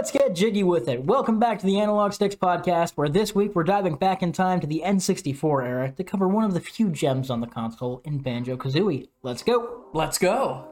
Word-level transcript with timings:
Let's 0.00 0.12
get 0.12 0.34
jiggy 0.34 0.62
with 0.62 0.88
it. 0.88 1.04
Welcome 1.04 1.38
back 1.38 1.58
to 1.58 1.66
the 1.66 1.78
Analog 1.78 2.14
Sticks 2.14 2.34
podcast, 2.34 2.92
where 2.92 3.10
this 3.10 3.34
week 3.34 3.54
we're 3.54 3.64
diving 3.64 3.96
back 3.96 4.22
in 4.22 4.32
time 4.32 4.58
to 4.60 4.66
the 4.66 4.80
N64 4.82 5.62
era 5.62 5.92
to 5.92 6.02
cover 6.02 6.26
one 6.26 6.44
of 6.44 6.54
the 6.54 6.60
few 6.60 6.88
gems 6.88 7.28
on 7.28 7.42
the 7.42 7.46
console 7.46 8.00
in 8.06 8.16
Banjo 8.16 8.56
Kazooie. 8.56 9.08
Let's 9.22 9.42
go. 9.42 9.84
Let's 9.92 10.16
go. 10.16 10.69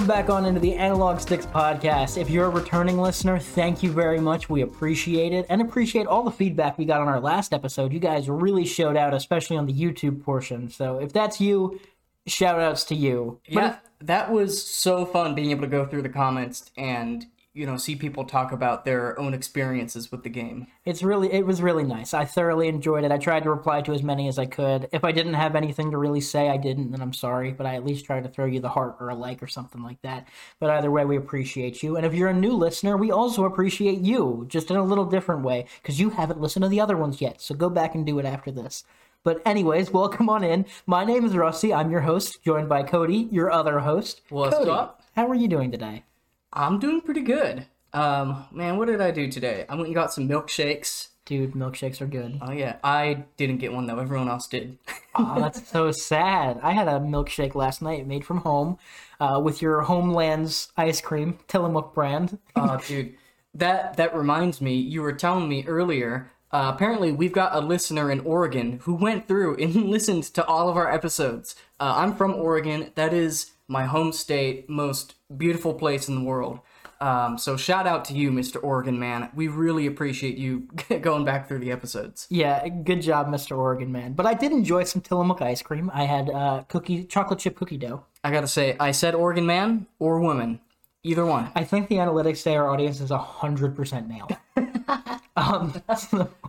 Welcome 0.00 0.16
back 0.16 0.30
on 0.30 0.46
into 0.46 0.58
the 0.58 0.72
Analog 0.76 1.20
Sticks 1.20 1.44
podcast. 1.44 2.16
If 2.16 2.30
you're 2.30 2.46
a 2.46 2.48
returning 2.48 2.96
listener, 2.96 3.38
thank 3.38 3.82
you 3.82 3.92
very 3.92 4.18
much. 4.18 4.48
We 4.48 4.62
appreciate 4.62 5.34
it 5.34 5.44
and 5.50 5.60
appreciate 5.60 6.06
all 6.06 6.22
the 6.22 6.30
feedback 6.30 6.78
we 6.78 6.86
got 6.86 7.02
on 7.02 7.08
our 7.08 7.20
last 7.20 7.52
episode. 7.52 7.92
You 7.92 7.98
guys 7.98 8.26
really 8.26 8.64
showed 8.64 8.96
out, 8.96 9.12
especially 9.12 9.58
on 9.58 9.66
the 9.66 9.74
YouTube 9.74 10.24
portion. 10.24 10.70
So 10.70 10.98
if 10.98 11.12
that's 11.12 11.38
you, 11.38 11.78
shout 12.26 12.58
outs 12.58 12.84
to 12.84 12.94
you. 12.94 13.40
Yeah, 13.44 13.76
that 14.00 14.32
was 14.32 14.66
so 14.66 15.04
fun 15.04 15.34
being 15.34 15.50
able 15.50 15.62
to 15.62 15.68
go 15.68 15.84
through 15.84 16.00
the 16.00 16.08
comments 16.08 16.70
and 16.78 17.26
you 17.52 17.66
know 17.66 17.76
see 17.76 17.96
people 17.96 18.24
talk 18.24 18.52
about 18.52 18.84
their 18.84 19.18
own 19.18 19.34
experiences 19.34 20.12
with 20.12 20.22
the 20.22 20.28
game. 20.28 20.66
It's 20.84 21.02
really 21.02 21.32
it 21.32 21.46
was 21.46 21.60
really 21.60 21.82
nice. 21.82 22.14
I 22.14 22.24
thoroughly 22.24 22.68
enjoyed 22.68 23.04
it. 23.04 23.10
I 23.10 23.18
tried 23.18 23.42
to 23.42 23.50
reply 23.50 23.82
to 23.82 23.92
as 23.92 24.02
many 24.02 24.28
as 24.28 24.38
I 24.38 24.46
could. 24.46 24.88
If 24.92 25.04
I 25.04 25.12
didn't 25.12 25.34
have 25.34 25.56
anything 25.56 25.90
to 25.90 25.98
really 25.98 26.20
say, 26.20 26.48
I 26.48 26.56
didn't, 26.56 26.92
then 26.92 27.00
I'm 27.00 27.12
sorry, 27.12 27.52
but 27.52 27.66
I 27.66 27.74
at 27.74 27.84
least 27.84 28.04
tried 28.04 28.22
to 28.24 28.30
throw 28.30 28.46
you 28.46 28.60
the 28.60 28.68
heart 28.68 28.96
or 29.00 29.10
a 29.10 29.14
like 29.14 29.42
or 29.42 29.48
something 29.48 29.82
like 29.82 30.00
that. 30.02 30.28
But 30.60 30.70
either 30.70 30.90
way, 30.90 31.04
we 31.04 31.16
appreciate 31.16 31.82
you. 31.82 31.96
And 31.96 32.06
if 32.06 32.14
you're 32.14 32.28
a 32.28 32.34
new 32.34 32.52
listener, 32.52 32.96
we 32.96 33.10
also 33.10 33.44
appreciate 33.44 33.98
you, 34.00 34.46
just 34.48 34.70
in 34.70 34.76
a 34.76 34.84
little 34.84 35.04
different 35.04 35.42
way 35.42 35.66
because 35.82 35.98
you 35.98 36.10
haven't 36.10 36.40
listened 36.40 36.62
to 36.62 36.68
the 36.68 36.80
other 36.80 36.96
ones 36.96 37.20
yet. 37.20 37.40
So 37.40 37.54
go 37.54 37.68
back 37.68 37.94
and 37.94 38.06
do 38.06 38.18
it 38.20 38.26
after 38.26 38.52
this. 38.52 38.84
But 39.24 39.42
anyways, 39.44 39.90
welcome 39.92 40.28
on 40.28 40.44
in. 40.44 40.66
My 40.86 41.04
name 41.04 41.24
is 41.24 41.36
Rusty. 41.36 41.74
I'm 41.74 41.90
your 41.90 42.02
host, 42.02 42.44
joined 42.44 42.68
by 42.68 42.84
Cody, 42.84 43.28
your 43.32 43.50
other 43.50 43.80
host. 43.80 44.20
What's 44.28 44.56
Cody, 44.56 44.70
up? 44.70 45.02
How 45.16 45.26
are 45.26 45.34
you 45.34 45.48
doing 45.48 45.72
today? 45.72 46.04
I'm 46.52 46.78
doing 46.78 47.00
pretty 47.00 47.22
good. 47.22 47.66
Um, 47.92 48.44
man, 48.52 48.76
what 48.76 48.86
did 48.86 49.00
I 49.00 49.10
do 49.10 49.30
today? 49.30 49.64
I 49.68 49.74
went 49.74 49.86
and 49.86 49.94
got 49.94 50.12
some 50.12 50.28
milkshakes. 50.28 51.08
Dude, 51.24 51.52
milkshakes 51.52 52.00
are 52.00 52.06
good. 52.06 52.38
Oh 52.42 52.50
yeah, 52.50 52.76
I 52.82 53.24
didn't 53.36 53.58
get 53.58 53.72
one 53.72 53.86
though. 53.86 53.98
Everyone 53.98 54.28
else 54.28 54.46
did. 54.46 54.78
Oh, 55.16 55.40
that's 55.40 55.68
so 55.68 55.90
sad. 55.90 56.60
I 56.62 56.70
had 56.70 56.86
a 56.86 57.00
milkshake 57.00 57.56
last 57.56 57.82
night 57.82 58.06
made 58.06 58.24
from 58.24 58.38
home 58.38 58.78
uh, 59.18 59.40
with 59.42 59.60
your 59.60 59.80
Homelands 59.82 60.68
ice 60.76 61.00
cream, 61.00 61.40
Tillamook 61.48 61.92
brand. 61.92 62.38
Oh, 62.56 62.78
dude, 62.86 63.14
that 63.52 63.96
that 63.96 64.14
reminds 64.14 64.60
me. 64.60 64.76
You 64.76 65.02
were 65.02 65.12
telling 65.12 65.48
me 65.48 65.64
earlier. 65.66 66.30
Uh, 66.52 66.70
apparently, 66.72 67.10
we've 67.10 67.32
got 67.32 67.54
a 67.56 67.60
listener 67.60 68.10
in 68.10 68.20
Oregon 68.20 68.78
who 68.84 68.94
went 68.94 69.26
through 69.26 69.56
and 69.56 69.74
listened 69.90 70.24
to 70.34 70.44
all 70.46 70.68
of 70.68 70.76
our 70.76 70.90
episodes. 70.92 71.56
Uh, 71.80 71.94
I'm 71.96 72.14
from 72.14 72.34
Oregon. 72.34 72.92
That 72.94 73.12
is 73.12 73.50
my 73.66 73.86
home 73.86 74.12
state, 74.12 74.70
most 74.70 75.14
beautiful 75.36 75.74
place 75.74 76.08
in 76.08 76.14
the 76.14 76.22
world. 76.22 76.60
Um, 77.00 77.38
so 77.38 77.56
shout 77.56 77.86
out 77.86 78.04
to 78.06 78.14
you, 78.14 78.30
Mr. 78.30 78.62
Oregon 78.62 78.98
man. 78.98 79.30
We 79.34 79.48
really 79.48 79.86
appreciate 79.86 80.36
you 80.36 80.68
going 81.00 81.24
back 81.24 81.48
through 81.48 81.60
the 81.60 81.72
episodes. 81.72 82.26
Yeah, 82.28 82.68
good 82.68 83.00
job, 83.00 83.28
Mr. 83.28 83.56
Oregon 83.56 83.90
man. 83.90 84.12
But 84.12 84.26
I 84.26 84.34
did 84.34 84.52
enjoy 84.52 84.84
some 84.84 85.00
Tillamook 85.00 85.40
ice 85.40 85.62
cream. 85.62 85.90
I 85.94 86.04
had 86.04 86.28
uh, 86.28 86.64
cookie, 86.68 87.04
chocolate 87.04 87.38
chip 87.38 87.56
cookie 87.56 87.78
dough. 87.78 88.04
I 88.22 88.30
gotta 88.30 88.48
say, 88.48 88.76
I 88.78 88.90
said 88.90 89.14
Oregon 89.14 89.46
man 89.46 89.86
or 89.98 90.20
woman, 90.20 90.60
either 91.02 91.24
one. 91.24 91.50
I 91.54 91.64
think 91.64 91.88
the 91.88 91.96
analytics 91.96 92.38
say 92.38 92.54
our 92.54 92.68
audience 92.68 93.00
is 93.00 93.10
hundred 93.10 93.74
percent 93.74 94.06
male. 94.06 94.28
um, 95.36 95.82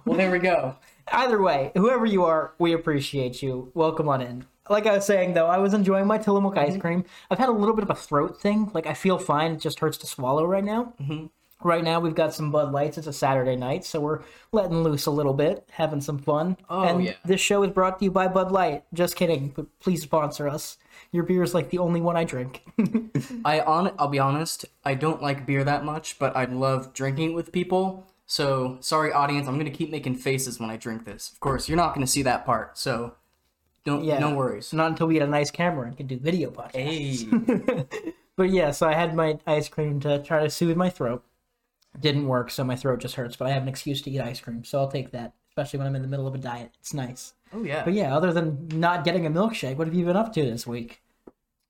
Well, 0.04 0.18
there 0.18 0.32
we 0.32 0.40
go. 0.40 0.76
either 1.14 1.42
way, 1.42 1.72
whoever 1.76 2.06
you 2.06 2.26
are, 2.26 2.54
we 2.60 2.74
appreciate 2.74 3.42
you. 3.42 3.72
Welcome 3.74 4.10
on 4.10 4.22
in. 4.22 4.46
Like 4.70 4.86
I 4.86 4.94
was 4.94 5.06
saying 5.06 5.34
though, 5.34 5.48
I 5.48 5.58
was 5.58 5.74
enjoying 5.74 6.08
my 6.08 6.18
Tillamook 6.18 6.58
ice 6.58 6.78
cream. 6.78 7.04
I've 7.30 7.40
had 7.40 7.50
a 7.50 7.54
little 7.54 7.76
bit 7.76 7.84
of 7.84 7.90
a 7.90 7.96
throat 7.96 8.42
thing. 8.42 8.72
Like 8.74 8.86
I 8.86 8.94
feel 8.94 9.18
fine. 9.18 9.54
It 9.54 9.60
just 9.60 9.80
hurts 9.80 9.98
to 10.00 10.08
swallow 10.08 10.46
right 10.46 10.64
now. 10.64 10.94
Mm-hmm. 11.02 11.28
Right 11.64 11.84
now 11.84 12.00
we've 12.00 12.16
got 12.16 12.34
some 12.34 12.52
Bud 12.52 12.72
Lights. 12.72 12.98
It's 12.98 13.08
a 13.08 13.14
Saturday 13.14 13.56
night, 13.56 13.86
so 13.86 14.00
we're 14.00 14.22
letting 14.52 14.84
loose 14.84 15.06
a 15.06 15.12
little 15.12 15.34
bit, 15.34 15.68
having 15.72 16.02
some 16.02 16.18
fun. 16.18 16.58
Oh, 16.70 16.84
and 16.84 17.04
yeah. 17.04 17.14
this 17.24 17.40
show 17.40 17.62
is 17.64 17.70
brought 17.70 18.00
to 18.00 18.06
you 18.06 18.12
by 18.12 18.28
Bud 18.28 18.52
Light. 18.52 18.84
Just 18.94 19.16
kidding, 19.16 19.50
but 19.50 19.68
please 19.80 20.02
sponsor 20.02 20.48
us. 20.48 20.78
Your 21.12 21.24
beer 21.24 21.44
is 21.44 21.54
like 21.54 21.70
the 21.70 21.78
only 21.78 22.02
one 22.02 22.18
I 22.18 22.24
drink. 22.24 22.64
I 23.46 23.60
on 23.60 23.94
I'll 24.00 24.08
be 24.08 24.20
honest, 24.20 24.66
I 24.84 24.96
don't 24.96 25.22
like 25.22 25.46
beer 25.46 25.64
that 25.64 25.86
much, 25.86 26.18
but 26.18 26.36
I 26.36 26.46
love 26.46 26.94
drinking 26.94 27.32
it 27.32 27.36
with 27.36 27.52
people. 27.52 28.08
So 28.26 28.78
sorry, 28.80 29.12
audience, 29.12 29.48
I'm 29.48 29.58
gonna 29.58 29.70
keep 29.70 29.92
making 29.92 30.16
faces 30.16 30.60
when 30.60 30.70
I 30.70 30.78
drink 30.78 31.06
this. 31.06 31.32
Of 31.32 31.40
course, 31.42 31.70
you're 31.70 31.78
not 31.78 31.94
gonna 31.94 32.08
see 32.08 32.24
that 32.24 32.46
part, 32.46 32.78
so 32.78 33.16
don't 33.86 34.04
Yeah. 34.04 34.20
no 34.20 34.36
worries. 34.36 34.74
Not 34.74 34.92
until 34.92 35.08
we 35.08 35.16
get 35.16 35.24
a 35.24 35.28
nice 35.32 35.52
camera 35.52 35.88
and 35.88 35.98
can 35.98 36.08
do 36.08 36.18
video 36.18 36.50
podcasts. 36.52 37.86
Hey, 37.94 38.14
But 38.38 38.50
yeah, 38.50 38.72
so 38.72 38.88
I 38.88 38.94
had 38.94 39.14
my 39.14 39.40
ice 39.46 39.68
cream 39.70 40.00
to 40.02 40.20
try 40.24 40.42
to 40.42 40.50
soothe 40.50 40.78
my 40.78 40.90
throat. 40.90 41.24
Didn't 42.00 42.28
work, 42.28 42.50
so 42.50 42.64
my 42.64 42.76
throat 42.78 43.00
just 43.00 43.16
hurts. 43.16 43.36
But 43.36 43.48
I 43.48 43.52
have 43.52 43.62
an 43.64 43.68
excuse 43.68 44.02
to 44.04 44.10
eat 44.12 44.22
ice 44.22 44.40
cream, 44.40 44.64
so 44.64 44.80
I'll 44.80 44.88
take 44.92 45.12
that. 45.12 45.34
Especially 45.50 45.80
when 45.80 45.88
I'm 45.88 45.96
in 45.98 46.02
the 46.02 46.08
middle 46.08 46.26
of 46.28 46.34
a 46.34 46.38
diet, 46.38 46.72
it's 46.80 46.94
nice. 46.94 47.34
oh 47.54 47.62
yeah. 47.64 47.84
But 47.84 47.94
yeah, 47.94 48.16
other 48.16 48.32
than 48.32 48.70
not 48.70 49.04
getting 49.04 49.26
a 49.26 49.30
milkshake, 49.30 49.76
what 49.76 49.86
have 49.88 49.94
you 49.94 50.06
been 50.06 50.16
up 50.16 50.32
to 50.34 50.42
this 50.44 50.66
week? 50.66 51.02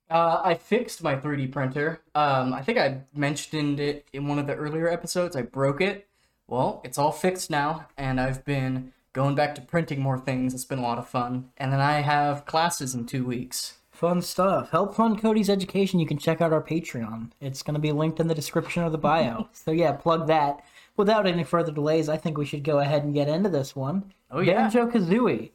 Uh, 0.08 0.40
I 0.44 0.54
fixed 0.54 1.02
my 1.02 1.16
3D 1.16 1.50
printer. 1.50 2.00
Um, 2.14 2.52
I 2.54 2.62
think 2.62 2.78
I 2.78 3.00
mentioned 3.14 3.80
it 3.80 4.06
in 4.12 4.28
one 4.28 4.38
of 4.38 4.46
the 4.46 4.54
earlier 4.54 4.88
episodes. 4.88 5.34
I 5.34 5.42
broke 5.42 5.80
it. 5.80 6.06
Well, 6.46 6.80
it's 6.84 6.98
all 6.98 7.10
fixed 7.12 7.50
now, 7.50 7.88
and 7.96 8.20
I've 8.20 8.44
been 8.44 8.92
going 9.12 9.34
back 9.34 9.54
to 9.54 9.60
printing 9.60 10.00
more 10.00 10.18
things. 10.18 10.54
It's 10.54 10.64
been 10.64 10.78
a 10.78 10.82
lot 10.82 10.98
of 10.98 11.08
fun. 11.08 11.50
And 11.56 11.72
then 11.72 11.80
I 11.80 12.00
have 12.00 12.46
classes 12.46 12.94
in 12.94 13.06
two 13.06 13.24
weeks. 13.24 13.78
Fun 13.90 14.22
stuff. 14.22 14.70
Help 14.70 14.94
fund 14.94 15.20
Cody's 15.20 15.50
education. 15.50 16.00
You 16.00 16.06
can 16.06 16.18
check 16.18 16.40
out 16.40 16.52
our 16.52 16.62
Patreon. 16.62 17.30
It's 17.40 17.62
going 17.62 17.74
to 17.74 17.80
be 17.80 17.92
linked 17.92 18.20
in 18.20 18.26
the 18.26 18.34
description 18.34 18.82
of 18.82 18.92
the 18.92 18.98
bio. 18.98 19.48
so 19.52 19.70
yeah, 19.70 19.92
plug 19.92 20.26
that. 20.26 20.64
Without 20.96 21.26
any 21.26 21.44
further 21.44 21.72
delays, 21.72 22.08
I 22.08 22.16
think 22.16 22.36
we 22.36 22.44
should 22.44 22.64
go 22.64 22.80
ahead 22.80 23.04
and 23.04 23.14
get 23.14 23.28
into 23.28 23.48
this 23.48 23.76
one. 23.76 24.12
Oh, 24.30 24.40
yeah. 24.40 24.54
Banjo 24.54 24.90
Kazooie. 24.90 25.50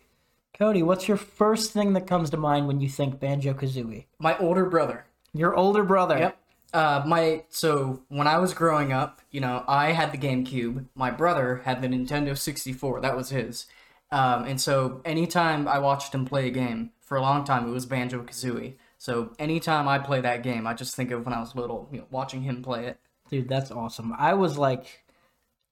Cody, 0.57 0.81
what's 0.81 1.07
your 1.07 1.17
first 1.17 1.71
thing 1.71 1.93
that 1.93 2.07
comes 2.07 2.31
to 2.31 2.37
mind 2.37 2.67
when 2.67 2.79
you 2.79 2.89
think 2.89 3.19
Banjo 3.19 3.53
Kazooie? 3.53 4.05
My 4.17 4.37
older 4.39 4.65
brother. 4.65 5.05
Your 5.33 5.55
older 5.55 5.83
brother. 5.83 6.17
Yep. 6.17 6.37
Uh, 6.73 7.03
my 7.05 7.43
so 7.49 8.01
when 8.09 8.27
I 8.27 8.37
was 8.39 8.53
growing 8.53 8.91
up, 8.91 9.21
you 9.31 9.39
know, 9.39 9.63
I 9.67 9.91
had 9.91 10.11
the 10.11 10.17
GameCube. 10.17 10.85
My 10.95 11.11
brother 11.11 11.61
had 11.63 11.81
the 11.81 11.87
Nintendo 11.87 12.37
64. 12.37 13.01
That 13.01 13.15
was 13.15 13.29
his. 13.29 13.67
Um, 14.11 14.45
and 14.45 14.59
so 14.59 15.01
anytime 15.05 15.67
I 15.67 15.79
watched 15.79 16.13
him 16.13 16.25
play 16.25 16.47
a 16.47 16.51
game, 16.51 16.91
for 17.01 17.17
a 17.17 17.21
long 17.21 17.43
time 17.45 17.67
it 17.67 17.71
was 17.71 17.85
Banjo 17.85 18.23
Kazooie. 18.23 18.75
So 18.97 19.33
anytime 19.39 19.87
I 19.87 19.99
play 19.99 20.21
that 20.21 20.43
game, 20.43 20.65
I 20.67 20.73
just 20.73 20.95
think 20.95 21.11
of 21.11 21.25
when 21.25 21.33
I 21.33 21.39
was 21.39 21.55
little, 21.55 21.87
you 21.91 21.99
know, 21.99 22.07
watching 22.09 22.41
him 22.41 22.61
play 22.63 22.87
it. 22.87 22.99
Dude, 23.29 23.47
that's 23.49 23.71
awesome. 23.71 24.13
I 24.17 24.33
was 24.33 24.57
like, 24.57 25.03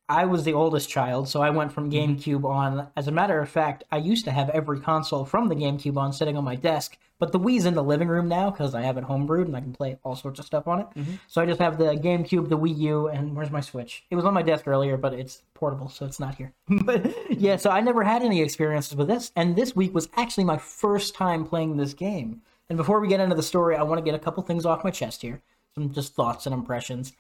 I 0.08 0.26
was 0.26 0.44
the 0.44 0.54
oldest 0.54 0.90
child, 0.90 1.28
so 1.28 1.42
I 1.42 1.50
went 1.50 1.72
from 1.72 1.90
mm-hmm. 1.90 2.14
GameCube 2.14 2.46
on. 2.46 2.88
As 2.96 3.08
a 3.08 3.12
matter 3.12 3.40
of 3.40 3.50
fact, 3.50 3.84
I 3.92 3.98
used 3.98 4.26
to 4.26 4.32
have 4.32 4.50
every 4.52 4.80
console 4.80 5.26
from 5.26 5.50
the 5.50 5.56
GameCube 5.56 5.98
on 5.98 6.14
sitting 6.14 6.38
on 6.38 6.44
my 6.44 6.56
desk, 6.56 6.98
but 7.18 7.32
the 7.32 7.40
Wii's 7.40 7.66
in 7.66 7.74
the 7.74 7.84
living 7.84 8.08
room 8.08 8.28
now 8.28 8.52
because 8.52 8.76
I 8.76 8.82
have 8.82 8.98
it 8.98 9.06
homebrewed 9.06 9.46
and 9.46 9.56
I 9.56 9.62
can 9.62 9.74
play 9.74 9.98
all 10.04 10.16
sorts 10.16 10.40
of 10.40 10.46
stuff 10.46 10.68
on 10.68 10.82
it. 10.82 10.88
Mm-hmm. 10.96 11.16
So 11.28 11.42
I 11.42 11.46
just 11.48 11.60
have 11.60 11.78
the 11.78 11.96
GameCube, 11.96 12.50
the 12.50 12.58
Wii 12.58 12.78
U, 12.78 13.08
and 13.08 13.36
where's 13.36 13.50
my 13.50 13.62
Switch? 13.62 14.04
It 14.12 14.16
was 14.16 14.26
on 14.26 14.34
my 14.34 14.44
desk 14.44 14.68
earlier, 14.68 14.96
but 14.96 15.14
it's 15.14 15.42
portable, 15.56 15.90
so 15.90 16.06
it's 16.06 16.20
not 16.20 16.36
here. 16.36 16.54
but 16.70 17.12
yeah, 17.32 17.56
so 17.56 17.72
I 17.72 17.82
never 17.82 18.04
had 18.04 18.22
any 18.22 18.42
experiences 18.42 18.96
with 18.96 19.08
this, 19.08 19.32
and 19.36 19.56
this 19.56 19.76
week 19.76 19.96
was 19.96 20.10
actually 20.16 20.44
my 20.44 20.58
first 20.58 21.16
time 21.16 21.46
playing 21.46 21.78
this 21.78 21.94
game. 21.94 22.42
And 22.70 22.78
before 22.78 23.00
we 23.00 23.08
get 23.08 23.20
into 23.20 23.36
the 23.36 23.44
story, 23.44 23.76
I 23.76 23.84
want 23.84 24.00
to 24.00 24.06
get 24.06 24.16
a 24.16 24.24
couple 24.24 24.44
things 24.44 24.66
off 24.66 24.84
my 24.84 24.92
chest 24.92 25.22
here, 25.22 25.42
some 25.74 25.92
just 25.92 26.14
thoughts 26.14 26.46
and 26.46 26.54
impressions. 26.54 27.14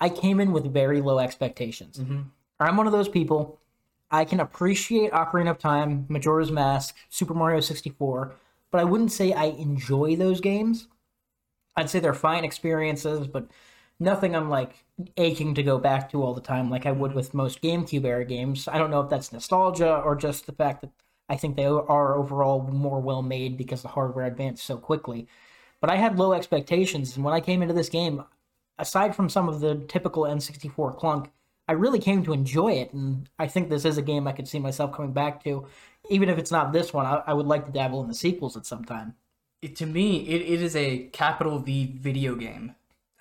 I 0.00 0.08
came 0.08 0.40
in 0.40 0.52
with 0.52 0.72
very 0.72 1.00
low 1.00 1.18
expectations. 1.18 1.98
Mm-hmm. 1.98 2.22
I'm 2.60 2.76
one 2.76 2.86
of 2.86 2.92
those 2.92 3.08
people. 3.08 3.58
I 4.10 4.24
can 4.24 4.40
appreciate 4.40 5.12
Ocarina 5.12 5.50
of 5.50 5.58
Time, 5.58 6.06
Majora's 6.08 6.52
Mask, 6.52 6.94
Super 7.08 7.34
Mario 7.34 7.60
64, 7.60 8.34
but 8.70 8.80
I 8.80 8.84
wouldn't 8.84 9.12
say 9.12 9.32
I 9.32 9.46
enjoy 9.46 10.16
those 10.16 10.40
games. 10.40 10.88
I'd 11.76 11.90
say 11.90 11.98
they're 11.98 12.14
fine 12.14 12.44
experiences, 12.44 13.26
but 13.26 13.48
nothing 13.98 14.34
I'm 14.36 14.48
like 14.48 14.84
aching 15.16 15.54
to 15.54 15.62
go 15.62 15.78
back 15.78 16.10
to 16.10 16.22
all 16.22 16.34
the 16.34 16.40
time 16.40 16.70
like 16.70 16.86
I 16.86 16.92
would 16.92 17.10
mm-hmm. 17.10 17.16
with 17.16 17.34
most 17.34 17.62
GameCube 17.62 18.04
era 18.04 18.24
games. 18.24 18.68
I 18.68 18.78
don't 18.78 18.90
know 18.90 19.00
if 19.00 19.10
that's 19.10 19.32
nostalgia 19.32 19.96
or 19.96 20.14
just 20.14 20.46
the 20.46 20.52
fact 20.52 20.82
that 20.82 20.90
I 21.28 21.36
think 21.36 21.56
they 21.56 21.66
are 21.66 22.14
overall 22.14 22.62
more 22.62 23.00
well 23.00 23.22
made 23.22 23.56
because 23.56 23.82
the 23.82 23.88
hardware 23.88 24.26
advanced 24.26 24.64
so 24.64 24.76
quickly. 24.76 25.26
But 25.80 25.90
I 25.90 25.96
had 25.96 26.18
low 26.18 26.32
expectations, 26.32 27.16
and 27.16 27.24
when 27.24 27.34
I 27.34 27.40
came 27.40 27.60
into 27.60 27.74
this 27.74 27.88
game, 27.88 28.24
aside 28.78 29.14
from 29.14 29.28
some 29.28 29.48
of 29.48 29.60
the 29.60 29.76
typical 29.88 30.24
N64 30.24 30.96
clunk, 30.98 31.30
I 31.68 31.72
really 31.72 31.98
came 31.98 32.22
to 32.24 32.32
enjoy 32.32 32.72
it, 32.72 32.92
and 32.92 33.28
I 33.38 33.48
think 33.48 33.68
this 33.68 33.84
is 33.84 33.98
a 33.98 34.02
game 34.02 34.26
I 34.28 34.32
could 34.32 34.46
see 34.46 34.58
myself 34.60 34.92
coming 34.94 35.12
back 35.12 35.42
to, 35.44 35.66
even 36.08 36.28
if 36.28 36.38
it's 36.38 36.52
not 36.52 36.72
this 36.72 36.92
one. 36.92 37.06
I, 37.06 37.22
I 37.26 37.32
would 37.34 37.46
like 37.46 37.66
to 37.66 37.72
dabble 37.72 38.00
in 38.02 38.08
the 38.08 38.14
sequels 38.14 38.56
at 38.56 38.66
some 38.66 38.84
time. 38.84 39.14
It, 39.62 39.74
to 39.76 39.86
me, 39.86 40.18
it, 40.28 40.42
it 40.42 40.62
is 40.62 40.76
a 40.76 41.08
capital 41.08 41.58
V 41.58 41.96
video 41.98 42.36
game. 42.36 42.76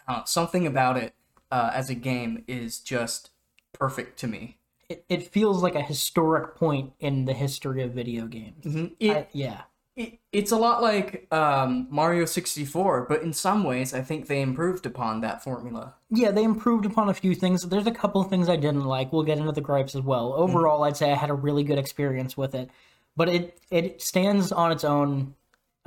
Uh, 0.07 0.23
something 0.25 0.67
about 0.67 0.97
it 0.97 1.15
uh, 1.51 1.71
as 1.73 1.89
a 1.89 1.95
game 1.95 2.43
is 2.47 2.79
just 2.79 3.31
perfect 3.73 4.19
to 4.19 4.27
me. 4.27 4.57
It, 4.89 5.03
it 5.09 5.31
feels 5.31 5.63
like 5.63 5.73
a 5.73 5.81
historic 5.81 6.55
point 6.55 6.93
in 6.99 7.25
the 7.25 7.33
history 7.33 7.81
of 7.81 7.93
video 7.93 8.27
games. 8.27 8.93
It, 8.99 9.11
I- 9.11 9.27
yeah. 9.31 9.61
It, 9.95 10.19
it's 10.33 10.51
a 10.51 10.57
lot 10.57 10.81
like 10.81 11.25
um, 11.31 11.87
Mario 11.89 12.25
64, 12.25 13.05
but 13.07 13.21
in 13.21 13.31
some 13.31 13.63
ways, 13.63 13.93
I 13.93 14.01
think 14.01 14.27
they 14.27 14.41
improved 14.41 14.85
upon 14.85 15.21
that 15.21 15.41
formula. 15.41 15.93
Yeah, 16.09 16.31
they 16.31 16.43
improved 16.43 16.85
upon 16.85 17.07
a 17.07 17.13
few 17.13 17.33
things. 17.33 17.63
There's 17.63 17.87
a 17.87 17.91
couple 17.91 18.19
of 18.19 18.29
things 18.29 18.49
I 18.49 18.57
didn't 18.57 18.83
like. 18.83 19.13
We'll 19.13 19.23
get 19.23 19.37
into 19.37 19.53
the 19.53 19.61
gripes 19.61 19.95
as 19.95 20.01
well. 20.01 20.33
Overall, 20.33 20.83
I'd 20.83 20.97
say 20.97 21.11
I 21.11 21.15
had 21.15 21.29
a 21.29 21.33
really 21.33 21.63
good 21.63 21.79
experience 21.79 22.35
with 22.35 22.55
it, 22.55 22.69
but 23.15 23.29
it 23.29 23.57
it 23.71 24.01
stands 24.01 24.51
on 24.51 24.71
its 24.71 24.83
own. 24.83 25.35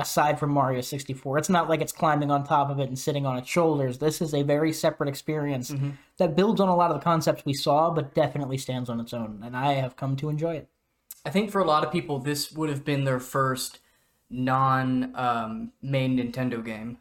Aside 0.00 0.38
from 0.38 0.50
Mario 0.50 0.80
64, 0.80 1.38
it's 1.38 1.48
not 1.48 1.68
like 1.68 1.80
it's 1.80 1.90
climbing 1.90 2.30
on 2.30 2.44
top 2.44 2.70
of 2.70 2.78
it 2.78 2.86
and 2.86 2.96
sitting 2.96 3.26
on 3.26 3.36
its 3.36 3.48
shoulders. 3.48 3.98
This 3.98 4.22
is 4.22 4.32
a 4.32 4.44
very 4.44 4.72
separate 4.72 5.08
experience 5.08 5.74
that 6.18 6.36
builds 6.36 6.60
on 6.60 6.68
a 6.68 6.76
lot 6.76 6.92
of 6.92 7.00
the 7.00 7.02
concepts 7.02 7.44
we 7.44 7.52
saw, 7.52 7.90
but 7.90 8.14
definitely 8.14 8.58
stands 8.58 8.88
on 8.88 9.00
its 9.00 9.12
own. 9.12 9.42
And 9.44 9.56
I 9.56 9.72
have 9.72 9.96
come 9.96 10.14
to 10.18 10.28
enjoy 10.28 10.54
it. 10.54 10.68
I 11.26 11.30
think 11.30 11.50
for 11.50 11.60
a 11.60 11.64
lot 11.64 11.84
of 11.84 11.90
people, 11.90 12.20
this 12.20 12.52
would 12.52 12.70
have 12.70 12.84
been 12.84 13.02
their 13.02 13.18
first 13.18 13.80
non 14.30 15.14
um, 15.14 15.72
main 15.82 16.16
Nintendo 16.18 16.64
game. 16.64 16.98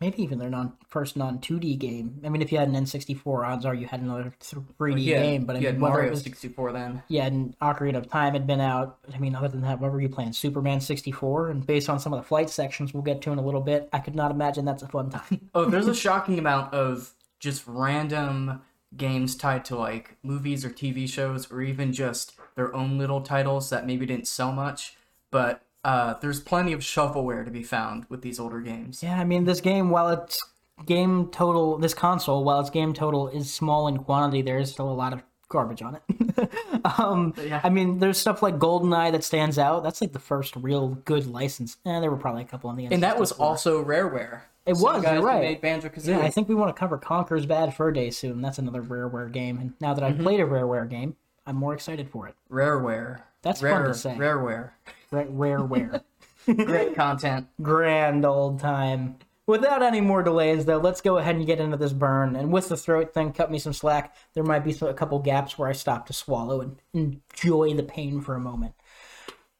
Maybe 0.00 0.22
even 0.22 0.38
their 0.38 0.50
non 0.50 0.76
first 0.88 1.16
non 1.16 1.38
2D 1.40 1.76
game. 1.76 2.20
I 2.24 2.28
mean, 2.28 2.42
if 2.42 2.50
you 2.52 2.58
had 2.58 2.68
an 2.68 2.74
N64, 2.74 3.46
odds 3.46 3.64
are 3.64 3.74
you 3.74 3.86
had 3.86 4.00
another 4.00 4.34
3D 4.40 5.02
Yeah, 5.02 5.14
game. 5.14 5.44
But 5.46 5.56
I 5.56 5.60
you 5.60 5.66
mean, 5.66 5.74
had 5.74 5.78
Mario 5.78 6.10
was 6.10 6.22
64 6.22 6.72
then. 6.72 7.02
yeah, 7.08 7.26
and 7.26 7.58
Ocarina 7.60 7.98
of 7.98 8.08
Time 8.08 8.32
had 8.34 8.46
been 8.46 8.60
out. 8.60 8.98
I 9.12 9.18
mean, 9.18 9.34
other 9.34 9.48
than 9.48 9.60
that, 9.62 9.80
what 9.80 9.92
were 9.92 10.00
you 10.00 10.08
playing? 10.08 10.32
Superman 10.32 10.80
64? 10.80 11.50
And 11.50 11.66
based 11.66 11.88
on 11.88 12.00
some 12.00 12.12
of 12.12 12.20
the 12.20 12.26
flight 12.26 12.50
sections 12.50 12.94
we'll 12.94 13.02
get 13.02 13.22
to 13.22 13.32
in 13.32 13.38
a 13.38 13.42
little 13.44 13.60
bit, 13.60 13.88
I 13.92 13.98
could 14.00 14.14
not 14.14 14.30
imagine 14.30 14.64
that's 14.64 14.82
a 14.82 14.88
fun 14.88 15.10
time. 15.10 15.50
Oh, 15.54 15.66
there's 15.66 15.88
a 15.88 15.94
shocking 15.94 16.38
amount 16.38 16.74
of 16.74 17.12
just 17.38 17.64
random 17.66 18.62
games 18.96 19.36
tied 19.36 19.64
to 19.66 19.76
like 19.76 20.16
movies 20.22 20.64
or 20.64 20.70
TV 20.70 21.08
shows, 21.08 21.50
or 21.50 21.62
even 21.62 21.92
just 21.92 22.32
their 22.56 22.74
own 22.74 22.98
little 22.98 23.20
titles 23.20 23.70
that 23.70 23.86
maybe 23.86 24.06
didn't 24.06 24.28
sell 24.28 24.52
much. 24.52 24.96
But 25.30 25.62
uh, 25.84 26.14
there's 26.20 26.40
plenty 26.40 26.72
of 26.72 26.80
shovelware 26.80 27.44
to 27.44 27.50
be 27.50 27.62
found 27.62 28.06
with 28.08 28.22
these 28.22 28.40
older 28.40 28.60
games. 28.60 29.02
yeah, 29.02 29.20
I 29.20 29.24
mean, 29.24 29.44
this 29.44 29.60
game, 29.60 29.90
while 29.90 30.08
its 30.08 30.42
game 30.86 31.28
total, 31.30 31.78
this 31.78 31.94
console, 31.94 32.42
while 32.44 32.60
its 32.60 32.70
game 32.70 32.92
total 32.94 33.28
is 33.28 33.52
small 33.52 33.86
in 33.88 33.98
quantity, 33.98 34.42
there 34.42 34.58
is 34.58 34.70
still 34.70 34.90
a 34.90 34.92
lot 34.94 35.12
of 35.12 35.22
garbage 35.48 35.82
on 35.82 35.96
it. 35.96 36.50
um, 36.98 37.34
Yeah. 37.44 37.60
I 37.62 37.68
mean, 37.68 37.98
there's 37.98 38.18
stuff 38.18 38.42
like 38.42 38.58
GoldenEye 38.58 39.12
that 39.12 39.22
stands 39.22 39.58
out. 39.58 39.82
That's 39.84 40.00
like 40.00 40.12
the 40.12 40.18
first 40.18 40.56
real 40.56 40.88
good 41.04 41.26
license. 41.26 41.76
Eh, 41.86 42.00
there 42.00 42.10
were 42.10 42.16
probably 42.16 42.42
a 42.42 42.46
couple 42.46 42.70
on 42.70 42.76
the 42.76 42.84
end. 42.84 42.94
And 42.94 43.02
that 43.02 43.18
was 43.18 43.30
also 43.30 43.84
Rareware. 43.84 44.40
It 44.66 44.76
Same 44.76 44.82
was, 44.82 45.02
guys 45.02 45.22
right. 45.22 45.42
Made 45.42 45.60
Banjo 45.60 45.90
Kazooie. 45.90 46.08
Yeah, 46.08 46.20
I 46.20 46.30
think 46.30 46.48
we 46.48 46.54
want 46.54 46.74
to 46.74 46.78
cover 46.78 46.96
Conker's 46.96 47.44
Bad 47.44 47.74
Fur 47.76 47.92
Day 47.92 48.10
soon. 48.10 48.40
That's 48.40 48.58
another 48.58 48.82
Rareware 48.82 49.30
game. 49.30 49.58
And 49.58 49.74
now 49.80 49.92
that 49.92 50.02
I've 50.02 50.18
played 50.18 50.40
a 50.40 50.44
Rareware 50.44 50.88
game, 50.88 51.16
I'm 51.46 51.56
more 51.56 51.74
excited 51.74 52.08
for 52.08 52.26
it. 52.26 52.34
Rareware. 52.50 53.20
That's 53.42 53.60
fun 53.60 53.84
to 53.84 53.94
say. 53.94 54.16
Rareware. 54.16 54.70
Ra- 55.14 55.24
Rareware. 55.24 56.02
Great 56.46 56.94
content. 56.94 57.48
Grand 57.62 58.24
old 58.24 58.60
time. 58.60 59.16
Without 59.46 59.82
any 59.82 60.00
more 60.00 60.22
delays, 60.22 60.64
though, 60.64 60.78
let's 60.78 61.02
go 61.02 61.18
ahead 61.18 61.36
and 61.36 61.46
get 61.46 61.60
into 61.60 61.76
this 61.76 61.92
burn. 61.92 62.34
And 62.34 62.50
with 62.50 62.70
the 62.70 62.78
throat 62.78 63.12
thing, 63.12 63.32
cut 63.32 63.50
me 63.50 63.58
some 63.58 63.74
slack. 63.74 64.16
There 64.32 64.42
might 64.42 64.64
be 64.64 64.74
a 64.80 64.94
couple 64.94 65.18
gaps 65.18 65.58
where 65.58 65.68
I 65.68 65.72
stop 65.72 66.06
to 66.06 66.14
swallow 66.14 66.62
and 66.62 66.76
enjoy 66.94 67.74
the 67.74 67.82
pain 67.82 68.22
for 68.22 68.34
a 68.34 68.40
moment. 68.40 68.74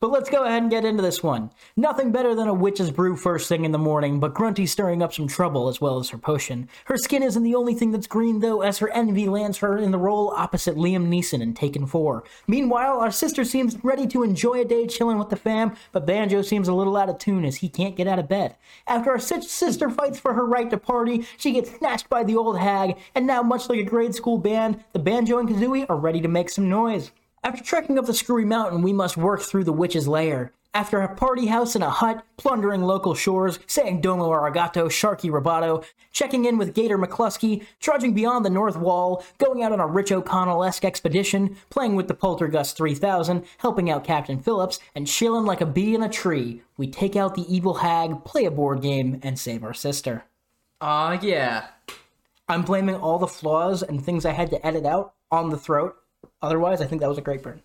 But 0.04 0.12
let's 0.12 0.28
go 0.28 0.44
ahead 0.44 0.60
and 0.60 0.70
get 0.70 0.84
into 0.84 1.02
this 1.02 1.22
one. 1.22 1.50
Nothing 1.76 2.12
better 2.12 2.34
than 2.34 2.46
a 2.46 2.52
witch's 2.52 2.90
brew 2.90 3.16
first 3.16 3.48
thing 3.48 3.64
in 3.64 3.72
the 3.72 3.78
morning, 3.78 4.20
but 4.20 4.34
Grunty's 4.34 4.70
stirring 4.70 5.02
up 5.02 5.14
some 5.14 5.26
trouble 5.26 5.66
as 5.66 5.80
well 5.80 5.98
as 5.98 6.10
her 6.10 6.18
potion. 6.18 6.68
Her 6.84 6.98
skin 6.98 7.22
isn't 7.22 7.42
the 7.42 7.54
only 7.54 7.72
thing 7.72 7.90
that's 7.90 8.06
green, 8.06 8.40
though, 8.40 8.60
as 8.60 8.80
her 8.80 8.90
envy 8.90 9.26
lands 9.30 9.56
her 9.60 9.78
in 9.78 9.92
the 9.92 9.98
role 9.98 10.34
opposite 10.36 10.76
Liam 10.76 11.08
Neeson 11.08 11.40
in 11.40 11.54
Taken 11.54 11.86
4. 11.86 12.22
Meanwhile, 12.46 13.00
our 13.00 13.10
sister 13.10 13.46
seems 13.46 13.82
ready 13.82 14.06
to 14.08 14.22
enjoy 14.22 14.60
a 14.60 14.66
day 14.66 14.86
chilling 14.86 15.18
with 15.18 15.30
the 15.30 15.36
fam, 15.36 15.74
but 15.90 16.04
Banjo 16.04 16.42
seems 16.42 16.68
a 16.68 16.74
little 16.74 16.98
out 16.98 17.08
of 17.08 17.16
tune 17.16 17.46
as 17.46 17.56
he 17.56 17.70
can't 17.70 17.96
get 17.96 18.06
out 18.06 18.18
of 18.18 18.28
bed. 18.28 18.56
After 18.86 19.10
our 19.10 19.18
si- 19.18 19.40
sister 19.40 19.88
fights 19.88 20.20
for 20.20 20.34
her 20.34 20.44
right 20.44 20.68
to 20.68 20.76
party, 20.76 21.26
she 21.38 21.52
gets 21.52 21.78
snatched 21.78 22.10
by 22.10 22.24
the 22.24 22.36
old 22.36 22.58
hag, 22.58 22.98
and 23.14 23.26
now, 23.26 23.42
much 23.42 23.70
like 23.70 23.78
a 23.78 23.84
grade 23.84 24.14
school 24.14 24.36
band, 24.36 24.84
the 24.92 24.98
Banjo 24.98 25.38
and 25.38 25.48
Kazooie 25.48 25.88
are 25.88 25.96
ready 25.96 26.20
to 26.20 26.28
make 26.28 26.50
some 26.50 26.68
noise. 26.68 27.10
After 27.44 27.62
trekking 27.62 27.98
up 27.98 28.06
the 28.06 28.14
screwy 28.14 28.46
mountain, 28.46 28.80
we 28.80 28.94
must 28.94 29.18
work 29.18 29.42
through 29.42 29.64
the 29.64 29.72
witch's 29.72 30.08
lair. 30.08 30.54
After 30.72 31.02
a 31.02 31.14
party 31.14 31.44
house 31.44 31.74
and 31.74 31.84
a 31.84 31.90
hut, 31.90 32.24
plundering 32.38 32.80
local 32.80 33.14
shores, 33.14 33.58
saying 33.66 34.00
Domo 34.00 34.30
Arigato, 34.30 34.86
Sharky 34.86 35.30
Roboto, 35.30 35.84
checking 36.10 36.46
in 36.46 36.56
with 36.56 36.72
Gator 36.72 36.96
McCluskey, 36.96 37.66
trudging 37.80 38.14
beyond 38.14 38.46
the 38.46 38.50
North 38.50 38.78
Wall, 38.78 39.22
going 39.36 39.62
out 39.62 39.72
on 39.72 39.78
a 39.78 39.86
Rick 39.86 40.10
O'Connell-esque 40.10 40.86
expedition, 40.86 41.54
playing 41.68 41.96
with 41.96 42.08
the 42.08 42.14
Poltergust 42.14 42.78
3000, 42.78 43.44
helping 43.58 43.90
out 43.90 44.04
Captain 44.04 44.40
Phillips, 44.40 44.80
and 44.94 45.06
chilling 45.06 45.44
like 45.44 45.60
a 45.60 45.66
bee 45.66 45.94
in 45.94 46.02
a 46.02 46.08
tree, 46.08 46.62
we 46.78 46.86
take 46.86 47.14
out 47.14 47.34
the 47.34 47.54
evil 47.54 47.74
hag, 47.74 48.24
play 48.24 48.46
a 48.46 48.50
board 48.50 48.80
game, 48.80 49.20
and 49.22 49.38
save 49.38 49.62
our 49.62 49.74
sister. 49.74 50.24
Aw, 50.80 51.18
yeah. 51.20 51.66
I'm 52.48 52.62
blaming 52.62 52.96
all 52.96 53.18
the 53.18 53.26
flaws 53.26 53.82
and 53.82 54.02
things 54.02 54.24
I 54.24 54.32
had 54.32 54.48
to 54.48 54.66
edit 54.66 54.86
out 54.86 55.12
on 55.30 55.50
the 55.50 55.58
throat. 55.58 55.98
Otherwise, 56.42 56.80
I 56.80 56.86
think 56.86 57.00
that 57.00 57.08
was 57.08 57.18
a 57.18 57.22
great 57.22 57.42
burn. 57.42 57.62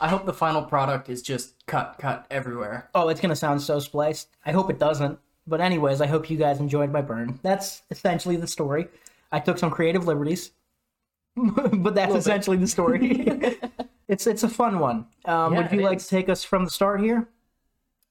I 0.00 0.08
hope 0.08 0.26
the 0.26 0.32
final 0.32 0.62
product 0.62 1.08
is 1.08 1.22
just 1.22 1.66
cut, 1.66 1.96
cut 1.98 2.26
everywhere. 2.30 2.88
Oh, 2.94 3.08
it's 3.08 3.20
gonna 3.20 3.36
sound 3.36 3.60
so 3.62 3.80
spliced. 3.80 4.28
I 4.46 4.52
hope 4.52 4.70
it 4.70 4.78
doesn't. 4.78 5.18
But 5.46 5.60
anyways, 5.60 6.00
I 6.00 6.06
hope 6.06 6.30
you 6.30 6.36
guys 6.36 6.60
enjoyed 6.60 6.92
my 6.92 7.00
burn. 7.00 7.40
That's 7.42 7.82
essentially 7.90 8.36
the 8.36 8.46
story. 8.46 8.88
I 9.32 9.40
took 9.40 9.58
some 9.58 9.70
creative 9.70 10.06
liberties, 10.06 10.52
but 11.36 11.94
that's 11.94 12.14
essentially 12.14 12.58
the 12.58 12.66
story. 12.66 13.58
it's 14.08 14.26
it's 14.26 14.42
a 14.42 14.48
fun 14.48 14.78
one. 14.78 15.06
Um, 15.24 15.54
Yeah, 15.54 15.62
would 15.62 15.72
you 15.72 15.80
like 15.80 15.98
is. 15.98 16.04
to 16.04 16.10
take 16.10 16.28
us 16.28 16.44
from 16.44 16.64
the 16.64 16.70
start 16.70 17.00
here? 17.00 17.28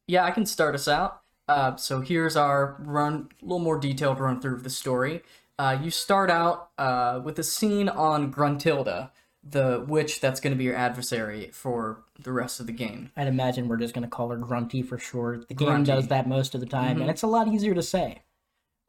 Yeah, 0.08 0.24
I 0.26 0.32
can 0.32 0.46
start 0.46 0.76
us 0.76 0.88
out. 0.88 1.22
Uh, 1.48 1.76
so 1.78 2.02
here's 2.02 2.36
our 2.36 2.76
run, 2.80 3.30
a 3.42 3.46
little 3.46 3.60
more 3.60 3.80
detailed 3.80 4.20
run 4.20 4.42
through 4.42 4.56
of 4.56 4.64
the 4.64 4.70
story. 4.70 5.22
Uh, 5.60 5.78
you 5.82 5.90
start 5.90 6.30
out 6.30 6.70
uh, 6.78 7.22
with 7.24 7.40
a 7.40 7.44
scene 7.44 7.90
on 7.90 8.32
Gruntilda, 8.32 9.12
the 9.50 9.84
witch 9.88 10.20
that's 10.20 10.40
going 10.40 10.52
to 10.54 10.58
be 10.58 10.64
your 10.66 10.76
adversary 10.76 11.50
for 11.54 12.04
the 12.20 12.32
rest 12.32 12.60
of 12.60 12.68
the 12.68 12.74
game. 12.74 13.12
I'd 13.16 13.28
imagine 13.28 13.68
we're 13.68 13.78
just 13.78 13.94
gonna 13.94 14.08
call 14.08 14.30
her 14.30 14.38
Grunty 14.38 14.82
for 14.82 14.98
short. 14.98 15.48
The 15.48 15.54
game 15.54 15.68
Grunty. 15.68 15.86
does 15.86 16.08
that 16.08 16.28
most 16.28 16.56
of 16.56 16.62
the 16.62 16.68
time, 16.68 16.94
Mm-hmm. 16.94 17.02
and 17.02 17.10
it's 17.12 17.24
a 17.24 17.28
lot 17.28 17.48
easier 17.48 17.74
to 17.74 17.84
say. 17.84 18.22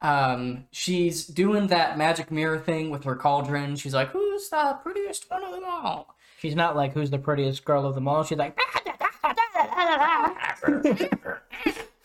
Um, 0.00 0.64
she's 0.70 1.26
doing 1.26 1.66
that 1.68 1.98
magic 1.98 2.30
mirror 2.30 2.58
thing 2.58 2.90
with 2.90 3.04
her 3.04 3.16
cauldron. 3.16 3.76
She's 3.76 3.94
like, 3.94 4.10
"Who's 4.10 4.48
the 4.48 4.78
prettiest 4.82 5.30
one 5.30 5.44
of 5.44 5.52
them 5.52 5.64
all?" 5.66 6.14
She's 6.40 6.54
not 6.54 6.76
like 6.76 6.92
who's 6.92 7.10
the 7.10 7.18
prettiest 7.18 7.64
girl 7.64 7.84
of 7.84 7.96
them 7.96 8.06
all. 8.06 8.22
She's 8.22 8.38
like, 8.38 8.56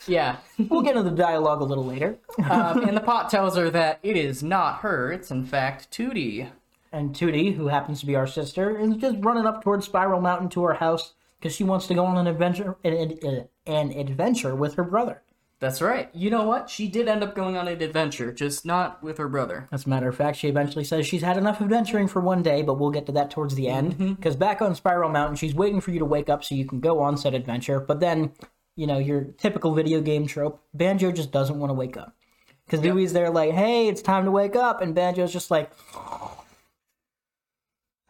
Yeah. 0.07 0.37
we'll 0.57 0.81
get 0.81 0.97
into 0.97 1.09
the 1.09 1.15
dialogue 1.15 1.61
a 1.61 1.63
little 1.63 1.85
later. 1.85 2.17
um, 2.49 2.83
and 2.83 2.97
the 2.97 3.01
pot 3.05 3.29
tells 3.29 3.55
her 3.55 3.69
that 3.69 3.99
it 4.03 4.17
is 4.17 4.43
not 4.43 4.79
her; 4.79 5.11
it's 5.11 5.31
in 5.31 5.45
fact 5.45 5.89
Tooty. 5.91 6.49
And 6.93 7.15
Tooty, 7.15 7.51
who 7.53 7.67
happens 7.67 7.99
to 8.01 8.05
be 8.05 8.15
our 8.15 8.27
sister, 8.27 8.77
is 8.77 8.95
just 8.97 9.17
running 9.19 9.47
up 9.47 9.63
towards 9.63 9.87
Spiral 9.87 10.21
Mountain 10.21 10.49
to 10.49 10.63
her 10.63 10.75
house 10.75 11.15
because 11.39 11.55
she 11.55 11.63
wants 11.63 11.87
to 11.87 11.95
go 11.95 12.05
on 12.05 12.17
an 12.17 12.27
adventure, 12.27 12.77
an, 12.83 12.93
an, 12.93 13.19
uh, 13.25 13.71
an 13.71 13.91
adventure 13.91 14.55
with 14.55 14.75
her 14.75 14.83
brother. 14.83 15.23
That's 15.59 15.81
right. 15.81 16.09
You 16.13 16.29
know 16.29 16.43
what? 16.43 16.69
She 16.69 16.87
did 16.87 17.07
end 17.07 17.23
up 17.23 17.35
going 17.35 17.57
on 17.57 17.67
an 17.67 17.81
adventure, 17.81 18.31
just 18.31 18.65
not 18.65 19.01
with 19.01 19.17
her 19.17 19.27
brother. 19.27 19.67
As 19.71 19.85
a 19.85 19.89
matter 19.89 20.07
of 20.09 20.15
fact, 20.15 20.37
she 20.37 20.49
eventually 20.49 20.83
says 20.83 21.07
she's 21.07 21.21
had 21.23 21.37
enough 21.37 21.61
adventuring 21.61 22.09
for 22.09 22.19
one 22.19 22.43
day, 22.43 22.61
but 22.61 22.77
we'll 22.77 22.91
get 22.91 23.05
to 23.07 23.11
that 23.13 23.31
towards 23.31 23.55
the 23.55 23.69
end. 23.69 23.93
Mm-hmm. 23.93 24.13
Because 24.13 24.35
back 24.35 24.61
on 24.61 24.75
Spiral 24.75 25.09
Mountain, 25.09 25.37
she's 25.37 25.55
waiting 25.55 25.81
for 25.81 25.91
you 25.91 25.99
to 25.99 26.05
wake 26.05 26.29
up 26.29 26.43
so 26.43 26.53
you 26.53 26.65
can 26.65 26.79
go 26.79 26.99
on 26.99 27.17
said 27.17 27.33
adventure. 27.33 27.79
But 27.79 28.01
then, 28.01 28.33
you 28.75 28.85
know, 28.85 28.99
your 28.99 29.23
typical 29.37 29.73
video 29.73 29.99
game 30.01 30.27
trope, 30.27 30.61
Banjo 30.73 31.11
just 31.11 31.31
doesn't 31.31 31.57
want 31.57 31.71
to 31.71 31.75
wake 31.75 31.97
up. 31.97 32.13
Because 32.65 32.81
Dewey's 32.81 33.13
there 33.13 33.31
like, 33.31 33.51
hey, 33.51 33.87
it's 33.87 34.01
time 34.01 34.25
to 34.25 34.31
wake 34.31 34.55
up. 34.55 34.81
And 34.81 34.93
Banjo's 34.93 35.33
just 35.33 35.49
like, 35.49 35.71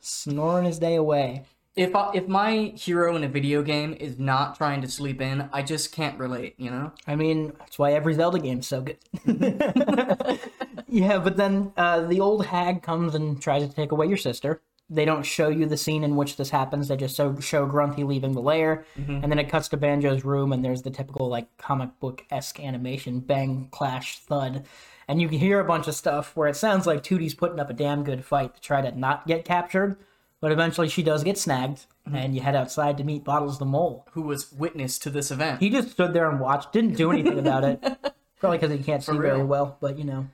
snoring 0.04 0.66
his 0.66 0.80
day 0.80 0.96
away. 0.96 1.46
If 1.76 1.96
I, 1.96 2.12
if 2.14 2.28
my 2.28 2.74
hero 2.76 3.16
in 3.16 3.24
a 3.24 3.28
video 3.28 3.64
game 3.64 3.94
is 4.00 4.20
not 4.20 4.56
trying 4.56 4.82
to 4.82 4.88
sleep 4.88 5.20
in, 5.22 5.50
I 5.52 5.64
just 5.64 5.92
can't 5.92 6.20
relate. 6.20 6.54
You 6.58 6.70
know? 6.70 6.92
I 7.08 7.16
mean, 7.16 7.54
that's 7.58 7.80
why 7.80 7.94
every 7.94 8.14
Zelda 8.14 8.38
game's 8.38 8.68
so 8.68 8.82
good. 8.82 9.00
yeah, 10.88 11.18
but 11.18 11.38
then 11.38 11.74
uh, 11.76 12.02
the 12.02 12.20
old 12.20 12.46
hag 12.46 12.84
comes 12.84 13.16
and 13.16 13.42
tries 13.42 13.68
to 13.68 13.74
take 13.74 13.92
away 13.92 14.06
your 14.06 14.18
sister. 14.18 14.62
they 14.90 15.06
don't 15.06 15.26
show 15.26 15.50
you 15.50 15.66
the 15.66 15.78
scene 15.78 16.04
in 16.04 16.16
which 16.16 16.38
this 16.38 16.52
happens. 16.52 16.88
They 16.88 16.98
just 16.98 17.16
show, 17.18 17.40
show 17.40 17.66
Grunty 17.66 18.04
leaving 18.04 18.34
the 18.34 18.42
lair, 18.42 18.86
and 18.96 19.32
then 19.32 19.40
it 19.40 19.50
cuts 19.50 19.70
to 19.70 19.78
Banjo's 19.78 20.24
room, 20.24 20.54
and 20.54 20.64
there's 20.64 20.84
the 20.84 20.92
typical 20.92 21.28
like 21.30 21.58
comic 21.58 22.00
book 22.00 22.24
esque 22.30 22.60
animation: 22.60 23.20
bang, 23.20 23.70
clash, 23.72 24.20
thud, 24.20 24.66
and 25.08 25.22
you 25.22 25.30
can 25.30 25.40
hear 25.40 25.60
a 25.60 25.66
bunch 25.66 25.88
of 25.88 25.96
stuff 25.96 26.36
where 26.36 26.48
it 26.48 26.56
sounds 26.56 26.88
like 26.88 27.04
Tooty's 27.04 27.34
putting 27.34 27.60
up 27.60 27.70
a 27.70 27.74
damn 27.74 28.04
good 28.04 28.26
fight 28.26 28.56
to 28.56 28.62
try 28.62 28.82
to 28.82 28.98
not 28.98 29.28
get 29.28 29.46
captured, 29.46 29.98
but 30.40 30.52
eventually 30.52 30.90
she 30.90 31.04
does 31.04 31.24
get 31.24 31.38
snagged, 31.38 31.86
mm-hmm. 32.08 32.16
and 32.16 32.36
you 32.36 32.42
head 32.42 32.56
outside 32.56 32.98
to 32.98 33.04
meet 33.04 33.24
Bottles 33.24 33.60
the 33.60 33.66
mole. 33.66 34.06
Who 34.12 34.24
was 34.24 34.52
witness 34.52 35.00
to 35.00 35.10
this 35.10 35.32
event? 35.32 35.62
He 35.62 35.70
just 35.70 35.92
stood 35.92 36.14
there 36.14 36.30
and 36.30 36.40
watched, 36.40 36.74
didn't 36.74 36.96
do 36.96 37.12
anything 37.12 37.40
about 37.40 37.64
it. 37.64 37.82
Probably 38.40 38.58
because 38.58 38.78
he 38.78 38.84
can't 38.84 39.04
see 39.04 39.18
very 39.18 39.44
well, 39.44 39.78
but 39.80 39.98
you 39.98 40.04
know, 40.04 40.28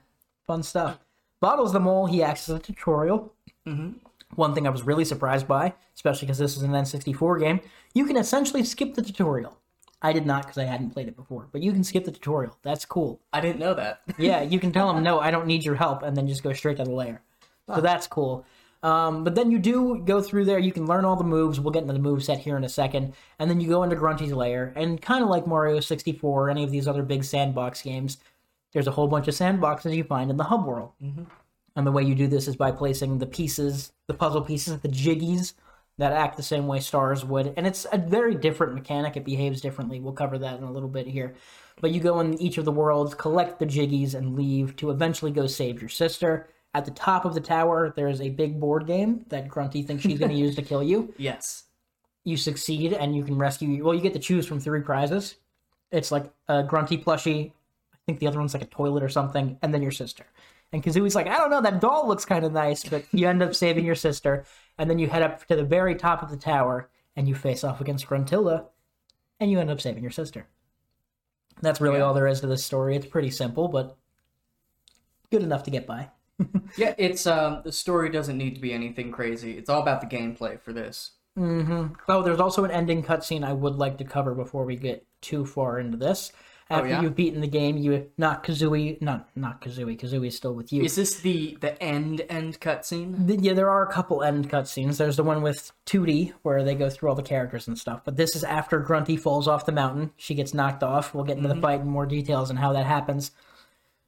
fun 0.46 0.64
stuff. 0.64 0.98
Bottles 1.38 1.72
the 1.72 1.80
mole, 1.80 2.06
he 2.06 2.22
acts 2.22 2.48
as 2.48 2.56
a 2.56 2.58
tutorial. 2.58 3.32
Mm-hmm. 3.66 3.90
One 4.34 4.54
thing 4.54 4.66
I 4.66 4.70
was 4.70 4.82
really 4.82 5.04
surprised 5.04 5.46
by, 5.46 5.74
especially 5.94 6.26
because 6.26 6.38
this 6.38 6.56
is 6.56 6.62
an 6.62 6.72
N64 6.72 7.40
game, 7.40 7.60
you 7.94 8.04
can 8.04 8.16
essentially 8.16 8.64
skip 8.64 8.94
the 8.94 9.02
tutorial. 9.02 9.58
I 10.02 10.12
did 10.12 10.26
not 10.26 10.42
because 10.42 10.58
I 10.58 10.64
hadn't 10.64 10.90
played 10.90 11.08
it 11.08 11.16
before, 11.16 11.48
but 11.52 11.62
you 11.62 11.72
can 11.72 11.84
skip 11.84 12.04
the 12.04 12.10
tutorial. 12.10 12.56
That's 12.62 12.84
cool. 12.84 13.20
I 13.32 13.40
didn't 13.40 13.60
know 13.60 13.74
that. 13.74 14.00
Yeah, 14.18 14.42
you 14.42 14.58
can 14.58 14.72
tell 14.72 14.92
them 14.92 15.02
no, 15.10 15.20
I 15.20 15.30
don't 15.30 15.46
need 15.46 15.64
your 15.64 15.74
help, 15.74 16.02
and 16.02 16.16
then 16.16 16.26
just 16.26 16.42
go 16.42 16.52
straight 16.52 16.78
to 16.78 16.84
the 16.84 16.90
lair. 16.90 17.22
So 17.66 17.80
that's 17.80 18.06
cool. 18.06 18.44
Um, 18.82 19.24
but 19.24 19.34
then 19.34 19.50
you 19.50 19.58
do 19.58 20.02
go 20.04 20.22
through 20.22 20.46
there. 20.46 20.58
You 20.58 20.72
can 20.72 20.86
learn 20.86 21.04
all 21.04 21.16
the 21.16 21.24
moves. 21.24 21.60
We'll 21.60 21.72
get 21.72 21.82
into 21.82 21.92
the 21.92 21.98
move 21.98 22.24
set 22.24 22.38
here 22.38 22.56
in 22.56 22.64
a 22.64 22.68
second. 22.68 23.12
And 23.38 23.50
then 23.50 23.60
you 23.60 23.68
go 23.68 23.82
into 23.82 23.94
Grunty's 23.94 24.32
lair. 24.32 24.72
And 24.74 25.00
kind 25.00 25.22
of 25.22 25.28
like 25.28 25.46
Mario 25.46 25.80
64 25.80 26.46
or 26.46 26.50
any 26.50 26.64
of 26.64 26.70
these 26.70 26.88
other 26.88 27.02
big 27.02 27.22
sandbox 27.22 27.82
games, 27.82 28.16
there's 28.72 28.86
a 28.86 28.92
whole 28.92 29.06
bunch 29.06 29.28
of 29.28 29.34
sandboxes 29.34 29.94
you 29.94 30.04
find 30.04 30.30
in 30.30 30.36
the 30.36 30.44
hub 30.44 30.64
world. 30.64 30.92
And 31.76 31.86
the 31.86 31.92
way 31.92 32.02
you 32.02 32.14
do 32.14 32.26
this 32.26 32.48
is 32.48 32.56
by 32.56 32.72
placing 32.72 33.18
the 33.18 33.26
pieces, 33.26 33.92
the 34.06 34.14
puzzle 34.14 34.42
pieces, 34.42 34.80
the 34.80 34.88
jiggies 34.88 35.52
that 36.00 36.12
act 36.12 36.36
the 36.36 36.42
same 36.42 36.66
way 36.66 36.80
stars 36.80 37.24
would. 37.24 37.52
And 37.56 37.66
it's 37.66 37.86
a 37.92 37.98
very 37.98 38.34
different 38.34 38.74
mechanic. 38.74 39.16
It 39.16 39.24
behaves 39.24 39.60
differently. 39.60 40.00
We'll 40.00 40.14
cover 40.14 40.38
that 40.38 40.56
in 40.56 40.64
a 40.64 40.72
little 40.72 40.88
bit 40.88 41.06
here. 41.06 41.34
But 41.80 41.90
you 41.90 42.00
go 42.00 42.20
in 42.20 42.40
each 42.40 42.56
of 42.58 42.64
the 42.64 42.72
worlds, 42.72 43.14
collect 43.14 43.58
the 43.58 43.66
jiggies, 43.66 44.14
and 44.14 44.34
leave 44.34 44.76
to 44.76 44.90
eventually 44.90 45.30
go 45.30 45.46
save 45.46 45.80
your 45.80 45.90
sister. 45.90 46.48
At 46.72 46.84
the 46.86 46.90
top 46.92 47.24
of 47.24 47.34
the 47.34 47.40
tower, 47.40 47.92
there's 47.94 48.20
a 48.20 48.30
big 48.30 48.58
board 48.58 48.86
game 48.86 49.26
that 49.28 49.48
Grunty 49.48 49.82
thinks 49.82 50.02
she's 50.02 50.18
going 50.18 50.30
to 50.36 50.36
use 50.36 50.54
to 50.56 50.62
kill 50.62 50.82
you. 50.82 51.12
yes. 51.18 51.64
You 52.22 52.36
succeed, 52.36 52.92
and 52.92 53.16
you 53.16 53.24
can 53.24 53.38
rescue. 53.38 53.82
Well, 53.82 53.94
you 53.94 54.02
get 54.02 54.12
to 54.12 54.18
choose 54.18 54.46
from 54.46 54.60
three 54.60 54.82
prizes. 54.82 55.36
It's 55.90 56.12
like 56.12 56.30
a 56.48 56.62
Grunty 56.62 57.02
plushie. 57.02 57.50
I 57.94 57.98
think 58.04 58.18
the 58.18 58.26
other 58.26 58.38
one's 58.38 58.52
like 58.52 58.62
a 58.62 58.66
toilet 58.66 59.02
or 59.02 59.08
something, 59.08 59.56
and 59.62 59.72
then 59.72 59.80
your 59.80 59.90
sister. 59.90 60.26
And 60.72 60.82
Kazooie's 60.82 61.14
like, 61.14 61.26
I 61.26 61.38
don't 61.38 61.50
know, 61.50 61.62
that 61.62 61.80
doll 61.80 62.06
looks 62.06 62.24
kind 62.24 62.44
of 62.44 62.52
nice, 62.52 62.84
but 62.84 63.04
you 63.12 63.26
end 63.26 63.42
up 63.42 63.54
saving 63.54 63.84
your 63.84 63.94
sister, 63.94 64.44
and 64.80 64.88
then 64.90 64.98
you 64.98 65.08
head 65.08 65.22
up 65.22 65.46
to 65.46 65.54
the 65.54 65.62
very 65.64 65.94
top 65.94 66.22
of 66.22 66.30
the 66.30 66.36
tower, 66.36 66.88
and 67.14 67.28
you 67.28 67.34
face 67.34 67.62
off 67.62 67.80
against 67.80 68.06
Gruntilda, 68.08 68.64
and 69.38 69.50
you 69.50 69.60
end 69.60 69.70
up 69.70 69.80
saving 69.80 70.02
your 70.02 70.10
sister. 70.10 70.46
That's 71.60 71.80
really 71.80 71.98
Yeah. 71.98 72.04
all 72.04 72.14
there 72.14 72.26
is 72.26 72.40
to 72.40 72.46
this 72.46 72.64
story. 72.64 72.96
It's 72.96 73.06
pretty 73.06 73.30
simple, 73.30 73.68
but 73.68 73.96
good 75.30 75.42
enough 75.42 75.62
to 75.64 75.70
get 75.70 75.86
by. 75.86 76.08
Yeah, 76.78 76.94
it's 76.96 77.26
um 77.26 77.60
the 77.64 77.72
story 77.72 78.08
doesn't 78.08 78.38
need 78.38 78.54
to 78.54 78.60
be 78.60 78.72
anything 78.72 79.12
crazy. 79.12 79.58
It's 79.58 79.68
all 79.68 79.82
about 79.82 80.00
the 80.00 80.06
gameplay 80.06 80.58
for 80.58 80.72
this. 80.72 81.10
Oh, 81.36 82.22
there's 82.22 82.40
also 82.40 82.64
an 82.64 82.70
ending 82.70 83.02
cutscene 83.02 83.44
I 83.44 83.52
would 83.52 83.74
like 83.76 83.98
to 83.98 84.04
cover 84.04 84.34
before 84.34 84.64
we 84.64 84.76
get 84.76 85.06
too 85.20 85.44
far 85.44 85.78
into 85.78 85.96
this. 85.98 86.32
Oh, 86.70 86.76
after 86.76 86.88
yeah? 86.88 87.02
you've 87.02 87.16
beaten 87.16 87.40
the 87.40 87.48
game, 87.48 87.76
you 87.76 88.08
not 88.16 88.44
Kazooie, 88.44 89.02
not 89.02 89.28
not 89.34 89.60
Kazooie. 89.60 89.98
Kazooie's 89.98 90.36
still 90.36 90.54
with 90.54 90.72
you. 90.72 90.84
Is 90.84 90.94
this 90.94 91.16
the 91.16 91.58
the 91.60 91.80
end 91.82 92.22
end 92.28 92.60
cutscene? 92.60 93.26
Th- 93.26 93.40
Yeah, 93.40 93.54
there 93.54 93.68
are 93.68 93.82
a 93.82 93.92
couple 93.92 94.22
end 94.22 94.48
cutscenes. 94.48 94.96
There's 94.96 95.16
the 95.16 95.24
one 95.24 95.42
with 95.42 95.72
Tooty 95.84 96.32
where 96.42 96.62
they 96.62 96.76
go 96.76 96.88
through 96.88 97.08
all 97.08 97.16
the 97.16 97.22
characters 97.22 97.66
and 97.66 97.76
stuff. 97.76 98.02
But 98.04 98.16
this 98.16 98.36
is 98.36 98.44
after 98.44 98.78
Grunty 98.78 99.16
falls 99.16 99.48
off 99.48 99.66
the 99.66 99.72
mountain. 99.72 100.12
She 100.16 100.36
gets 100.36 100.54
knocked 100.54 100.84
off. 100.84 101.12
We'll 101.12 101.24
get 101.24 101.36
into 101.36 101.48
the 101.48 101.54
mm-hmm. 101.54 101.62
fight 101.62 101.80
in 101.80 101.88
more 101.88 102.06
details 102.06 102.50
and 102.50 102.58
how 102.58 102.72
that 102.72 102.86
happens. 102.86 103.32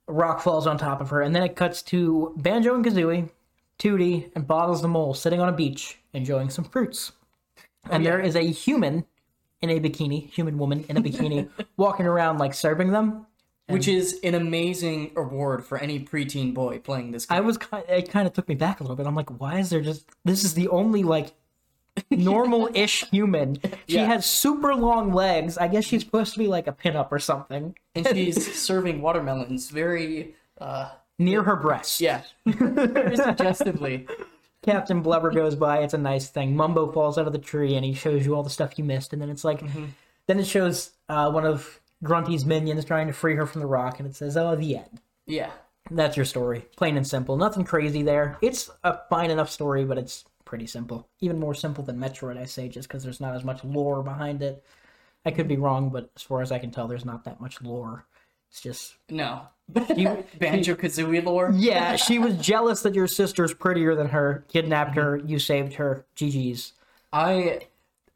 A 0.07 0.13
rock 0.13 0.41
falls 0.41 0.67
on 0.67 0.79
top 0.79 1.01
of 1.01 1.11
her, 1.11 1.21
and 1.21 1.35
then 1.35 1.43
it 1.43 1.57
cuts 1.57 1.83
to 1.83 2.33
Banjo 2.37 2.75
and 2.75 2.85
Kazooie, 2.85 3.31
Tooty, 3.79 4.31
and 4.37 4.47
Bottles 4.47 4.83
the 4.83 4.89
Mole 4.89 5.15
sitting 5.15 5.41
on 5.41 5.49
a 5.49 5.53
beach 5.53 5.99
enjoying 6.13 6.51
some 6.51 6.65
fruits. 6.65 7.13
And 7.91 8.07
oh, 8.07 8.11
there 8.11 8.21
is 8.21 8.37
a 8.37 8.43
human 8.43 9.05
in 9.63 9.71
a 9.71 9.81
bikini, 9.81 10.29
human 10.31 10.59
woman 10.59 10.85
in 10.89 10.97
a 10.97 11.01
bikini, 11.01 11.49
walking 11.77 12.07
around 12.07 12.39
like 12.39 12.53
serving 12.55 12.91
them. 12.93 13.27
Which 13.69 13.89
is 13.89 14.19
an 14.23 14.35
amazing 14.35 15.13
award 15.17 15.65
for 15.65 15.79
any 15.79 16.01
preteen 16.01 16.53
boy 16.53 16.81
playing 16.81 17.13
this 17.13 17.25
game. 17.25 17.39
I 17.39 17.41
was 17.41 17.57
kind. 17.57 17.85
It 17.89 18.11
kind 18.11 18.27
of 18.27 18.35
took 18.35 18.47
me 18.49 18.55
back 18.57 18.81
a 18.81 18.83
little 18.83 18.97
bit. 18.97 19.07
I'm 19.07 19.15
like, 19.15 19.31
why 19.41 19.61
is 19.61 19.71
there 19.71 19.81
just? 19.81 20.05
This 20.25 20.45
is 20.45 20.53
the 20.55 20.69
only 20.69 21.05
like 21.05 21.33
normal-ish 22.11 23.05
human. 23.11 23.59
She 23.87 23.97
Yeah. 23.97 24.07
has 24.07 24.27
super 24.27 24.75
long 24.75 25.13
legs. 25.13 25.57
I 25.59 25.69
guess 25.69 25.85
she's 25.85 26.03
supposed 26.05 26.33
to 26.35 26.39
be 26.39 26.49
like 26.49 26.67
a 26.67 26.73
pinup 26.73 27.09
or 27.13 27.19
something. 27.19 27.75
and 27.95 28.07
she's 28.09 28.55
serving 28.61 29.01
watermelons 29.01 29.71
very 29.71 30.35
uh 30.61 30.91
Near 31.19 31.43
her 31.45 31.57
breast. 31.57 32.01
yeah. 32.01 32.23
very 32.47 33.17
suggestively. 33.17 34.07
Captain 34.63 35.03
Blubber 35.03 35.31
goes 35.31 35.55
by. 35.57 35.79
It's 35.79 35.95
a 35.95 35.99
nice 35.99 36.29
thing. 36.29 36.57
Mumbo 36.57 36.91
falls 36.93 37.19
out 37.19 37.27
of 37.27 37.33
the 37.33 37.39
tree 37.39 37.75
and 37.75 37.85
he 37.85 37.95
shows 37.95 38.25
you 38.25 38.35
all 38.35 38.43
the 38.43 38.51
stuff 38.51 38.79
you 38.79 38.85
missed. 38.85 39.13
And 39.13 39.21
then 39.21 39.29
it's 39.31 39.45
like, 39.45 39.61
Mm-hmm. 39.61 39.87
then 40.27 40.39
it 40.39 40.47
shows 40.47 40.93
uh, 41.09 41.31
one 41.31 41.45
of 41.45 41.81
Grunty's 42.05 42.45
minions 42.45 42.85
trying 42.85 43.07
to 43.09 43.13
free 43.13 43.35
her 43.37 43.47
from 43.47 43.61
the 43.61 43.67
rock, 43.67 44.01
and 44.01 44.09
it 44.09 44.17
says, 44.17 44.37
"Oh, 44.37 44.57
the 44.57 44.77
end." 44.79 45.01
Yeah. 45.27 45.51
That's 45.91 46.17
your 46.17 46.27
story. 46.27 46.65
Plain 46.77 46.97
and 46.97 47.07
simple. 47.07 47.37
Nothing 47.37 47.65
crazy 47.65 48.03
there. 48.03 48.39
It's 48.43 48.71
a 48.83 48.99
fine 49.09 49.31
enough 49.31 49.51
story, 49.51 49.85
but 49.85 49.99
it's 49.99 50.25
pretty 50.45 50.67
simple. 50.67 51.09
Even 51.21 51.39
more 51.39 51.55
simple 51.55 51.85
than 51.85 51.99
Metroid, 51.99 52.39
I 52.39 52.45
say, 52.47 52.69
just 52.69 52.89
because 52.89 53.03
there's 53.05 53.21
not 53.21 53.35
as 53.37 53.45
much 53.45 53.63
lore 53.65 54.03
behind 54.03 54.43
it. 54.43 54.65
I 55.25 55.31
could 55.31 55.47
be 55.49 55.57
wrong, 55.57 55.91
but 55.91 56.11
as 56.17 56.23
far 56.23 56.41
as 56.43 56.51
I 56.51 56.59
can 56.59 56.71
tell, 56.73 56.89
there's 56.89 57.05
not 57.05 57.25
that 57.25 57.41
much 57.41 57.63
lore. 57.63 58.05
It's 58.53 58.61
just. 58.61 58.95
No. 59.11 59.47
Banjo 59.73 60.75
Kazooie 60.75 61.25
lore? 61.25 61.51
yeah, 61.55 61.97
she 61.97 62.19
was 62.19 62.37
jealous 62.41 62.83
that 62.83 62.95
your 62.95 63.07
sister's 63.07 63.55
prettier 63.55 63.95
than 63.95 64.09
her, 64.11 64.45
kidnapped 64.49 64.95
her, 64.97 65.17
you 65.25 65.39
saved 65.39 65.75
her. 65.75 66.05
GG's. 66.17 66.75
I, 67.13 67.61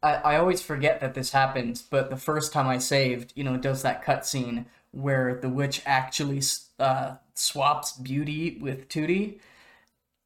I 0.03 0.13
I 0.13 0.35
always 0.37 0.61
forget 0.61 0.99
that 1.01 1.15
this 1.15 1.31
happens, 1.31 1.81
but 1.81 2.11
the 2.11 2.17
first 2.17 2.53
time 2.53 2.67
I 2.67 2.77
saved, 2.77 3.33
you 3.35 3.43
know, 3.43 3.55
it 3.55 3.61
does 3.61 3.81
that 3.81 4.05
cutscene 4.05 4.65
where 4.91 5.39
the 5.41 5.49
witch 5.49 5.81
actually 5.87 6.41
uh, 6.79 7.15
swaps 7.33 7.93
beauty 7.93 8.59
with 8.61 8.87
Tooty. 8.89 9.39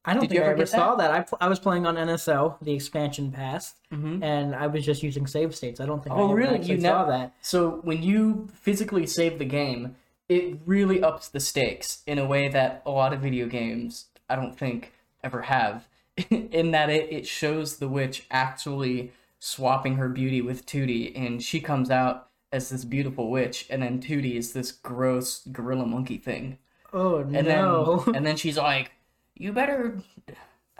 I 0.04 0.12
don't 0.14 0.22
Did 0.22 0.32
you 0.32 0.36
think 0.40 0.42
I 0.42 0.50
ever 0.50 0.56
ever 0.62 0.66
saw 0.66 0.94
that. 0.96 1.10
I, 1.12 1.20
pl- 1.20 1.38
I 1.40 1.48
was 1.48 1.60
playing 1.60 1.86
on 1.86 1.94
NSO, 1.94 2.56
the 2.60 2.72
expansion 2.74 3.30
pass, 3.32 3.74
and 3.90 4.54
I 4.54 4.66
was 4.66 4.84
just 4.84 5.02
using 5.02 5.26
save 5.26 5.54
states. 5.54 5.80
I 5.80 5.86
don't 5.86 6.02
think 6.02 6.14
Mm-hmm. 6.14 6.22
Oh, 6.22 6.26
ever 6.32 6.34
really? 6.34 6.58
You 6.66 6.80
saw 6.80 6.98
never- 7.06 7.10
that. 7.12 7.34
So 7.40 7.80
when 7.84 8.02
you 8.02 8.48
physically 8.52 9.06
save 9.06 9.38
the 9.38 9.44
game, 9.44 9.94
it 10.36 10.58
really 10.66 11.02
ups 11.02 11.28
the 11.28 11.40
stakes 11.40 12.02
in 12.06 12.18
a 12.18 12.26
way 12.26 12.48
that 12.48 12.82
a 12.86 12.90
lot 12.90 13.12
of 13.12 13.20
video 13.20 13.46
games 13.46 14.06
I 14.28 14.36
don't 14.36 14.56
think 14.56 14.92
ever 15.22 15.42
have. 15.42 15.88
in 16.30 16.72
that 16.72 16.90
it, 16.90 17.10
it 17.12 17.26
shows 17.26 17.76
the 17.76 17.88
witch 17.88 18.26
actually 18.30 19.12
swapping 19.38 19.96
her 19.96 20.08
beauty 20.08 20.40
with 20.42 20.66
Tooty, 20.66 21.14
and 21.16 21.42
she 21.42 21.60
comes 21.60 21.90
out 21.90 22.28
as 22.52 22.68
this 22.68 22.84
beautiful 22.84 23.30
witch, 23.30 23.66
and 23.70 23.82
then 23.82 23.98
Tooty 24.00 24.36
is 24.36 24.52
this 24.52 24.70
gross 24.72 25.40
gorilla 25.50 25.86
monkey 25.86 26.18
thing. 26.18 26.58
Oh, 26.92 27.18
And 27.20 27.32
no. 27.46 28.04
then 28.04 28.14
and 28.16 28.26
then 28.26 28.36
she's 28.36 28.58
like, 28.58 28.92
"You 29.34 29.52
better." 29.52 29.98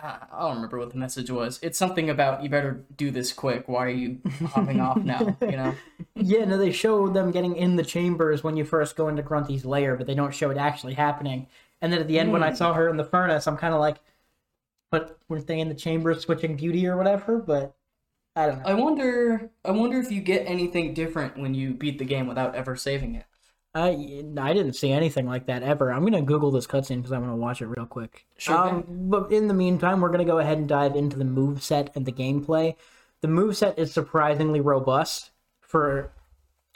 Uh, 0.01 0.19
I 0.33 0.41
don't 0.41 0.57
remember 0.57 0.79
what 0.79 0.91
the 0.91 0.99
message 0.99 1.31
was. 1.31 1.59
It's 1.63 1.79
something 1.79 2.09
about 2.09 2.43
you 2.43 2.49
better 2.49 2.85
do 2.97 3.11
this 3.11 3.33
quick. 3.33 3.69
Why 3.69 3.87
are 3.87 3.91
you 3.91 4.19
hopping 4.47 4.81
off 4.81 4.99
now? 4.99 5.37
You 5.43 5.57
know. 5.57 5.75
Yeah, 6.15 6.45
no, 6.45 6.57
they 6.57 6.73
show 6.73 7.09
them 7.09 7.31
getting 7.31 7.57
in 7.57 7.77
the 7.77 7.85
chambers 7.85 8.43
when 8.43 8.57
you 8.57 8.65
first 8.65 8.97
go 8.97 9.09
into 9.09 9.23
Grunty's 9.23 9.65
lair, 9.65 9.97
but 9.97 10.07
they 10.07 10.15
don't 10.15 10.35
show 10.35 10.51
it 10.51 10.57
actually 10.57 10.95
happening. 10.95 11.47
And 11.81 11.93
then 11.93 12.01
at 12.01 12.09
the 12.09 12.19
end, 12.19 12.33
when 12.33 12.43
I 12.43 12.53
saw 12.53 12.75
her 12.75 12.89
in 12.89 12.97
the 12.97 13.05
furnace, 13.05 13.47
I'm 13.47 13.57
kind 13.57 13.75
of 13.75 13.81
like, 13.81 13.99
but 14.91 15.19
weren't 15.29 15.47
they 15.47 15.61
in 15.61 15.69
the 15.69 15.75
chambers 15.75 16.23
switching 16.23 16.57
beauty 16.57 16.87
or 16.87 16.97
whatever? 16.97 17.39
But 17.39 17.75
I 18.37 18.47
don't 18.47 18.59
know. 18.59 18.65
I 18.67 18.75
wonder. 18.75 19.51
I 19.65 19.73
wonder 19.73 19.99
if 19.99 20.11
you 20.11 20.21
get 20.21 20.47
anything 20.47 20.95
different 20.95 21.37
when 21.37 21.55
you 21.55 21.75
beat 21.75 21.99
the 21.99 22.05
game 22.05 22.27
without 22.27 22.55
ever 22.55 22.77
saving 22.77 23.15
it. 23.17 23.27
I 23.75 24.25
I 24.37 24.53
didn't 24.53 24.75
see 24.75 24.93
anything 24.93 25.27
like 25.27 25.47
that 25.47 25.63
ever. 25.63 25.93
I'm 25.93 26.05
gonna 26.05 26.23
Google 26.23 26.51
this 26.51 26.67
cutscene 26.67 26.97
because 26.97 27.13
I 27.13 27.19
want 27.19 27.33
to 27.33 27.37
watch 27.37 27.63
it 27.63 27.67
real 27.67 27.87
quick. 27.87 28.27
Sure 28.37 28.57
Um, 28.57 28.85
but 28.89 29.33
in 29.33 29.49
the 29.49 29.55
meantime, 29.55 30.01
we're 30.01 30.11
gonna 30.11 30.25
go 30.25 30.39
ahead 30.39 30.59
and 30.59 30.69
dive 30.69 30.95
into 30.95 31.17
the 31.17 31.25
move 31.25 31.63
set 31.63 31.91
and 31.95 32.05
the 32.05 32.13
gameplay. 32.13 32.77
The 33.23 33.29
move 33.29 33.57
set 33.57 33.79
is 33.79 33.93
surprisingly 33.93 34.61
robust 34.61 35.31
for 35.61 36.13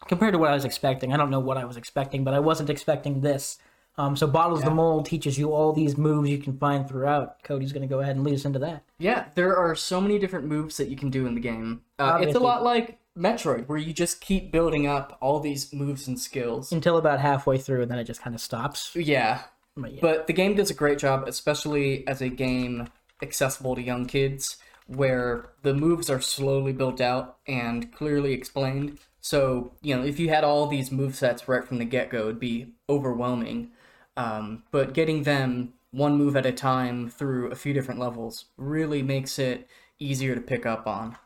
compared 0.07 0.33
to 0.33 0.39
what 0.39 0.51
I 0.51 0.55
was 0.55 0.65
expecting. 0.65 1.13
I 1.13 1.17
don't 1.17 1.31
know 1.31 1.41
what 1.41 1.59
I 1.59 1.65
was 1.65 1.77
expecting, 1.77 2.25
but 2.25 2.33
I 2.33 2.39
wasn't 2.39 2.71
expecting 2.71 3.21
this. 3.21 3.59
Um, 3.99 4.15
so 4.17 4.27
Bottles 4.27 4.63
the 4.63 4.71
Mole 4.71 5.03
teaches 5.03 5.39
you 5.39 5.53
all 5.53 5.73
these 5.73 5.97
moves 5.97 6.29
you 6.29 6.39
can 6.39 6.59
find 6.59 6.87
throughout. 6.87 7.43
Cody's 7.43 7.73
gonna 7.73 7.87
go 7.87 8.01
ahead 8.01 8.17
and 8.17 8.25
lead 8.25 8.35
us 8.35 8.45
into 8.45 8.59
that. 8.59 8.85
Yeah, 8.99 9.27
there 9.35 9.57
are 9.57 9.75
so 9.75 10.01
many 10.01 10.19
different 10.19 10.47
moves 10.47 10.77
that 10.77 10.89
you 10.89 10.97
can 10.97 11.09
do 11.11 11.27
in 11.27 11.35
the 11.35 11.41
game. 11.41 11.83
Uh, 11.99 12.19
it's 12.21 12.35
a 12.35 12.41
lot 12.41 12.63
like 12.63 12.99
Metroid, 13.17 13.67
where 13.69 13.79
you 13.79 13.95
just 13.95 14.21
keep 14.21 14.53
building 14.53 14.87
up 14.87 15.17
all 15.23 15.41
these 15.41 15.73
moves 15.73 16.07
and 16.09 16.21
skills. 16.21 16.73
Until 16.73 16.99
about 16.99 17.21
halfway 17.21 17.57
through, 17.57 17.83
and 17.83 17.91
then 17.91 17.99
it 17.99 18.05
just 18.05 18.21
kind 18.21 18.35
of 18.35 18.41
stops. 18.43 18.95
Yeah, 18.95 19.41
But 19.77 19.93
yeah. 19.95 19.99
but 20.03 20.27
the 20.27 20.35
game 20.35 20.55
does 20.57 20.71
a 20.71 20.75
great 20.75 20.99
job, 20.99 21.27
especially 21.27 22.07
as 22.07 22.21
a 22.21 22.29
game 22.29 22.89
accessible 23.23 23.75
to 23.77 23.83
young 23.83 24.05
kids, 24.05 24.59
where 24.87 25.47
the 25.63 25.73
moves 25.73 26.11
are 26.11 26.21
slowly 26.21 26.73
built 26.75 27.01
out 27.01 27.39
and 27.49 27.91
clearly 27.95 28.35
explained. 28.35 28.99
So, 29.23 29.73
you 29.81 29.97
know, 29.97 30.05
if 30.05 30.21
you 30.21 30.29
had 30.29 30.45
all 30.45 30.67
these 30.67 30.93
move 30.93 31.17
sets 31.17 31.49
right 31.49 31.65
from 31.67 31.79
the 31.79 31.85
get 31.87 32.11
go, 32.11 32.25
it'd 32.25 32.39
be 32.39 32.75
overwhelming. 32.89 33.71
Um, 34.17 34.63
but 34.71 34.95
getting 34.95 35.25
them 35.25 35.75
one 35.91 36.17
move 36.17 36.37
at 36.37 36.47
a 36.47 36.53
time 36.53 37.09
through 37.09 37.51
a 37.51 37.55
few 37.55 37.73
different 37.73 38.01
levels 38.01 38.47
really 38.57 39.03
makes 39.03 39.39
it 39.39 39.69
easier 39.99 40.35
to 40.35 40.41
pick 40.41 40.67
up 40.67 40.87
on. 40.87 41.17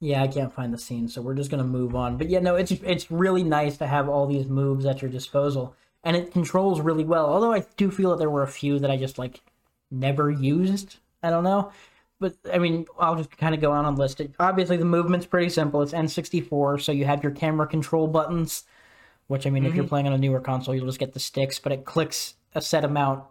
Yeah, 0.00 0.22
I 0.22 0.28
can't 0.28 0.52
find 0.52 0.72
the 0.72 0.78
scene, 0.78 1.08
so 1.08 1.22
we're 1.22 1.34
just 1.34 1.50
gonna 1.50 1.64
move 1.64 1.94
on. 1.94 2.18
But 2.18 2.28
yeah, 2.28 2.40
no, 2.40 2.56
it's 2.56 2.72
it's 2.72 3.10
really 3.10 3.42
nice 3.42 3.76
to 3.78 3.86
have 3.86 4.08
all 4.08 4.26
these 4.26 4.46
moves 4.46 4.84
at 4.84 5.00
your 5.00 5.10
disposal, 5.10 5.74
and 6.02 6.16
it 6.16 6.32
controls 6.32 6.80
really 6.80 7.04
well. 7.04 7.26
Although 7.26 7.52
I 7.52 7.64
do 7.76 7.90
feel 7.90 8.10
that 8.10 8.18
there 8.18 8.30
were 8.30 8.42
a 8.42 8.48
few 8.48 8.78
that 8.78 8.90
I 8.90 8.96
just 8.96 9.18
like 9.18 9.40
never 9.90 10.30
used. 10.30 10.96
I 11.22 11.30
don't 11.30 11.44
know, 11.44 11.72
but 12.20 12.36
I 12.52 12.58
mean, 12.58 12.86
I'll 12.98 13.16
just 13.16 13.36
kind 13.36 13.54
of 13.54 13.60
go 13.60 13.72
on 13.72 13.86
and 13.86 13.98
list 13.98 14.20
it. 14.20 14.34
Obviously, 14.38 14.76
the 14.76 14.84
movement's 14.84 15.26
pretty 15.26 15.48
simple. 15.48 15.80
It's 15.82 15.92
N64, 15.92 16.82
so 16.82 16.92
you 16.92 17.06
have 17.06 17.22
your 17.22 17.32
camera 17.32 17.66
control 17.66 18.06
buttons, 18.06 18.64
which 19.26 19.46
I 19.46 19.50
mean, 19.50 19.64
if 19.64 19.74
you're 19.74 19.84
playing 19.86 20.06
on 20.06 20.12
a 20.12 20.18
newer 20.18 20.40
console, 20.40 20.74
you'll 20.74 20.86
just 20.86 20.98
get 20.98 21.12
the 21.14 21.20
sticks, 21.20 21.58
but 21.58 21.72
it 21.72 21.84
clicks 21.84 22.34
a 22.54 22.60
set 22.60 22.84
amount 22.84 23.24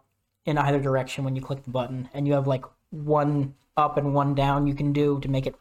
in 0.46 0.58
either 0.58 0.80
direction 0.80 1.24
when 1.24 1.36
you 1.36 1.42
click 1.42 1.64
the 1.64 1.70
button, 1.72 2.10
and 2.14 2.28
you 2.28 2.34
have 2.34 2.48
like 2.48 2.66
one 2.90 3.56
up 3.78 3.98
and 3.98 4.14
one 4.14 4.36
down 4.36 4.68
you 4.68 4.76
can 4.76 4.94
do 4.94 5.20
to 5.22 5.28
make 5.30 5.48
it 5.48 5.56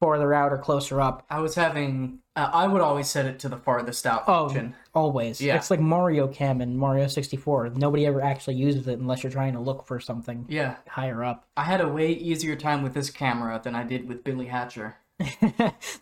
farther 0.00 0.34
out 0.34 0.52
or 0.52 0.58
closer 0.58 1.00
up. 1.00 1.24
I 1.30 1.38
was 1.40 1.54
having, 1.54 2.18
uh, 2.36 2.50
I 2.52 2.66
would 2.66 2.82
always 2.82 3.08
set 3.08 3.24
it 3.26 3.38
to 3.38 3.48
the 3.48 3.56
farthest 3.56 4.04
out 4.06 4.24
Oh, 4.26 4.46
option. 4.46 4.74
always. 4.92 5.40
Yeah. 5.40 5.56
It's 5.56 5.70
like 5.70 5.80
Mario 5.80 6.26
Cam 6.28 6.60
and 6.60 6.76
Mario 6.76 7.06
64. 7.06 7.70
Nobody 7.70 8.04
ever 8.04 8.20
actually 8.20 8.56
uses 8.56 8.86
it 8.88 8.98
unless 8.98 9.22
you're 9.22 9.32
trying 9.32 9.54
to 9.54 9.60
look 9.60 9.86
for 9.86 9.98
something 10.00 10.44
Yeah, 10.48 10.76
higher 10.88 11.24
up. 11.24 11.46
I 11.56 11.62
had 11.64 11.80
a 11.80 11.88
way 11.88 12.10
easier 12.10 12.54
time 12.56 12.82
with 12.82 12.92
this 12.92 13.08
camera 13.08 13.58
than 13.62 13.74
I 13.74 13.84
did 13.84 14.06
with 14.08 14.24
Billy 14.24 14.46
Hatcher. 14.46 14.96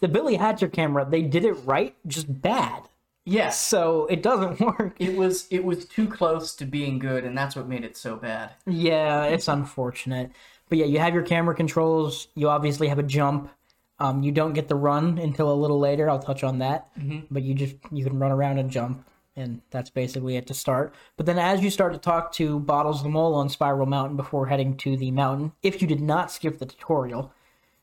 the 0.01 0.09
Billy 0.11 0.37
Hatcher 0.37 0.69
camera, 0.69 1.07
they 1.09 1.23
did 1.23 1.45
it 1.45 1.53
right, 1.65 1.95
just 2.07 2.41
bad. 2.43 2.89
Yes, 3.25 3.61
So 3.65 4.07
it 4.07 4.23
doesn't 4.23 4.59
work. 4.79 4.97
it 4.99 5.17
was 5.17 5.47
it 5.51 5.65
was 5.65 5.85
too 5.85 6.09
close 6.09 6.55
to 6.57 6.65
being 6.65 6.99
good, 6.99 7.25
and 7.25 7.37
that's 7.39 7.55
what 7.55 7.69
made 7.69 7.85
it 7.85 7.97
so 7.97 8.17
bad. 8.17 8.53
Yeah, 8.67 9.25
it's 9.25 9.49
unfortunate. 9.49 10.31
But 10.69 10.79
yeah, 10.79 10.87
you 10.87 10.99
have 10.99 11.15
your 11.15 11.23
camera 11.23 11.55
controls. 11.55 12.29
You 12.35 12.49
obviously 12.49 12.89
have 12.89 12.99
a 12.99 13.03
jump. 13.05 13.51
Um, 13.99 14.23
you 14.25 14.33
don't 14.33 14.55
get 14.55 14.67
the 14.69 14.75
run 14.75 15.19
until 15.19 15.53
a 15.53 15.55
little 15.55 15.79
later. 15.79 16.11
I'll 16.11 16.19
touch 16.19 16.43
on 16.43 16.59
that. 16.59 16.89
But 17.31 17.43
you 17.43 17.55
just 17.55 17.77
you 17.93 18.05
can 18.05 18.19
run 18.19 18.33
around 18.33 18.59
and 18.59 18.71
jump, 18.71 19.07
and 19.37 19.61
that's 19.71 19.91
basically 19.91 20.37
it 20.37 20.47
to 20.49 20.55
start. 20.55 20.95
But 21.17 21.27
then 21.27 21.39
as 21.39 21.63
you 21.63 21.71
start 21.71 21.93
to 21.93 21.99
talk 22.01 22.33
to 22.35 22.59
Bottles 22.59 23.03
the 23.03 23.09
Mole 23.11 23.35
on 23.35 23.49
Spiral 23.51 23.87
Mountain 23.87 24.17
before 24.17 24.47
heading 24.47 24.77
to 24.79 24.97
the 24.97 25.11
mountain, 25.13 25.53
if 25.63 25.81
you 25.81 25.87
did 25.87 26.01
not 26.01 26.33
skip 26.33 26.59
the 26.59 26.67
tutorial, 26.67 27.33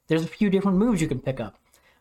there's 0.07 0.23
a 0.23 0.27
few 0.27 0.49
different 0.49 0.79
moves 0.79 0.99
you 0.99 1.07
can 1.07 1.19
pick 1.19 1.39
up. 1.39 1.58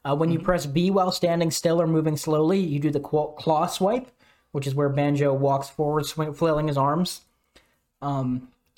Uh, 0.09 0.15
when 0.15 0.31
you 0.31 0.39
press 0.39 0.65
B 0.65 0.91
while 0.91 1.13
standing 1.13 1.51
still 1.51 1.81
or 1.83 1.87
moving 1.87 2.17
slowly, 2.17 2.59
you 2.59 2.79
do 2.79 2.91
the 2.91 3.01
claw 3.01 3.33
claw 3.33 3.67
swipe, 3.67 4.11
which 4.53 4.67
is 4.67 4.75
where 4.75 4.89
Banjo 4.89 5.35
walks 5.35 5.69
forward, 5.69 6.07
swing, 6.07 6.33
flailing 6.33 6.69
his 6.69 6.79
arms 6.79 7.23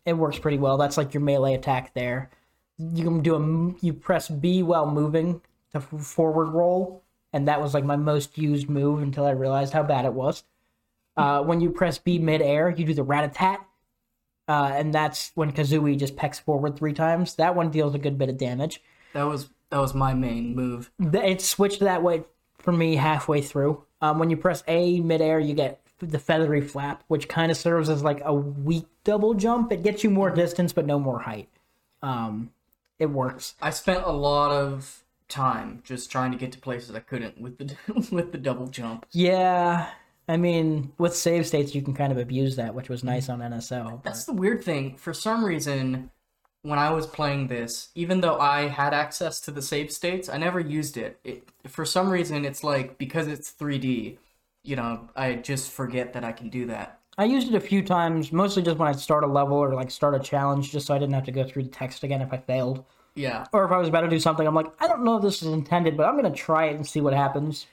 it 0.07 0.15
works 0.15 0.39
pretty 0.39 0.59
well. 0.59 0.77
That's 0.77 0.97
like 0.97 1.15
your 1.15 1.23
melee 1.23 1.55
attack 1.55 1.95
there. 1.95 2.31
You 2.79 3.05
can 3.05 3.23
do 3.23 3.35
a 3.35 3.85
you 3.85 3.93
press 3.93 4.29
B 4.29 4.63
while 4.63 4.91
moving 4.91 5.41
to 5.73 5.79
f- 5.79 5.89
forward 5.89 6.51
roll, 6.51 7.03
and 7.33 7.47
that 7.49 7.61
was 7.61 7.75
like 7.75 7.85
my 7.85 7.97
most 7.97 8.39
used 8.39 8.69
move 8.69 9.03
until 9.03 9.27
I 9.27 9.31
realized 9.31 9.73
how 9.73 9.83
bad 9.83 10.05
it 10.05 10.15
was. 10.15 10.45
Uh, 11.17 11.43
when 11.43 11.61
you 11.61 11.71
press 11.71 11.99
B 11.99 12.19
mid 12.19 12.41
air, 12.41 12.71
you 12.71 12.85
do 12.85 12.95
the 12.95 13.03
rat 13.03 13.25
a 13.25 13.29
tat, 13.29 13.67
uh, 14.49 14.71
and 14.75 14.95
that's 14.95 15.33
when 15.35 15.53
Kazooie 15.53 15.99
just 15.99 16.17
pecks 16.17 16.39
forward 16.39 16.77
three 16.77 16.95
times. 16.95 17.35
That 17.35 17.55
one 17.55 17.71
deals 17.71 17.95
a 17.95 17.99
good 17.99 18.17
bit 18.17 18.31
of 18.31 18.39
damage. 18.39 18.83
That 19.13 19.25
was 19.25 19.51
that 19.71 19.79
was 19.79 19.95
my 19.95 20.15
main 20.15 20.55
move. 20.55 20.91
It 21.01 21.41
switched 21.41 21.81
that 21.81 22.03
way 22.03 22.25
for 22.59 22.73
me 22.73 22.97
halfway 22.97 23.41
through. 23.41 23.85
Um, 24.03 24.19
when 24.19 24.31
you 24.31 24.37
press 24.37 24.63
A 24.69 25.01
midair, 25.01 25.39
you 25.41 25.55
get 25.55 25.81
the 26.01 26.19
feathery 26.19 26.61
flap, 26.63 27.05
which 27.09 27.29
kind 27.29 27.51
of 27.51 27.57
serves 27.59 27.89
as 27.91 28.03
like 28.03 28.21
a 28.25 28.35
weak 28.35 28.87
double 29.05 29.35
jump. 29.35 29.71
It 29.73 29.83
gets 29.83 30.03
you 30.05 30.11
more 30.11 30.31
distance, 30.31 30.73
but 30.73 30.87
no 30.87 30.99
more 30.99 31.21
height. 31.21 31.49
Um, 32.03 32.51
it 32.99 33.07
works. 33.07 33.55
I 33.61 33.71
spent 33.71 34.05
a 34.05 34.11
lot 34.13 34.51
of 34.53 35.05
time 35.29 35.81
just 35.85 36.11
trying 36.11 36.33
to 36.33 36.39
get 36.39 36.51
to 36.53 36.59
places 36.59 36.95
I 36.95 37.01
couldn't 37.01 37.41
with 37.41 37.59
the 37.59 37.77
with 38.15 38.33
the 38.33 38.39
double 38.39 38.67
jump. 38.69 39.07
Yeah, 39.13 39.91
I 40.29 40.37
mean, 40.37 40.93
with 40.99 41.15
save 41.15 41.47
states, 41.47 41.75
you 41.75 41.83
can 41.83 41.95
kind 41.95 42.13
of 42.13 42.19
abuse 42.19 42.57
that, 42.57 42.75
which 42.75 42.89
was 42.89 43.05
nice 43.05 43.29
on 43.29 43.41
NSO. 43.41 43.85
but- 43.91 44.03
That's 44.05 44.25
the 44.25 44.33
weird 44.33 44.65
thing. 44.65 44.97
For 44.97 45.13
some 45.13 45.45
reason, 45.45 46.11
when 46.63 46.79
I 46.79 46.91
was 46.91 47.07
playing 47.07 47.47
this, 47.49 47.89
even 47.95 48.21
though 48.21 48.39
I 48.39 48.69
had 48.69 48.93
access 48.95 49.41
to 49.43 49.51
the 49.51 49.63
save 49.63 49.91
states, 49.93 50.29
I 50.29 50.37
never 50.37 50.61
used 50.61 50.97
it. 50.97 51.19
it 51.25 51.49
for 51.69 51.85
some 51.85 52.11
reason, 52.11 52.45
it's 52.45 52.63
like 52.63 52.99
because 52.99 53.27
it's 53.29 53.51
3D, 53.53 54.19
you 54.63 54.77
know, 54.77 55.09
I 55.17 55.35
just 55.37 55.71
forget 55.71 56.13
that 56.13 56.25
I 56.25 56.33
can 56.33 56.51
do 56.51 56.67
that. 56.67 57.01
I 57.19 57.25
used 57.25 57.49
it 57.49 57.55
a 57.55 57.61
few 57.61 57.83
times, 57.83 58.33
mostly 58.33 58.63
just 58.63 58.79
when 58.79 58.89
I'd 58.89 58.99
start 59.01 59.25
a 59.25 59.27
level 59.27 59.57
or 59.57 59.75
like 59.75 59.91
start 59.91 60.15
a 60.15 60.19
challenge, 60.21 60.71
just 60.73 60.87
so 60.87 60.95
I 60.95 60.99
didn't 60.99 61.15
have 61.15 61.25
to 61.25 61.33
go 61.33 61.45
through 61.45 61.65
the 61.65 61.69
text 61.71 62.03
again 62.03 62.23
if 62.23 62.33
I 62.33 62.39
failed. 62.39 62.85
Yeah, 63.15 63.47
Or 63.53 63.65
if 63.65 63.73
I 63.73 63.79
was 63.79 63.89
about 63.89 64.03
to 64.03 64.09
do 64.09 64.21
something, 64.21 64.47
I'm 64.47 64.55
like, 64.55 64.73
I 64.81 64.89
don't 64.89 65.05
know 65.05 65.17
if 65.17 65.23
this 65.23 65.43
is 65.43 65.53
intended, 65.53 65.97
but 65.97 66.07
I'm 66.09 66.17
gonna 66.17 66.31
try 66.35 66.67
it 66.67 66.77
and 66.77 66.87
see 66.87 67.01
what 67.01 67.15
happens. 67.15 67.67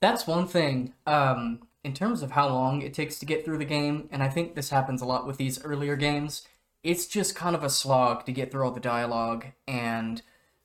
that's 0.00 0.26
one 0.26 0.46
thing. 0.46 0.94
Um, 1.06 1.60
in 1.84 1.94
terms 1.94 2.22
of 2.22 2.32
how 2.32 2.48
long 2.48 2.82
it 2.82 2.94
takes 2.94 3.18
to 3.18 3.26
get 3.26 3.44
through 3.44 3.58
the 3.58 3.64
game, 3.64 4.08
and 4.12 4.22
I 4.22 4.28
think 4.28 4.54
this 4.54 4.70
happens 4.70 5.02
a 5.02 5.06
lot 5.06 5.26
with 5.26 5.36
these 5.36 5.62
earlier 5.64 5.96
games, 5.96 6.46
it's 6.82 7.06
just 7.06 7.34
kind 7.34 7.54
of 7.54 7.62
a 7.62 7.70
slog 7.70 8.26
to 8.26 8.32
get 8.32 8.50
through 8.50 8.64
all 8.64 8.72
the 8.72 8.80
dialogue 8.80 9.46
and 9.68 10.22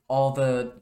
all 0.08 0.32
the 0.32 0.74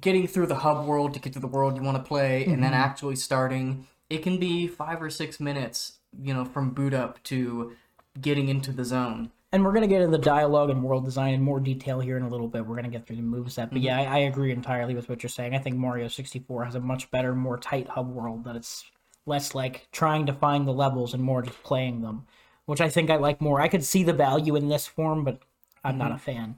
getting 0.00 0.26
through 0.26 0.46
the 0.46 0.56
hub 0.56 0.86
world 0.86 1.14
to 1.14 1.20
get 1.20 1.32
to 1.32 1.40
the 1.40 1.46
world 1.46 1.76
you 1.76 1.82
want 1.82 1.96
to 1.96 2.02
play, 2.02 2.44
and 2.44 2.62
then 2.62 2.72
mm-hmm. 2.72 2.80
actually 2.80 3.16
starting. 3.16 3.86
It 4.10 4.22
can 4.22 4.38
be 4.38 4.66
five 4.66 5.02
or 5.02 5.10
six 5.10 5.40
minutes, 5.40 5.94
you 6.20 6.34
know, 6.34 6.44
from 6.44 6.70
boot 6.70 6.92
up 6.92 7.22
to 7.24 7.74
getting 8.20 8.48
into 8.48 8.70
the 8.70 8.84
zone. 8.84 9.30
And 9.50 9.64
we're 9.64 9.72
gonna 9.72 9.86
get 9.86 10.02
into 10.02 10.16
the 10.16 10.22
dialogue 10.22 10.70
and 10.70 10.82
world 10.82 11.04
design 11.04 11.32
in 11.32 11.40
more 11.40 11.60
detail 11.60 12.00
here 12.00 12.16
in 12.16 12.22
a 12.22 12.28
little 12.28 12.48
bit. 12.48 12.66
We're 12.66 12.76
gonna 12.76 12.88
get 12.88 13.06
through 13.06 13.16
the 13.16 13.22
moveset. 13.22 13.70
But 13.70 13.78
mm-hmm. 13.78 13.78
yeah, 13.78 14.00
I, 14.00 14.04
I 14.04 14.18
agree 14.18 14.52
entirely 14.52 14.94
with 14.94 15.08
what 15.08 15.22
you're 15.22 15.30
saying. 15.30 15.54
I 15.54 15.58
think 15.58 15.76
Mario 15.76 16.08
64 16.08 16.64
has 16.64 16.74
a 16.74 16.80
much 16.80 17.10
better, 17.10 17.34
more 17.34 17.56
tight 17.56 17.88
hub 17.88 18.10
world 18.10 18.44
that 18.44 18.56
it's 18.56 18.84
less 19.26 19.54
like 19.54 19.88
trying 19.92 20.26
to 20.26 20.32
find 20.32 20.66
the 20.66 20.72
levels 20.72 21.14
and 21.14 21.22
more 21.22 21.42
just 21.42 21.62
playing 21.62 22.02
them. 22.02 22.26
Which 22.66 22.80
I 22.80 22.88
think 22.88 23.10
I 23.10 23.16
like 23.16 23.40
more. 23.40 23.60
I 23.60 23.68
could 23.68 23.84
see 23.84 24.04
the 24.04 24.12
value 24.12 24.56
in 24.56 24.68
this 24.68 24.86
form, 24.86 25.24
but 25.24 25.38
I'm 25.84 25.98
not 25.98 26.12
a 26.12 26.18
fan. 26.18 26.56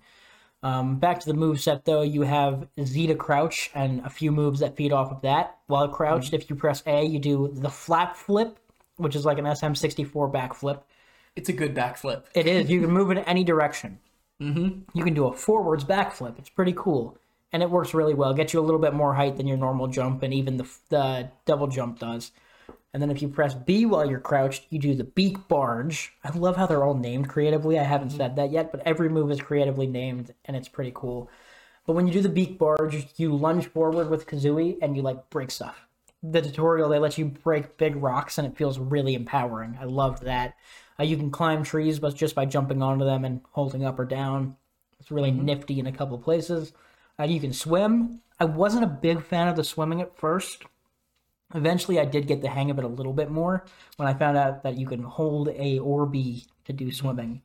Um, 0.63 0.99
back 0.99 1.21
to 1.21 1.27
the 1.27 1.35
move 1.35 1.61
set 1.61 1.85
though, 1.85 2.03
you 2.03 2.23
have 2.23 2.67
Z 2.83 3.07
to 3.09 3.15
crouch 3.15 3.71
and 3.75 4.05
a 4.05 4.11
few 4.11 4.33
moves 4.33 4.61
that 4.61 4.77
feed 4.77 4.93
off 4.93 5.13
of 5.13 5.23
that. 5.23 5.59
While 5.67 5.89
crouched, 5.89 6.33
if 6.33 6.49
you 6.49 6.57
press 6.57 6.83
A, 6.87 7.05
you 7.05 7.19
do 7.19 7.51
the 7.53 7.71
flap 7.71 8.17
flip, 8.17 8.59
which 8.97 9.15
is 9.15 9.25
like 9.25 9.39
an 9.39 9.45
SM64 9.45 10.33
backflip. 10.33 10.83
It's 11.37 11.49
a 11.49 11.53
good 11.53 11.75
backflip. 11.75 12.25
It 12.35 12.47
is. 12.47 12.71
You 12.71 12.81
can 12.81 12.91
move 12.91 13.11
in 13.11 13.19
any 13.19 13.45
direction. 13.45 13.99
Mm-hmm. 14.41 14.81
You 14.95 15.05
can 15.05 15.15
do 15.15 15.27
a 15.27 15.33
forwards 15.33 15.85
backflip. 15.85 16.39
It's 16.39 16.49
pretty 16.49 16.75
cool, 16.77 17.19
and 17.53 17.63
it 17.63 17.71
works 17.71 17.95
really 17.95 18.15
well. 18.15 18.35
Gets 18.35 18.55
you 18.55 18.61
a 18.61 18.63
little 18.63 18.81
bit 18.81 18.95
more 18.95 19.15
height 19.15 19.37
than 19.37 19.47
your 19.47 19.59
normal 19.59 19.87
jump, 19.87 20.23
and 20.23 20.33
even 20.33 20.57
the 20.57 20.69
the 20.89 21.31
double 21.45 21.67
jump 21.67 21.99
does. 21.99 22.33
And 22.97 23.03
then 23.03 23.11
if 23.11 23.21
you 23.21 23.29
press 23.29 23.53
B 23.53 23.85
while 23.85 24.09
you're 24.09 24.21
crouched, 24.21 24.69
you 24.71 24.79
do 24.79 24.95
the 24.95 25.05
beak 25.05 25.49
barge. 25.49 26.15
I 26.25 26.31
love 26.31 26.57
how 26.57 26.65
they're 26.65 26.83
all 26.83 26.95
named 26.95 27.29
creatively. 27.29 27.79
I 27.79 27.83
haven't 27.83 28.09
said 28.09 28.37
that 28.37 28.51
yet, 28.51 28.73
but 28.73 28.81
every 28.87 29.11
move 29.11 29.31
is 29.31 29.39
creatively 29.39 29.87
named, 29.87 30.33
and 30.47 30.57
it's 30.57 30.71
pretty 30.71 30.93
cool. 30.95 31.29
But 31.87 31.93
when 31.93 32.07
you 32.07 32.13
do 32.15 32.23
the 32.23 32.31
beak 32.31 32.59
barge, 32.59 33.07
you 33.19 33.37
lunge 33.37 33.67
forward 33.67 34.09
with 34.09 34.27
Kazooie 34.27 34.79
and 34.81 34.97
you 34.97 35.03
like 35.03 35.29
break 35.29 35.51
stuff. 35.51 35.87
The 36.23 36.41
tutorial 36.41 36.89
they 36.89 36.99
let 36.99 37.19
you 37.19 37.27
break 37.27 37.77
big 37.77 37.97
rocks 37.97 38.39
and 38.39 38.47
it 38.47 38.57
feels 38.57 38.79
really 38.79 39.13
empowering. 39.13 39.77
I 39.79 39.85
loved 39.85 40.23
that. 40.23 40.55
Uh, 40.99 41.03
you 41.03 41.19
can 41.19 41.31
climb 41.31 41.65
trees, 41.65 41.99
but 41.99 42.17
just 42.17 42.35
by 42.35 42.47
jumping 42.47 42.81
onto 42.81 43.05
them 43.05 43.27
and 43.27 43.43
holding 43.51 43.85
up 43.85 43.99
or 43.99 44.07
down. 44.07 44.57
It's 45.01 45.11
really 45.11 45.33
nifty 45.33 45.79
in 45.79 45.87
a 45.87 45.93
couple 45.93 46.17
places. 46.17 46.73
Uh, 47.21 47.25
you 47.25 47.41
can 47.41 47.53
swim. 47.53 48.23
I 48.41 48.47
wasn't 48.47 48.85
a 48.85 48.87
big 48.87 49.23
fan 49.23 49.49
of 49.49 49.57
the 49.57 49.65
swimming 49.65 50.01
at 50.01 50.17
first. 50.17 50.65
Eventually, 51.55 52.01
I 52.01 52.05
did 52.05 52.27
get 52.27 52.43
the 52.43 52.49
hang 52.49 52.71
of 52.71 52.79
it 52.79 52.85
a 52.85 52.89
little 52.89 53.13
bit 53.13 53.31
more 53.31 53.65
when 53.97 54.09
I 54.09 54.15
found 54.15 54.37
out 54.37 54.63
that 54.65 54.77
you 54.77 54.87
can 54.87 55.03
hold 55.03 55.49
a 55.49 55.79
Orby 55.79 56.47
to 56.65 56.73
do 56.73 56.91
swimming. 56.93 57.43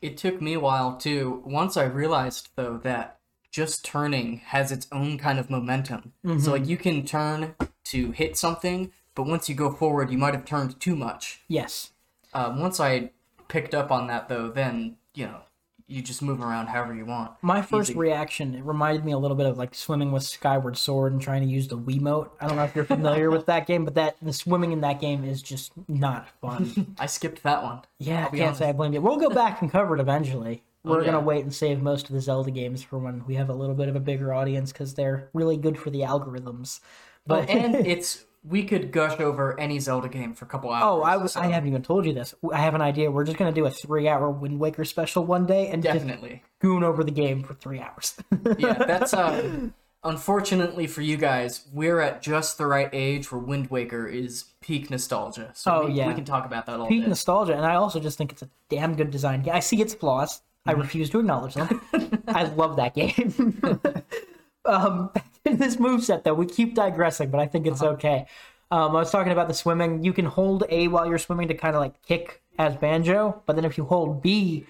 It 0.00 0.16
took 0.16 0.40
me 0.40 0.54
a 0.54 0.60
while 0.60 0.96
too. 0.96 1.42
Once 1.44 1.76
I 1.76 1.84
realized 1.84 2.50
though 2.56 2.78
that 2.78 3.18
just 3.50 3.84
turning 3.84 4.38
has 4.38 4.70
its 4.70 4.86
own 4.92 5.18
kind 5.18 5.38
of 5.38 5.50
momentum. 5.50 6.12
So 6.38 6.52
like 6.52 6.66
you 6.66 6.76
can 6.76 7.04
turn 7.04 7.56
to 7.84 8.12
hit 8.12 8.36
something, 8.36 8.92
but 9.16 9.26
once 9.26 9.48
you 9.48 9.56
go 9.56 9.72
forward, 9.72 10.10
you 10.10 10.16
might 10.16 10.34
have 10.34 10.44
turned 10.44 10.78
too 10.80 10.94
much. 10.94 11.42
Yes. 11.48 11.90
Um, 12.32 12.60
once 12.60 12.78
I 12.78 13.10
picked 13.48 13.74
up 13.74 13.90
on 13.90 14.06
that 14.06 14.28
though, 14.28 14.48
then 14.48 14.96
you 15.14 15.26
know 15.26 15.40
you 15.90 16.02
just 16.02 16.22
move 16.22 16.40
around 16.40 16.68
however 16.68 16.94
you 16.94 17.04
want. 17.04 17.32
My 17.42 17.62
first 17.62 17.90
Easy. 17.90 17.98
reaction, 17.98 18.54
it 18.54 18.64
reminded 18.64 19.04
me 19.04 19.12
a 19.12 19.18
little 19.18 19.36
bit 19.36 19.46
of 19.46 19.58
like 19.58 19.74
swimming 19.74 20.12
with 20.12 20.22
Skyward 20.22 20.76
Sword 20.76 21.12
and 21.12 21.20
trying 21.20 21.42
to 21.42 21.48
use 21.48 21.68
the 21.68 21.78
Wiimote. 21.78 22.30
I 22.40 22.46
don't 22.46 22.56
know 22.56 22.64
if 22.64 22.74
you're 22.74 22.84
familiar 22.96 23.30
with 23.30 23.46
that 23.46 23.66
game, 23.66 23.84
but 23.84 23.94
that 23.96 24.16
the 24.22 24.32
swimming 24.32 24.72
in 24.72 24.80
that 24.82 25.00
game 25.00 25.24
is 25.24 25.42
just 25.42 25.72
not 25.88 26.28
fun. 26.40 26.94
I 26.98 27.06
skipped 27.06 27.42
that 27.42 27.62
one. 27.62 27.80
Yeah, 27.98 28.28
I 28.30 28.36
can't 28.36 28.56
say 28.56 28.68
I 28.68 28.72
blame 28.72 28.92
you. 28.92 29.00
We'll 29.00 29.16
go 29.18 29.30
back 29.30 29.60
and 29.62 29.70
cover 29.70 29.96
it 29.96 30.00
eventually. 30.00 30.62
Oh, 30.84 30.90
we're 30.90 31.00
yeah. 31.00 31.06
gonna 31.06 31.20
wait 31.20 31.42
and 31.42 31.52
save 31.52 31.82
most 31.82 32.08
of 32.08 32.14
the 32.14 32.20
Zelda 32.20 32.50
games 32.50 32.82
for 32.82 32.98
when 32.98 33.24
we 33.26 33.34
have 33.34 33.50
a 33.50 33.54
little 33.54 33.74
bit 33.74 33.88
of 33.88 33.96
a 33.96 34.00
bigger 34.00 34.32
audience 34.32 34.72
because 34.72 34.94
they're 34.94 35.28
really 35.34 35.56
good 35.56 35.78
for 35.78 35.90
the 35.90 36.00
algorithms. 36.00 36.80
But 37.26 37.48
But 37.48 37.50
and 37.50 37.74
it's 37.86 38.24
we 38.42 38.64
could 38.64 38.90
gush 38.92 39.20
over 39.20 39.58
any 39.60 39.78
Zelda 39.78 40.08
game 40.08 40.34
for 40.34 40.44
a 40.46 40.48
couple 40.48 40.70
hours. 40.70 40.82
oh, 40.86 41.02
I 41.02 41.16
was 41.18 41.32
so 41.32 41.40
I 41.40 41.48
haven't 41.48 41.68
even 41.68 41.82
told 41.82 42.06
you 42.06 42.12
this. 42.14 42.34
I 42.52 42.58
have 42.60 42.74
an 42.74 42.80
idea. 42.82 43.10
We're 43.10 43.24
just 43.24 43.36
gonna 43.38 43.52
do 43.52 43.66
a 43.66 43.70
three-hour 43.70 44.30
Wind 44.30 44.58
Waker 44.58 44.84
special 44.84 45.24
one 45.26 45.46
day 45.46 45.68
and 45.68 45.82
just 45.82 45.94
definitely. 45.98 46.42
goon 46.60 46.82
over 46.82 47.04
the 47.04 47.10
game 47.10 47.42
for 47.42 47.54
three 47.54 47.80
hours. 47.80 48.14
Yeah, 48.58 48.72
that's 48.86 49.12
uh 49.14 49.68
unfortunately 50.02 50.86
for 50.86 51.02
you 51.02 51.16
guys, 51.18 51.66
we're 51.72 52.00
at 52.00 52.22
just 52.22 52.56
the 52.56 52.66
right 52.66 52.88
age 52.94 53.30
where 53.30 53.38
Wind 53.40 53.70
Waker 53.70 54.06
is 54.06 54.44
peak 54.62 54.90
nostalgia. 54.90 55.50
So 55.54 55.72
Oh, 55.82 55.86
we, 55.86 55.92
yeah. 55.92 56.06
we 56.08 56.14
can 56.14 56.24
talk 56.24 56.46
about 56.46 56.64
that 56.66 56.80
all 56.80 56.88
peak 56.88 57.02
day. 57.02 57.08
nostalgia, 57.08 57.54
and 57.54 57.66
I 57.66 57.74
also 57.74 58.00
just 58.00 58.16
think 58.16 58.32
it's 58.32 58.40
a 58.42 58.48
damn 58.70 58.94
good 58.96 59.10
design. 59.10 59.46
I 59.52 59.60
see 59.60 59.80
its 59.82 59.92
flaws. 59.94 60.40
I 60.66 60.72
Mm-hmm. 60.72 60.80
refuse 60.82 61.10
to 61.10 61.20
acknowledge 61.20 61.54
them. 61.54 61.80
I 62.28 62.44
love 62.44 62.76
that 62.76 62.94
game. 62.94 63.60
um, 64.66 65.10
in 65.44 65.56
this 65.58 65.76
moveset, 65.76 66.24
though, 66.24 66.34
we 66.34 66.46
keep 66.46 66.74
digressing, 66.74 67.30
but 67.30 67.40
I 67.40 67.46
think 67.46 67.66
Uh-huh. 67.66 67.72
it's 67.72 67.82
okay. 67.82 68.26
Um, 68.70 68.90
I 68.94 69.00
was 69.00 69.10
talking 69.10 69.32
about 69.32 69.48
the 69.48 69.54
swimming. 69.54 70.04
You 70.04 70.12
can 70.12 70.26
hold 70.26 70.64
A 70.68 70.86
while 70.88 71.06
you're 71.08 71.18
swimming 71.18 71.48
to 71.48 71.54
kind 71.54 71.74
of 71.74 71.80
like 71.80 72.00
kick 72.02 72.42
as 72.58 72.76
Banjo, 72.76 73.42
but 73.46 73.56
then 73.56 73.64
if 73.64 73.76
you 73.76 73.84
hold 73.84 74.22
B, 74.22 74.64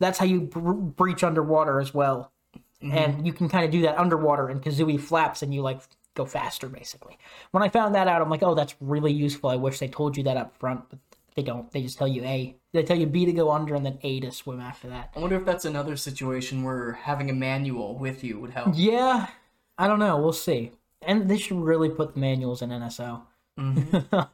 that's 0.00 0.18
how 0.18 0.24
you 0.24 0.40
br- 0.42 0.72
breach 0.72 1.22
underwater 1.22 1.80
as 1.80 1.92
well. 1.92 2.32
Mm-hmm. 2.82 2.96
And 2.96 3.26
you 3.26 3.32
can 3.32 3.48
kind 3.48 3.64
of 3.64 3.70
do 3.70 3.82
that 3.82 3.98
underwater, 3.98 4.48
and 4.48 4.62
Kazooie 4.62 5.00
flaps, 5.00 5.42
and 5.42 5.52
you 5.52 5.62
like 5.62 5.80
go 6.14 6.24
faster 6.24 6.68
basically. 6.68 7.18
When 7.50 7.62
I 7.62 7.68
found 7.68 7.94
that 7.94 8.08
out, 8.08 8.22
I'm 8.22 8.30
like, 8.30 8.42
oh, 8.42 8.54
that's 8.54 8.74
really 8.80 9.12
useful. 9.12 9.50
I 9.50 9.56
wish 9.56 9.78
they 9.78 9.88
told 9.88 10.16
you 10.16 10.22
that 10.24 10.36
up 10.36 10.56
front, 10.56 10.88
but 10.88 10.98
they 11.34 11.42
don't. 11.42 11.70
They 11.72 11.82
just 11.82 11.98
tell 11.98 12.08
you 12.08 12.24
A. 12.24 12.56
They 12.72 12.82
tell 12.82 12.96
you 12.98 13.06
B 13.06 13.26
to 13.26 13.32
go 13.32 13.50
under, 13.50 13.74
and 13.74 13.84
then 13.84 13.98
A 14.02 14.20
to 14.20 14.30
swim 14.30 14.60
after 14.60 14.88
that. 14.88 15.10
I 15.16 15.18
wonder 15.20 15.36
if 15.36 15.44
that's 15.44 15.64
another 15.64 15.96
situation 15.96 16.62
where 16.62 16.92
having 16.92 17.28
a 17.30 17.34
manual 17.34 17.96
with 17.98 18.22
you 18.24 18.38
would 18.40 18.50
help. 18.50 18.68
Yeah, 18.74 19.26
I 19.78 19.86
don't 19.86 19.98
know. 20.00 20.18
We'll 20.18 20.32
see. 20.32 20.72
And 21.02 21.28
they 21.30 21.38
should 21.38 21.58
really 21.58 21.88
put 21.88 22.14
the 22.14 22.20
manuals 22.20 22.60
in 22.60 22.70
NSO. 22.70 23.22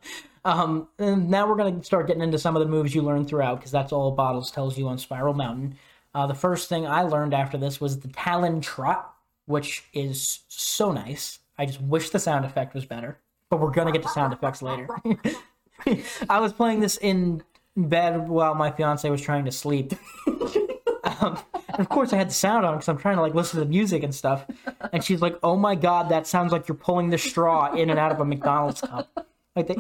um, 0.45 0.89
and 0.99 1.31
now 1.31 1.49
we're 1.49 1.57
gonna 1.57 1.83
start 1.83 2.07
getting 2.07 2.23
into 2.23 2.39
some 2.39 2.57
of 2.57 2.61
the 2.61 2.69
moves 2.69 2.95
you 2.95 3.03
learn 3.03 3.25
throughout, 3.25 3.59
because 3.59 3.71
that's 3.71 3.93
all 3.93 4.11
Bottles 4.11 4.51
tells 4.51 4.77
you 4.77 4.89
on 4.89 4.99
Spiral 4.99 5.35
Mountain. 5.35 5.77
Uh, 6.15 6.27
the 6.27 6.35
first 6.35 6.69
thing 6.69 6.87
I 6.87 7.03
learned 7.03 7.35
after 7.35 7.59
this 7.59 7.81
was 7.81 8.01
the 8.01 8.09
Talon 8.09 8.61
Trot, 8.61 9.15
which 9.47 9.85
is 9.93 10.41
so 10.49 10.93
nice. 10.93 11.39
I 11.59 11.67
just 11.67 11.81
wish 11.81 12.11
the 12.11 12.19
sound 12.19 12.45
effect 12.45 12.75
was 12.75 12.85
better, 12.85 13.19
but 13.51 13.61
we're 13.61 13.71
gonna 13.71 13.93
get 13.93 14.03
to 14.03 14.09
sound 14.09 14.33
effects 14.33 14.63
later. 14.63 14.89
I 16.29 16.41
was 16.41 16.53
playing 16.53 16.81
this 16.81 16.97
in 16.99 17.43
bed 17.77 18.29
while 18.29 18.55
my 18.55 18.71
fiance 18.71 19.09
was 19.09 19.21
trying 19.21 19.45
to 19.45 19.53
sleep. 19.53 19.93
Um, 21.21 21.39
and 21.75 21.81
of 21.81 21.89
course, 21.89 22.13
I 22.13 22.17
had 22.17 22.31
the 22.31 22.35
sound 22.35 22.65
on 22.65 22.75
because 22.75 22.89
I'm 22.89 22.99
trying 22.99 23.17
to 23.17 23.23
like 23.23 23.35
listen 23.35 23.59
to 23.59 23.65
the 23.65 23.71
music 23.71 24.03
and 24.03 24.15
stuff. 24.15 24.47
And 24.93 25.05
she's 25.05 25.21
like, 25.21 25.37
"Oh 25.43 25.57
my 25.57 25.75
god, 25.75 26.09
that 26.09 26.27
sounds 26.27 26.51
like 26.53 26.67
you're 26.69 26.77
pulling 26.77 27.11
the 27.11 27.19
straw 27.19 27.73
in 27.75 27.91
and 27.91 27.99
out 27.99 28.11
of 28.13 28.21
a 28.21 28.25
McDonald's 28.25 28.81
cup." 28.81 29.27
Like 29.57 29.69
the. 29.69 29.77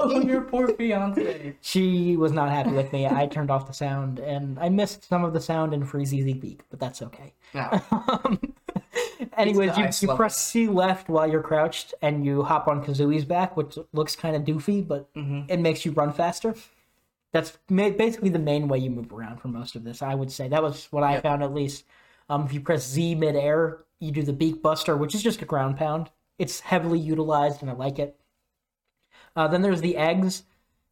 Oh, 0.00 0.20
your 0.20 0.40
poor 0.42 0.68
fiance. 0.68 1.54
She 1.60 2.16
was 2.16 2.32
not 2.32 2.50
happy 2.50 2.70
with 2.70 2.92
me. 2.92 3.06
I 3.06 3.26
turned 3.26 3.50
off 3.50 3.66
the 3.66 3.72
sound, 3.74 4.18
and 4.18 4.58
I 4.58 4.68
missed 4.68 5.04
some 5.08 5.24
of 5.24 5.32
the 5.32 5.40
sound 5.40 5.74
in 5.74 5.84
Freezeezy 5.86 6.40
Peak, 6.40 6.60
but 6.70 6.80
that's 6.80 7.02
okay. 7.02 7.34
No. 7.54 7.80
Anyways, 9.36 9.76
you, 9.76 9.88
you 10.08 10.14
press 10.16 10.36
C 10.38 10.66
left 10.68 11.08
while 11.08 11.28
you're 11.30 11.42
crouched, 11.42 11.92
and 12.00 12.24
you 12.24 12.42
hop 12.42 12.68
on 12.68 12.82
Kazooie's 12.84 13.24
back, 13.24 13.56
which 13.56 13.78
looks 13.92 14.16
kind 14.16 14.34
of 14.36 14.42
doofy, 14.42 14.86
but 14.86 15.12
Mm-hmm. 15.14 15.42
it 15.50 15.60
makes 15.60 15.84
you 15.84 15.92
run 15.92 16.12
faster. 16.12 16.54
That's 17.36 17.58
basically 17.68 18.30
the 18.30 18.38
main 18.38 18.66
way 18.66 18.78
you 18.78 18.88
move 18.88 19.12
around 19.12 19.42
for 19.42 19.48
most 19.48 19.76
of 19.76 19.84
this. 19.84 20.00
I 20.00 20.14
would 20.14 20.32
say 20.32 20.48
that 20.48 20.62
was 20.62 20.86
what 20.90 21.02
I 21.02 21.12
Yep. 21.14 21.22
found 21.22 21.42
at 21.42 21.52
least. 21.52 21.84
Um, 22.30 22.46
if 22.46 22.54
you 22.54 22.60
press 22.60 22.88
Z 22.88 23.14
midair, 23.14 23.84
you 24.00 24.10
do 24.10 24.22
the 24.22 24.32
Beak 24.32 24.62
Buster, 24.62 24.96
which 24.96 25.14
is 25.14 25.22
just 25.22 25.42
a 25.42 25.44
ground 25.44 25.76
pound. 25.76 26.08
It's 26.38 26.60
heavily 26.60 26.98
utilized, 26.98 27.60
and 27.60 27.70
I 27.70 27.74
like 27.74 27.98
it. 27.98 28.18
Uh, 29.36 29.46
then 29.48 29.60
there's 29.60 29.82
the 29.82 29.98
eggs. 29.98 30.44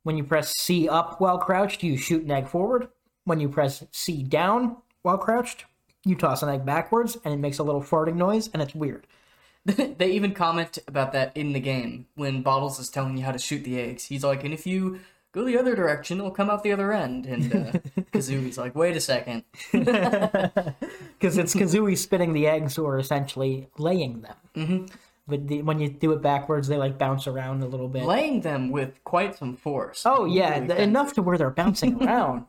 When 0.02 0.18
you 0.18 0.24
press 0.24 0.52
C 0.59 0.87
up 0.87 1.18
while 1.18 1.38
crouched, 1.38 1.83
you 1.83 1.96
shoot 1.96 2.24
an 2.24 2.30
egg 2.30 2.46
forward. 2.46 2.88
When 3.24 3.40
you 3.40 3.48
press 3.48 3.83
C 3.90 4.22
down 4.22 4.76
while 5.00 5.16
crouched, 5.16 5.64
you 6.04 6.14
toss 6.14 6.42
an 6.42 6.50
egg 6.50 6.66
backwards, 6.66 7.16
and 7.24 7.33
it 7.33 7.38
makes 7.38 7.57
a 7.59 7.62
little 7.62 7.83
farting 7.83 8.16
noise, 8.16 8.50
and 8.52 8.61
it's 8.61 8.74
weird. 8.74 9.07
they 9.64 10.11
even 10.11 10.35
comment 10.35 10.78
about 10.87 11.12
that 11.12 11.35
in 11.35 11.54
the 11.54 11.61
game 11.61 12.07
when 12.16 12.42
Bottles 12.42 12.78
is 12.78 12.90
telling 12.90 13.16
you 13.16 13.24
how 13.24 13.33
to 13.33 13.38
shoot 13.38 13.64
the 13.64 13.80
eggs. 13.80 14.04
He's 14.04 14.22
like, 14.24 14.44
and 14.44 14.52
if 14.52 14.66
you 14.66 15.00
go 15.34 15.44
the 15.44 15.58
other 15.58 15.74
direction, 15.74 16.18
it'll 16.18 16.30
come 16.30 16.48
out 16.48 16.62
the 16.62 16.72
other 16.72 16.92
end. 16.92 17.26
And 17.26 17.52
uh, 17.52 17.72
Kazooie's 18.12 18.56
like, 18.56 18.74
wait 18.74 18.96
a 18.96 19.00
second. 19.00 19.42
Because 19.72 21.38
it's 21.38 21.54
Kazooie 21.54 21.96
spinning 21.96 22.32
the 22.34 22.46
eggs, 22.46 22.76
or 22.76 22.98
essentially 22.98 23.68
laying 23.78 24.20
them. 24.22 24.34
Mm-hmm. 24.54 24.86
But 25.26 25.48
the, 25.48 25.62
when 25.62 25.78
you 25.78 25.88
do 25.88 26.12
it 26.12 26.20
backwards, 26.20 26.68
they 26.68 26.76
like 26.76 26.98
bounce 26.98 27.26
around 27.26 27.62
a 27.62 27.66
little 27.66 27.88
bit. 27.88 28.04
Laying 28.04 28.42
them 28.42 28.70
with 28.70 29.02
quite 29.04 29.34
some 29.36 29.56
force. 29.56 30.02
oh 30.04 30.26
yeah, 30.26 30.54
Really 30.56 30.66
th- 30.68 30.78
enough 30.80 31.14
to 31.14 31.22
where 31.22 31.38
they're 31.38 31.48
bouncing 31.50 32.02
around 32.04 32.44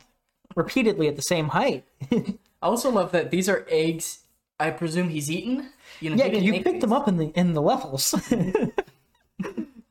repeatedly 0.58 1.08
at 1.08 1.16
the 1.16 1.22
same 1.22 1.50
height. 1.50 1.86
I 2.12 2.26
also 2.62 2.90
love 2.92 3.12
that 3.14 3.32
these 3.32 3.48
are 3.48 3.66
eggs. 3.70 4.20
I 4.60 4.72
presume 4.72 5.08
he's 5.10 5.32
eaten. 5.32 5.70
You 6.02 6.10
know, 6.10 6.16
Yeah, 6.18 6.26
he 6.26 6.32
'cause 6.32 6.40
didn't 6.42 6.44
you 6.56 6.64
picked 6.64 6.74
these. 6.74 6.82
them 6.82 6.92
up 6.94 7.08
in 7.08 7.16
the 7.18 7.28
in 7.28 7.54
the 7.54 7.62
levels. 7.62 8.14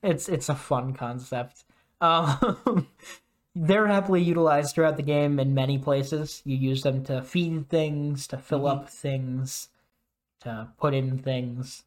it's 0.02 0.28
it's 0.28 0.48
a 0.50 0.54
fun 0.54 0.92
concept. 0.92 1.64
Um, 2.04 2.88
they're 3.54 3.86
happily 3.86 4.22
utilized 4.22 4.74
throughout 4.74 4.96
the 4.96 5.02
game 5.02 5.38
in 5.38 5.54
many 5.54 5.78
places. 5.78 6.42
You 6.44 6.56
use 6.56 6.82
them 6.82 7.04
to 7.04 7.22
feed 7.22 7.68
things, 7.68 8.26
to 8.28 8.38
fill 8.38 8.60
Mm-hmm. 8.64 8.78
up 8.80 8.88
things, 8.90 9.68
to 10.40 10.68
put 10.78 10.94
in 10.94 11.18
things. 11.18 11.84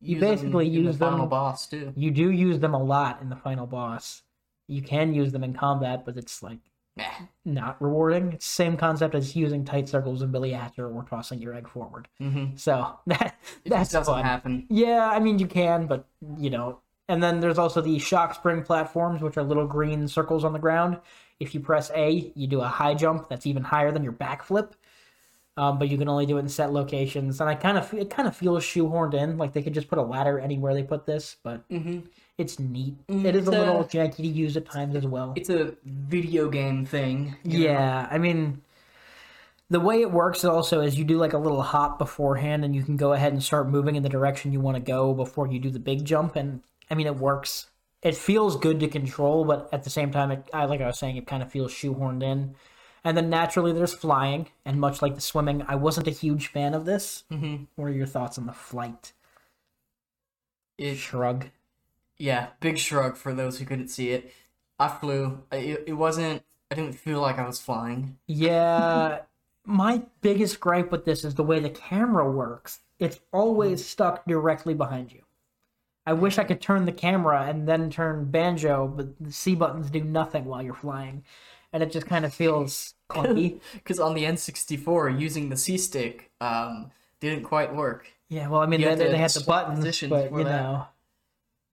you 0.00 0.14
Use 0.16 0.20
them 0.20 0.30
basically 0.30 0.66
in 0.68 0.72
use 0.84 0.98
the 0.98 1.04
final 1.06 1.20
them- 1.20 1.28
boss 1.30 1.66
too. 1.66 1.92
You 1.96 2.10
do 2.10 2.30
use 2.30 2.58
them 2.60 2.74
a 2.74 2.82
lot 2.82 3.20
in 3.22 3.28
the 3.30 3.36
final 3.36 3.66
boss. 3.66 4.22
You 4.68 4.82
can 4.82 5.14
use 5.14 5.32
them 5.32 5.42
in 5.44 5.54
combat, 5.54 6.04
but 6.04 6.16
it's 6.18 6.42
like 6.42 6.58
Meh. 6.96 7.04
not 7.44 7.80
rewarding. 7.80 8.32
It's 8.34 8.46
the 8.46 8.52
same 8.52 8.76
concept 8.76 9.14
as 9.14 9.34
using 9.34 9.64
tight 9.64 9.88
circles 9.88 10.20
in 10.20 10.30
Billy 10.30 10.52
Hatcher 10.52 10.86
or 10.90 11.04
tossing 11.04 11.40
your 11.40 11.54
egg 11.54 11.68
forward. 11.68 12.06
Mm-hmm. 12.20 12.56
So 12.56 12.98
that 13.06 13.36
just 13.66 13.92
doesn't 13.92 14.04
fun. 14.14 14.24
happen. 14.24 14.66
Yeah, 14.68 15.08
I 15.08 15.18
mean 15.20 15.38
you 15.38 15.46
can, 15.46 15.86
but 15.86 16.04
you 16.38 16.50
know. 16.50 16.80
And 17.08 17.22
then 17.22 17.40
there's 17.40 17.58
also 17.58 17.80
the 17.80 17.98
shock 17.98 18.34
spring 18.34 18.62
platforms, 18.62 19.22
which 19.22 19.36
are 19.38 19.42
little 19.42 19.66
green 19.66 20.06
circles 20.08 20.44
on 20.44 20.52
the 20.52 20.58
ground. 20.58 20.98
If 21.40 21.54
you 21.54 21.60
press 21.60 21.90
A, 21.94 22.32
you 22.34 22.46
do 22.46 22.60
a 22.60 22.68
high 22.68 22.94
jump 22.94 23.28
that's 23.28 23.46
even 23.46 23.62
higher 23.64 23.90
than 23.90 24.02
your 24.02 24.12
backflip. 24.12 24.72
Um, 25.56 25.78
but 25.78 25.88
you 25.88 25.98
can 25.98 26.08
only 26.08 26.24
do 26.26 26.36
it 26.36 26.40
in 26.40 26.48
set 26.48 26.72
locations, 26.72 27.40
and 27.40 27.50
I 27.50 27.56
kind 27.56 27.76
of 27.76 27.92
it 27.92 28.10
kind 28.10 28.28
of 28.28 28.36
feels 28.36 28.62
shoehorned 28.62 29.14
in. 29.14 29.38
Like 29.38 29.54
they 29.54 29.62
could 29.62 29.74
just 29.74 29.88
put 29.88 29.98
a 29.98 30.02
ladder 30.02 30.38
anywhere 30.38 30.72
they 30.72 30.84
put 30.84 31.04
this, 31.04 31.36
but 31.42 31.68
Mm-hmm. 31.68 32.00
it's 32.36 32.60
neat. 32.60 32.94
It 33.08 33.34
is 33.34 33.48
a 33.48 33.50
little 33.50 33.82
janky 33.82 34.16
to 34.18 34.26
use 34.28 34.56
at 34.56 34.66
times 34.66 34.94
as 34.94 35.04
well. 35.04 35.32
It's 35.34 35.50
a 35.50 35.74
video 35.84 36.48
game 36.48 36.86
thing. 36.86 37.34
you 37.42 37.58
know? 37.58 37.64
Yeah, 37.72 38.08
I 38.08 38.18
mean, 38.18 38.62
the 39.68 39.80
way 39.80 40.00
it 40.00 40.12
works 40.12 40.44
also 40.44 40.80
is 40.80 40.96
you 40.96 41.04
do 41.04 41.18
like 41.18 41.32
a 41.32 41.38
little 41.38 41.62
hop 41.62 41.98
beforehand, 41.98 42.64
and 42.64 42.72
you 42.76 42.84
can 42.84 42.96
go 42.96 43.12
ahead 43.12 43.32
and 43.32 43.42
start 43.42 43.68
moving 43.68 43.96
in 43.96 44.04
the 44.04 44.08
direction 44.08 44.52
you 44.52 44.60
want 44.60 44.76
to 44.76 44.80
go 44.82 45.12
before 45.12 45.48
you 45.48 45.58
do 45.58 45.70
the 45.70 45.80
big 45.80 46.04
jump. 46.04 46.36
And 46.36 46.62
I 46.90 46.94
mean, 46.94 47.06
it 47.06 47.16
works. 47.16 47.66
It 48.02 48.14
feels 48.16 48.56
good 48.56 48.78
to 48.80 48.88
control, 48.88 49.44
but 49.44 49.68
at 49.72 49.82
the 49.84 49.90
same 49.90 50.10
time, 50.12 50.30
it, 50.30 50.48
I 50.52 50.64
like 50.66 50.80
I 50.80 50.86
was 50.86 50.98
saying, 50.98 51.16
it 51.16 51.26
kind 51.26 51.42
of 51.42 51.50
feels 51.50 51.72
shoehorned 51.72 52.22
in. 52.22 52.54
And 53.04 53.16
then 53.16 53.30
naturally, 53.30 53.72
there's 53.72 53.94
flying, 53.94 54.48
and 54.64 54.80
much 54.80 55.02
like 55.02 55.14
the 55.14 55.20
swimming, 55.20 55.64
I 55.68 55.74
wasn't 55.76 56.08
a 56.08 56.12
huge 56.12 56.48
fan 56.48 56.74
of 56.74 56.84
this. 56.84 57.24
Mhm. 57.30 57.66
What 57.76 57.86
are 57.86 57.92
your 57.92 58.06
thoughts 58.06 58.38
on 58.38 58.46
the 58.46 58.52
flight? 58.52 59.12
It, 60.76 60.96
Shrug. 60.96 61.46
yeah, 62.18 62.48
big 62.60 62.78
shrug 62.78 63.16
for 63.16 63.34
those 63.34 63.58
who 63.58 63.64
couldn't 63.64 63.88
see 63.88 64.10
it. 64.10 64.32
I 64.78 64.88
flew. 64.88 65.42
It, 65.50 65.84
it 65.88 65.92
wasn't. 65.94 66.42
I 66.70 66.74
didn't 66.76 66.92
feel 66.94 67.20
like 67.20 67.38
I 67.38 67.46
was 67.46 67.60
flying. 67.60 68.18
Yeah, 68.26 69.20
my 69.64 70.02
biggest 70.20 70.60
gripe 70.60 70.92
with 70.92 71.04
this 71.04 71.24
is 71.24 71.34
the 71.34 71.42
way 71.42 71.58
the 71.58 71.70
camera 71.70 72.30
works. 72.30 72.80
It's 73.00 73.18
always 73.32 73.84
stuck 73.84 74.24
directly 74.26 74.74
behind 74.74 75.12
you. 75.12 75.22
I 76.08 76.14
wish 76.14 76.38
I 76.38 76.44
could 76.44 76.62
turn 76.62 76.86
the 76.86 76.92
camera 76.92 77.42
and 77.42 77.68
then 77.68 77.90
turn 77.90 78.30
banjo, 78.30 78.88
but 78.88 79.18
the 79.20 79.30
C 79.30 79.54
buttons 79.54 79.90
do 79.90 80.00
nothing 80.02 80.46
while 80.46 80.62
you're 80.62 80.72
flying, 80.72 81.22
and 81.70 81.82
it 81.82 81.92
just 81.92 82.06
kind 82.06 82.24
of 82.24 82.32
feels 82.32 82.94
clunky. 83.10 83.60
Because 83.74 84.00
on 84.00 84.14
the 84.14 84.24
N64, 84.24 85.20
using 85.20 85.50
the 85.50 85.56
C 85.58 85.76
stick 85.76 86.30
um, 86.40 86.92
didn't 87.20 87.44
quite 87.44 87.74
work. 87.74 88.08
yeah, 88.30 88.48
well, 88.48 88.62
I 88.62 88.66
mean, 88.66 88.80
they, 88.80 88.94
they 88.94 89.18
had 89.18 89.32
the 89.32 89.44
buttons, 89.44 89.84
but 90.08 90.32
you 90.32 90.44
that. 90.44 90.44
know, 90.44 90.86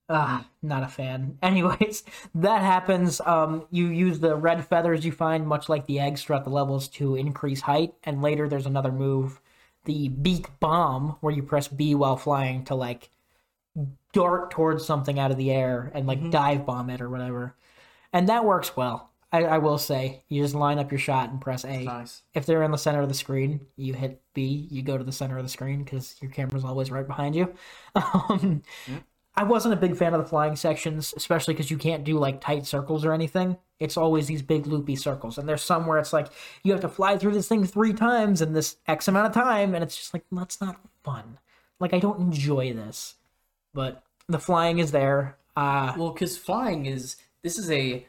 ah, 0.09 0.45
not 0.61 0.83
a 0.83 0.89
fan. 0.89 1.37
Anyways, 1.41 2.03
that 2.35 2.61
happens. 2.61 3.21
Um, 3.21 3.65
you 3.71 3.87
use 3.87 4.19
the 4.19 4.35
red 4.35 4.67
feathers 4.67 5.05
you 5.05 5.13
find, 5.13 5.47
much 5.47 5.69
like 5.69 5.85
the 5.85 6.01
eggs 6.01 6.21
throughout 6.21 6.43
the 6.43 6.49
levels, 6.49 6.89
to 6.89 7.15
increase 7.15 7.61
height, 7.61 7.93
and 8.03 8.21
later 8.21 8.49
there's 8.49 8.65
another 8.65 8.91
move, 8.91 9.39
the 9.85 10.09
beak 10.09 10.59
bomb, 10.59 11.15
where 11.21 11.33
you 11.33 11.41
press 11.41 11.69
B 11.69 11.95
while 11.95 12.17
flying 12.17 12.65
to 12.65 12.75
like 12.75 13.11
dart 14.13 14.51
towards 14.51 14.85
something 14.85 15.19
out 15.19 15.31
of 15.31 15.37
the 15.37 15.51
air 15.51 15.91
and 15.93 16.07
Mm-hmm. 16.07 16.23
like 16.25 16.31
dive 16.31 16.65
bomb 16.65 16.89
it 16.89 17.01
or 17.01 17.09
whatever, 17.09 17.55
and 18.13 18.29
that 18.29 18.45
works 18.45 18.75
well. 18.77 19.11
I, 19.31 19.43
I 19.43 19.57
will 19.57 19.77
say, 19.77 20.23
you 20.29 20.41
just 20.41 20.55
line 20.55 20.79
up 20.79 20.91
your 20.91 20.99
shot 20.99 21.29
and 21.29 21.41
press 21.41 21.65
A. 21.65 21.83
Nice. 21.83 22.21
If 22.33 22.45
they're 22.45 22.63
in 22.63 22.71
the 22.71 22.77
center 22.77 23.01
of 23.01 23.09
the 23.09 23.15
screen, 23.15 23.59
you 23.75 23.93
hit 23.93 24.21
B. 24.33 24.67
You 24.71 24.81
go 24.81 24.97
to 24.97 25.03
the 25.03 25.11
center 25.11 25.37
of 25.37 25.43
the 25.43 25.49
screen 25.49 25.83
because 25.83 26.15
your 26.21 26.31
camera's 26.31 26.63
always 26.63 26.89
right 26.91 27.05
behind 27.07 27.35
you. 27.35 27.53
Um, 27.95 28.63
I 29.37 29.43
wasn't 29.43 29.73
a 29.73 29.77
big 29.77 29.97
fan 29.97 30.13
of 30.13 30.21
the 30.21 30.29
flying 30.29 30.55
sections, 30.55 31.13
especially 31.17 31.53
because 31.53 31.69
you 31.69 31.77
can't 31.77 32.05
do 32.05 32.17
like 32.17 32.39
tight 32.39 32.65
circles 32.65 33.03
or 33.03 33.11
anything. 33.11 33.57
It's 33.81 33.97
always 33.97 34.27
these 34.27 34.41
big 34.41 34.65
loopy 34.65 34.95
circles, 34.95 35.37
and 35.37 35.49
there's 35.49 35.61
some 35.61 35.85
where 35.85 35.97
it's 35.99 36.13
like 36.13 36.27
you 36.63 36.71
have 36.71 36.79
to 36.81 36.87
fly 36.87 37.17
through 37.17 37.33
this 37.33 37.49
thing 37.49 37.65
three 37.65 37.91
times 37.91 38.41
in 38.41 38.53
this 38.53 38.77
X 38.87 39.09
amount 39.09 39.27
of 39.27 39.33
time, 39.33 39.75
and 39.75 39.83
it's 39.83 39.97
just 39.97 40.13
like 40.13 40.23
that's 40.31 40.61
not 40.61 40.79
fun. 41.03 41.37
Like 41.81 41.93
I 41.93 41.99
don't 41.99 42.21
enjoy 42.21 42.71
this, 42.71 43.15
but 43.75 44.01
the 44.27 44.39
flying 44.39 44.79
is 44.79 44.91
there. 44.91 45.37
Uh, 45.55 45.93
Well, 45.97 46.11
because 46.11 46.37
flying 46.37 46.87
is 46.87 47.17
this 47.43 47.59
is 47.59 47.69
a 47.69 48.07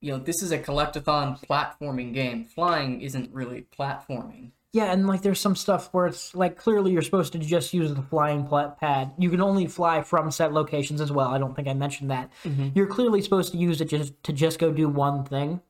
you 0.00 0.12
know 0.12 0.18
this 0.18 0.42
is 0.42 0.50
a 0.50 0.58
collectathon 0.58 1.40
platforming 1.46 2.12
game. 2.12 2.44
Flying 2.44 3.00
isn't 3.00 3.32
really 3.32 3.66
platforming. 3.78 4.50
Yeah, 4.72 4.92
and 4.92 5.06
like 5.06 5.22
there's 5.22 5.40
some 5.40 5.56
stuff 5.56 5.88
where 5.92 6.06
it's 6.06 6.34
like 6.34 6.58
clearly 6.58 6.92
you're 6.92 7.00
supposed 7.00 7.32
to 7.32 7.38
just 7.38 7.72
use 7.72 7.94
the 7.94 8.02
flying 8.02 8.46
pad. 8.46 9.12
You 9.16 9.30
can 9.30 9.40
only 9.40 9.66
fly 9.68 10.02
from 10.02 10.30
set 10.30 10.52
locations 10.52 11.00
as 11.00 11.10
well. 11.10 11.28
I 11.28 11.38
don't 11.38 11.54
think 11.56 11.66
I 11.68 11.72
mentioned 11.72 12.10
that. 12.10 12.30
You're 12.74 12.86
clearly 12.86 13.22
supposed 13.22 13.52
to 13.52 13.58
use 13.58 13.80
it 13.80 13.86
just 13.86 14.12
to 14.24 14.32
just 14.34 14.58
go 14.58 14.72
do 14.72 14.88
one 14.88 15.24
thing. 15.24 15.62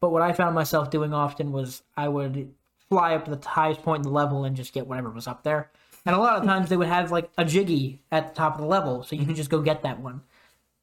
But 0.00 0.12
what 0.12 0.22
I 0.22 0.32
found 0.32 0.54
myself 0.54 0.90
doing 0.90 1.12
often 1.12 1.52
was 1.52 1.82
I 1.96 2.08
would 2.08 2.54
fly 2.88 3.14
up 3.14 3.26
to 3.26 3.36
the 3.36 3.48
highest 3.48 3.82
point 3.82 3.98
in 3.98 4.02
the 4.04 4.16
level 4.18 4.44
and 4.44 4.56
just 4.56 4.72
get 4.72 4.86
whatever 4.86 5.10
was 5.10 5.26
up 5.26 5.42
there. 5.42 5.70
And 6.04 6.16
a 6.16 6.18
lot 6.18 6.36
of 6.36 6.42
mm. 6.42 6.46
times 6.46 6.68
they 6.68 6.76
would 6.76 6.88
have 6.88 7.12
like 7.12 7.30
a 7.38 7.44
jiggy 7.44 8.00
at 8.10 8.28
the 8.28 8.34
top 8.34 8.54
of 8.54 8.60
the 8.60 8.66
level, 8.66 9.02
so 9.02 9.14
you 9.14 9.20
could 9.20 9.28
mm-hmm. 9.28 9.36
just 9.36 9.50
go 9.50 9.60
get 9.60 9.82
that 9.82 10.00
one. 10.00 10.22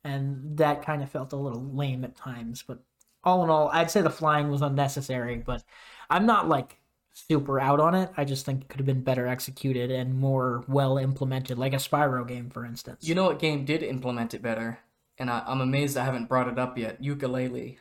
And 0.04 0.58
that 0.58 0.82
kind 0.82 1.04
of 1.04 1.10
felt 1.10 1.34
a 1.34 1.36
little 1.36 1.62
lame 1.62 2.06
at 2.06 2.16
times. 2.16 2.64
But 2.66 2.80
all 3.24 3.44
in 3.44 3.50
all, 3.50 3.70
I'd 3.74 3.92
say 3.92 4.02
the 4.02 4.10
flying 4.10 4.50
was 4.50 4.62
unnecessary. 4.62 5.38
But 5.38 5.64
I'm 6.10 6.26
not 6.26 6.48
like 6.48 6.80
super 7.12 7.60
out 7.60 7.80
on 7.80 7.96
it. 7.96 8.10
I 8.16 8.24
just 8.24 8.46
think 8.46 8.62
it 8.62 8.70
could 8.70 8.80
have 8.80 8.86
been 8.86 9.04
better 9.04 9.28
executed 9.28 9.92
and 9.92 10.16
more 10.16 10.64
well 10.68 10.98
implemented, 10.98 11.58
like 11.58 11.74
a 11.74 11.78
Spyro 11.78 12.26
game, 12.26 12.50
for 12.50 12.66
instance. 12.66 13.08
You 13.08 13.16
know 13.16 13.26
what 13.26 13.40
game 13.40 13.66
did 13.66 13.84
implement 13.84 14.34
it 14.34 14.42
better? 14.42 14.80
And 15.18 15.30
I, 15.30 15.44
I'm 15.46 15.60
amazed 15.60 15.98
I 15.98 16.06
haven't 16.06 16.30
brought 16.30 16.48
it 16.48 16.58
up 16.58 16.78
yet. 16.78 17.02
Yooka-Laylee. 17.02 17.78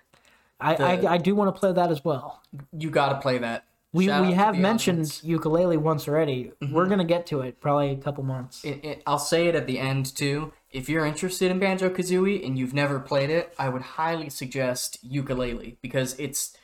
I, 0.61 0.75
the- 0.75 0.85
I 0.85 1.15
I 1.15 1.19
do 1.19 1.37
want 1.37 1.55
to 1.55 1.59
play 1.59 1.73
that 1.73 1.93
as 1.93 2.05
well. 2.05 2.43
You 2.77 2.91
got 2.91 3.11
to 3.11 3.21
play 3.21 3.39
that. 3.39 3.68
We 3.93 4.07
Shout 4.07 4.27
we 4.27 4.35
have 4.35 4.57
mentioned 4.59 4.99
audience. 4.99 5.21
Mm-hmm. 5.23 5.35
Yooka-Laylee 5.37 5.79
once 5.79 6.07
already. 6.09 6.53
We're 6.71 6.87
gonna 6.87 7.05
get 7.05 7.27
to 7.29 7.41
it 7.41 7.59
probably 7.61 7.91
a 7.91 7.97
couple 7.97 8.23
months. 8.23 8.63
It, 8.65 8.85
it, 8.85 9.03
I'll 9.07 9.19
say 9.19 9.47
it 9.47 9.55
at 9.55 9.67
the 9.67 9.79
end 9.79 10.15
too. 10.15 10.53
If 10.71 10.89
you're 10.91 11.07
interested 11.07 11.51
in 11.51 11.59
Banjo 11.59 11.89
Kazooie 11.89 12.45
and 12.47 12.59
you've 12.59 12.75
never 12.75 13.01
played 13.01 13.31
it, 13.31 13.55
I 13.59 13.71
would 13.71 13.81
highly 13.81 14.29
suggest 14.29 14.99
Yooka-Laylee 15.11 15.77
because 15.81 16.19
it's 16.19 16.55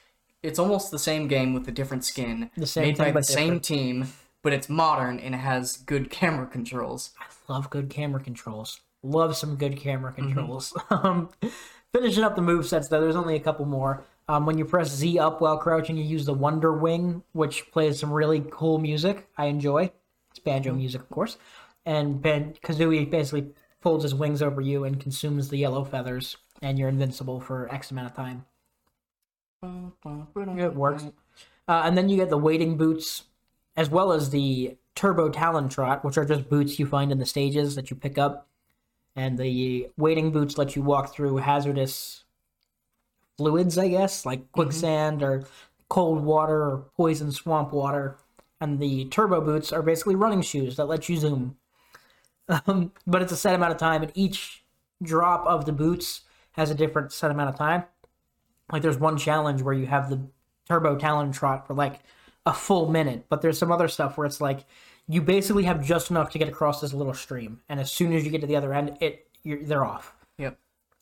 it's 0.43 0.59
almost 0.59 0.91
the 0.91 0.99
same 0.99 1.27
game 1.27 1.55
with 1.55 1.67
a 1.67 1.73
different 1.73 2.05
skin, 2.05 2.51
The 2.59 2.67
same 2.67 2.89
made 2.89 2.99
by 2.99 3.11
the 3.13 3.23
same 3.23 3.45
different. 3.59 3.65
team, 3.65 4.13
but 4.43 4.53
it's 4.53 4.69
modern 4.69 5.19
and 5.19 5.35
it 5.35 5.39
has 5.39 5.79
good 5.79 6.11
camera 6.11 6.47
controls. 6.47 7.13
I 7.19 7.25
love 7.51 7.71
good 7.71 7.89
camera 7.89 8.21
controls. 8.21 8.81
Love 9.03 9.35
some 9.37 9.57
good 9.57 9.79
camera 9.79 10.13
Mm-hmm. 10.13 10.33
controls. 10.35 10.77
um, 10.91 11.31
finishing 11.95 12.23
up 12.25 12.37
the 12.37 12.43
move 12.43 12.67
sets 12.67 12.89
though, 12.89 13.01
there's 13.01 13.17
only 13.17 13.37
a 13.37 13.41
couple 13.41 13.65
more. 13.65 14.05
Um, 14.27 14.47
when 14.47 14.57
you 14.57 14.65
press 14.65 14.89
Z 14.91 15.19
up 15.19 15.41
while 15.41 15.59
crouching, 15.59 15.97
you 15.97 16.05
use 16.05 16.25
the 16.25 16.33
Wonder 16.33 16.73
Wing, 16.73 17.23
which 17.33 17.71
plays 17.73 17.99
some 17.99 18.11
really 18.13 18.43
cool 18.51 18.79
music. 18.79 19.29
I 19.37 19.47
enjoy. 19.47 19.91
It's 20.31 20.39
banjo 20.39 20.71
Mm-hmm. 20.71 20.79
music, 20.79 21.03
of 21.03 21.11
course. 21.11 21.37
And 21.85 22.23
Ben 22.23 22.55
Kazooie 22.65 23.11
basically 23.11 23.51
folds 23.83 24.03
his 24.03 24.15
wings 24.15 24.41
over 24.41 24.63
you 24.63 24.85
and 24.85 24.99
consumes 24.99 25.51
the 25.51 25.59
yellow 25.59 25.85
feathers, 25.85 26.39
and 26.63 26.79
you're 26.79 26.89
invincible 26.89 27.39
for 27.41 27.73
X 27.73 27.91
amount 27.91 28.11
of 28.11 28.17
time. 28.17 28.47
It 29.63 30.75
works. 30.75 31.05
Uh, 31.69 31.83
and 31.85 31.97
then 31.97 32.09
you 32.09 32.17
get 32.17 32.31
the 32.31 32.39
wading 32.39 32.77
boots, 32.79 33.25
as 33.77 33.91
well 33.91 34.13
as 34.13 34.31
the 34.31 34.77
Turbo 34.95 35.29
Talon 35.29 35.69
Trot, 35.69 36.05
which 36.05 36.17
are 36.17 36.25
just 36.25 36.49
boots 36.49 36.79
you 36.79 36.87
find 36.87 37.13
in 37.13 37.19
the 37.19 37.27
stages 37.27 37.75
that 37.75 37.91
you 37.91 37.97
pick 37.97 38.17
up. 38.17 38.49
And 39.17 39.39
the 39.39 39.91
wading 39.97 40.33
boots 40.33 40.59
let 40.59 40.75
you 40.75 40.83
walk 40.83 41.13
through 41.15 41.37
hazardous 41.37 42.24
fluids, 43.37 43.79
I 43.79 43.89
guess, 43.89 44.25
like 44.25 44.51
quicksand 44.53 45.23
or 45.23 45.45
cold 45.89 46.25
water 46.25 46.63
or 46.63 46.85
poison 46.97 47.33
swamp 47.33 47.73
water. 47.73 48.17
And 48.61 48.81
the 48.81 49.05
turbo 49.07 49.41
boots 49.41 49.73
are 49.73 49.83
basically 49.83 50.15
running 50.15 50.43
shoes 50.43 50.77
that 50.77 50.87
let 50.87 51.09
you 51.09 51.17
zoom. 51.17 51.57
Um, 52.49 52.93
but 53.07 53.23
it's 53.23 53.33
a 53.33 53.37
set 53.37 53.55
amount 53.55 53.73
of 53.73 53.79
time, 53.79 54.03
and 54.03 54.13
each 54.15 54.65
drop 55.03 55.47
of 55.47 55.65
the 55.65 55.73
boots 55.73 56.23
has 56.53 56.71
a 56.71 56.75
different 56.75 57.13
set 57.13 57.31
amount 57.31 57.51
of 57.51 57.57
time. 57.57 57.85
Like 58.71 58.83
there's 58.83 58.99
one 58.99 59.19
challenge 59.19 59.63
where 59.63 59.75
you 59.75 59.87
have 59.87 60.11
the 60.11 60.21
turbo 60.69 60.97
talon 60.97 61.33
trot 61.33 61.67
for 61.67 61.75
like 61.75 62.01
a 62.47 62.53
full 62.53 62.91
minute, 62.91 63.27
but 63.29 63.43
there's 63.43 63.59
some 63.59 63.73
other 63.73 63.89
stuff 63.89 64.17
where 64.17 64.27
it's 64.27 64.41
like 64.41 64.65
you 65.09 65.21
basically 65.21 65.65
have 65.65 65.85
just 65.85 66.11
enough 66.11 66.31
to 66.31 66.39
get 66.39 66.49
across 66.49 66.81
this 66.81 66.95
little 66.95 67.15
stream, 67.15 67.61
and 67.69 67.81
as 67.81 67.91
soon 67.91 68.13
as 68.13 68.25
you 68.25 68.31
get 68.31 68.41
to 68.41 68.47
the 68.47 68.57
other 68.57 68.73
end, 68.73 68.97
it 69.01 69.27
you're, 69.43 69.63
they're 69.63 69.85
off. 69.85 70.14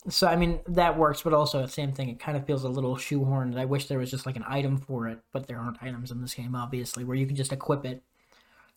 So 0.09 0.27
I 0.27 0.35
mean 0.37 0.61
that 0.67 0.99
works, 0.99 1.23
but 1.23 1.33
also 1.33 1.63
the 1.63 1.69
same 1.69 1.93
thing. 1.93 2.09
It 2.09 2.19
kind 2.19 2.37
of 2.37 2.45
feels 2.47 2.65
a 2.65 2.69
little 2.69 2.97
shoehorned. 2.97 3.57
I 3.57 3.65
wish 3.65 3.87
there 3.87 3.99
was 3.99 4.11
just 4.11 4.27
like 4.27 4.37
an 4.37 4.45
item 4.49 4.79
for 4.79 5.09
it, 5.09 5.21
but 5.33 5.47
there 5.47 5.59
aren't 5.59 5.83
items 5.83 6.11
in 6.11 6.21
this 6.21 6.35
game, 6.35 6.55
obviously, 6.57 7.05
where 7.05 7.17
you 7.17 7.27
can 7.27 7.37
just 7.37 7.53
equip 7.53 7.85
it. 7.85 8.03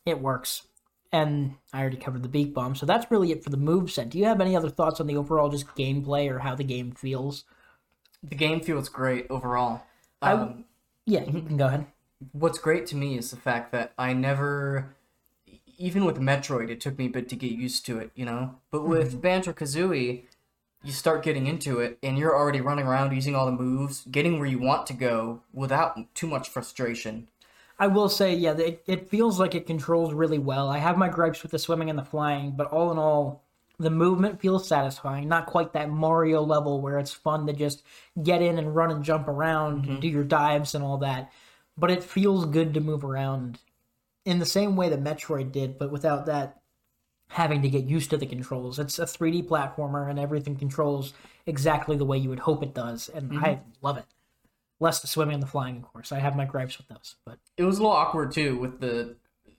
It 0.06 0.22
works, 0.22 0.68
and 1.12 1.56
I 1.74 1.82
already 1.82 1.98
covered 1.98 2.24
the 2.24 2.30
beak 2.30 2.54
bomb, 2.54 2.76
so 2.76 2.86
that's 2.86 3.10
really 3.12 3.32
it 3.32 3.44
for 3.44 3.50
the 3.52 3.58
move 3.58 3.92
set. 3.92 4.10
Do 4.10 4.20
you 4.20 4.26
have 4.26 4.42
any 4.42 4.56
other 4.56 4.70
thoughts 4.70 5.00
on 5.02 5.08
the 5.08 5.18
overall 5.18 5.50
just 5.50 5.68
gameplay 5.76 6.30
or 6.30 6.40
how 6.40 6.56
the 6.56 6.64
game 6.64 6.92
feels? 6.92 7.46
The 8.24 8.36
game 8.36 8.60
feels 8.60 8.90
great 8.90 9.26
overall. 9.30 9.84
Um, 10.22 10.66
Yeah, 11.06 11.24
you 11.26 11.42
can 11.42 11.58
go 11.58 11.68
ahead. 11.68 11.88
what's 12.32 12.58
great 12.60 12.86
to 12.88 12.96
me 12.96 13.18
is 13.18 13.32
the 13.32 13.38
fact 13.38 13.72
that 13.72 13.94
I 13.98 14.14
never, 14.14 14.96
even 15.78 16.06
with 16.06 16.18
Metroid, 16.20 16.70
it 16.70 16.82
took 16.82 16.98
me 16.98 17.06
a 17.08 17.10
bit 17.10 17.30
to 17.30 17.36
get 17.36 17.52
used 17.52 17.86
to 17.88 18.00
it, 18.00 18.12
you 18.16 18.26
know. 18.26 18.56
But 18.72 18.88
with 18.88 19.22
Banjo 19.22 19.54
Kazooie, 19.54 20.24
you 20.86 20.91
start 20.91 21.24
getting 21.24 21.48
into 21.48 21.80
it, 21.80 21.98
and 22.04 22.17
you're 22.17 22.36
already 22.36 22.62
running 22.62 22.86
around 22.86 23.13
using 23.13 23.36
all 23.36 23.45
the 23.45 23.52
moves, 23.52 24.06
getting 24.10 24.38
where 24.38 24.48
you 24.48 24.60
want 24.60 24.86
to 24.88 24.93
go 24.93 25.41
without 25.54 26.13
too 26.13 26.28
much 26.28 26.48
frustration. 26.48 27.28
I 27.78 27.88
will 27.88 28.08
say, 28.08 28.34
yeah, 28.34 28.56
it, 28.58 28.84
it 28.86 29.10
feels 29.10 29.39
like 29.39 29.56
it 29.56 29.67
controls 29.67 30.13
really 30.13 30.38
well. 30.38 30.69
I 30.69 30.78
have 30.78 30.98
my 30.98 31.10
gripes 31.10 31.41
with 31.41 31.52
the 31.52 31.60
swimming 31.60 31.89
and 31.89 32.00
the 32.00 32.06
flying, 32.06 32.52
but 32.52 32.67
all 32.67 32.91
in 32.91 32.98
all, 32.98 33.43
the 33.78 33.89
movement 33.89 34.39
feels 34.39 34.67
satisfying. 34.67 35.28
Not 35.28 35.48
quite 35.48 35.74
that 35.74 35.89
Mario 35.89 36.41
level 36.41 36.80
where 36.80 37.00
it's 37.00 37.12
fun 37.12 37.48
to 37.48 37.54
just 37.54 37.84
get 38.21 38.41
in 38.41 38.58
and 38.58 38.76
run 38.76 38.91
and 38.91 39.04
jump 39.04 39.28
around 39.28 39.86
and 39.86 40.02
do 40.02 40.08
your 40.08 40.24
dives 40.24 40.76
and 40.76 40.84
all 40.84 41.00
that, 41.00 41.32
but 41.78 41.91
it 41.91 42.04
feels 42.04 42.45
good 42.45 42.74
to 42.76 42.80
move 42.80 43.04
around 43.04 43.60
in 44.24 44.39
the 44.39 44.45
same 44.45 44.76
way 44.76 44.89
that 44.89 45.04
Metroid 45.04 45.52
did, 45.52 45.78
but 45.78 45.91
without 45.91 46.26
that 46.28 46.62
having 47.30 47.62
to 47.62 47.70
get 47.70 47.86
used 47.86 48.10
to 48.12 48.18
the 48.18 48.26
controls. 48.26 48.80
It's 48.80 49.00
a 49.00 49.06
3D 49.06 49.48
platformer 49.48 50.10
and 50.10 50.20
everything 50.20 50.56
controls 50.56 51.14
exactly 51.46 51.98
the 51.98 52.06
way 52.06 52.18
you 52.18 52.30
would 52.30 52.40
hope 52.40 52.64
it 52.64 52.74
does, 52.74 53.10
and 53.10 53.38
I 53.40 53.56
mm-hmm. 53.56 53.70
love 53.82 53.98
it. 53.98 54.06
Less 54.80 55.00
the 55.00 55.08
swimming 55.08 55.36
and 55.36 55.44
the 55.44 55.48
flying, 55.48 55.78
of 55.78 55.84
course. 55.84 56.12
I 56.12 56.20
have 56.20 56.36
my 56.36 56.46
gripes 56.46 56.78
with 56.78 56.88
those, 56.88 57.16
but 57.26 57.38
It 57.58 57.64
was 57.64 57.78
a 57.78 57.82
little 57.82 57.96
awkward 57.96 58.32
too 58.32 58.58
with 58.58 58.80
the 58.80 59.16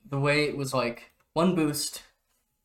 the 0.09 0.21
way 0.21 0.45
it 0.45 0.57
was 0.57 0.73
like 0.73 1.11
one 1.33 1.55
boost, 1.55 2.03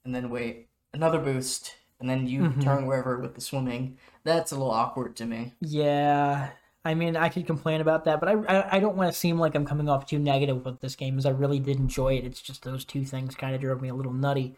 and 0.05 0.13
then 0.13 0.29
wait 0.29 0.67
another 0.93 1.19
boost, 1.19 1.75
and 1.99 2.09
then 2.09 2.27
you 2.27 2.43
mm-hmm. 2.43 2.61
turn 2.61 2.85
wherever 2.85 3.17
with 3.19 3.35
the 3.35 3.41
swimming. 3.41 3.97
That's 4.23 4.51
a 4.51 4.55
little 4.55 4.71
awkward 4.71 5.15
to 5.17 5.25
me. 5.25 5.53
Yeah, 5.61 6.49
I 6.83 6.93
mean, 6.93 7.15
I 7.15 7.29
could 7.29 7.47
complain 7.47 7.79
about 7.79 8.05
that, 8.05 8.19
but 8.19 8.29
I 8.29 8.33
I, 8.33 8.77
I 8.77 8.79
don't 8.79 8.97
want 8.97 9.11
to 9.11 9.17
seem 9.17 9.39
like 9.39 9.55
I'm 9.55 9.65
coming 9.65 9.87
off 9.87 10.05
too 10.05 10.19
negative 10.19 10.65
with 10.65 10.81
this 10.81 10.95
game, 10.95 11.17
as 11.17 11.25
I 11.25 11.31
really 11.31 11.59
did 11.59 11.77
enjoy 11.77 12.15
it. 12.15 12.25
It's 12.25 12.41
just 12.41 12.63
those 12.63 12.83
two 12.83 13.05
things 13.05 13.33
kind 13.35 13.55
of 13.55 13.61
drove 13.61 13.81
me 13.81 13.89
a 13.89 13.95
little 13.95 14.13
nutty, 14.13 14.55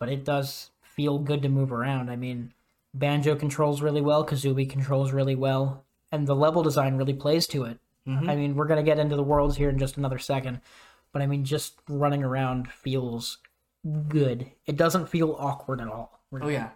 but 0.00 0.08
it 0.08 0.24
does 0.24 0.70
feel 0.82 1.18
good 1.18 1.42
to 1.42 1.48
move 1.48 1.70
around. 1.70 2.10
I 2.10 2.16
mean, 2.16 2.52
Banjo 2.92 3.36
controls 3.36 3.80
really 3.80 4.00
well, 4.00 4.26
Kazooie 4.26 4.68
controls 4.68 5.12
really 5.12 5.36
well, 5.36 5.84
and 6.10 6.26
the 6.26 6.34
level 6.34 6.64
design 6.64 6.96
really 6.96 7.14
plays 7.14 7.46
to 7.48 7.64
it. 7.64 7.78
Mm-hmm. 8.08 8.28
I 8.28 8.34
mean, 8.34 8.56
we're 8.56 8.66
gonna 8.66 8.82
get 8.82 8.98
into 8.98 9.14
the 9.14 9.22
worlds 9.22 9.56
here 9.56 9.68
in 9.68 9.78
just 9.78 9.96
another 9.96 10.18
second, 10.18 10.60
but 11.12 11.22
I 11.22 11.26
mean, 11.26 11.44
just 11.44 11.78
running 11.88 12.24
around 12.24 12.72
feels 12.72 13.38
good. 14.08 14.50
It 14.66 14.76
doesn't 14.76 15.08
feel 15.08 15.36
awkward 15.38 15.80
at 15.80 15.88
all. 15.88 16.20
Oh 16.40 16.48
yeah, 16.48 16.70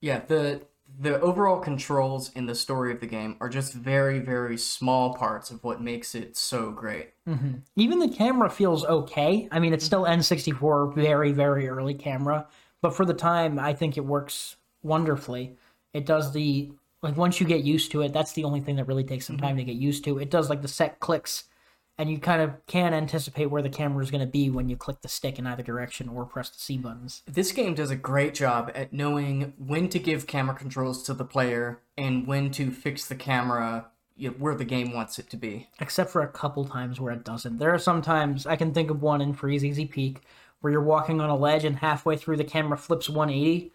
yeah. 0.00 0.20
The 0.26 0.62
the 0.98 1.20
overall 1.20 1.60
controls 1.60 2.30
in 2.32 2.46
the 2.46 2.54
story 2.54 2.92
of 2.92 3.00
the 3.00 3.06
game 3.06 3.36
are 3.40 3.48
just 3.48 3.74
very 3.74 4.18
very 4.18 4.56
small 4.56 5.14
parts 5.14 5.50
of 5.50 5.62
what 5.62 5.80
makes 5.80 6.14
it 6.14 6.36
so 6.36 6.70
great. 6.70 7.12
Mm-hmm. 7.28 7.54
even 7.74 7.98
the 7.98 8.08
camera 8.08 8.48
feels 8.48 8.84
okay. 8.84 9.48
I 9.50 9.58
mean, 9.58 9.72
it's 9.72 9.84
still 9.84 10.04
N64, 10.04 10.94
very, 10.94 11.32
very 11.32 11.68
early 11.68 11.94
camera, 11.94 12.46
but 12.80 12.94
for 12.94 13.04
the 13.04 13.14
time, 13.14 13.58
I 13.58 13.72
think 13.72 13.96
it 13.96 14.04
works 14.04 14.56
wonderfully. 14.82 15.56
It 15.92 16.06
does 16.06 16.32
the, 16.32 16.70
like, 17.02 17.16
once 17.16 17.40
you 17.40 17.46
get 17.46 17.64
used 17.64 17.90
to 17.92 18.02
it, 18.02 18.12
that's 18.12 18.32
the 18.32 18.44
only 18.44 18.60
thing 18.60 18.76
that 18.76 18.86
really 18.86 19.04
takes 19.04 19.26
some 19.26 19.38
time 19.38 19.50
mm-hmm. 19.50 19.58
to 19.58 19.64
get 19.64 19.76
used 19.76 20.04
to. 20.04 20.18
It 20.18 20.30
does, 20.30 20.48
like, 20.48 20.62
the 20.62 20.68
set 20.68 21.00
clicks, 21.00 21.44
and 21.98 22.10
you 22.10 22.18
kind 22.18 22.42
of 22.42 22.64
can 22.66 22.92
anticipate 22.92 23.46
where 23.46 23.62
the 23.62 23.68
camera 23.68 24.02
is 24.02 24.10
going 24.10 24.20
to 24.20 24.26
be 24.26 24.50
when 24.50 24.68
you 24.68 24.76
click 24.76 25.00
the 25.00 25.08
stick 25.08 25.38
in 25.38 25.46
either 25.46 25.62
direction 25.62 26.08
or 26.08 26.24
press 26.24 26.50
the 26.50 26.58
C 26.58 26.76
buttons. 26.76 27.22
This 27.26 27.52
game 27.52 27.74
does 27.74 27.90
a 27.90 27.96
great 27.96 28.34
job 28.34 28.70
at 28.74 28.92
knowing 28.92 29.54
when 29.58 29.88
to 29.90 29.98
give 29.98 30.26
camera 30.26 30.54
controls 30.54 31.02
to 31.04 31.14
the 31.14 31.24
player 31.24 31.80
and 31.96 32.26
when 32.26 32.50
to 32.52 32.70
fix 32.70 33.06
the 33.06 33.14
camera 33.14 33.86
you 34.16 34.30
know, 34.30 34.34
where 34.38 34.54
the 34.54 34.64
game 34.64 34.92
wants 34.92 35.18
it 35.18 35.28
to 35.30 35.36
be. 35.36 35.68
except 35.78 36.10
for 36.10 36.22
a 36.22 36.28
couple 36.28 36.64
times 36.64 37.00
where 37.00 37.12
it 37.12 37.24
doesn't. 37.24 37.58
There 37.58 37.74
are 37.74 37.78
some 37.78 38.00
times 38.00 38.46
I 38.46 38.56
can 38.56 38.72
think 38.72 38.90
of 38.90 39.02
one 39.02 39.20
in 39.20 39.34
Freezeezy 39.34 39.90
Peak 39.90 40.22
where 40.60 40.72
you're 40.72 40.82
walking 40.82 41.20
on 41.20 41.28
a 41.28 41.36
ledge 41.36 41.64
and 41.64 41.76
halfway 41.76 42.16
through 42.16 42.38
the 42.38 42.44
camera 42.44 42.78
flips 42.78 43.10
180, 43.10 43.72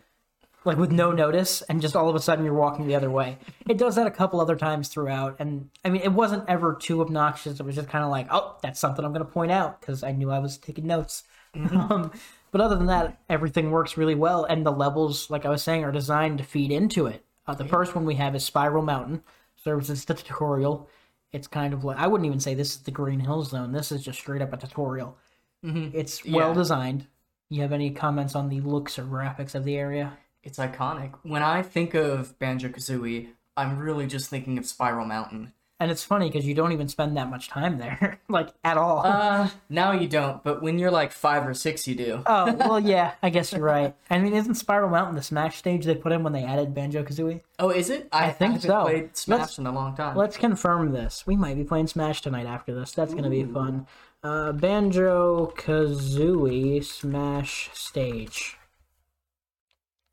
like 0.63 0.77
with 0.77 0.91
no 0.91 1.11
notice, 1.11 1.61
and 1.63 1.81
just 1.81 1.95
all 1.95 2.07
of 2.09 2.15
a 2.15 2.19
sudden 2.19 2.45
you're 2.45 2.53
walking 2.53 2.85
the 2.87 2.95
other 2.95 3.09
way. 3.09 3.37
It 3.67 3.77
does 3.77 3.95
that 3.95 4.05
a 4.07 4.11
couple 4.11 4.39
other 4.39 4.55
times 4.55 4.87
throughout, 4.89 5.35
and 5.39 5.69
I 5.83 5.89
mean 5.89 6.01
it 6.01 6.11
wasn't 6.13 6.47
ever 6.47 6.75
too 6.79 7.01
obnoxious. 7.01 7.59
It 7.59 7.65
was 7.65 7.75
just 7.75 7.89
kind 7.89 8.03
of 8.03 8.11
like, 8.11 8.27
oh, 8.31 8.57
that's 8.61 8.79
something 8.79 9.03
I'm 9.03 9.13
going 9.13 9.25
to 9.25 9.31
point 9.31 9.51
out 9.51 9.81
because 9.81 10.03
I 10.03 10.11
knew 10.11 10.29
I 10.31 10.39
was 10.39 10.57
taking 10.57 10.87
notes. 10.87 11.23
Um, 11.53 12.11
but 12.51 12.61
other 12.61 12.75
than 12.77 12.85
that, 12.87 13.21
everything 13.29 13.71
works 13.71 13.97
really 13.97 14.15
well, 14.15 14.45
and 14.45 14.65
the 14.65 14.71
levels, 14.71 15.29
like 15.29 15.45
I 15.45 15.49
was 15.49 15.61
saying, 15.63 15.83
are 15.83 15.91
designed 15.91 16.37
to 16.37 16.43
feed 16.45 16.71
into 16.71 17.07
it. 17.07 17.25
Uh, 17.47 17.53
the 17.55 17.65
first 17.65 17.93
one 17.95 18.05
we 18.05 18.15
have 18.15 18.35
is 18.35 18.43
Spiral 18.45 18.83
Mountain. 18.83 19.23
Serves 19.63 19.89
as 19.89 20.05
the 20.05 20.13
tutorial. 20.13 20.89
It's 21.33 21.47
kind 21.47 21.73
of 21.73 21.83
like 21.83 21.97
I 21.97 22.07
wouldn't 22.07 22.25
even 22.25 22.39
say 22.39 22.53
this 22.53 22.71
is 22.75 22.81
the 22.83 22.91
Green 22.91 23.19
Hill 23.19 23.43
Zone. 23.43 23.71
This 23.73 23.91
is 23.91 24.03
just 24.03 24.19
straight 24.19 24.41
up 24.41 24.53
a 24.53 24.57
tutorial. 24.57 25.17
It's 25.63 26.23
well 26.25 26.49
Yeah. 26.49 26.53
designed. 26.53 27.07
You 27.49 27.61
have 27.61 27.71
any 27.73 27.91
comments 27.91 28.33
on 28.35 28.49
the 28.49 28.61
looks 28.61 28.97
or 28.97 29.03
graphics 29.03 29.53
of 29.55 29.63
the 29.65 29.75
area? 29.77 30.17
It's 30.43 30.57
iconic. 30.57 31.13
When 31.23 31.43
I 31.43 31.61
think 31.61 31.93
of 31.93 32.37
Banjo 32.39 32.69
Kazooie, 32.69 33.29
I'm 33.55 33.77
really 33.79 34.07
just 34.07 34.29
thinking 34.29 34.57
of 34.57 34.65
Spiral 34.65 35.05
Mountain. 35.05 35.53
And 35.79 35.89
it's 35.89 36.03
funny 36.03 36.29
because 36.29 36.45
you 36.45 36.53
don't 36.53 36.73
even 36.73 36.87
spend 36.87 37.17
that 37.17 37.27
much 37.31 37.49
time 37.49 37.79
there, 37.79 38.19
like 38.29 38.49
at 38.63 38.77
all. 38.77 38.99
Uh, 39.03 39.49
now 39.67 39.93
you 39.93 40.07
don't, 40.07 40.43
but 40.43 40.61
when 40.61 40.77
you're 40.77 40.91
like 40.91 41.11
five 41.11 41.47
or 41.47 41.55
six, 41.55 41.87
you 41.87 41.95
do. 41.95 42.21
oh 42.27 42.53
well, 42.53 42.79
yeah, 42.79 43.13
I 43.23 43.31
guess 43.31 43.51
you're 43.51 43.63
right. 43.63 43.95
I 44.07 44.19
mean, 44.19 44.33
isn't 44.35 44.53
Spiral 44.55 44.91
Mountain 44.91 45.15
the 45.15 45.23
Smash 45.23 45.57
stage 45.57 45.85
they 45.85 45.95
put 45.95 46.11
in 46.11 46.21
when 46.21 46.33
they 46.33 46.43
added 46.43 46.75
Banjo 46.75 47.03
Kazooie? 47.03 47.41
Oh, 47.57 47.71
is 47.71 47.89
it? 47.89 48.07
I, 48.11 48.29
think 48.29 48.53
haven't 48.53 48.69
so. 48.69 48.83
played 48.83 49.17
Smash 49.17 49.39
Let's- 49.39 49.57
in 49.57 49.65
a 49.65 49.71
long 49.71 49.95
time. 49.95 50.15
Let's 50.15 50.37
confirm 50.37 50.91
this. 50.91 51.25
We 51.25 51.35
might 51.35 51.55
be 51.55 51.63
playing 51.63 51.87
Smash 51.87 52.21
tonight 52.21 52.45
after 52.45 52.75
this. 52.75 52.91
That's 52.91 53.15
gonna 53.15 53.31
be 53.31 53.43
fun. 53.43 53.87
Uh, 54.23 54.51
Banjo 54.51 55.51
Kazooie 55.57 56.83
Smash 56.83 57.71
stage. 57.73 58.55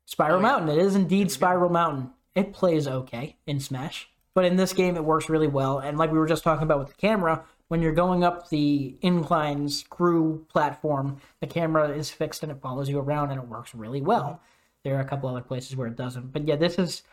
Spiral 0.09 0.39
Oh, 0.39 0.41
yeah. 0.41 0.47
Mountain. 0.47 0.69
It 0.69 0.79
is 0.79 0.95
indeed 0.95 1.29
Spiral 1.29 1.69
Mountain. 1.69 2.09
It 2.33 2.51
plays 2.51 2.87
okay 2.87 3.37
in 3.45 3.59
Smash, 3.59 4.09
but 4.33 4.43
in 4.43 4.55
this 4.55 4.73
game 4.73 4.95
it 4.95 5.05
works 5.05 5.29
really 5.29 5.47
well. 5.47 5.77
And 5.77 5.99
like 5.99 6.11
we 6.11 6.17
were 6.17 6.25
just 6.25 6.43
talking 6.43 6.63
about 6.63 6.79
with 6.79 6.87
the 6.87 6.95
camera, 6.95 7.45
when 7.67 7.83
you're 7.83 7.91
going 7.91 8.23
up 8.23 8.49
the 8.49 8.95
incline 9.01 9.69
screw 9.69 10.47
platform, 10.49 11.21
the 11.41 11.47
camera 11.47 11.89
is 11.89 12.09
fixed 12.09 12.41
and 12.41 12.51
it 12.51 12.59
follows 12.59 12.89
you 12.89 12.97
around 12.97 13.29
and 13.29 13.39
it 13.39 13.47
works 13.47 13.75
really 13.75 14.01
well. 14.01 14.41
There 14.83 14.95
are 14.95 15.01
a 15.01 15.05
couple 15.05 15.29
other 15.29 15.41
places 15.41 15.75
where 15.75 15.87
it 15.87 15.95
doesn't, 15.95 16.33
but 16.33 16.47
yeah, 16.47 16.55
this 16.55 16.79
is 16.79 17.03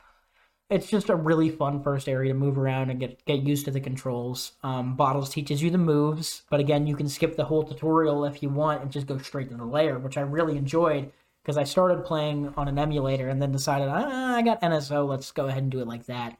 it's 0.70 0.88
just 0.88 1.11
a 1.11 1.16
really 1.16 1.50
fun 1.50 1.82
first 1.82 2.09
area 2.09 2.32
to 2.32 2.38
move 2.38 2.56
around 2.56 2.90
and 2.90 2.98
get 2.98 3.22
get 3.26 3.42
used 3.42 3.66
to 3.66 3.70
the 3.70 3.80
controls. 3.80 4.52
Um, 4.62 4.96
Bottles 4.96 5.28
teaches 5.28 5.62
you 5.62 5.70
the 5.70 5.76
moves, 5.76 6.42
but 6.48 6.61
again, 6.61 6.87
you 6.87 6.96
can 6.96 7.11
skip 7.11 7.37
the 7.37 7.44
whole 7.44 7.62
tutorial 7.62 8.24
if 8.24 8.42
you 8.42 8.48
want 8.48 8.80
and 8.80 8.90
just 8.90 9.06
go 9.06 9.18
straight 9.18 9.50
to 9.50 9.56
the 9.56 9.66
layer, 9.66 9.98
which 9.98 10.16
I 10.16 10.22
really 10.22 10.56
enjoyed 10.56 11.12
because 11.46 11.56
I 11.56 11.62
started 11.62 12.04
playing 12.04 12.52
on 12.56 12.66
an 12.66 12.76
emulator 12.76 13.28
and 13.28 13.40
then 13.40 13.52
decided 13.52 13.87
ah, 13.88 14.35
I 14.35 14.42
got 14.42 14.61
NSO, 14.62 15.06
let's 15.06 15.30
go 15.30 15.46
ahead 15.46 15.62
and 15.62 15.70
do 15.70 15.78
it 15.78 15.87
like 15.87 16.06
that. 16.06 16.37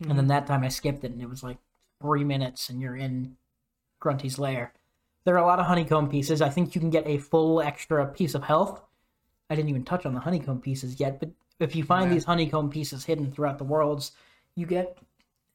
And 0.00 0.18
then 0.18 0.26
that 0.26 0.48
time 0.48 0.64
I 0.64 0.68
skipped 0.68 1.04
it 1.04 1.12
and 1.12 1.22
it 1.22 1.30
was 1.30 1.44
like 1.44 1.58
three 2.00 2.24
minutes 2.24 2.68
and 2.68 2.80
you're 2.80 2.96
in 2.96 3.36
Grunty's 4.00 4.40
lair. 4.40 4.72
There 5.22 5.36
are 5.36 5.44
a 5.44 5.46
lot 5.46 5.60
of 5.60 5.66
honeycomb 5.66 6.08
pieces. 6.08 6.42
I 6.42 6.48
think 6.48 6.74
you 6.74 6.80
can 6.80 6.90
get 6.90 7.06
a 7.06 7.18
full 7.18 7.62
extra 7.62 8.04
piece 8.06 8.34
of 8.34 8.42
health. 8.42 8.82
I 9.48 9.54
didn't 9.54 9.68
even 9.68 9.84
touch 9.84 10.04
on 10.04 10.14
the 10.14 10.20
honeycomb 10.20 10.60
pieces 10.60 10.98
yet, 10.98 11.20
but 11.20 11.30
if 11.60 11.76
you 11.76 11.84
find 11.84 12.10
Yeah. 12.10 12.14
these 12.14 12.24
honeycomb 12.24 12.70
pieces 12.70 13.04
hidden 13.04 13.30
throughout 13.30 13.58
the 13.58 13.64
worlds, 13.64 14.10
you 14.56 14.66
get 14.66 14.98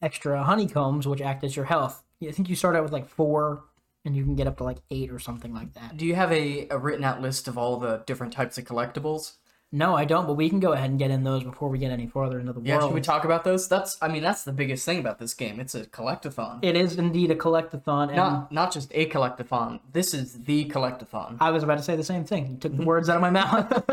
extra 0.01 0.41
honeycombs, 0.41 1.05
which 1.05 1.19
act 1.19 1.43
as 1.43 1.57
your 1.57 1.65
health. 1.65 2.01
I 2.25 2.31
think 2.31 2.47
you 2.47 2.55
start 2.55 2.77
out 2.77 2.83
with 2.83 2.93
like 2.93 3.09
four, 3.09 3.65
and 4.07 4.15
you 4.15 4.23
can 4.23 4.35
get 4.35 4.47
up 4.47 4.57
to 4.57 4.63
like 4.63 4.77
eight 4.89 5.11
or 5.11 5.19
something 5.19 5.53
like 5.53 5.73
that. 5.73 5.97
Do 5.97 6.05
you 6.05 6.15
have 6.15 6.31
a, 6.31 6.67
a 6.69 6.77
written 6.77 7.03
out 7.03 7.21
list 7.21 7.47
of 7.47 7.57
all 7.57 7.77
the 7.77 8.01
different 8.07 8.33
types 8.33 8.57
of 8.57 8.63
collectibles? 8.65 9.33
No, 9.69 9.95
I 9.95 10.05
don't, 10.05 10.25
but 10.25 10.35
we 10.35 10.49
can 10.49 10.61
go 10.61 10.71
ahead 10.71 10.89
and 10.89 10.97
get 10.97 11.11
in 11.11 11.25
those 11.25 11.43
before 11.43 11.67
we 11.67 11.77
get 11.77 11.91
any 11.91 12.07
farther 12.07 12.39
into 12.39 12.53
the 12.53 12.61
Yeah, 12.61 12.77
world. 12.77 12.89
should 12.89 12.95
we 12.95 13.01
talk 13.01 13.25
about 13.25 13.43
those? 13.43 13.67
That's, 13.67 13.97
I 14.01 14.07
mean, 14.07 14.23
that's 14.23 14.45
the 14.45 14.53
biggest 14.53 14.85
thing 14.85 14.97
about 14.97 15.19
this 15.19 15.33
game. 15.33 15.59
It's 15.59 15.75
a 15.75 15.83
collectathon. 15.85 16.59
it 16.61 16.77
is 16.77 16.97
indeed 16.97 17.31
a 17.31 17.35
collectathon, 17.35 18.07
and 18.07 18.15
not, 18.15 18.49
not 18.51 18.71
just 18.71 18.89
a 18.95 19.07
collectathon. 19.09 19.81
This 19.91 20.13
is 20.13 20.43
the 20.45 20.65
collectathon. 20.69 21.35
I 21.41 21.51
was 21.51 21.63
about 21.63 21.79
to 21.79 21.83
say 21.83 21.97
the 21.97 22.03
same 22.05 22.23
thing. 22.23 22.47
You 22.51 22.57
took 22.57 22.77
the 22.77 22.85
words 22.85 23.09
out 23.09 23.17
of 23.17 23.21
my 23.21 23.29
mouth. 23.29 23.83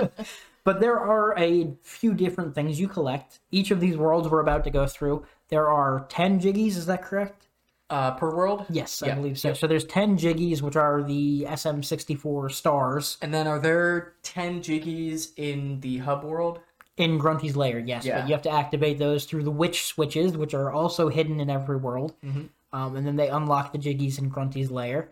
but 0.65 0.79
there 0.81 1.01
are 1.01 1.37
a 1.37 1.73
few 1.83 2.15
different 2.15 2.55
things 2.55 2.79
you 2.79 2.87
collect. 2.87 3.41
Each 3.51 3.73
of 3.73 3.81
these 3.81 3.97
worlds 3.97 4.29
we're 4.29 4.39
about 4.41 4.63
to 4.65 4.71
go 4.71 4.87
through, 4.87 5.27
there 5.49 5.69
are 5.69 6.07
10 6.09 6.39
jiggies, 6.39 6.77
is 6.77 6.87
that 6.87 7.03
correct? 7.03 7.49
Uh, 7.91 8.13
per 8.13 8.35
world? 8.35 8.65
Yes, 8.71 9.03
I 9.03 9.09
Yeah, 9.09 9.15
believe 9.17 9.39
so. 9.39 9.53
So 9.53 9.67
there's 9.67 9.85
10 9.85 10.17
jiggies, 10.17 10.63
which 10.63 10.75
are 10.75 11.03
the 11.03 11.45
SM64 11.49 12.51
stars 12.51 13.19
And 13.21 13.33
then 13.33 13.47
are 13.47 13.59
there 13.59 14.15
10 14.23 14.63
jiggies 14.63 15.33
in 15.37 15.81
the 15.81 15.99
hub 15.99 16.25
world? 16.25 16.61
in 16.97 17.19
Grunty's 17.19 17.57
lair, 17.57 17.81
yes. 17.81 18.05
Yeah. 18.05 18.21
But 18.21 18.29
you 18.29 18.35
have 18.35 18.43
to 18.43 18.51
activate 18.51 18.99
those 18.99 19.25
through 19.25 19.43
the 19.43 19.51
witch 19.51 19.85
switches, 19.85 20.37
which 20.37 20.55
are 20.55 20.71
also 20.71 21.09
hidden 21.09 21.41
in 21.41 21.51
every 21.51 21.77
world. 21.77 22.15
Mhm. 22.25 22.51
Um, 22.73 22.95
and 22.97 23.05
then 23.05 23.17
they 23.17 23.29
unlock 23.29 23.73
the 23.73 23.79
jiggies 23.79 24.17
in 24.19 24.29
Grunty's 24.29 24.71
lair. 24.71 25.11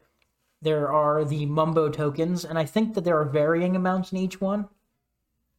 There 0.63 0.93
are 0.93 1.25
the 1.25 1.45
Mumbo 1.45 1.89
tokens, 1.91 2.45
and 2.45 2.57
I 2.57 2.65
think 2.67 2.95
that 2.95 3.03
there 3.03 3.19
are 3.19 3.25
varying 3.25 3.75
amounts 3.75 4.13
in 4.13 4.19
each 4.19 4.41
one. 4.41 4.69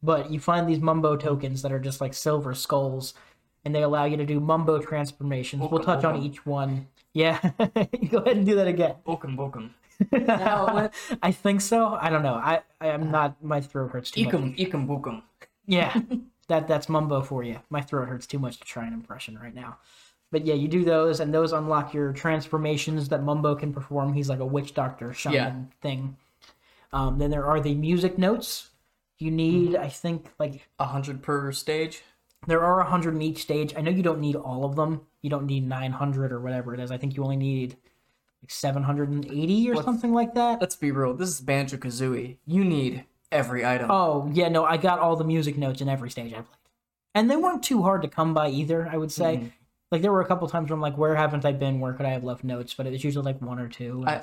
But 0.02 0.30
you 0.30 0.40
find 0.40 0.66
these 0.66 0.80
Mumbo 0.80 1.14
tokens 1.16 1.60
that 1.60 1.72
are 1.72 1.78
just 1.78 2.00
like 2.00 2.14
silver 2.14 2.54
skulls, 2.54 3.12
and 3.62 3.74
they 3.74 3.82
allow 3.82 4.04
you 4.04 4.16
to 4.16 4.24
do 4.24 4.40
Mumbo 4.40 4.78
transformations. 4.78 5.70
we'll 5.70 5.82
touch 5.84 6.04
on 6.04 6.16
each 6.22 6.46
one. 6.46 6.88
Yeah, 7.14 7.38
go 8.10 8.18
ahead 8.18 8.36
and 8.36 8.44
do 8.46 8.56
that 8.56 8.66
again. 8.68 8.96
Bokum 9.06 9.36
bokum. 9.36 9.70
I 11.22 11.30
think 11.32 11.60
so. 11.60 11.96
I 12.00 12.10
don't 12.10 12.22
know. 12.22 12.34
I 12.34 12.62
I 12.80 12.88
am 12.88 13.10
not. 13.10 13.42
My 13.42 13.60
throat 13.60 13.92
hurts 13.92 14.10
too 14.10 14.24
much. 14.24 14.34
Ikum, 14.34 14.58
ikum 14.58 14.86
bokum. 14.86 15.22
Yeah, 15.66 15.94
that 16.48 16.66
that's 16.68 16.88
mumbo 16.88 17.22
for 17.22 17.42
you. 17.44 17.60
My 17.70 17.80
throat 17.80 18.08
hurts 18.08 18.26
too 18.26 18.38
much 18.40 18.58
to 18.58 18.64
try 18.64 18.84
an 18.86 18.92
impression 18.92 19.38
right 19.38 19.54
now. 19.54 19.78
But 20.32 20.44
yeah, 20.44 20.54
you 20.54 20.66
do 20.66 20.84
those, 20.84 21.20
and 21.20 21.32
those 21.32 21.52
unlock 21.52 21.94
your 21.94 22.12
transformations 22.12 23.08
that 23.10 23.22
Mumbo 23.22 23.54
can 23.54 23.72
perform. 23.72 24.12
He's 24.14 24.28
like 24.28 24.40
a 24.40 24.44
witch 24.46 24.74
doctor 24.74 25.12
shaman 25.12 25.36
Yeah. 25.36 25.52
thing. 25.80 26.16
Um, 26.92 27.18
then 27.18 27.30
there 27.30 27.46
are 27.46 27.60
the 27.60 27.74
music 27.76 28.18
notes. 28.18 28.70
You 29.20 29.30
need, 29.30 29.72
Mm-hmm. 29.74 29.84
I 29.84 29.88
think, 29.88 30.32
like 30.40 30.66
A 30.80 30.86
hundred 30.86 31.22
per 31.22 31.52
stage. 31.52 32.02
There 32.46 32.62
are 32.62 32.80
a 32.80 32.84
hundred 32.84 33.14
in 33.14 33.22
each 33.22 33.42
stage. 33.42 33.74
I 33.76 33.80
know 33.80 33.90
you 33.90 34.02
don't 34.02 34.20
need 34.20 34.36
all 34.36 34.64
of 34.64 34.76
them. 34.76 35.02
You 35.22 35.30
don't 35.30 35.46
need 35.46 35.66
nine 35.66 35.92
hundred 35.92 36.32
or 36.32 36.40
whatever 36.40 36.74
it 36.74 36.80
is. 36.80 36.90
I 36.90 36.96
think 36.98 37.16
you 37.16 37.22
only 37.22 37.36
need 37.36 37.76
like 38.42 38.50
seven 38.50 38.82
hundred 38.82 39.08
and 39.10 39.24
eighty 39.26 39.68
or 39.70 39.74
Let's- 39.74 39.84
something 39.86 40.12
like 40.12 40.34
that. 40.34 40.60
Let's 40.60 40.76
be 40.76 40.90
real. 40.90 41.14
This 41.14 41.28
is 41.30 41.40
Banjo 41.40 41.76
Kazooie. 41.78 42.36
You 42.46 42.64
need 42.64 43.04
every 43.32 43.64
item. 43.64 43.90
Oh 43.90 44.30
yeah, 44.32 44.48
no, 44.48 44.64
I 44.64 44.76
got 44.76 44.98
all 44.98 45.16
the 45.16 45.24
music 45.24 45.56
notes 45.56 45.80
in 45.80 45.88
every 45.88 46.10
stage 46.10 46.32
I 46.32 46.36
played, 46.36 46.46
and 47.14 47.30
they 47.30 47.36
weren't 47.36 47.62
too 47.62 47.82
hard 47.82 48.02
to 48.02 48.08
come 48.08 48.34
by 48.34 48.48
either. 48.50 48.88
I 48.90 48.96
would 48.96 49.10
say, 49.12 49.36
Mhm. 49.36 49.52
like 49.90 50.02
there 50.02 50.12
were 50.12 50.20
a 50.20 50.26
couple 50.26 50.46
times 50.48 50.68
where 50.70 50.74
I'm 50.74 50.80
like, 50.82 50.98
where 50.98 51.14
haven't 51.16 51.44
I 51.44 51.52
been? 51.52 51.80
Where 51.80 51.92
could 51.94 52.06
I 52.06 52.10
have 52.10 52.24
left 52.24 52.44
notes? 52.44 52.74
But 52.74 52.86
it 52.86 52.90
was 52.92 53.02
usually 53.04 53.24
like 53.24 53.40
one 53.40 53.58
or 53.58 53.68
two. 53.68 54.04
I- 54.06 54.22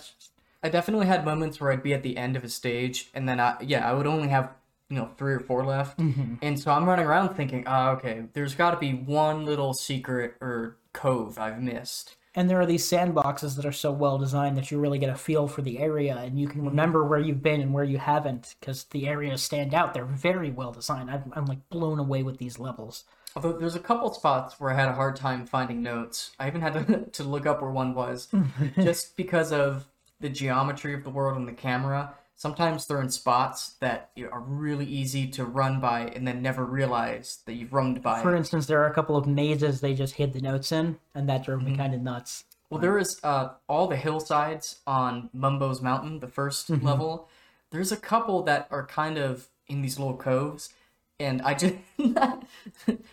I 0.63 0.69
definitely 0.69 1.07
had 1.07 1.25
moments 1.25 1.60
where 1.60 1.71
I'd 1.71 1.81
be 1.81 1.91
at 1.95 2.03
the 2.03 2.15
end 2.17 2.36
of 2.36 2.43
a 2.43 2.49
stage, 2.49 3.10
and 3.15 3.27
then 3.27 3.39
I, 3.39 3.55
yeah, 3.62 3.89
I 3.89 3.93
would 3.93 4.05
only 4.05 4.27
have 4.27 4.51
you 4.91 4.97
know 4.97 5.10
three 5.17 5.34
or 5.34 5.39
four 5.39 5.65
left, 5.65 5.97
Mhm. 5.97 6.38
and 6.41 6.60
so 6.60 6.71
I'm 6.71 6.88
running 6.88 7.06
around 7.06 7.30
thinking, 7.36 7.63
oh, 7.65 7.91
okay, 7.91 8.25
there's 8.34 8.54
got 8.56 8.71
to 8.71 8.77
be 8.77 8.93
one 8.93 9.45
little 9.45 9.73
secret 9.73 10.36
or 10.41 10.77
cove 10.93 11.39
I've 11.39 11.62
missed. 11.62 12.17
And 12.36 12.49
there 12.49 12.62
are 12.62 12.65
these 12.65 12.89
sandboxes 12.89 13.56
that 13.58 13.65
are 13.65 13.71
so 13.73 13.91
well 13.91 14.17
designed 14.17 14.58
that 14.58 14.71
you 14.71 14.80
really 14.80 14.99
get 14.99 15.10
a 15.10 15.15
feel 15.15 15.47
for 15.47 15.62
the 15.62 15.80
area, 15.80 16.15
and 16.17 16.39
you 16.39 16.47
can 16.47 16.63
remember 16.65 17.04
where 17.06 17.19
you've 17.19 17.41
been 17.43 17.62
and 17.62 17.73
where 17.73 17.84
you 17.84 17.97
haven't, 17.97 18.56
because 18.60 18.84
the 18.86 19.08
areas 19.08 19.41
stand 19.41 19.73
out. 19.73 19.93
They're 19.93 20.06
very 20.06 20.49
well 20.51 20.71
designed. 20.71 21.10
I'm, 21.10 21.32
I'm 21.36 21.45
like 21.45 21.67
blown 21.69 21.99
away 21.99 22.23
with 22.23 22.38
these 22.38 22.60
levels. 22.60 23.04
Although 23.36 23.54
there's 23.54 23.75
a 23.75 23.80
couple 23.80 24.13
spots 24.13 24.60
where 24.60 24.71
I 24.71 24.75
had 24.75 24.89
a 24.89 24.93
hard 24.93 25.15
time 25.15 25.45
finding 25.45 25.82
notes. 25.82 26.32
I 26.39 26.47
even 26.47 26.60
had 26.62 26.73
to, 26.73 27.06
to 27.12 27.23
look 27.23 27.45
up 27.45 27.62
where 27.62 27.71
one 27.71 27.93
was, 27.93 28.27
just 28.75 29.15
because 29.17 29.51
of 29.54 29.86
the 30.21 30.30
geometry 30.30 30.93
of 30.93 31.04
the 31.04 31.10
world 31.10 31.38
and 31.38 31.47
the 31.47 31.54
camera. 31.54 32.13
Sometimes 32.41 32.88
they're 32.88 33.04
in 33.04 33.12
spots 33.12 33.75
that 33.82 34.10
are 34.32 34.39
really 34.39 34.88
easy 34.88 35.27
to 35.27 35.45
run 35.45 35.80
by 35.80 36.08
and 36.08 36.27
then 36.27 36.41
never 36.41 36.65
realize 36.65 37.43
that 37.45 37.54
you've 37.54 37.71
run 37.71 37.93
by. 37.93 38.19
For 38.23 38.36
instance, 38.36 38.65
there 38.65 38.82
are 38.82 38.88
a 38.88 38.93
couple 38.95 39.15
of 39.15 39.27
mazes 39.27 39.80
they 39.80 39.93
just 39.93 40.15
hid 40.15 40.34
the 40.34 40.41
notes 40.41 40.71
in, 40.71 40.97
and 41.13 41.30
that 41.30 41.45
drove 41.45 41.62
me 41.62 41.77
kind 41.77 41.93
of 41.93 42.01
nuts. 42.01 42.45
Well, 42.71 42.82
there 42.82 42.97
is 42.97 43.19
uh, 43.21 43.49
all 43.69 43.86
the 43.86 43.95
hillsides 43.95 44.80
on 44.88 45.30
Mumbo's 45.34 45.84
Mountain, 45.84 46.18
the 46.18 46.26
1st 46.26 46.82
level. 46.84 47.30
There's 47.70 47.91
a 47.91 47.97
couple 47.97 48.41
that 48.41 48.68
are 48.72 48.88
kind 48.88 49.20
of 49.20 49.47
in 49.68 49.84
these 49.84 49.99
little 49.99 50.18
coves, 50.18 50.74
and 51.20 51.43
I 51.43 51.53
just 51.53 51.76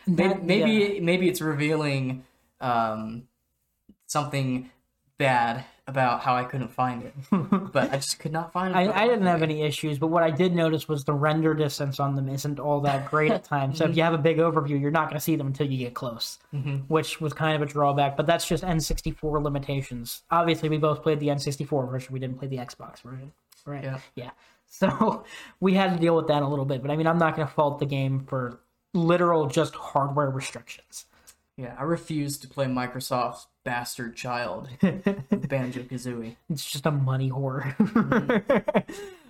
maybe 0.07 0.41
maybe, 0.41 1.01
maybe 1.01 1.29
it's 1.29 1.43
revealing 1.43 2.25
um, 2.63 3.25
something 4.07 4.71
bad 5.19 5.67
about 5.89 6.21
how 6.21 6.37
I 6.37 6.45
couldn't 6.45 6.69
find 6.69 7.03
it, 7.03 7.15
but 7.73 7.93
I 7.93 7.97
just 7.97 8.19
could 8.19 8.31
not 8.31 8.53
find 8.53 8.75
it. 8.77 8.79
I, 8.79 9.05
I 9.05 9.09
didn't 9.09 9.27
have 9.27 9.43
any 9.43 9.63
issues, 9.63 9.99
but 9.99 10.09
what 10.09 10.23
I 10.23 10.31
did 10.31 10.55
notice 10.55 10.87
was 10.87 11.03
the 11.05 11.15
render 11.15 11.55
distance 11.55 11.99
on 11.99 12.15
them 12.15 12.29
isn't 12.29 12.61
all 12.61 12.81
that 12.83 13.11
great 13.11 13.33
at 13.33 13.43
times. 13.43 13.79
So 13.79 13.85
if 13.85 13.91
mm-hmm. 13.91 13.99
you 13.99 14.05
have 14.05 14.13
a 14.13 14.19
big 14.19 14.37
overview, 14.37 14.79
you're 14.81 14.91
not 14.91 15.09
going 15.09 15.19
to 15.19 15.21
see 15.21 15.35
them 15.35 15.47
until 15.47 15.67
you 15.67 15.79
get 15.79 15.95
close, 15.95 16.39
mm-hmm. 16.55 16.77
which 16.89 17.21
was 17.21 17.33
kind 17.33 17.57
of 17.61 17.67
a 17.67 17.73
drawback. 17.73 18.17
But 18.17 18.27
that's 18.27 18.47
just 18.47 18.63
N64 18.63 19.43
limitations. 19.43 20.23
Obviously, 20.31 20.69
we 20.69 20.77
both 20.77 21.03
played 21.03 21.21
the 21.21 21.29
N64 21.29 21.91
version. 21.91 22.13
We 22.13 22.21
didn't 22.21 22.39
play 22.39 22.49
the 22.49 22.59
Xbox 22.59 23.01
version, 23.01 23.33
right? 23.65 23.83
Yeah. 23.83 23.99
Yeah. 24.15 24.31
So 24.67 25.25
we 25.61 25.73
had 25.73 25.95
to 25.95 25.99
deal 25.99 26.15
with 26.15 26.29
that 26.29 26.43
a 26.43 26.47
little 26.47 26.67
bit. 26.67 26.83
But 26.83 26.91
I 26.91 26.97
mean, 26.97 27.07
I'm 27.07 27.19
not 27.19 27.35
going 27.35 27.49
to 27.49 27.55
fault 27.55 27.79
the 27.79 27.87
game 27.87 28.27
for 28.29 28.61
literal 28.93 29.47
just 29.47 29.75
hardware 29.75 30.29
restrictions. 30.29 31.07
Yeah, 31.57 31.75
I 31.77 31.83
refuse 31.83 32.39
to 32.39 32.49
play 32.49 32.67
Microsoft's 32.67 33.49
bastard 33.69 34.17
child, 34.17 34.67
Banjo 34.81 35.83
Kazooie. 35.83 36.37
It's 36.49 36.65
just 36.71 36.87
a 36.87 36.91
money 36.91 37.29
whore. 37.31 37.75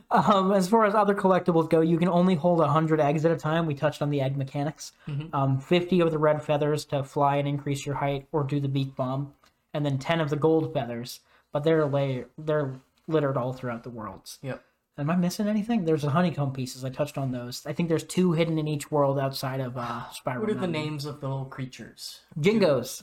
um, 0.12 0.52
as 0.52 0.68
far 0.68 0.84
as 0.84 0.94
other 0.94 1.12
collectibles 1.12 1.68
go, 1.68 1.80
you 1.80 1.98
can 1.98 2.08
only 2.08 2.36
hold 2.36 2.60
100 2.60 3.00
eggs 3.00 3.24
at 3.24 3.32
a 3.32 3.36
time. 3.36 3.66
We 3.66 3.74
touched 3.74 4.00
on 4.00 4.10
the 4.10 4.20
egg 4.20 4.36
mechanics. 4.36 4.92
Um, 5.32 5.58
50 5.58 5.98
of 5.98 6.12
the 6.12 6.18
red 6.18 6.40
feathers 6.40 6.84
to 6.84 7.02
fly 7.02 7.38
and 7.38 7.48
increase 7.48 7.84
your 7.84 7.96
height 7.96 8.28
or 8.30 8.44
do 8.44 8.60
the 8.60 8.68
beak 8.68 8.94
bomb. 8.94 9.34
And 9.74 9.84
then 9.84 9.98
10 9.98 10.20
of 10.20 10.30
the 10.30 10.36
gold 10.36 10.72
feathers. 10.72 11.18
But 11.50 11.64
they're, 11.64 11.86
lay- 11.86 12.26
they're 12.38 12.74
littered 13.08 13.36
all 13.36 13.52
throughout 13.52 13.82
the 13.82 13.90
worlds. 13.90 14.38
Yep. 14.42 14.62
Am 14.98 15.10
I 15.10 15.16
missing 15.16 15.48
anything? 15.48 15.84
There's 15.84 16.02
the 16.02 16.10
honeycomb 16.10 16.52
pieces. 16.52 16.84
I 16.84 16.90
touched 16.90 17.18
on 17.18 17.32
those. 17.32 17.66
I 17.66 17.72
think 17.72 17.88
there's 17.88 18.04
two 18.04 18.32
hidden 18.32 18.56
in 18.56 18.68
each 18.68 18.92
world 18.92 19.18
outside 19.18 19.58
of 19.60 19.76
uh, 19.76 20.08
Spiral. 20.10 20.42
What 20.42 20.50
are 20.50 20.54
the 20.54 20.68
names 20.68 21.06
of 21.06 21.20
the 21.20 21.28
little 21.28 21.44
creatures? 21.44 22.20
Jingos. 22.40 23.02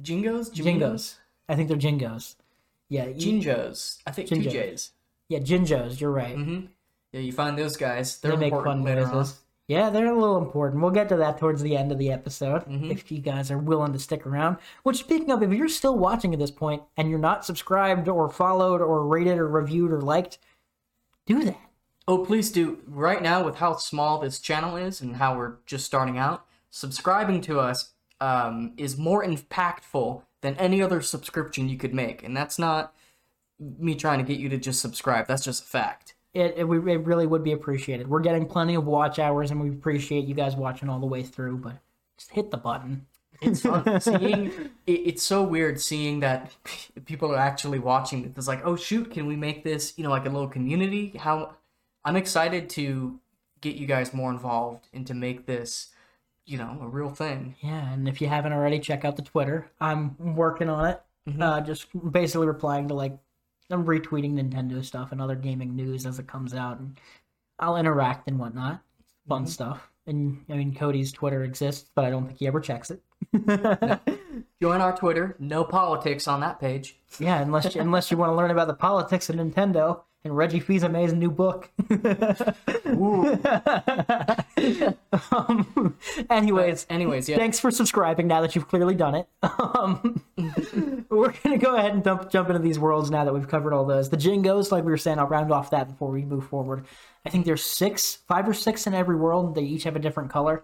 Jingos? 0.00 0.50
Jingos. 0.52 1.16
I 1.48 1.54
think 1.54 1.68
they're 1.68 1.76
Jingos. 1.78 2.36
Yeah. 2.88 3.06
you- 3.06 3.40
Jinjos. 3.42 3.98
I 4.06 4.10
think 4.10 4.28
two 4.28 4.36
Jinjos. 4.36 4.50
J's. 4.52 4.90
yeah, 5.28 5.38
Jinjos. 5.40 6.00
You're 6.00 6.10
right. 6.12 6.36
Mm-hmm. 6.36 6.66
Yeah, 7.12 7.20
you 7.20 7.32
find 7.32 7.56
those 7.58 7.76
guys. 7.76 8.18
They're 8.18 8.32
they 8.32 8.36
make 8.50 8.52
fun 8.52 8.82
later 8.82 9.06
noises. 9.06 9.40
Yeah, 9.68 9.90
they're 9.90 10.12
a 10.12 10.16
little 10.16 10.38
important. 10.38 10.80
We'll 10.80 10.92
get 10.92 11.08
to 11.08 11.16
that 11.16 11.38
towards 11.38 11.60
the 11.60 11.76
end 11.76 11.90
of 11.90 11.98
the 11.98 12.12
episode 12.12 12.64
Mm-hmm. 12.66 12.90
if 12.92 13.10
you 13.10 13.18
guys 13.18 13.50
are 13.50 13.58
willing 13.58 13.92
to 13.94 13.98
stick 13.98 14.24
around. 14.24 14.58
Which, 14.84 14.98
speaking 14.98 15.30
of, 15.32 15.42
if 15.42 15.50
you're 15.52 15.68
still 15.68 15.98
watching 15.98 16.32
at 16.32 16.38
this 16.38 16.52
point 16.52 16.82
and 16.96 17.10
you're 17.10 17.18
not 17.18 17.44
subscribed 17.44 18.08
or 18.08 18.28
followed 18.28 18.80
or 18.80 19.04
rated 19.04 19.38
or 19.38 19.48
reviewed 19.48 19.92
or 19.92 20.00
liked, 20.00 20.38
do 21.26 21.42
that. 21.44 21.58
Oh, 22.06 22.24
please 22.24 22.52
do. 22.52 22.78
Right 22.86 23.20
now, 23.20 23.42
with 23.44 23.56
how 23.56 23.74
small 23.76 24.20
this 24.20 24.38
channel 24.38 24.76
is 24.76 25.00
and 25.00 25.16
how 25.16 25.36
we're 25.36 25.54
just 25.66 25.84
starting 25.84 26.16
out, 26.18 26.44
subscribing 26.70 27.40
to 27.42 27.58
us 27.58 27.90
um, 28.20 28.72
is 28.76 28.96
more 28.96 29.24
impactful 29.24 30.22
than 30.40 30.54
any 30.56 30.82
other 30.82 31.00
subscription 31.00 31.68
you 31.68 31.76
could 31.76 31.94
make. 31.94 32.22
And 32.22 32.36
that's 32.36 32.58
not 32.58 32.94
me 33.58 33.94
trying 33.94 34.18
to 34.18 34.24
get 34.24 34.38
you 34.38 34.48
to 34.50 34.58
just 34.58 34.80
subscribe. 34.80 35.26
That's 35.26 35.44
just 35.44 35.64
a 35.64 35.66
fact. 35.66 36.14
It, 36.34 36.54
it, 36.58 36.64
we- 36.64 36.92
it 36.92 37.04
really 37.04 37.26
would 37.26 37.42
be 37.42 37.52
appreciated. 37.52 38.08
We're 38.08 38.20
getting 38.20 38.46
plenty 38.46 38.74
of 38.74 38.84
watch 38.86 39.18
hours 39.18 39.50
and 39.50 39.60
we 39.60 39.70
appreciate 39.70 40.26
you 40.26 40.34
guys 40.34 40.54
watching 40.56 40.88
all 40.88 41.00
the 41.00 41.06
way 41.06 41.22
through, 41.22 41.58
but 41.58 41.78
just 42.18 42.30
hit 42.30 42.50
the 42.50 42.58
button. 42.58 43.06
It's 43.42 43.60
fun 43.62 44.00
seeing. 44.00 44.46
It, 44.86 44.92
it's 44.92 45.22
so 45.22 45.42
weird 45.42 45.80
seeing 45.80 46.20
that 46.20 46.54
people 47.06 47.32
are 47.32 47.38
actually 47.38 47.78
watching 47.78 48.24
it. 48.24 48.32
It's 48.36 48.48
like, 48.48 48.64
oh 48.64 48.76
shoot, 48.76 49.10
can 49.10 49.26
we 49.26 49.36
make 49.36 49.64
this, 49.64 49.94
you 49.96 50.04
know, 50.04 50.10
like 50.10 50.26
a 50.26 50.30
little 50.30 50.48
community? 50.48 51.12
How 51.18 51.54
I'm 52.04 52.16
excited 52.16 52.68
to 52.70 53.18
get 53.62 53.76
you 53.76 53.86
guys 53.86 54.12
more 54.14 54.30
involved 54.30 54.88
and 54.92 55.06
to 55.06 55.14
make 55.14 55.46
this, 55.46 55.88
you 56.46 56.58
know, 56.58 56.78
a 56.80 56.88
real 56.88 57.10
thing. 57.10 57.56
Yeah, 57.60 57.92
and 57.92 58.08
if 58.08 58.20
you 58.20 58.28
haven't 58.28 58.52
already, 58.52 58.78
check 58.78 59.04
out 59.04 59.16
the 59.16 59.22
Twitter. 59.22 59.70
I'm 59.80 60.36
working 60.36 60.68
on 60.68 60.86
it. 60.86 61.02
Uh, 61.40 61.60
just 61.60 61.86
basically 62.12 62.46
replying 62.46 62.86
to 62.88 62.94
like, 62.94 63.18
I'm 63.68 63.84
retweeting 63.84 64.34
Nintendo 64.34 64.84
stuff 64.84 65.10
and 65.10 65.20
other 65.20 65.34
gaming 65.34 65.74
news 65.74 66.06
as 66.06 66.20
it 66.20 66.28
comes 66.28 66.54
out, 66.54 66.78
and 66.78 66.96
I'll 67.58 67.76
interact 67.76 68.28
and 68.28 68.38
whatnot. 68.38 68.80
Fun 69.28 69.46
stuff. 69.46 69.90
And 70.06 70.44
I 70.48 70.54
mean, 70.54 70.72
Cody's 70.72 71.10
Twitter 71.10 71.42
exists, 71.42 71.90
but 71.96 72.04
I 72.04 72.10
don't 72.10 72.26
think 72.26 72.38
he 72.38 72.46
ever 72.46 72.60
checks 72.60 72.92
it. 72.92 73.02
Join 74.62 74.80
our 74.80 74.96
Twitter. 74.96 75.34
No 75.40 75.64
politics 75.64 76.28
on 76.28 76.38
that 76.40 76.60
page. 76.60 76.96
yeah, 77.18 77.42
unless 77.42 77.74
you, 77.74 77.80
unless 77.80 78.12
you 78.12 78.16
want 78.16 78.30
to 78.30 78.36
learn 78.36 78.52
about 78.52 78.68
the 78.68 78.74
politics 78.74 79.28
of 79.28 79.34
Nintendo 79.34 80.02
and 80.22 80.36
Reggie 80.36 80.60
Fils-Aimé's 80.60 81.12
new 81.12 81.30
book. 81.30 81.70
um, 85.32 85.96
anyways, 86.30 86.86
Anyways, 86.88 87.28
yeah. 87.28 87.36
thanks 87.36 87.60
for 87.60 87.70
subscribing 87.70 88.26
now 88.26 88.40
that 88.40 88.54
you've 88.54 88.68
clearly 88.68 88.94
done 88.94 89.14
it. 89.14 89.28
Um, 89.58 90.22
we're 91.10 91.32
going 91.32 91.58
to 91.58 91.64
go 91.64 91.76
ahead 91.76 91.92
and 91.92 92.02
dump, 92.02 92.30
jump 92.30 92.48
into 92.48 92.60
these 92.60 92.78
worlds 92.78 93.10
now 93.10 93.24
that 93.24 93.32
we've 93.32 93.48
covered 93.48 93.72
all 93.72 93.84
those. 93.84 94.08
The 94.10 94.16
Jingos, 94.16 94.72
like 94.72 94.84
we 94.84 94.90
were 94.90 94.96
saying, 94.96 95.18
I'll 95.18 95.26
round 95.26 95.52
off 95.52 95.70
that 95.70 95.88
before 95.88 96.10
we 96.10 96.24
move 96.24 96.46
forward. 96.46 96.86
I 97.24 97.30
think 97.30 97.44
there's 97.44 97.62
six, 97.62 98.16
five 98.26 98.48
or 98.48 98.54
six 98.54 98.86
in 98.86 98.94
every 98.94 99.16
world. 99.16 99.54
They 99.54 99.62
each 99.62 99.84
have 99.84 99.96
a 99.96 99.98
different 99.98 100.30
color. 100.30 100.62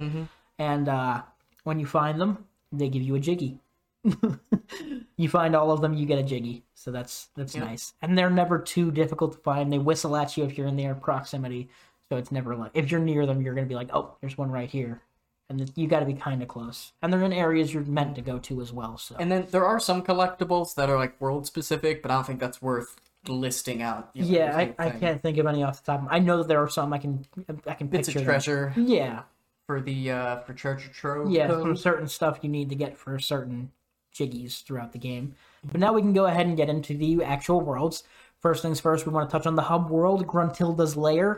And 0.59 0.89
uh, 0.89 1.23
when 1.65 1.79
you 1.79 1.87
find 1.87 2.21
them, 2.21 2.45
they 2.71 2.89
give 2.89 3.03
you 3.03 3.15
a 3.15 3.21
Jiggy. 3.21 3.59
you 5.17 5.29
find 5.29 5.55
all 5.55 5.71
of 5.71 5.81
them, 5.81 5.95
you 5.95 6.07
get 6.07 6.19
a 6.19 6.23
Jiggy. 6.23 6.65
So 6.75 6.91
that's 6.91 7.29
that's 7.37 7.55
nice. 7.55 7.93
And 8.03 8.19
they're 8.19 8.31
never 8.31 8.59
too 8.59 8.91
difficult 8.91 9.33
to 9.33 9.39
find. 9.39 9.73
They 9.73 9.79
whistle 9.79 10.17
at 10.17 10.37
you 10.37 10.45
if 10.45 10.59
you're 10.59 10.67
in 10.67 10.77
their 10.77 10.95
proximity. 10.95 11.69
So 12.13 12.19
it's 12.19 12.31
never 12.31 12.55
like 12.55 12.73
if 12.75 12.91
you're 12.91 13.01
near 13.01 13.25
them, 13.25 13.41
you're 13.41 13.55
gonna 13.55 13.67
be 13.67 13.75
like, 13.75 13.89
oh, 13.95 14.15
there's 14.21 14.37
one 14.37 14.51
right 14.51 14.69
here, 14.69 15.01
and 15.49 15.59
th- 15.61 15.71
you 15.77 15.87
got 15.89 16.01
to 16.01 16.05
be 16.05 16.13
kind 16.13 16.43
of 16.43 16.49
close. 16.49 16.93
And 17.01 17.11
they're 17.11 17.23
in 17.23 17.33
areas 17.33 17.73
you're 17.73 17.85
meant 17.85 18.17
to 18.17 18.21
go 18.21 18.39
to 18.41 18.61
as 18.61 18.71
well. 18.71 18.99
So 18.99 19.17
And 19.19 19.33
then 19.33 19.47
there 19.51 19.65
are 19.65 19.81
some 19.81 20.03
collectibles 20.03 20.75
that 20.75 20.91
are 20.91 20.99
like 20.99 21.19
world 21.23 21.47
specific, 21.47 22.03
but 22.03 22.11
I 22.11 22.15
don't 22.17 22.27
think 22.27 22.39
that's 22.39 22.61
worth 22.61 22.97
listing 23.27 23.81
out. 23.81 24.11
you 24.13 24.25
know, 24.25 24.29
yeah, 24.29 24.55
I, 24.55 24.75
I 24.79 24.91
can't 24.91 25.23
think 25.23 25.39
of 25.39 25.47
any 25.47 25.63
off 25.63 25.83
the 25.83 25.91
top. 25.93 26.01
of 26.01 26.05
my- 26.11 26.17
I 26.17 26.19
know 26.19 26.37
that 26.37 26.49
there 26.49 26.63
are 26.63 26.69
some 26.69 26.93
I 26.93 26.99
can 26.99 27.25
I 27.67 27.73
can 27.73 27.87
Bits 27.87 28.09
picture. 28.09 28.19
of 28.19 28.25
them. 28.27 28.31
treasure 28.31 28.73
Yeah, 28.77 29.23
for 29.67 29.81
the 29.81 30.11
uh 30.11 30.41
for 30.41 30.53
treasure 30.53 30.91
trove. 30.91 31.31
yeah, 31.31 31.47
code. 31.47 31.63
from 31.63 31.77
certain 31.79 32.09
stuff 32.09 32.41
you 32.43 32.51
need 32.51 32.69
to 32.69 32.75
get 32.75 32.99
for 32.99 33.19
certain 33.19 33.71
jiggies 34.15 34.63
throughout 34.63 34.93
the 34.93 34.99
game. 34.99 35.35
But 35.65 35.81
now 35.81 35.95
we 35.95 36.03
can 36.03 36.13
go 36.13 36.27
ahead 36.27 36.45
and 36.45 36.59
get 36.59 36.69
into 36.69 36.95
the 36.95 37.25
actual 37.25 37.63
worlds. 37.63 38.03
First 38.43 38.63
things 38.63 38.81
first, 38.81 39.07
we 39.07 39.13
want 39.13 39.31
to 39.31 39.33
touch 39.33 39.47
on 39.47 39.55
the 39.55 39.63
hub 39.63 39.89
world, 39.89 40.27
Gruntilda's 40.27 40.97
Lair. 40.97 41.37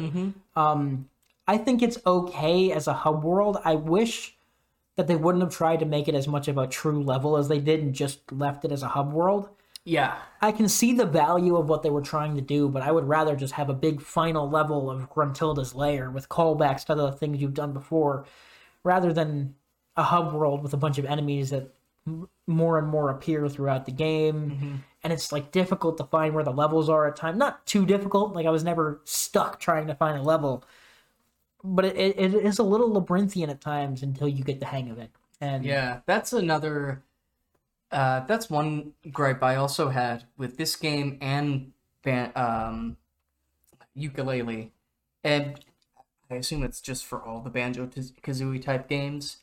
Um, 0.57 1.09
I 1.47 1.59
think 1.59 1.83
it's 1.83 1.99
okay 2.07 2.73
as 2.73 2.87
a 2.87 2.95
hub 2.95 3.23
world. 3.23 3.59
I 3.63 3.75
wish 3.75 4.35
that 4.97 5.07
they 5.07 5.17
wouldn't 5.17 5.43
have 5.43 5.55
tried 5.55 5.81
to 5.81 5.85
make 5.87 6.09
it 6.09 6.15
as 6.15 6.27
much 6.27 6.49
of 6.49 6.57
a 6.57 6.67
true 6.67 7.03
level 7.03 7.37
as 7.37 7.49
they 7.49 7.59
did 7.59 7.81
and 7.81 7.95
just 7.95 8.33
left 8.33 8.65
it 8.65 8.73
as 8.73 8.83
a 8.83 8.89
hub 8.89 9.13
world. 9.13 9.51
Yeah. 9.85 10.17
I 10.41 10.51
can 10.53 10.67
see 10.67 10.95
the 10.95 11.05
value 11.05 11.57
of 11.57 11.69
what 11.69 11.83
they 11.83 11.91
were 11.91 12.01
trying 12.01 12.37
to 12.37 12.41
do, 12.41 12.71
but 12.71 12.81
I 12.83 12.91
would 12.91 13.07
rather 13.07 13.37
just 13.37 13.53
have 13.55 13.69
a 13.69 13.75
big 13.75 14.01
final 14.01 14.49
level 14.49 14.91
of 14.91 15.11
Gruntilda's 15.11 15.75
Lair 15.75 16.11
with 16.11 16.31
callbacks 16.31 16.87
to 16.87 16.95
the 16.95 17.13
things 17.13 17.39
you've 17.43 17.53
done 17.53 17.75
before, 17.75 18.25
rather 18.83 19.13
than 19.13 19.57
a 19.97 20.03
hub 20.05 20.33
world 20.33 20.63
with 20.63 20.73
a 20.73 20.79
bunch 20.79 20.97
of 20.97 21.05
enemies 21.05 21.51
that 21.51 21.75
more 22.47 22.79
and 22.79 22.89
more 22.89 23.11
appear 23.11 23.47
throughout 23.49 23.85
the 23.85 23.93
game. 23.93 24.83
And 25.05 25.13
it's 25.13 25.31
like 25.31 25.53
difficult 25.53 25.99
to 25.99 26.05
find 26.05 26.35
where 26.35 26.43
the 26.43 26.51
levels 26.51 26.89
are 26.89 27.07
at 27.07 27.15
times. 27.15 27.39
Not 27.39 27.65
too 27.67 27.87
difficult, 27.87 28.35
like 28.35 28.47
I 28.47 28.51
was 28.51 28.65
never 28.65 29.01
stuck 29.05 29.61
trying 29.61 29.87
to 29.87 29.95
find 29.95 30.19
a 30.19 30.23
level, 30.23 30.65
but 31.63 31.85
it, 31.85 31.97
it, 31.97 32.35
is 32.35 32.59
a 32.59 32.63
little 32.63 32.91
labyrinthian 32.93 33.51
at 33.51 33.61
times 33.61 34.03
until 34.03 34.29
you 34.29 34.43
get 34.43 34.61
the 34.61 34.67
hang 34.67 34.91
of 34.91 34.99
it. 34.99 35.11
And 35.41 35.65
Yeah, 35.65 36.01
that's 36.07 36.33
another. 36.33 37.03
Uh, 37.93 38.21
that's 38.27 38.51
one 38.51 38.95
gripe 39.13 39.43
I 39.43 39.57
also 39.57 39.91
had 39.91 40.25
with 40.37 40.57
this 40.57 40.75
game 40.75 41.19
and 41.21 41.73
ban- 42.03 42.33
um, 42.35 42.97
Yooka-Laylee, 43.97 44.71
and 45.23 45.61
I 46.31 46.37
assume 46.37 46.65
it's 46.65 46.81
just 46.81 47.05
for 47.05 47.23
all 47.23 47.41
the 47.41 47.51
Banjo 47.51 47.87
Kazooie 47.87 48.63
type 48.63 48.89
games. 48.89 49.39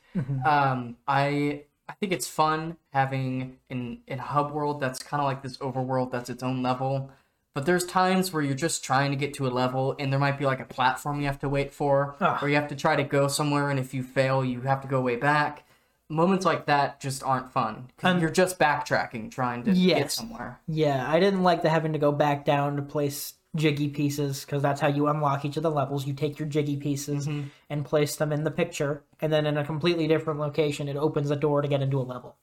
Um, 0.46 0.98
I 1.08 1.64
I 1.92 1.96
think 2.00 2.14
it's 2.14 2.28
fun 2.28 2.78
having 2.94 3.58
in 3.70 4.00
in 4.08 4.20
hub 4.20 4.52
world 4.52 4.80
that's 4.80 5.00
kind 5.04 5.20
of 5.20 5.26
like 5.26 5.44
this 5.44 5.58
overworld 5.58 6.12
that's 6.12 6.30
its 6.30 6.42
own 6.42 6.64
level. 6.64 7.12
But 7.54 7.66
there's 7.66 7.86
times 7.86 8.32
where 8.32 8.42
you're 8.42 8.56
just 8.56 8.82
trying 8.82 9.12
to 9.12 9.18
get 9.18 9.34
to 9.34 9.46
a 9.46 9.50
level, 9.50 9.94
and 10.00 10.12
there 10.12 10.20
might 10.20 10.40
be 10.40 10.46
like 10.46 10.62
a 10.62 10.66
platform 10.66 11.20
you 11.20 11.26
have 11.26 11.40
to 11.40 11.50
wait 11.50 11.74
for, 11.74 12.16
Ugh. 12.22 12.42
or 12.42 12.48
you 12.48 12.56
have 12.56 12.70
to 12.70 12.76
try 12.78 12.96
to 12.96 13.04
go 13.04 13.28
somewhere, 13.28 13.70
and 13.70 13.78
if 13.78 13.94
you 13.94 14.04
fail, 14.04 14.44
you 14.46 14.62
have 14.62 14.80
to 14.82 14.88
go 14.88 15.02
way 15.02 15.18
back. 15.18 15.66
Moments 16.08 16.46
like 16.46 16.66
that 16.68 17.02
just 17.02 17.24
aren't 17.24 17.52
fun 17.52 17.90
Um, 18.04 18.20
you're 18.20 18.30
just 18.30 18.58
backtracking, 18.58 19.32
trying 19.32 19.64
to 19.64 19.74
get 19.74 20.12
somewhere. 20.12 20.62
Yeah, 20.68 21.10
I 21.10 21.20
didn't 21.20 21.44
like 21.44 21.62
the 21.62 21.70
having 21.70 21.92
to 21.94 22.00
go 22.00 22.14
back 22.14 22.46
down 22.46 22.78
to 22.78 22.82
place 22.82 23.34
jiggy 23.56 23.90
pieces 23.90 24.46
because 24.46 24.62
that's 24.62 24.80
how 24.80 24.88
you 24.88 25.08
unlock 25.08 25.44
each 25.44 25.58
of 25.58 25.64
the 25.64 25.72
levels. 25.72 26.08
You 26.08 26.14
take 26.14 26.40
your 26.40 26.48
jiggy 26.48 26.78
pieces 26.78 27.28
and 27.70 27.86
place 27.86 28.16
them 28.16 28.32
in 28.32 28.44
the 28.44 28.52
picture, 28.52 29.04
and 29.20 29.32
then 29.32 29.46
in 29.46 29.58
a 29.58 29.66
completely 29.66 30.08
different 30.08 30.40
location, 30.40 30.88
it 30.88 30.96
opens 30.96 31.32
a 31.32 31.36
door 31.36 31.62
to 31.62 31.68
get 31.68 31.82
into 31.82 32.00
a 32.00 32.04
level. 32.04 32.36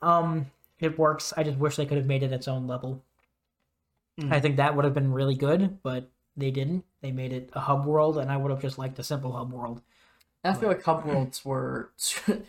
Um, 0.00 0.50
it 0.80 0.98
works. 0.98 1.32
I 1.36 1.44
just 1.44 1.58
wish 1.58 1.76
they 1.76 1.86
could 1.86 1.98
have 1.98 2.06
made 2.06 2.22
it 2.22 2.32
its 2.32 2.48
own 2.48 2.66
level. 2.66 3.04
I 4.30 4.40
think 4.40 4.56
that 4.56 4.76
would 4.76 4.84
have 4.84 4.94
been 4.94 5.12
really 5.12 5.34
good, 5.34 5.82
but 5.82 6.10
they 6.36 6.50
didn't. 6.50 6.84
They 7.00 7.12
made 7.12 7.32
it 7.32 7.50
a 7.54 7.60
hub 7.60 7.86
world, 7.86 8.18
and 8.18 8.30
I 8.30 8.36
would 8.36 8.50
have 8.50 8.60
just 8.60 8.78
liked 8.78 8.98
a 8.98 9.04
simple 9.04 9.32
hub 9.32 9.52
world. 9.52 9.80
I 10.44 10.54
feel 10.54 10.68
like 10.68 10.82
hub 10.82 11.04
worlds 11.06 11.44
were. 11.44 11.90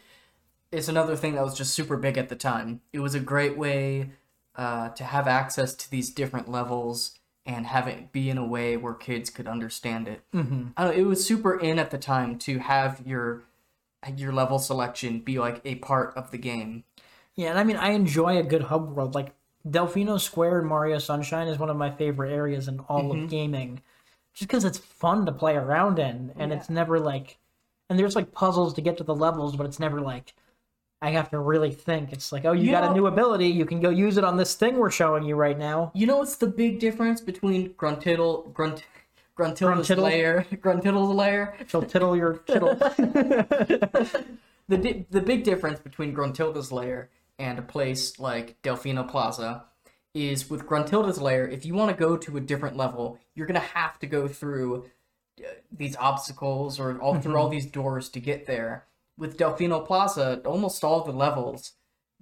it's 0.72 0.88
another 0.88 1.16
thing 1.16 1.36
that 1.36 1.44
was 1.44 1.58
just 1.58 1.74
super 1.74 1.96
big 1.96 2.18
at 2.18 2.30
the 2.30 2.36
time. 2.36 2.82
It 2.92 3.00
was 3.00 3.16
a 3.16 3.20
great 3.20 3.58
way 3.58 4.12
uh, 4.56 4.90
to 4.90 5.04
have 5.04 5.28
access 5.28 5.74
to 5.76 5.90
these 5.90 6.10
different 6.10 6.50
levels 6.50 7.18
and 7.46 7.66
have 7.68 7.88
it 7.88 8.12
be 8.12 8.30
in 8.30 8.38
a 8.38 8.46
way 8.46 8.78
where 8.78 8.94
kids 8.94 9.30
could 9.30 9.48
understand 9.48 10.08
it. 10.08 10.22
Mm-hmm. 10.34 10.68
I 10.78 10.84
don't 10.86 10.94
know, 10.96 11.02
it 11.02 11.06
was 11.08 11.26
super 11.26 11.60
in 11.60 11.78
at 11.80 11.92
the 11.92 11.98
time 11.98 12.38
to 12.40 12.60
have 12.60 13.02
your 13.06 13.44
your 14.18 14.34
level 14.34 14.60
selection 14.60 15.20
be 15.20 15.40
like 15.40 15.62
a 15.64 15.76
part 15.76 16.14
of 16.18 16.32
the 16.32 16.38
game. 16.38 16.84
Yeah, 17.36 17.50
and 17.50 17.58
I 17.60 17.64
mean, 17.64 17.78
I 17.78 17.92
enjoy 17.92 18.38
a 18.38 18.44
good 18.44 18.64
hub 18.64 18.96
world. 18.96 19.16
Like 19.16 19.34
Delfino 19.68 20.20
Square 20.20 20.60
in 20.60 20.68
Mario 20.68 20.98
Sunshine 21.00 21.48
is 21.48 21.58
one 21.58 21.70
of 21.70 21.78
my 21.78 21.90
favorite 21.90 22.32
areas 22.34 22.68
in 22.68 22.80
all 22.82 23.04
Mm-hmm. 23.04 23.24
of 23.24 23.30
gaming, 23.30 23.82
just 24.34 24.48
because 24.50 24.66
it's 24.66 24.78
fun 24.78 25.26
to 25.26 25.32
play 25.32 25.56
around 25.56 26.00
in, 26.00 26.34
and 26.38 26.52
it's 26.52 26.70
never 26.70 27.00
like, 27.00 27.38
and 27.90 27.98
there's 27.98 28.16
like 28.16 28.32
puzzles 28.34 28.74
to 28.76 28.82
get 28.82 28.98
to 28.98 29.04
the 29.04 29.16
levels, 29.16 29.56
but 29.56 29.66
it's 29.66 29.80
never 29.80 30.02
like. 30.02 30.34
I 31.04 31.12
have 31.12 31.30
to 31.32 31.40
really 31.40 31.72
think. 31.72 32.14
It's 32.14 32.32
like, 32.32 32.46
oh, 32.46 32.54
you, 32.54 32.64
You 32.64 32.72
got 32.72 32.84
know- 32.86 32.92
a 32.92 32.94
new 32.94 33.08
ability. 33.08 33.48
You 33.48 33.66
can 33.66 33.80
go 33.82 33.90
use 33.90 34.18
it 34.18 34.24
on 34.24 34.38
this 34.38 34.56
thing 34.56 34.78
we're 34.78 34.90
showing 34.90 35.24
you 35.24 35.36
right 35.36 35.58
now. 35.60 35.92
You 35.94 36.08
know 36.08 36.18
what's 36.18 36.38
the 36.38 36.48
big 36.48 36.80
difference 36.80 37.20
between 37.22 37.74
Gruntiddle, 37.74 38.52
Grunt, 38.54 38.86
Gruntilda's 39.36 39.88
Gruntiddle? 39.90 40.02
lair, 40.04 40.46
Gruntiddle's 40.54 41.14
lair? 41.14 41.56
She'll 41.68 41.82
tittle 41.84 42.16
your 42.16 42.38
tittle. 42.48 42.76
The 44.70 44.78
di- 44.78 45.06
the 45.12 45.20
big 45.22 45.44
difference 45.44 45.80
between 45.80 46.14
Gruntilda's 46.14 46.72
lair 46.72 47.10
and 47.38 47.60
a 47.60 47.62
place 47.62 48.18
like 48.18 48.56
Delfino 48.64 49.06
Plaza 49.08 49.66
is 50.14 50.50
with 50.50 50.66
Gruntilda's 50.66 51.20
lair, 51.20 51.46
if 51.46 51.66
you 51.66 51.74
want 51.74 51.92
to 51.92 51.98
go 52.02 52.16
to 52.16 52.38
a 52.38 52.40
different 52.40 52.78
level, 52.78 53.20
you're 53.36 53.46
gonna 53.46 53.60
have 53.60 54.00
to 54.00 54.08
go 54.08 54.26
through 54.30 54.86
uh, 55.40 55.48
these 55.70 55.98
obstacles 55.98 56.80
or 56.80 56.98
all 57.00 57.20
through 57.20 57.36
all 57.36 57.50
these 57.50 57.66
doors 57.66 58.08
to 58.10 58.22
get 58.22 58.46
there. 58.46 58.86
With 59.18 59.38
Delfino 59.38 59.86
Plaza, 59.86 60.42
almost 60.46 60.84
all 60.84 61.04
the 61.04 61.12
levels, 61.12 61.74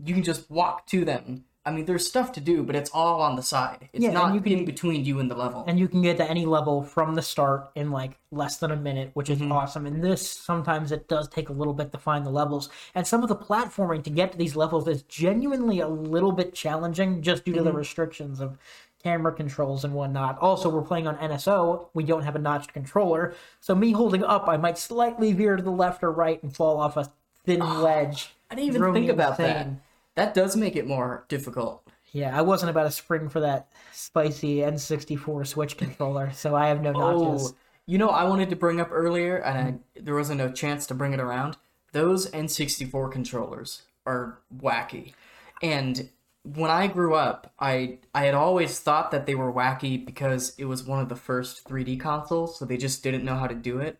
you 0.03 0.13
can 0.13 0.23
just 0.23 0.49
walk 0.49 0.87
to 0.87 1.05
them. 1.05 1.45
I 1.63 1.69
mean, 1.69 1.85
there's 1.85 2.07
stuff 2.07 2.31
to 2.33 2.39
do, 2.39 2.63
but 2.63 2.75
it's 2.75 2.89
all 2.91 3.21
on 3.21 3.35
the 3.35 3.43
side. 3.43 3.89
It's 3.93 4.03
Yeah, 4.03 4.11
not 4.11 4.33
you 4.33 4.41
can- 4.41 4.53
in 4.53 4.65
between 4.65 5.05
you 5.05 5.19
and 5.19 5.29
the 5.29 5.35
level. 5.35 5.63
and 5.67 5.77
you 5.77 5.87
can 5.87 6.01
get 6.01 6.17
to 6.17 6.27
any 6.27 6.43
level 6.43 6.81
from 6.81 7.13
the 7.13 7.21
start 7.21 7.71
in 7.75 7.91
like 7.91 8.17
less 8.31 8.57
than 8.57 8.71
a 8.71 8.75
minute, 8.75 9.11
which 9.13 9.29
is 9.29 9.37
mm-hmm. 9.37 9.51
awesome. 9.51 9.85
And 9.85 10.03
this 10.03 10.27
sometimes 10.27 10.91
it 10.91 11.07
does 11.07 11.27
take 11.29 11.49
a 11.49 11.53
little 11.53 11.75
bit 11.75 11.91
to 11.91 11.99
find 11.99 12.25
the 12.25 12.31
levels, 12.31 12.69
and 12.95 13.05
some 13.05 13.21
of 13.21 13.29
the 13.29 13.35
platforming 13.35 14.03
to 14.05 14.09
get 14.09 14.31
to 14.31 14.39
these 14.39 14.55
levels 14.55 14.87
is 14.87 15.03
genuinely 15.03 15.79
a 15.79 15.87
little 15.87 16.31
bit 16.31 16.55
challenging 16.55 17.21
just 17.21 17.45
due 17.45 17.53
to 17.53 17.61
the 17.61 17.69
mm-hmm. 17.69 17.77
restrictions 17.77 18.39
of 18.39 18.57
camera 19.01 19.33
controls 19.33 19.83
and 19.83 19.93
whatnot. 19.93 20.37
Also, 20.39 20.69
we're 20.69 20.81
playing 20.81 21.07
on 21.07 21.17
NSO. 21.17 21.87
We 21.93 22.03
don't 22.03 22.23
have 22.23 22.35
a 22.35 22.39
notched 22.39 22.73
controller, 22.73 23.33
so 23.59 23.75
me 23.75 23.91
holding 23.91 24.23
up, 24.23 24.47
I 24.47 24.57
might 24.57 24.77
slightly 24.77 25.33
veer 25.33 25.55
to 25.55 25.63
the 25.63 25.71
left 25.71 26.03
or 26.03 26.11
right 26.11 26.41
and 26.43 26.55
fall 26.55 26.79
off 26.79 26.97
a 26.97 27.11
thin 27.45 27.61
ah, 27.61 27.79
ledge. 27.81 28.33
I 28.49 28.55
didn't 28.55 28.75
even 28.75 28.93
think 28.93 29.09
about 29.09 29.37
that. 29.37 29.67
That 30.15 30.33
does 30.33 30.55
make 30.55 30.75
it 30.75 30.85
more 30.85 31.25
difficult. 31.29 31.87
Yeah, 32.11 32.37
I 32.37 32.41
wasn't 32.41 32.69
about 32.69 32.83
to 32.83 32.91
spring 32.91 33.29
for 33.29 33.39
that 33.39 33.71
spicy 33.93 34.57
N64 34.57 35.47
Switch 35.47 35.77
controller, 35.77 36.31
so 36.33 36.55
I 36.55 36.67
have 36.67 36.81
no 36.81 36.91
oh, 36.93 36.99
notches. 36.99 37.51
Oh, 37.51 37.55
you 37.85 37.97
know, 37.97 38.09
I 38.09 38.25
wanted 38.25 38.49
to 38.49 38.55
bring 38.55 38.81
up 38.81 38.89
earlier, 38.91 39.37
and 39.37 39.57
I, 39.57 39.99
there 39.99 40.15
wasn't 40.15 40.41
a 40.41 40.51
chance 40.51 40.85
to 40.87 40.93
bring 40.93 41.13
it 41.13 41.19
around. 41.19 41.57
Those 41.93 42.29
N64 42.31 43.11
controllers 43.11 43.83
are 44.05 44.39
wacky, 44.55 45.13
and 45.61 46.09
when 46.43 46.71
I 46.71 46.87
grew 46.87 47.13
up, 47.15 47.53
I 47.59 47.99
I 48.15 48.25
had 48.25 48.33
always 48.33 48.79
thought 48.79 49.11
that 49.11 49.25
they 49.25 49.35
were 49.35 49.51
wacky 49.53 50.03
because 50.03 50.53
it 50.57 50.65
was 50.65 50.83
one 50.83 50.99
of 50.99 51.09
the 51.09 51.15
first 51.15 51.67
3D 51.67 51.99
consoles, 51.99 52.57
so 52.57 52.65
they 52.65 52.77
just 52.77 53.03
didn't 53.03 53.23
know 53.23 53.35
how 53.35 53.47
to 53.47 53.55
do 53.55 53.79
it. 53.79 53.99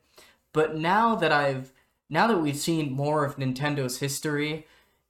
But 0.53 0.75
now 0.75 1.15
that 1.15 1.31
I've 1.31 1.71
now 2.09 2.27
that 2.27 2.39
we've 2.39 2.57
seen 2.57 2.91
more 2.91 3.23
of 3.25 3.37
Nintendo's 3.37 3.99
history, 3.99 4.65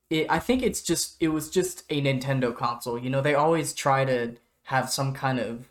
it, 0.09 0.27
I 0.29 0.39
think 0.39 0.61
it's 0.61 0.81
just 0.81 1.15
it 1.19 1.29
was 1.29 1.49
just 1.49 1.83
a 1.89 2.01
Nintendo 2.01 2.55
console. 2.55 2.99
You 2.99 3.09
know, 3.09 3.21
they 3.21 3.33
always 3.33 3.73
try 3.73 4.05
to 4.05 4.35
have 4.63 4.89
some 4.89 5.13
kind 5.13 5.39
of 5.39 5.67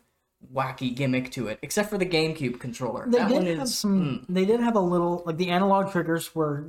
wacky 0.53 0.93
gimmick 0.95 1.31
to 1.31 1.47
it, 1.47 1.59
except 1.61 1.89
for 1.89 1.97
the 1.97 2.05
GameCube 2.05 2.59
controller. 2.59 3.05
They 3.07 3.19
that 3.19 3.29
did 3.29 3.35
one 3.35 3.45
have 3.45 3.61
is 3.61 3.77
some. 3.77 4.25
They 4.27 4.45
did 4.45 4.59
have 4.59 4.75
a 4.75 4.79
little 4.81 5.21
like 5.25 5.37
the 5.37 5.49
analog 5.49 5.91
triggers 5.91 6.33
were 6.33 6.65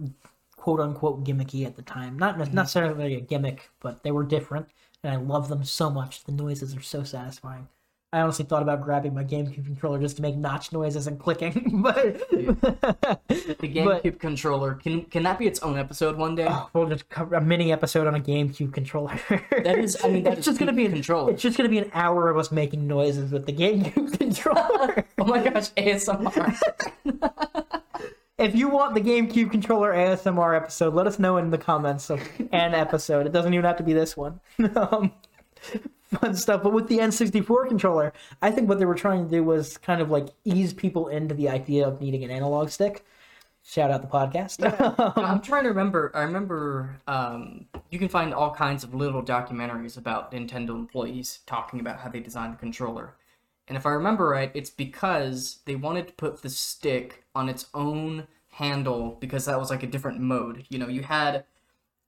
quote 0.57 0.81
unquote 0.81 1.25
gimmicky 1.25 1.67
at 1.67 1.77
the 1.77 1.83
time. 1.83 2.19
Not 2.19 2.35
Mm-hmm. 2.35 2.41
not 2.45 2.55
necessarily 2.55 3.15
a 3.17 3.21
gimmick, 3.21 3.71
but 3.81 4.03
they 4.05 4.13
were 4.13 4.23
different, 4.25 4.69
and 5.03 5.13
I 5.13 5.17
love 5.17 5.49
them 5.49 5.65
so 5.65 5.91
much. 5.91 6.25
The 6.25 6.33
noises 6.33 6.77
are 6.77 6.81
so 6.83 7.03
satisfying. 7.05 7.69
I 8.15 8.21
honestly 8.21 8.45
thought 8.45 8.61
about 8.61 8.83
grabbing 8.83 9.15
my 9.15 9.25
GameCube 9.25 9.65
controller 9.65 9.99
just 9.99 10.17
to 10.17 10.23
make 10.23 10.37
notch 10.37 10.71
noises 10.71 11.07
and 11.07 11.19
clicking, 11.19 11.81
but 11.83 12.29
the 12.31 12.55
GameCube 13.31 14.19
controller. 14.21 14.75
Can 14.75 15.05
can 15.07 15.23
that 15.23 15.39
be 15.39 15.47
its 15.47 15.61
own 15.63 15.79
episode 15.79 16.19
one 16.19 16.35
day? 16.35 16.47
Oh, 16.47 16.69
we'll 16.75 16.89
just 16.91 17.09
cover 17.09 17.37
a 17.37 17.41
mini 17.41 17.73
episode 17.73 18.07
on 18.07 18.15
a 18.15 18.21
GameCube 18.21 18.75
controller. 18.75 19.19
That 19.65 19.79
is- 19.79 19.97
I 20.05 20.09
mean, 20.09 20.25
that 20.25 20.33
it's 20.35 20.41
is 20.41 20.45
just 20.47 20.59
gonna 20.59 20.75
be 20.75 20.85
an, 20.85 20.93
controller. 20.93 21.33
It's 21.33 21.41
just 21.43 21.57
gonna 21.57 21.71
be 21.71 21.79
an 21.79 21.91
hour 21.95 22.29
of 22.29 22.37
us 22.37 22.53
making 22.53 22.87
noises 22.87 23.33
with 23.33 23.47
the 23.47 23.53
GameCube 23.55 24.19
controller. 24.19 25.07
oh 25.19 25.25
my 25.25 25.43
gosh, 25.43 25.71
ASMR. 25.71 26.55
If 28.39 28.55
you 28.55 28.69
want 28.69 28.95
the 28.95 29.01
GameCube 29.01 29.51
controller 29.51 29.93
ASMR 29.93 30.57
episode, 30.57 30.95
let 30.95 31.07
us 31.07 31.19
know 31.19 31.37
in 31.37 31.51
the 31.51 31.59
comments 31.59 32.11
of 32.11 32.21
an 32.53 32.75
episode. 32.75 33.27
It 33.27 33.33
doesn't 33.33 33.53
even 33.53 33.65
have 33.65 33.77
to 33.77 33.83
be 33.83 33.93
this 33.93 34.17
one. 34.17 34.41
um, 34.77 35.13
fun 36.03 36.35
stuff. 36.35 36.63
But 36.63 36.73
with 36.73 36.89
the 36.89 36.99
N64 36.99 37.69
controller, 37.69 38.13
I 38.41 38.51
think 38.51 38.69
what 38.69 38.79
they 38.79 38.85
were 38.85 38.95
trying 38.95 39.25
to 39.25 39.31
do 39.31 39.45
was 39.45 39.77
kind 39.79 40.01
of 40.01 40.11
like 40.11 40.29
ease 40.45 40.73
people 40.73 41.09
into 41.09 41.35
the 41.35 41.49
idea 41.49 41.87
of 41.87 42.01
needing 42.01 42.25
an 42.25 42.31
analog 42.31 42.71
stick. 42.71 43.05
Shout 43.65 43.93
out 43.93 44.03
the 44.03 44.09
podcast. 44.09 44.59
I'm 45.17 45.41
trying 45.41 45.63
to 45.63 45.69
remember. 45.69 46.11
I 46.15 46.23
remember 46.23 47.01
um, 47.07 47.67
you 47.91 47.99
can 47.99 48.09
find 48.09 48.35
all 48.35 48.53
kinds 48.53 48.83
of 48.83 48.93
little 48.93 49.23
documentaries 49.23 49.97
about 49.97 50.33
Nintendo 50.33 50.71
employees 50.71 51.41
talking 51.47 51.79
about 51.79 52.01
how 52.01 52.09
they 52.09 52.19
designed 52.19 52.55
the 52.55 52.59
controller. 52.59 53.15
And 53.73 53.79
if 53.79 53.87
I 53.87 53.93
remember 53.93 54.29
right, 54.29 54.51
it's 54.53 54.69
because 54.69 55.61
they 55.65 55.77
wanted 55.77 56.07
to 56.07 56.13
put 56.13 56.43
the 56.43 56.51
stick 56.51 57.25
on 57.35 57.49
its 57.49 57.69
own 57.73 58.27
handle 58.51 59.17
because 59.19 59.47
that 59.47 59.59
was 59.59 59.71
like 59.71 59.83
a 59.83 59.87
different 59.87 60.21
mode. 60.21 60.67
You 60.69 60.79
know, 60.79 60.89
you 60.89 61.01
had 61.01 61.45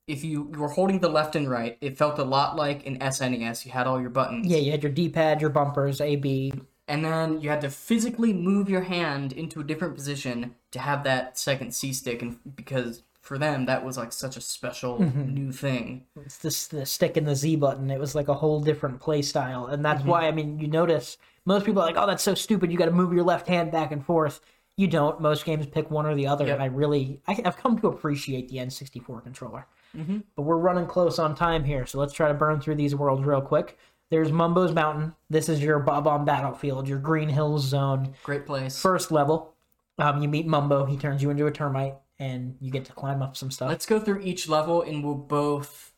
if 0.06 0.22
you, 0.22 0.50
you 0.52 0.60
were 0.60 0.68
holding 0.68 0.98
the 0.98 1.08
left 1.08 1.36
and 1.36 1.48
right, 1.48 1.78
it 1.80 1.96
felt 1.96 2.18
a 2.18 2.22
lot 2.22 2.54
like 2.54 2.86
an 2.86 2.98
SNES. 2.98 3.64
You 3.64 3.72
had 3.72 3.86
all 3.86 3.98
your 3.98 4.10
buttons. 4.10 4.46
yeah, 4.46 4.58
you 4.58 4.72
had 4.72 4.82
your 4.82 4.92
D-pad, 4.92 5.40
your 5.40 5.48
bumpers, 5.48 6.02
A, 6.02 6.16
B. 6.16 6.52
and 6.86 7.02
then 7.02 7.40
you 7.40 7.48
had 7.48 7.62
to 7.62 7.70
physically 7.70 8.34
move 8.34 8.68
your 8.68 8.82
hand 8.82 9.32
into 9.32 9.58
a 9.60 9.64
different 9.64 9.94
position 9.94 10.56
to 10.72 10.80
have 10.80 11.02
that 11.04 11.38
second 11.38 11.74
C 11.74 11.94
stick, 11.94 12.20
and 12.20 12.36
because 12.56 13.04
for 13.22 13.38
them 13.38 13.64
that 13.64 13.82
was 13.82 13.96
like 13.96 14.12
such 14.12 14.36
a 14.36 14.42
special 14.42 14.98
mm-hmm. 14.98 15.32
new 15.32 15.50
thing. 15.50 16.04
It's 16.26 16.36
this 16.36 16.66
the 16.66 16.84
stick 16.84 17.16
and 17.16 17.26
the 17.26 17.34
Z 17.34 17.56
button. 17.56 17.90
It 17.90 17.98
was 17.98 18.14
like 18.14 18.28
a 18.28 18.34
whole 18.34 18.60
different 18.60 19.00
play 19.00 19.22
style, 19.22 19.64
and 19.64 19.82
that's 19.82 20.00
mm-hmm. 20.00 20.10
why 20.10 20.28
I 20.28 20.30
mean 20.30 20.58
you 20.58 20.68
notice 20.68 21.16
most 21.46 21.64
people 21.66 21.82
are 21.82 21.86
like, 21.86 21.96
"Oh, 21.96 22.06
that's 22.06 22.22
so 22.22 22.34
stupid! 22.34 22.70
You 22.72 22.78
got 22.78 22.86
to 22.86 22.90
move 22.90 23.12
your 23.12 23.24
left 23.24 23.48
hand 23.48 23.70
back 23.72 23.92
and 23.92 24.04
forth." 24.04 24.40
You 24.76 24.88
don't. 24.88 25.20
Most 25.20 25.44
games 25.44 25.66
pick 25.66 25.88
one 25.90 26.04
or 26.04 26.16
the 26.16 26.26
other, 26.26 26.46
Yep. 26.46 26.54
and 26.54 26.62
I 26.62 26.66
really 26.66 27.20
I, 27.28 27.40
I've 27.44 27.56
come 27.56 27.78
to 27.80 27.86
appreciate 27.88 28.48
the 28.48 28.56
N64 28.56 29.22
controller. 29.22 29.66
Mm-hmm. 29.96 30.18
But 30.34 30.42
we're 30.42 30.56
running 30.58 30.86
close 30.86 31.18
on 31.20 31.36
time 31.36 31.62
here, 31.62 31.86
so 31.86 31.98
let's 32.00 32.12
try 32.12 32.26
to 32.28 32.34
burn 32.34 32.60
through 32.60 32.74
these 32.74 32.94
worlds 32.94 33.24
real 33.24 33.40
quick. 33.40 33.78
There's 34.10 34.32
Mumbo's 34.32 34.72
Mountain. 34.72 35.14
This 35.30 35.48
is 35.48 35.62
your 35.62 35.78
Bob-omb 35.78 36.24
Battlefield, 36.26 36.88
your 36.88 36.98
Green 36.98 37.28
Hills 37.28 37.64
zone. 37.64 38.14
Great 38.24 38.46
place. 38.46 38.80
First 38.80 39.10
level, 39.12 39.54
um, 39.98 40.20
you 40.22 40.28
meet 40.28 40.46
Mumbo. 40.46 40.84
He 40.84 40.96
turns 40.96 41.22
you 41.22 41.30
into 41.30 41.46
a 41.46 41.50
termite, 41.52 41.94
and 42.18 42.56
you 42.60 42.70
get 42.70 42.84
to 42.86 42.92
climb 42.92 43.22
up 43.22 43.36
some 43.36 43.50
stuff. 43.50 43.68
Let's 43.68 43.86
go 43.86 43.98
through 44.00 44.20
each 44.20 44.48
level, 44.48 44.82
and 44.82 45.02
we'll 45.04 45.14
both 45.14 45.92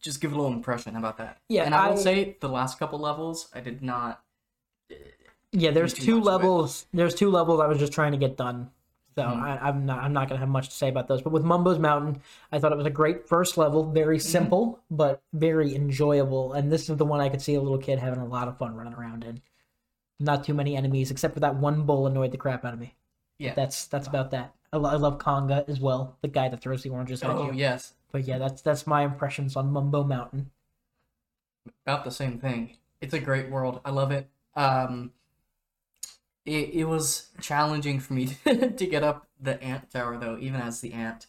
just 0.00 0.20
give 0.20 0.32
a 0.32 0.36
little 0.36 0.52
impression 0.52 0.96
about 0.96 1.18
that. 1.18 1.40
Yeah, 1.48 1.64
and 1.64 1.74
I 1.74 1.88
will 1.90 1.96
say 1.96 2.36
the 2.40 2.48
last 2.48 2.78
couple 2.78 2.98
levels 2.98 3.48
I 3.54 3.60
did 3.60 3.82
not. 3.82 4.22
Yeah, 5.52 5.70
there's 5.70 5.94
two 5.94 6.20
levels. 6.20 6.86
There's 6.92 7.14
two 7.14 7.30
levels 7.30 7.60
I 7.60 7.66
was 7.66 7.78
just 7.78 7.92
trying 7.92 8.12
to 8.12 8.18
get 8.18 8.36
done. 8.36 8.70
So 9.16 9.22
Mm-hmm. 9.22 9.44
I, 9.44 9.58
I'm 9.68 9.86
not 9.86 10.02
I'm 10.02 10.12
not 10.12 10.28
gonna 10.28 10.40
have 10.40 10.48
much 10.48 10.68
to 10.70 10.74
say 10.74 10.88
about 10.88 11.06
those. 11.06 11.22
But 11.22 11.32
with 11.32 11.44
Mumbo's 11.44 11.78
Mountain, 11.78 12.20
I 12.50 12.58
thought 12.58 12.72
it 12.72 12.76
was 12.78 12.86
a 12.86 12.90
great 12.90 13.28
first 13.28 13.56
level, 13.56 13.84
very 13.92 14.18
Mm-hmm. 14.18 14.26
simple 14.28 14.80
but 14.90 15.22
very 15.32 15.74
enjoyable. 15.74 16.52
And 16.54 16.72
this 16.72 16.90
is 16.90 16.96
the 16.96 17.04
one 17.04 17.20
I 17.20 17.28
could 17.28 17.40
see 17.42 17.54
a 17.54 17.60
little 17.60 17.78
kid 17.78 17.98
having 18.00 18.18
a 18.20 18.26
lot 18.26 18.48
of 18.48 18.58
fun 18.58 18.74
running 18.74 18.94
around 18.94 19.24
in. 19.24 19.40
Not 20.20 20.44
too 20.44 20.54
many 20.54 20.76
enemies, 20.76 21.10
except 21.12 21.34
for 21.34 21.40
that 21.40 21.56
one 21.56 21.84
bull 21.86 22.06
annoyed 22.06 22.32
the 22.32 22.38
crap 22.38 22.64
out 22.64 22.74
of 22.74 22.80
me. 22.80 22.94
Yeah. 23.38 23.54
That's 23.54 23.86
that's 23.86 24.08
about 24.08 24.30
that. 24.32 24.54
I, 24.72 24.78
lo- 24.78 24.90
I 24.90 24.96
love 24.96 25.18
Conga 25.18 25.68
as 25.68 25.80
well, 25.80 26.18
the 26.22 26.28
guy 26.28 26.48
that 26.48 26.60
throws 26.60 26.82
the 26.82 26.90
oranges 26.90 27.22
at 27.22 27.30
oh 27.30 27.44
you. 27.44 27.52
yes, 27.52 27.94
But 28.12 28.24
yeah, 28.24 28.38
that's 28.38 28.62
that's 28.62 28.86
my 28.86 29.02
impressions 29.04 29.56
on 29.56 29.72
Mumbo 29.72 30.04
Mountain. 30.04 30.50
about 31.86 32.04
the 32.04 32.10
same 32.10 32.38
thing. 32.38 32.76
It's 33.00 33.14
a 33.14 33.20
great 33.20 33.50
world. 33.50 33.80
I 33.84 33.90
love 33.90 34.10
it. 34.10 34.28
Um, 34.56 35.12
it, 36.44 36.70
it 36.74 36.84
was 36.84 37.28
challenging 37.40 38.00
for 38.00 38.12
me 38.12 38.26
to 38.44 38.86
get 38.86 39.02
up 39.02 39.28
the 39.40 39.62
ant 39.62 39.90
tower 39.90 40.16
though, 40.18 40.36
even 40.38 40.60
as 40.60 40.80
the 40.80 40.92
ant. 40.92 41.26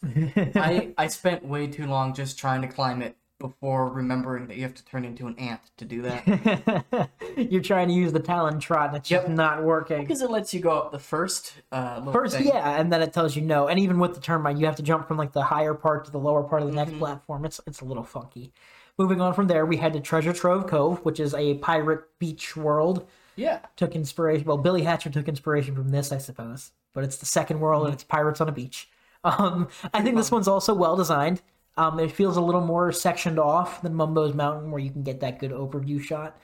I 0.56 0.94
I 0.98 1.08
spent 1.08 1.46
way 1.46 1.68
too 1.68 1.86
long 1.88 2.14
just 2.14 2.38
trying 2.38 2.62
to 2.64 2.68
climb 2.68 3.02
it 3.02 3.16
before 3.40 3.90
remembering 3.90 4.48
that 4.48 4.56
you 4.56 4.64
have 4.64 4.74
to 4.74 4.86
turn 4.86 5.04
into 5.04 5.28
an 5.28 5.38
ant 5.38 5.60
to 5.78 5.84
do 5.86 6.02
that. 6.04 7.10
You're 7.38 7.62
trying 7.62 7.90
to 7.90 7.94
use 7.94 8.14
the 8.14 8.20
Talon 8.22 8.60
Trot, 8.62 8.88
and 8.90 8.98
it's 8.98 9.12
Yep. 9.12 9.24
just 9.24 9.34
not 9.34 9.62
working. 9.64 10.02
because 10.02 10.22
it 10.22 10.30
lets 10.32 10.54
you 10.54 10.62
go 10.62 10.72
up 10.72 10.92
the 10.92 11.00
first 11.00 11.54
uh 11.72 12.12
First, 12.12 12.38
thing. 12.38 12.48
yeah, 12.48 12.80
and 12.80 12.92
then 12.92 13.02
it 13.02 13.12
tells 13.14 13.36
you 13.36 13.42
no. 13.42 13.68
And 13.68 13.80
even 13.80 14.00
with 14.00 14.16
the 14.16 14.22
termite, 14.22 14.58
you 14.58 14.66
have 14.66 14.78
to 14.78 14.84
jump 14.84 15.08
from 15.08 15.18
like 15.18 15.32
the 15.34 15.44
higher 15.44 15.74
part 15.74 16.06
to 16.06 16.12
the 16.12 16.20
lower 16.20 16.44
part 16.44 16.62
of 16.62 16.68
the 16.68 16.74
Mm-hmm. 16.74 16.90
next 16.92 16.98
platform. 17.00 17.46
It's 17.46 17.60
it's 17.68 17.82
a 17.82 17.86
little 17.86 18.04
funky. 18.04 18.52
Moving 18.98 19.22
on 19.22 19.34
from 19.34 19.48
there, 19.48 19.66
we 19.66 19.78
had 19.78 19.94
to 19.94 20.00
Treasure 20.00 20.34
Trove 20.34 20.68
Cove, 20.68 21.00
which 21.04 21.20
is 21.20 21.34
a 21.34 21.56
pirate 21.56 22.04
beach 22.20 22.56
world. 22.56 23.08
Yeah. 23.36 23.60
Took 23.76 23.96
inspiration. 23.96 24.46
Well, 24.46 24.58
Billy 24.58 24.84
Hatcher 24.84 25.10
took 25.10 25.28
inspiration 25.28 25.76
from 25.76 25.90
this, 25.90 26.12
I 26.12 26.18
suppose. 26.18 26.72
But 26.94 27.04
it's 27.04 27.18
the 27.18 27.26
second 27.26 27.60
world, 27.60 27.86
and 27.86 27.94
it's 27.94 28.04
pirates 28.04 28.42
on 28.42 28.50
a 28.50 28.54
beach. 28.54 28.90
Um, 29.26 29.70
I 29.92 30.04
think 30.04 30.18
this 30.18 30.30
one's 30.30 30.48
also 30.48 30.72
well 30.76 30.96
designed. 30.96 31.42
Um, 31.78 32.00
it 32.00 32.12
feels 32.12 32.38
a 32.38 32.42
little 32.42 32.62
more 32.62 32.92
sectioned 32.92 33.40
off 33.40 33.82
than 33.82 33.96
Mumbo's 33.96 34.36
Mountain, 34.36 34.70
where 34.70 34.80
you 34.80 34.92
can 34.92 35.02
get 35.02 35.20
that 35.22 35.40
good 35.40 35.50
overview 35.50 36.00
shot. 36.00 36.40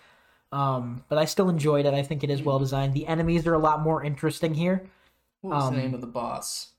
Um, 0.51 1.03
but 1.07 1.19
I 1.19 1.25
still 1.25 1.47
enjoyed 1.47 1.85
it. 1.85 1.93
I 1.93 2.01
think 2.01 2.23
it 2.23 2.31
is 2.31 2.41
well 2.41 2.57
designed. 2.57 2.95
The 2.95 3.05
enemies 3.05 3.45
are 3.45 3.53
a 3.53 3.59
lot 3.59 3.83
more 3.83 4.03
interesting 4.03 4.55
here. 4.55 4.89
What 5.41 5.55
was 5.57 5.63
Um, 5.65 5.75
the 5.75 5.79
name 5.81 5.93
of 5.93 6.01
the 6.01 6.07
boss? 6.07 6.69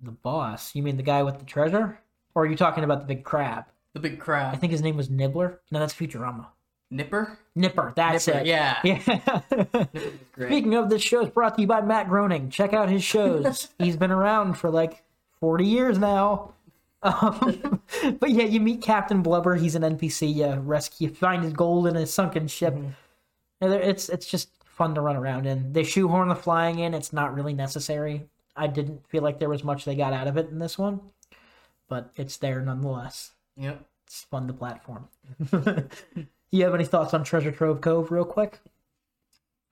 The 0.00 0.10
boss, 0.10 0.74
you 0.74 0.82
mean 0.82 0.96
the 0.96 1.04
guy 1.04 1.22
with 1.22 1.38
the 1.38 1.44
treasure, 1.44 2.00
or 2.34 2.42
are 2.42 2.46
you 2.46 2.56
talking 2.56 2.82
about 2.82 2.98
the 2.98 3.06
big 3.06 3.22
crab? 3.22 3.66
The 3.94 4.00
big 4.00 4.18
crowd. 4.18 4.54
I 4.54 4.58
think 4.58 4.72
his 4.72 4.82
name 4.82 4.96
was 4.96 5.10
Nibbler. 5.10 5.60
No, 5.70 5.78
that's 5.78 5.94
Futurama. 5.94 6.46
Nipper? 6.90 7.38
Nipper. 7.54 7.92
That's 7.96 8.26
Nipper, 8.26 8.40
it. 8.40 8.46
yeah. 8.46 8.78
Yeah. 8.84 10.46
Speaking 10.46 10.74
of, 10.74 10.90
this 10.90 11.02
show 11.02 11.22
is 11.22 11.30
brought 11.30 11.54
to 11.56 11.62
you 11.62 11.66
by 11.66 11.80
Matt 11.80 12.08
Groening. 12.08 12.50
Check 12.50 12.74
out 12.74 12.90
his 12.90 13.02
shows. 13.02 13.68
He's 13.78 13.96
been 13.96 14.10
around 14.10 14.54
for 14.54 14.70
like 14.70 15.02
40 15.40 15.66
years 15.66 15.98
now. 15.98 16.52
Um, 17.04 17.82
but 18.20 18.30
yeah, 18.30 18.44
you 18.44 18.60
meet 18.60 18.80
Captain 18.80 19.22
Blubber. 19.22 19.56
He's 19.56 19.74
an 19.74 19.82
NPC. 19.82 20.36
You 20.36 20.60
rescue, 20.60 21.12
find 21.12 21.42
his 21.42 21.52
gold 21.52 21.88
in 21.88 21.96
a 21.96 22.06
sunken 22.06 22.46
ship. 22.46 22.74
Mm-hmm. 22.74 23.72
It's 23.72 24.08
it's 24.08 24.24
just 24.24 24.50
fun 24.64 24.94
to 24.94 25.00
run 25.00 25.16
around 25.16 25.46
in. 25.46 25.72
They 25.72 25.82
shoehorn 25.82 26.28
the 26.28 26.36
flying 26.36 26.78
in. 26.78 26.94
It's 26.94 27.12
not 27.12 27.34
really 27.34 27.54
necessary. 27.54 28.28
I 28.54 28.68
didn't 28.68 29.04
feel 29.08 29.24
like 29.24 29.40
there 29.40 29.48
was 29.48 29.64
much 29.64 29.84
they 29.84 29.96
got 29.96 30.12
out 30.12 30.28
of 30.28 30.36
it 30.36 30.50
in 30.50 30.60
this 30.60 30.78
one, 30.78 31.00
but 31.88 32.12
it's 32.14 32.36
there 32.36 32.60
nonetheless. 32.60 33.31
Yep. 33.56 33.84
It's 34.06 34.22
fun 34.24 34.46
to 34.46 34.52
platform. 34.52 35.08
Do 35.50 35.88
you 36.50 36.64
have 36.64 36.74
any 36.74 36.84
thoughts 36.84 37.14
on 37.14 37.24
Treasure 37.24 37.52
Trove 37.52 37.80
Cove, 37.80 38.10
real 38.10 38.24
quick? 38.24 38.60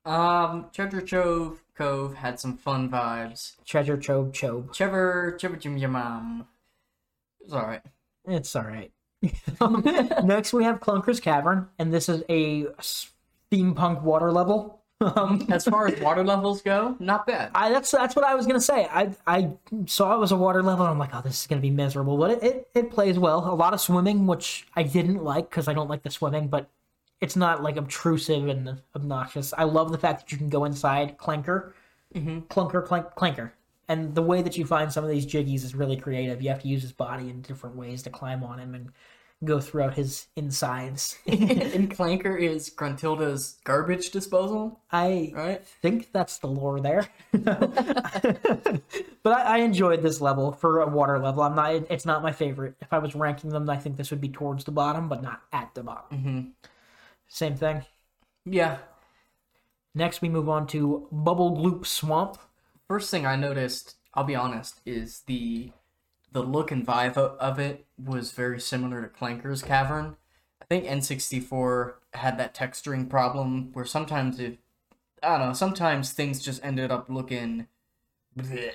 Um, 0.05 0.67
Treasure 0.73 1.01
Trove 1.01 1.63
Cove 1.75 2.15
had 2.15 2.39
some 2.39 2.57
fun 2.57 2.89
vibes. 2.89 3.53
Treasure 3.65 3.97
Trove 3.97 4.31
Chobe. 4.31 4.73
Trevor, 4.73 5.37
Trevor 5.39 5.57
Jim 5.57 5.77
Your 5.77 5.89
Mom. 5.89 6.47
It 7.39 7.45
was 7.45 7.53
alright. 7.53 7.81
It's 8.25 8.55
all 8.55 8.63
right. 8.63 8.91
Next, 10.23 10.53
we 10.53 10.63
have 10.63 10.79
Clunker's 10.79 11.19
Cavern, 11.19 11.69
and 11.77 11.93
this 11.93 12.09
is 12.09 12.23
a 12.29 12.65
steampunk 12.81 14.01
water 14.01 14.31
level. 14.31 14.80
Um, 15.01 15.45
As 15.49 15.65
far 15.65 15.87
as 15.87 15.99
water 15.99 16.23
levels 16.23 16.61
go, 16.61 16.95
not 16.99 17.25
bad. 17.25 17.51
I, 17.55 17.69
that's 17.69 17.89
that's 17.89 18.15
what 18.15 18.23
I 18.23 18.35
was 18.35 18.45
gonna 18.45 18.61
say. 18.61 18.87
I 18.91 19.15
I 19.25 19.49
saw 19.87 20.13
it 20.15 20.19
was 20.19 20.31
a 20.31 20.35
water 20.35 20.61
level, 20.61 20.85
and 20.85 20.91
I'm 20.91 20.99
like, 20.99 21.13
oh, 21.13 21.21
this 21.21 21.41
is 21.41 21.47
gonna 21.47 21.61
be 21.61 21.71
miserable. 21.71 22.17
But 22.17 22.31
it, 22.31 22.43
it, 22.43 22.69
it 22.75 22.91
plays 22.91 23.17
well. 23.17 23.39
A 23.51 23.55
lot 23.55 23.73
of 23.73 23.81
swimming, 23.81 24.27
which 24.27 24.67
I 24.75 24.83
didn't 24.83 25.23
like 25.23 25.49
because 25.49 25.67
I 25.67 25.73
don't 25.73 25.89
like 25.89 26.03
the 26.03 26.11
swimming, 26.11 26.47
but 26.49 26.69
it's 27.19 27.35
not 27.35 27.63
like 27.63 27.77
obtrusive 27.77 28.47
and 28.47 28.79
obnoxious. 28.95 29.53
I 29.57 29.63
love 29.63 29.91
the 29.91 29.97
fact 29.97 30.21
that 30.21 30.31
you 30.31 30.37
can 30.37 30.49
go 30.49 30.65
inside 30.65 31.17
Clanker, 31.17 31.73
Clunker, 32.15 32.85
clank, 32.85 33.07
Clanker, 33.15 33.51
and 33.87 34.13
the 34.15 34.21
way 34.21 34.41
that 34.41 34.57
you 34.57 34.65
find 34.65 34.91
some 34.91 35.03
of 35.03 35.09
these 35.09 35.25
jiggies 35.25 35.63
is 35.63 35.75
really 35.75 35.97
creative. 35.97 36.41
You 36.41 36.49
have 36.49 36.61
to 36.61 36.67
use 36.67 36.81
his 36.81 36.91
body 36.93 37.29
in 37.29 37.41
different 37.41 37.75
ways 37.75 38.01
to 38.03 38.09
climb 38.09 38.43
on 38.43 38.59
him 38.59 38.75
and 38.75 38.89
go 39.43 39.59
throughout 39.59 39.95
his 39.95 40.27
insides. 40.35 41.17
and 41.27 41.89
Clanker 41.89 42.39
is 42.39 42.69
Gruntilda's 42.69 43.57
garbage 43.63 44.11
disposal, 44.11 44.79
I 44.91 45.31
right? 45.33 45.65
think 45.81 46.11
that's 46.11 46.37
the 46.37 46.47
lore 46.47 46.79
there. 46.79 47.07
but 47.31 48.83
I, 49.25 49.41
I 49.41 49.57
enjoyed 49.57 50.01
this 50.01 50.21
level 50.21 50.51
for 50.51 50.81
a 50.81 50.87
water 50.87 51.19
level. 51.19 51.43
I'm 51.43 51.55
not. 51.55 51.73
It's 51.89 52.05
not 52.05 52.23
my 52.23 52.31
favorite. 52.31 52.75
If 52.81 52.93
I 52.93 52.99
was 52.99 53.15
ranking 53.15 53.49
them, 53.49 53.69
I 53.69 53.77
think 53.77 53.97
this 53.97 54.11
would 54.11 54.21
be 54.21 54.29
towards 54.29 54.63
the 54.63 54.71
bottom, 54.71 55.09
but 55.09 55.23
not 55.23 55.41
at 55.51 55.73
the 55.73 55.83
bottom. 55.83 56.17
Mm-hmm. 56.17 56.41
Same 57.27 57.55
thing. 57.55 57.85
Yeah. 58.45 58.77
Next, 59.93 60.21
we 60.21 60.29
move 60.29 60.49
on 60.49 60.67
to 60.67 61.07
Bubble 61.11 61.57
Gloop 61.57 61.85
Swamp. 61.85 62.37
First 62.87 63.11
thing 63.11 63.25
I 63.25 63.35
noticed, 63.35 63.95
I'll 64.13 64.23
be 64.23 64.35
honest, 64.35 64.79
is 64.85 65.21
the 65.27 65.71
the 66.31 66.41
look 66.41 66.71
and 66.71 66.85
vibe 66.85 67.17
of 67.17 67.59
it 67.59 67.85
was 67.97 68.31
very 68.31 68.59
similar 68.59 69.01
to 69.01 69.07
Clanker's 69.07 69.61
Cavern. 69.61 70.15
I 70.61 70.65
think 70.65 70.85
N64 70.85 71.93
had 72.13 72.37
that 72.37 72.55
texturing 72.55 73.09
problem 73.09 73.71
where 73.73 73.85
sometimes 73.85 74.39
it, 74.39 74.59
I 75.21 75.37
don't 75.37 75.47
know, 75.47 75.53
sometimes 75.53 76.11
things 76.11 76.41
just 76.41 76.63
ended 76.63 76.91
up 76.91 77.09
looking. 77.09 77.67
bleh. 78.37 78.71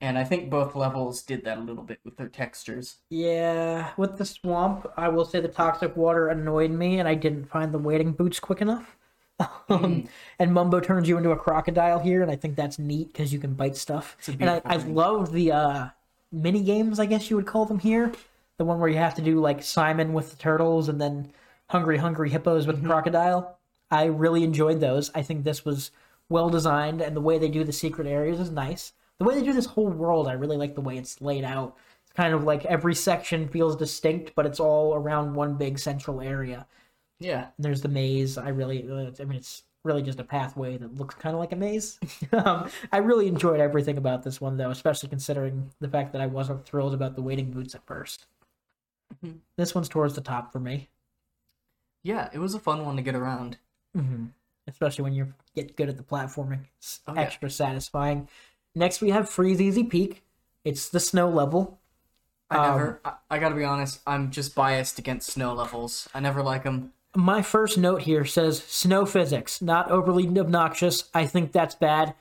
And 0.00 0.16
I 0.16 0.22
think 0.22 0.48
both 0.48 0.76
levels 0.76 1.22
did 1.22 1.44
that 1.44 1.58
a 1.58 1.60
little 1.60 1.82
bit 1.82 1.98
with 2.04 2.16
their 2.16 2.28
textures. 2.28 2.98
Yeah, 3.10 3.90
with 3.96 4.16
the 4.16 4.24
swamp, 4.24 4.86
I 4.96 5.08
will 5.08 5.24
say 5.24 5.40
the 5.40 5.48
toxic 5.48 5.96
water 5.96 6.28
annoyed 6.28 6.70
me, 6.70 7.00
and 7.00 7.08
I 7.08 7.14
didn't 7.14 7.46
find 7.46 7.74
the 7.74 7.78
wading 7.78 8.12
boots 8.12 8.38
quick 8.38 8.60
enough. 8.60 8.96
Um, 9.70 10.08
and 10.38 10.52
Mumbo 10.54 10.80
turns 10.80 11.08
you 11.08 11.18
into 11.18 11.30
a 11.30 11.36
crocodile 11.36 11.98
here, 11.98 12.22
and 12.22 12.30
I 12.30 12.36
think 12.36 12.56
that's 12.56 12.78
neat 12.78 13.08
because 13.08 13.34
you 13.34 13.38
can 13.38 13.52
bite 13.52 13.76
stuff. 13.76 14.16
And 14.40 14.48
I, 14.48 14.62
I 14.64 14.76
love 14.76 15.30
the 15.30 15.52
uh, 15.52 15.88
mini 16.32 16.62
games, 16.62 16.98
I 16.98 17.06
guess 17.06 17.30
you 17.30 17.36
would 17.36 17.46
call 17.46 17.64
them 17.64 17.78
here. 17.78 18.12
The 18.58 18.64
one 18.64 18.80
where 18.80 18.88
you 18.88 18.96
have 18.96 19.14
to 19.14 19.22
do 19.22 19.40
like 19.40 19.62
Simon 19.62 20.12
with 20.12 20.30
the 20.30 20.36
turtles, 20.36 20.88
and 20.88 21.00
then 21.00 21.32
Hungry 21.70 21.98
Hungry 21.98 22.30
Hippos 22.30 22.66
with 22.66 22.82
the 22.82 22.88
crocodile. 22.88 23.58
I 23.90 24.04
really 24.04 24.44
enjoyed 24.44 24.80
those. 24.80 25.10
I 25.14 25.22
think 25.22 25.44
this 25.44 25.64
was 25.64 25.90
well 26.28 26.50
designed, 26.50 27.00
and 27.00 27.16
the 27.16 27.20
way 27.20 27.38
they 27.38 27.48
do 27.48 27.64
the 27.64 27.72
secret 27.72 28.06
areas 28.06 28.40
is 28.40 28.50
nice. 28.50 28.92
The 29.18 29.24
way 29.24 29.34
they 29.34 29.44
do 29.44 29.52
this 29.52 29.66
whole 29.66 29.88
world, 29.88 30.28
I 30.28 30.32
really 30.32 30.56
like 30.56 30.74
the 30.74 30.80
way 30.80 30.96
it's 30.96 31.20
laid 31.20 31.44
out. 31.44 31.76
It's 32.04 32.12
kind 32.12 32.34
of 32.34 32.44
like 32.44 32.64
every 32.66 32.94
section 32.94 33.48
feels 33.48 33.76
distinct, 33.76 34.32
but 34.34 34.46
it's 34.46 34.60
all 34.60 34.94
around 34.94 35.34
one 35.34 35.54
big 35.54 35.78
central 35.78 36.20
area. 36.20 36.66
Yeah. 37.18 37.48
And 37.56 37.64
there's 37.64 37.82
the 37.82 37.88
maze. 37.88 38.38
I 38.38 38.50
really, 38.50 38.88
uh, 38.88 39.10
I 39.20 39.24
mean, 39.24 39.38
it's 39.38 39.64
really 39.88 40.02
just 40.02 40.20
a 40.20 40.24
pathway 40.24 40.76
that 40.76 40.94
looks 40.96 41.14
kind 41.16 41.34
of 41.34 41.40
like 41.40 41.50
a 41.52 41.56
maze. 41.56 41.98
um, 42.32 42.68
I 42.92 42.98
really 42.98 43.26
enjoyed 43.26 43.58
everything 43.58 43.98
about 43.98 44.22
this 44.22 44.40
one, 44.40 44.56
though, 44.58 44.70
especially 44.70 45.08
considering 45.08 45.70
the 45.80 45.88
fact 45.88 46.12
that 46.12 46.20
I 46.20 46.26
wasn't 46.26 46.64
thrilled 46.64 46.94
about 46.94 47.16
the 47.16 47.22
wading 47.22 47.50
boots 47.50 47.74
at 47.74 47.84
1st 47.86 48.26
Mhm. 49.24 49.38
This 49.56 49.74
one's 49.74 49.88
towards 49.88 50.14
the 50.14 50.20
top 50.20 50.52
for 50.52 50.60
me, 50.60 50.90
Yeah, 52.04 52.28
it 52.32 52.38
was 52.38 52.54
a 52.54 52.60
fun 52.60 52.84
one 52.84 52.96
to 52.96 53.02
get 53.02 53.14
around. 53.16 53.58
hmm 53.94 54.26
especially 54.68 55.02
when 55.02 55.14
you 55.14 55.32
get 55.54 55.74
good 55.76 55.88
at 55.88 55.96
the 55.96 56.02
platforming. 56.02 56.60
It's 56.76 57.00
Oh, 57.06 57.14
yeah. 57.14 57.22
extra 57.22 57.48
satisfying. 57.48 58.28
Next, 58.74 59.00
we 59.00 59.08
have 59.08 59.24
Freezeezy 59.24 59.88
Peak. 59.88 60.22
It's 60.62 60.90
the 60.90 61.00
snow 61.00 61.30
level. 61.30 61.80
I 62.50 62.56
Um, 62.58 62.62
never, 62.76 63.00
I, 63.02 63.14
I 63.30 63.38
gotta 63.38 63.54
be 63.54 63.64
honest, 63.64 64.00
I'm 64.06 64.30
just 64.30 64.54
biased 64.54 64.98
against 64.98 65.30
snow 65.30 65.54
levels. 65.54 66.06
I 66.12 66.20
never 66.20 66.42
like 66.42 66.64
them. 66.64 66.92
My 67.18 67.42
first 67.42 67.76
note 67.76 68.02
here 68.02 68.24
says 68.24 68.62
snow 68.62 69.04
physics, 69.04 69.60
not 69.60 69.90
overly 69.90 70.28
obnoxious. 70.38 71.10
I 71.12 71.26
think 71.26 71.50
that's 71.50 71.74
bad. 71.74 72.14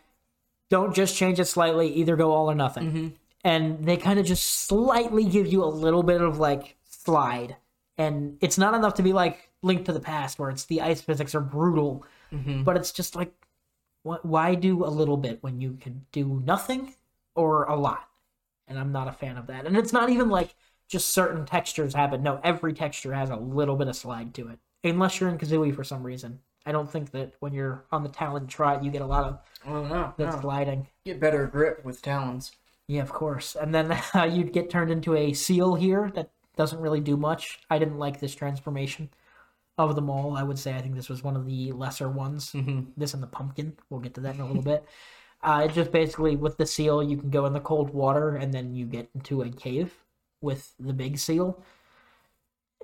Don't 0.71 0.95
just 0.95 1.15
change 1.15 1.39
it 1.39 1.45
slightly, 1.45 1.93
either 1.93 2.15
go 2.15 2.31
all 2.31 2.49
or 2.49 2.55
nothing. 2.55 2.87
Mm-hmm. 2.87 3.07
And 3.43 3.85
they 3.85 3.97
kind 3.97 4.17
of 4.17 4.25
just 4.25 4.43
slightly 4.43 5.23
give 5.23 5.45
you 5.45 5.63
a 5.63 5.65
little 5.65 6.01
bit 6.01 6.19
of 6.19 6.39
like 6.39 6.77
slide. 6.89 7.57
And 7.99 8.39
it's 8.41 8.57
not 8.57 8.73
enough 8.73 8.95
to 8.95 9.03
be 9.03 9.13
like 9.13 9.51
Link 9.61 9.85
to 9.85 9.93
the 9.93 9.99
Past, 9.99 10.39
where 10.39 10.49
it's 10.49 10.65
the 10.65 10.81
ice 10.81 10.99
physics 10.99 11.35
are 11.35 11.41
brutal, 11.41 12.03
mm-hmm. 12.33 12.63
but 12.63 12.75
it's 12.75 12.91
just 12.91 13.15
like, 13.15 13.31
wh- 14.01 14.25
why 14.25 14.55
do 14.55 14.83
a 14.83 14.89
little 14.89 15.17
bit 15.17 15.43
when 15.43 15.61
you 15.61 15.77
could 15.79 16.11
do 16.11 16.41
nothing 16.43 16.95
or 17.35 17.65
a 17.65 17.75
lot? 17.75 18.09
And 18.67 18.79
I'm 18.79 18.91
not 18.91 19.07
a 19.07 19.13
fan 19.13 19.37
of 19.37 19.45
that. 19.45 19.67
And 19.67 19.77
it's 19.77 19.93
not 19.93 20.09
even 20.09 20.31
like 20.31 20.55
just 20.87 21.11
certain 21.11 21.45
textures 21.45 21.93
have 21.93 22.13
it. 22.13 22.21
No, 22.21 22.39
every 22.43 22.73
texture 22.73 23.13
has 23.13 23.29
a 23.29 23.35
little 23.35 23.75
bit 23.75 23.89
of 23.89 23.95
slide 23.95 24.33
to 24.33 24.47
it. 24.47 24.57
Unless 24.83 25.19
you're 25.19 25.29
in 25.29 25.37
Kazooie 25.37 25.75
for 25.75 25.83
some 25.83 26.03
reason. 26.03 26.39
I 26.65 26.71
don't 26.71 26.89
think 26.91 27.11
that 27.11 27.33
when 27.39 27.53
you're 27.53 27.85
on 27.91 28.03
the 28.03 28.09
Talon 28.09 28.45
Trot, 28.47 28.83
you 28.83 28.91
get 28.91 29.01
a 29.01 29.05
lot 29.05 29.23
of 29.25 29.39
Oh 29.65 29.83
no, 29.85 30.13
that 30.17 30.33
no. 30.35 30.41
sliding. 30.41 30.87
Get 31.05 31.19
better 31.19 31.47
grip 31.47 31.83
with 31.85 32.01
talons. 32.01 32.51
Yeah, 32.87 33.01
of 33.01 33.09
course. 33.11 33.55
And 33.55 33.73
then 33.73 33.91
uh, 34.15 34.23
you'd 34.23 34.53
get 34.53 34.69
turned 34.69 34.91
into 34.91 35.15
a 35.15 35.33
seal 35.33 35.75
here 35.75 36.11
that 36.15 36.29
doesn't 36.57 36.79
really 36.81 36.99
do 36.99 37.15
much. 37.17 37.59
I 37.69 37.79
didn't 37.79 37.99
like 37.99 38.19
this 38.19 38.35
transformation 38.35 39.09
of 39.77 39.95
them 39.95 40.09
all. 40.09 40.35
I 40.35 40.43
would 40.43 40.57
say 40.59 40.73
I 40.75 40.81
think 40.81 40.95
this 40.95 41.07
was 41.09 41.23
one 41.23 41.35
of 41.35 41.45
the 41.45 41.71
lesser 41.71 42.09
ones. 42.09 42.51
Mhm. 42.51 42.87
This 42.97 43.13
and 43.13 43.21
the 43.23 43.27
pumpkin. 43.27 43.77
We'll 43.89 43.99
get 44.01 44.13
to 44.15 44.21
that 44.21 44.35
in 44.35 44.41
a 44.41 44.47
little 44.47 44.63
bit. 44.63 44.83
Uh, 45.41 45.67
it 45.69 45.73
just 45.73 45.91
basically 45.91 46.35
with 46.35 46.57
the 46.57 46.65
seal, 46.65 47.01
you 47.03 47.15
can 47.15 47.29
go 47.29 47.45
in 47.45 47.53
the 47.53 47.59
cold 47.59 47.91
water 47.91 48.35
and 48.35 48.53
then 48.53 48.73
you 48.73 48.85
get 48.85 49.09
into 49.13 49.41
a 49.43 49.49
cave 49.49 50.03
with 50.41 50.73
the 50.79 50.93
big 50.93 51.17
seal. 51.17 51.63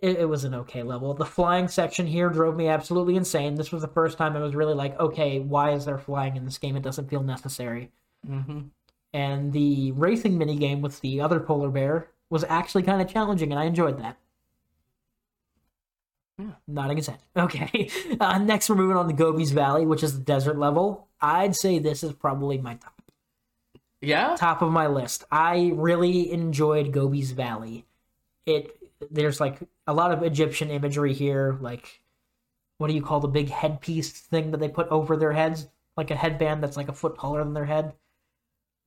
It, 0.02 0.18
it 0.18 0.26
was 0.26 0.44
an 0.44 0.54
okay 0.56 0.84
level. 0.84 1.14
The 1.14 1.26
flying 1.26 1.68
section 1.70 2.06
here 2.08 2.30
drove 2.30 2.56
me 2.58 2.68
absolutely 2.68 3.16
insane. 3.16 3.56
This 3.56 3.72
was 3.72 3.82
the 3.82 3.88
first 3.88 4.18
time 4.18 4.36
I 4.36 4.42
was 4.42 4.56
really 4.56 4.74
like, 4.74 5.00
okay, 5.00 5.40
why 5.40 5.72
is 5.72 5.86
there 5.86 5.98
flying 5.98 6.36
in 6.36 6.44
this 6.46 6.58
game? 6.58 6.76
It 6.76 6.84
doesn't 6.84 7.10
feel 7.10 7.24
necessary 7.24 7.92
Mm-hmm. 8.30 8.62
and 9.14 9.52
the 9.52 9.92
racing 9.92 10.40
minigame 10.40 10.80
with 10.82 11.02
the 11.02 11.20
other 11.22 11.40
polar 11.42 11.70
bear 11.70 12.08
was 12.30 12.46
actually 12.46 12.84
kind 12.84 13.02
of 13.02 13.08
challenging, 13.12 13.52
and 13.52 13.60
I 13.60 13.66
enjoyed 13.66 14.00
that. 14.00 14.18
Yeah. 16.40 16.52
Nodding 16.68 16.98
his 16.98 17.08
head. 17.08 17.20
Okay. 17.36 17.90
Uh, 18.20 18.38
next, 18.40 18.70
we're 18.70 18.76
moving 18.76 18.96
on 18.98 19.08
to 19.08 19.14
Gobi's 19.14 19.52
Valley, 19.52 19.86
which 19.86 20.04
is 20.04 20.18
the 20.18 20.24
desert 20.24 20.58
level. 20.58 21.08
I'd 21.22 21.56
say 21.56 21.80
this 21.80 22.04
is 22.04 22.14
probably 22.14 22.58
my 22.58 22.76
top 22.76 22.94
Yeah. 24.02 24.36
top 24.38 24.62
of 24.62 24.72
my 24.72 24.88
list. 24.88 25.26
I 25.32 25.72
really 25.76 26.32
enjoyed 26.32 26.92
Gobi's 26.92 27.32
Valley. 27.32 27.86
It 28.46 28.76
there's 29.12 29.40
like 29.40 29.60
a 29.88 29.94
lot 29.94 30.12
of 30.12 30.24
Egyptian 30.24 30.70
imagery 30.70 31.14
here. 31.14 31.58
Like, 31.62 32.02
what 32.78 32.88
do 32.88 32.94
you 32.94 33.02
call 33.02 33.20
the 33.20 33.28
big 33.28 33.50
headpiece 33.50 34.12
thing 34.12 34.52
that 34.52 34.60
they 34.60 34.70
put 34.70 34.88
over 34.90 35.18
their 35.18 35.34
heads? 35.34 35.68
Like 35.96 36.12
a 36.12 36.16
headband 36.16 36.64
that's 36.64 36.78
like 36.78 36.90
a 36.90 36.94
foot 36.94 37.18
taller 37.20 37.44
than 37.44 37.54
their 37.54 37.66
head. 37.66 37.94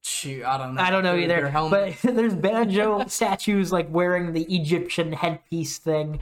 Shoot, 0.03 0.45
I 0.45 0.59
don't 0.59 0.75
know. 0.75 0.83
I 0.83 0.91
don't 0.91 1.03
know 1.03 1.17
either. 1.17 1.51
But 1.53 1.97
there's 2.03 2.35
banjo 2.35 3.05
statues 3.09 3.73
like 3.73 3.89
wearing 3.91 4.33
the 4.33 4.45
Egyptian 4.55 5.13
headpiece 5.13 5.79
thing. 5.79 6.21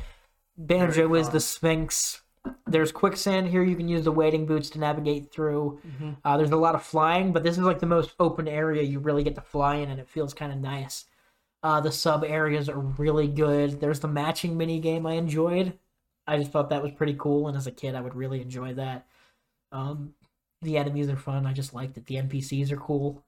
Banjo 0.56 1.14
is 1.14 1.28
the 1.30 1.40
Sphinx. 1.40 2.22
There's 2.66 2.92
quicksand 2.92 3.48
here. 3.48 3.62
You 3.62 3.76
can 3.76 3.88
use 3.88 4.04
the 4.04 4.12
wading 4.12 4.46
boots 4.46 4.70
to 4.70 4.78
navigate 4.78 5.32
through. 5.32 5.80
Mm-hmm. 5.86 6.10
Uh, 6.24 6.36
there's 6.36 6.50
a 6.50 6.56
lot 6.56 6.74
of 6.74 6.82
flying, 6.82 7.32
but 7.32 7.42
this 7.42 7.58
is 7.58 7.64
like 7.64 7.78
the 7.78 7.86
most 7.86 8.14
open 8.20 8.48
area 8.48 8.82
you 8.82 9.00
really 9.00 9.22
get 9.22 9.34
to 9.34 9.40
fly 9.40 9.76
in, 9.76 9.90
and 9.90 10.00
it 10.00 10.08
feels 10.08 10.32
kind 10.32 10.52
of 10.52 10.58
nice. 10.58 11.06
Uh, 11.64 11.80
the 11.80 11.90
sub 11.90 12.22
areas 12.24 12.68
are 12.68 12.78
really 12.78 13.26
good. 13.26 13.80
There's 13.80 14.00
the 14.00 14.06
matching 14.06 14.58
mini 14.58 14.78
game 14.80 15.06
I 15.06 15.14
enjoyed. 15.14 15.72
I 16.26 16.36
just 16.36 16.52
thought 16.52 16.68
that 16.68 16.82
was 16.82 16.92
pretty 16.92 17.16
cool, 17.18 17.48
and 17.48 17.56
as 17.56 17.66
a 17.66 17.72
kid, 17.72 17.94
I 17.94 18.02
would 18.02 18.14
really 18.14 18.42
enjoy 18.42 18.74
that. 18.74 19.06
Um, 19.72 20.12
the 20.60 20.76
enemies 20.76 21.08
are 21.08 21.16
fun. 21.16 21.46
I 21.46 21.54
just 21.54 21.72
liked 21.72 21.96
it. 21.96 22.04
The 22.04 22.16
NPCs 22.16 22.70
are 22.70 22.76
cool. 22.76 23.24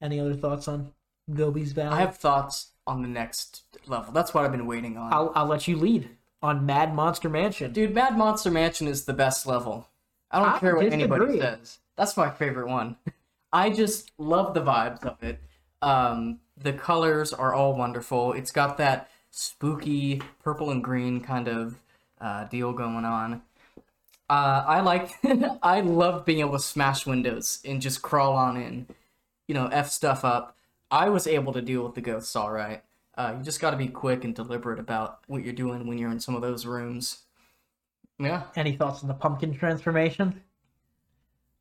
Any 0.00 0.20
other 0.20 0.34
thoughts 0.34 0.68
on 0.68 0.92
Gobi's 1.34 1.72
Valley? 1.72 1.96
I 1.96 2.00
have 2.00 2.16
thoughts 2.16 2.68
on 2.86 3.02
the 3.02 3.08
next 3.08 3.64
level. 3.88 4.12
That's 4.12 4.32
what 4.32 4.44
I've 4.44 4.52
been 4.52 4.66
waiting 4.66 4.96
on. 4.96 5.12
I'll, 5.12 5.32
I'll 5.34 5.46
let 5.46 5.66
you 5.66 5.76
lead 5.76 6.08
on 6.40 6.64
Mad 6.64 6.94
Monster 6.94 7.28
Mansion. 7.28 7.72
Dude, 7.72 7.92
Mad 7.92 8.16
Monster 8.16 8.52
Mansion 8.52 8.86
is 8.86 9.04
the 9.04 9.12
best 9.12 9.48
level. 9.48 9.88
I 10.30 10.38
don't 10.38 10.48
I 10.48 10.58
care 10.60 10.76
what 10.76 10.92
anybody 10.92 11.40
says. 11.40 11.78
That's 11.96 12.16
my 12.16 12.30
favorite 12.30 12.68
one. 12.68 12.96
I 13.52 13.70
just 13.70 14.12
love 14.16 14.54
the 14.54 14.62
vibes 14.62 15.04
of 15.04 15.20
it. 15.24 15.40
Um, 15.82 16.38
the 16.60 16.72
colors 16.72 17.32
are 17.32 17.54
all 17.54 17.74
wonderful. 17.74 18.32
It's 18.32 18.50
got 18.50 18.76
that 18.78 19.10
spooky 19.30 20.20
purple 20.42 20.70
and 20.70 20.82
green 20.82 21.20
kind 21.20 21.48
of 21.48 21.76
uh, 22.20 22.44
deal 22.44 22.72
going 22.72 23.04
on. 23.04 23.42
Uh, 24.30 24.64
I 24.66 24.80
like, 24.80 25.12
I 25.62 25.80
love 25.80 26.24
being 26.24 26.40
able 26.40 26.52
to 26.52 26.58
smash 26.58 27.06
windows 27.06 27.60
and 27.64 27.80
just 27.80 28.02
crawl 28.02 28.34
on 28.34 28.56
in, 28.56 28.86
you 29.46 29.54
know, 29.54 29.68
f 29.68 29.90
stuff 29.90 30.24
up. 30.24 30.56
I 30.90 31.08
was 31.08 31.26
able 31.26 31.52
to 31.52 31.62
deal 31.62 31.82
with 31.84 31.94
the 31.94 32.00
ghosts 32.00 32.34
all 32.36 32.50
right. 32.50 32.82
Uh, 33.16 33.34
you 33.38 33.44
just 33.44 33.60
got 33.60 33.70
to 33.72 33.76
be 33.76 33.88
quick 33.88 34.24
and 34.24 34.34
deliberate 34.34 34.78
about 34.78 35.20
what 35.26 35.44
you're 35.44 35.52
doing 35.52 35.86
when 35.86 35.98
you're 35.98 36.10
in 36.10 36.20
some 36.20 36.34
of 36.36 36.42
those 36.42 36.66
rooms. 36.66 37.22
Yeah, 38.18 38.44
Any 38.56 38.72
thoughts 38.76 39.02
on 39.02 39.08
the 39.08 39.14
pumpkin 39.14 39.54
transformation? 39.56 40.42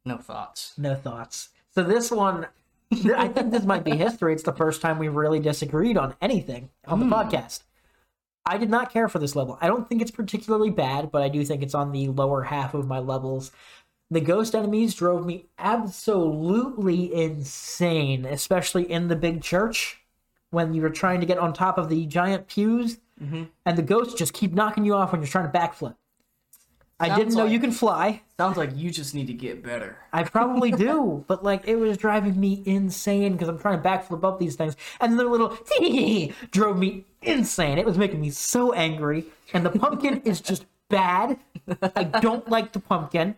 no 0.05 0.17
thoughts. 0.17 0.73
No 0.77 0.95
thoughts. 0.95 1.49
So 1.75 1.83
this 1.83 2.09
one, 2.11 2.47
I 2.91 3.27
think 3.27 3.51
this 3.51 3.65
might 3.65 3.83
be 3.83 3.95
history. 3.95 4.33
It's 4.33 4.43
the 4.43 4.53
first 4.53 4.81
time 4.81 4.97
we've 4.97 5.15
really 5.15 5.39
disagreed 5.39 5.97
on 5.97 6.15
anything 6.21 6.69
on 6.85 6.99
the 6.99 7.05
hmm. 7.05 7.13
podcast. 7.13 7.63
I 8.45 8.57
did 8.57 8.69
not 8.69 8.93
care 8.93 9.09
for 9.09 9.19
this 9.19 9.35
level. 9.35 9.57
I 9.59 9.67
don't 9.67 9.89
think 9.89 10.01
it's 10.01 10.11
particularly 10.11 10.69
bad, 10.69 11.11
but 11.11 11.21
I 11.21 11.27
do 11.27 11.43
think 11.43 11.61
it's 11.61 11.75
on 11.75 11.91
the 11.91 12.07
lower 12.07 12.43
half 12.43 12.73
of 12.73 12.88
my 12.88 12.99
levels. 12.99 13.51
The 14.09 14.21
ghost 14.21 14.55
enemies 14.55 14.95
drove 14.95 15.25
me 15.25 15.47
absolutely 15.59 17.13
insane, 17.13 18.25
especially 18.25 18.89
in 18.89 19.09
the 19.09 19.17
big 19.17 19.41
church 19.41 19.99
when 20.49 20.73
you 20.73 20.81
were 20.81 20.89
trying 20.89 21.19
to 21.19 21.25
get 21.25 21.38
on 21.38 21.51
top 21.51 21.77
of 21.77 21.89
the 21.89 22.05
giant 22.05 22.47
pews, 22.47 22.99
mm-hmm. 23.21 23.43
and 23.65 23.77
the 23.77 23.81
ghosts 23.81 24.13
just 24.13 24.33
keep 24.33 24.53
knocking 24.53 24.85
you 24.85 24.93
off 24.93 25.11
when 25.11 25.19
you're 25.19 25.27
trying 25.27 25.51
to 25.51 25.57
backflip. 25.57 25.95
I 26.99 27.07
Sounds 27.09 27.19
didn't 27.19 27.33
know 27.35 27.43
like- 27.43 27.51
you 27.51 27.59
can 27.59 27.71
fly. 27.71 28.21
Sounds 28.37 28.57
like 28.57 28.75
you 28.75 28.89
just 28.89 29.13
need 29.13 29.27
to 29.27 29.33
get 29.33 29.63
better. 29.63 29.97
I 30.13 30.23
probably 30.23 30.71
do, 30.71 31.23
but 31.27 31.43
like 31.43 31.67
it 31.67 31.75
was 31.75 31.97
driving 31.97 32.39
me 32.39 32.63
insane 32.65 33.33
because 33.33 33.47
I'm 33.49 33.59
trying 33.59 33.81
to 33.81 33.87
backflip 33.87 34.23
up 34.23 34.39
these 34.39 34.55
things, 34.55 34.75
and 34.99 35.17
the 35.19 35.23
little 35.23 35.57
drove 36.51 36.77
me 36.77 37.05
insane. 37.21 37.77
It 37.77 37.85
was 37.85 37.97
making 37.97 38.21
me 38.21 38.29
so 38.31 38.73
angry, 38.73 39.25
and 39.53 39.65
the 39.65 39.69
pumpkin 39.71 40.21
is 40.25 40.41
just 40.41 40.65
bad. 40.89 41.39
I 41.95 42.03
don't 42.03 42.49
like 42.49 42.73
the 42.73 42.79
pumpkin, 42.79 43.35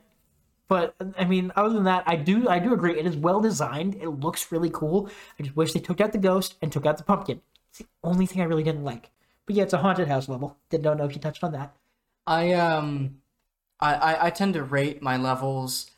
but 0.69 0.95
I 1.17 1.25
mean, 1.25 1.51
other 1.55 1.73
than 1.73 1.83
that, 1.85 2.03
I 2.07 2.15
do 2.15 2.47
I 2.47 2.59
do 2.59 2.73
agree. 2.73 2.97
It 2.97 3.05
is 3.05 3.17
well 3.17 3.41
designed. 3.41 3.95
It 3.95 4.07
looks 4.09 4.51
really 4.51 4.69
cool. 4.69 5.09
I 5.37 5.43
just 5.43 5.55
wish 5.55 5.73
they 5.73 5.79
took 5.79 5.99
out 5.99 6.11
the 6.13 6.17
ghost 6.17 6.55
and 6.61 6.71
took 6.71 6.85
out 6.85 6.97
the 6.97 7.03
pumpkin. 7.03 7.41
It's 7.69 7.79
the 7.79 7.87
only 8.03 8.25
thing 8.25 8.41
I 8.41 8.45
really 8.45 8.63
didn't 8.63 8.83
like. 8.83 9.11
But 9.45 9.55
yeah, 9.55 9.63
it's 9.63 9.73
a 9.73 9.79
haunted 9.79 10.07
house 10.07 10.29
level. 10.29 10.57
Didn't 10.69 10.97
know 10.97 11.05
if 11.05 11.13
you 11.13 11.19
touched 11.21 11.43
on 11.43 11.51
that. 11.53 11.75
I 12.27 12.53
um, 12.53 13.15
I 13.79 13.93
I, 13.93 14.27
I 14.27 14.29
tend 14.29 14.53
to 14.55 14.63
rate 14.63 15.01
my 15.01 15.17
levels 15.17 15.91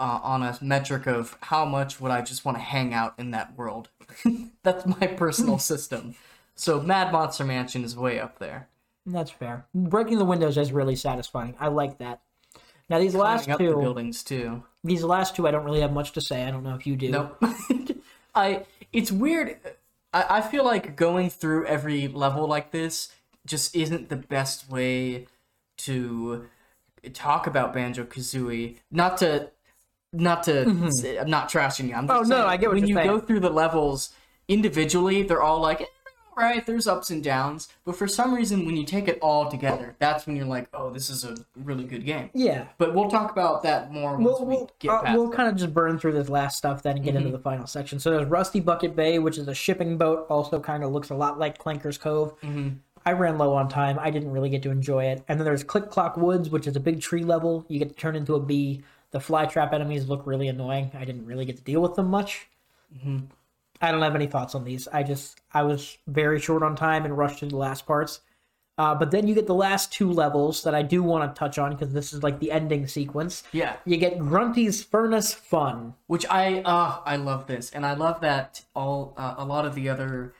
uh, 0.00 0.18
on 0.22 0.42
a 0.42 0.58
metric 0.62 1.06
of 1.06 1.36
how 1.42 1.64
much 1.64 2.00
would 2.00 2.10
I 2.10 2.22
just 2.22 2.44
want 2.44 2.56
to 2.56 2.62
hang 2.62 2.94
out 2.94 3.14
in 3.18 3.30
that 3.32 3.56
world. 3.56 3.90
That's 4.62 4.86
my 4.86 5.06
personal 5.06 5.58
system. 5.72 6.14
So 6.54 6.80
Mad 6.80 7.12
Monster 7.12 7.44
Mansion 7.44 7.84
is 7.84 7.96
way 7.96 8.18
up 8.18 8.38
there. 8.38 8.68
That's 9.06 9.30
fair. 9.30 9.66
Breaking 9.74 10.18
the 10.18 10.24
windows 10.24 10.56
is 10.56 10.72
really 10.72 10.96
satisfying. 10.96 11.54
I 11.60 11.68
like 11.68 11.98
that. 11.98 12.20
Now 12.88 12.98
these 12.98 13.14
last 13.14 13.48
up 13.48 13.58
the 13.58 13.66
two, 13.66 13.76
buildings 13.76 14.22
too. 14.24 14.64
these 14.82 15.04
last 15.04 15.36
two, 15.36 15.46
I 15.46 15.52
don't 15.52 15.64
really 15.64 15.80
have 15.80 15.92
much 15.92 16.12
to 16.12 16.20
say. 16.20 16.44
I 16.44 16.50
don't 16.50 16.64
know 16.64 16.74
if 16.74 16.86
you 16.86 16.96
do. 16.96 17.10
Nope. 17.10 17.42
I 18.34 18.64
it's 18.92 19.12
weird. 19.12 19.58
I, 20.12 20.24
I 20.28 20.40
feel 20.40 20.64
like 20.64 20.96
going 20.96 21.30
through 21.30 21.66
every 21.66 22.08
level 22.08 22.46
like 22.48 22.72
this 22.72 23.12
just 23.46 23.76
isn't 23.76 24.08
the 24.08 24.16
best 24.16 24.68
way 24.68 25.26
to 25.78 26.48
talk 27.12 27.46
about 27.46 27.72
Banjo 27.72 28.04
Kazooie. 28.04 28.76
Not 28.90 29.18
to 29.18 29.50
not 30.12 30.42
to 30.44 30.90
say- 30.92 31.18
I'm 31.18 31.30
not 31.30 31.48
trashing 31.48 31.88
you. 31.88 31.94
I'm 31.94 32.06
just 32.08 32.22
Mm-hmm. 32.22 32.32
Oh, 32.32 32.36
no, 32.42 32.46
I 32.46 32.56
get 32.56 32.68
what 32.68 32.80
when 32.80 32.86
you 32.88 32.94
go 32.96 33.20
through 33.20 33.40
the 33.40 33.50
levels 33.50 34.10
individually, 34.48 35.22
they're 35.22 35.42
all 35.42 35.60
like, 35.60 35.80
eh, 35.82 35.86
right, 36.36 36.66
there's 36.66 36.88
ups 36.88 37.10
and 37.10 37.22
downs. 37.22 37.68
But 37.84 37.94
for 37.96 38.08
some 38.08 38.34
reason, 38.34 38.66
when 38.66 38.76
you 38.76 38.84
take 38.84 39.06
it 39.08 39.18
all 39.22 39.48
together, 39.50 39.94
that's 40.00 40.26
when 40.26 40.34
you're 40.34 40.46
like, 40.46 40.68
oh, 40.74 40.90
this 40.90 41.10
is 41.10 41.22
a 41.24 41.36
really 41.54 41.84
good 41.84 42.04
game. 42.04 42.30
Yeah. 42.34 42.64
But 42.78 42.94
we'll 42.94 43.08
talk 43.10 43.30
about 43.30 43.62
that 43.62 43.92
more 43.92 44.16
once 44.16 44.24
We'll, 44.40 44.44
we 44.46 44.56
we'll, 44.56 44.70
get 44.80 44.90
uh, 44.90 45.12
we'll 45.14 45.30
kind 45.30 45.48
of 45.48 45.56
just 45.56 45.72
burn 45.72 45.98
through 45.98 46.12
this 46.14 46.28
last 46.28 46.58
stuff 46.58 46.82
then 46.82 46.96
and 46.96 47.04
get 47.04 47.14
into 47.14 47.30
the 47.30 47.38
final 47.38 47.66
section. 47.66 48.00
So 48.00 48.10
there's 48.10 48.26
Rusty 48.26 48.58
Bucket 48.58 48.96
Bay, 48.96 49.18
which 49.20 49.38
is 49.38 49.46
a 49.48 49.54
shipping 49.54 49.96
boat, 49.96 50.26
also 50.28 50.58
kind 50.58 50.82
of 50.82 50.90
looks 50.92 51.10
a 51.10 51.14
lot 51.14 51.38
like 51.38 51.58
Clanker's 51.58 51.98
Cove. 51.98 52.34
I 53.04 53.12
ran 53.12 53.38
low 53.38 53.54
on 53.54 53.68
time. 53.68 53.98
I 53.98 54.10
didn't 54.10 54.30
really 54.30 54.50
get 54.50 54.62
to 54.64 54.70
enjoy 54.70 55.04
it. 55.06 55.24
And 55.28 55.38
then 55.38 55.44
there's 55.44 55.64
Click 55.64 55.90
Clock 55.90 56.16
Woods, 56.16 56.50
which 56.50 56.66
is 56.66 56.76
a 56.76 56.80
big 56.80 57.00
tree 57.00 57.24
level. 57.24 57.64
You 57.68 57.78
get 57.78 57.88
to 57.88 57.94
turn 57.94 58.16
into 58.16 58.34
a 58.34 58.40
bee. 58.40 58.82
The 59.10 59.20
fly 59.20 59.46
trap 59.46 59.72
enemies 59.72 60.08
look 60.08 60.26
really 60.26 60.48
annoying. 60.48 60.90
I 60.94 61.04
didn't 61.04 61.26
really 61.26 61.44
get 61.44 61.56
to 61.56 61.62
deal 61.62 61.80
with 61.80 61.94
them 61.96 62.06
much. 62.06 62.46
I 63.82 63.92
don't 63.92 64.02
have 64.02 64.14
any 64.14 64.26
thoughts 64.26 64.54
on 64.54 64.64
these. 64.64 64.86
I 64.88 65.02
just 65.02 65.40
I 65.52 65.62
was 65.62 65.96
very 66.06 66.38
short 66.40 66.62
on 66.62 66.76
time 66.76 67.04
and 67.04 67.16
rushed 67.16 67.38
through 67.38 67.48
the 67.48 67.56
last 67.56 67.86
parts. 67.86 68.20
Uh, 68.76 68.94
but 68.94 69.10
then 69.10 69.26
you 69.26 69.34
get 69.34 69.46
the 69.46 69.54
last 69.54 69.92
two 69.92 70.10
levels 70.10 70.62
that 70.62 70.74
I 70.74 70.82
do 70.82 71.02
want 71.02 71.34
to 71.34 71.38
touch 71.38 71.58
on 71.58 71.72
because 71.72 71.92
this 71.92 72.12
is 72.12 72.22
like 72.22 72.40
the 72.40 72.50
ending 72.50 72.86
sequence. 72.86 73.42
yeah. 73.52 73.76
You 73.84 73.98
get 73.98 74.18
Grunty's 74.18 74.82
Furnace 74.82 75.34
Fun. 75.34 75.94
Which 76.06 76.24
I 76.30 76.60
uh 76.60 77.00
I 77.04 77.16
love 77.16 77.46
this, 77.46 77.70
and 77.70 77.84
I 77.84 77.94
love 77.94 78.20
that 78.20 78.62
all 78.74 79.14
uh, 79.16 79.34
a 79.38 79.44
lot 79.44 79.66
of 79.66 79.74
the 79.74 79.88
other 79.88 80.34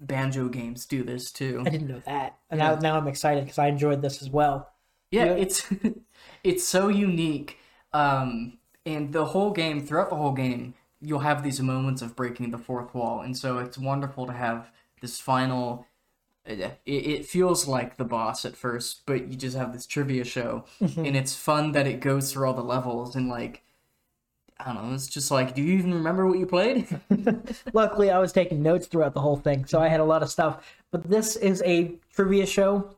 banjo 0.00 0.48
games 0.48 0.86
do 0.86 1.02
this 1.02 1.30
too. 1.32 1.62
I 1.66 1.70
didn't 1.70 1.88
know 1.88 2.02
that, 2.06 2.38
and 2.50 2.58
now 2.58 2.74
now 2.76 2.96
I'm 2.96 3.08
excited 3.08 3.44
because 3.44 3.58
I 3.58 3.68
enjoyed 3.68 4.02
this 4.02 4.22
as 4.22 4.30
well. 4.30 4.70
Yeah, 5.10 5.26
Yeah. 5.26 5.32
it's 5.32 5.72
it's 6.44 6.64
so 6.64 6.88
unique, 6.88 7.58
um, 7.92 8.58
and 8.86 9.12
the 9.12 9.26
whole 9.26 9.50
game 9.52 9.84
throughout 9.86 10.10
the 10.10 10.16
whole 10.16 10.32
game, 10.32 10.74
you'll 11.00 11.20
have 11.20 11.42
these 11.42 11.60
moments 11.60 12.02
of 12.02 12.16
breaking 12.16 12.50
the 12.50 12.58
fourth 12.58 12.94
wall, 12.94 13.20
and 13.20 13.36
so 13.36 13.58
it's 13.58 13.78
wonderful 13.78 14.26
to 14.26 14.32
have 14.32 14.70
this 15.00 15.20
final. 15.20 15.86
It, 16.46 16.78
it 16.84 17.24
feels 17.26 17.66
like 17.66 17.96
the 17.96 18.04
boss 18.04 18.44
at 18.44 18.54
first, 18.54 19.06
but 19.06 19.28
you 19.30 19.36
just 19.36 19.56
have 19.56 19.72
this 19.72 19.86
trivia 19.86 20.24
show, 20.24 20.66
and 20.78 21.16
it's 21.16 21.34
fun 21.34 21.72
that 21.72 21.86
it 21.86 22.00
goes 22.00 22.32
through 22.32 22.46
all 22.46 22.54
the 22.54 22.62
levels 22.62 23.16
and 23.16 23.28
like. 23.28 23.62
I 24.58 24.72
don't 24.72 24.88
know. 24.88 24.94
It's 24.94 25.08
just 25.08 25.30
like, 25.30 25.54
do 25.54 25.62
you 25.62 25.78
even 25.78 25.92
remember 25.92 26.26
what 26.26 26.38
you 26.38 26.46
played? 26.46 26.86
Luckily, 27.72 28.10
I 28.10 28.18
was 28.18 28.32
taking 28.32 28.62
notes 28.62 28.86
throughout 28.86 29.14
the 29.14 29.20
whole 29.20 29.36
thing, 29.36 29.64
so 29.64 29.80
I 29.80 29.88
had 29.88 30.00
a 30.00 30.04
lot 30.04 30.22
of 30.22 30.30
stuff. 30.30 30.74
But 30.92 31.10
this 31.10 31.36
is 31.36 31.62
a 31.66 31.92
trivia 32.14 32.46
show, 32.46 32.94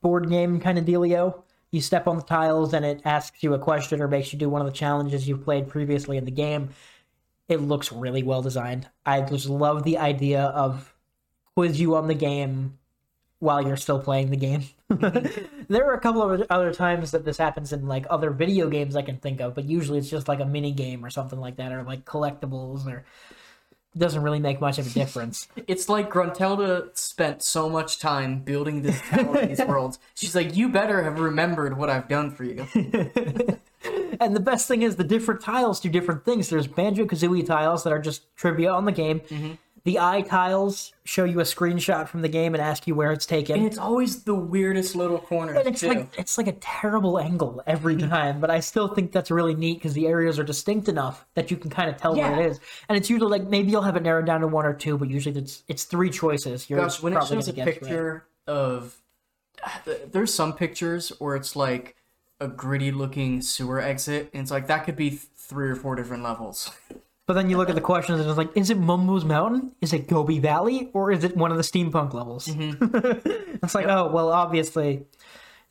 board 0.00 0.30
game 0.30 0.60
kind 0.60 0.78
of 0.78 0.84
dealio. 0.84 1.42
You 1.70 1.80
step 1.80 2.08
on 2.08 2.16
the 2.16 2.22
tiles, 2.22 2.72
and 2.72 2.84
it 2.84 3.02
asks 3.04 3.42
you 3.42 3.52
a 3.52 3.58
question 3.58 4.00
or 4.00 4.08
makes 4.08 4.32
you 4.32 4.38
do 4.38 4.48
one 4.48 4.62
of 4.62 4.66
the 4.66 4.72
challenges 4.72 5.28
you've 5.28 5.44
played 5.44 5.68
previously 5.68 6.16
in 6.16 6.24
the 6.24 6.30
game. 6.30 6.70
It 7.48 7.60
looks 7.60 7.92
really 7.92 8.22
well 8.22 8.40
designed. 8.40 8.88
I 9.04 9.20
just 9.20 9.46
love 9.46 9.82
the 9.82 9.98
idea 9.98 10.42
of 10.42 10.94
quiz 11.54 11.78
you 11.78 11.96
on 11.96 12.08
the 12.08 12.14
game 12.14 12.78
while 13.44 13.64
you're 13.64 13.76
still 13.76 14.00
playing 14.00 14.30
the 14.30 14.36
game. 14.36 14.64
there 15.68 15.84
are 15.84 15.94
a 15.94 16.00
couple 16.00 16.22
of 16.22 16.46
other 16.48 16.72
times 16.72 17.10
that 17.10 17.26
this 17.26 17.36
happens 17.36 17.74
in 17.74 17.86
like 17.86 18.06
other 18.08 18.30
video 18.30 18.70
games 18.70 18.96
I 18.96 19.02
can 19.02 19.18
think 19.18 19.40
of, 19.40 19.54
but 19.54 19.64
usually 19.64 19.98
it's 19.98 20.08
just 20.08 20.28
like 20.28 20.40
a 20.40 20.46
mini 20.46 20.72
game 20.72 21.04
or 21.04 21.10
something 21.10 21.38
like 21.38 21.56
that, 21.56 21.70
or 21.70 21.82
like 21.82 22.06
collectibles, 22.06 22.86
or 22.86 23.04
doesn't 23.96 24.22
really 24.22 24.40
make 24.40 24.62
much 24.62 24.78
of 24.78 24.86
a 24.86 24.90
difference. 24.90 25.46
It's 25.68 25.88
like 25.88 26.10
Gruntilda 26.10 26.96
spent 26.96 27.42
so 27.42 27.68
much 27.68 27.98
time 27.98 28.40
building 28.40 28.82
this 28.82 29.00
tower 29.02 29.38
in 29.38 29.48
these 29.48 29.60
worlds. 29.60 29.98
She's 30.14 30.34
like, 30.34 30.56
you 30.56 30.70
better 30.70 31.02
have 31.02 31.20
remembered 31.20 31.76
what 31.76 31.90
I've 31.90 32.08
done 32.08 32.30
for 32.30 32.44
you. 32.44 32.66
and 34.20 34.34
the 34.34 34.40
best 34.40 34.68
thing 34.68 34.82
is 34.82 34.96
the 34.96 35.04
different 35.04 35.42
tiles 35.42 35.80
do 35.80 35.88
different 35.90 36.24
things. 36.24 36.48
There's 36.48 36.66
Banjo 36.66 37.04
Kazooie 37.04 37.46
tiles 37.46 37.84
that 37.84 37.92
are 37.92 37.98
just 37.98 38.34
trivia 38.36 38.72
on 38.72 38.84
the 38.86 38.92
game. 38.92 39.20
Mm-hmm. 39.20 39.52
The 39.84 39.98
eye 39.98 40.22
tiles 40.22 40.94
show 41.04 41.24
you 41.24 41.40
a 41.40 41.42
screenshot 41.42 42.08
from 42.08 42.22
the 42.22 42.28
game 42.28 42.54
and 42.54 42.62
ask 42.62 42.86
you 42.86 42.94
where 42.94 43.12
it's 43.12 43.26
taken. 43.26 43.56
And 43.56 43.66
it's 43.66 43.76
always 43.76 44.22
the 44.22 44.34
weirdest 44.34 44.96
little 44.96 45.18
corner. 45.18 45.52
And 45.52 45.68
it's 45.68 45.80
too. 45.82 45.88
like 45.88 46.18
it's 46.18 46.38
like 46.38 46.46
a 46.46 46.52
terrible 46.52 47.18
angle 47.18 47.62
every 47.66 47.96
time, 47.98 48.40
but 48.40 48.50
I 48.50 48.60
still 48.60 48.88
think 48.88 49.12
that's 49.12 49.30
really 49.30 49.54
neat 49.54 49.74
because 49.74 49.92
the 49.92 50.06
areas 50.06 50.38
are 50.38 50.42
distinct 50.44 50.88
enough 50.88 51.26
that 51.34 51.50
you 51.50 51.58
can 51.58 51.68
kind 51.68 51.90
of 51.90 51.98
tell 51.98 52.16
Yeah. 52.16 52.30
where 52.30 52.40
it 52.46 52.50
is. 52.52 52.60
And 52.88 52.96
it's 52.96 53.10
usually 53.10 53.30
like 53.30 53.46
maybe 53.50 53.70
you'll 53.70 53.82
have 53.82 53.96
it 53.96 54.02
narrowed 54.02 54.24
down 54.24 54.40
to 54.40 54.48
one 54.48 54.64
or 54.64 54.72
two, 54.72 54.96
but 54.96 55.10
usually 55.10 55.38
it's 55.38 55.62
it's 55.68 55.84
three 55.84 56.08
choices. 56.08 56.70
You're 56.70 56.80
Gosh, 56.80 57.02
when 57.02 57.12
it 57.14 57.22
shows 57.26 57.48
a 57.48 57.52
gonna 57.52 57.70
right. 57.70 57.78
picture 57.80 58.24
of, 58.46 58.96
there's 60.10 60.32
some 60.32 60.54
pictures 60.54 61.10
where 61.18 61.36
it's 61.36 61.54
like 61.54 61.94
a 62.40 62.48
gritty 62.48 62.90
looking 62.90 63.42
sewer 63.42 63.82
exit, 63.82 64.30
and 64.32 64.40
it's 64.40 64.50
like 64.50 64.66
that 64.68 64.86
could 64.86 64.96
be 64.96 65.10
three 65.10 65.68
or 65.68 65.76
four 65.76 65.94
different 65.94 66.22
levels. 66.22 66.70
But 67.26 67.34
then 67.34 67.48
you 67.48 67.56
look 67.56 67.70
at 67.70 67.74
the 67.74 67.80
questions 67.80 68.20
and 68.20 68.28
it's 68.28 68.36
like, 68.36 68.54
is 68.54 68.68
it 68.68 68.78
Mumbo's 68.78 69.24
Mountain? 69.24 69.72
Is 69.80 69.94
it 69.94 70.08
Gobi 70.08 70.40
Valley? 70.40 70.90
Or 70.92 71.10
is 71.10 71.24
it 71.24 71.36
one 71.36 71.50
of 71.50 71.56
the 71.56 71.62
steampunk 71.62 72.12
levels? 72.12 72.48
Mm-hmm. 72.48 73.58
it's 73.64 73.74
like, 73.74 73.86
oh, 73.86 74.10
well, 74.10 74.30
obviously, 74.30 75.06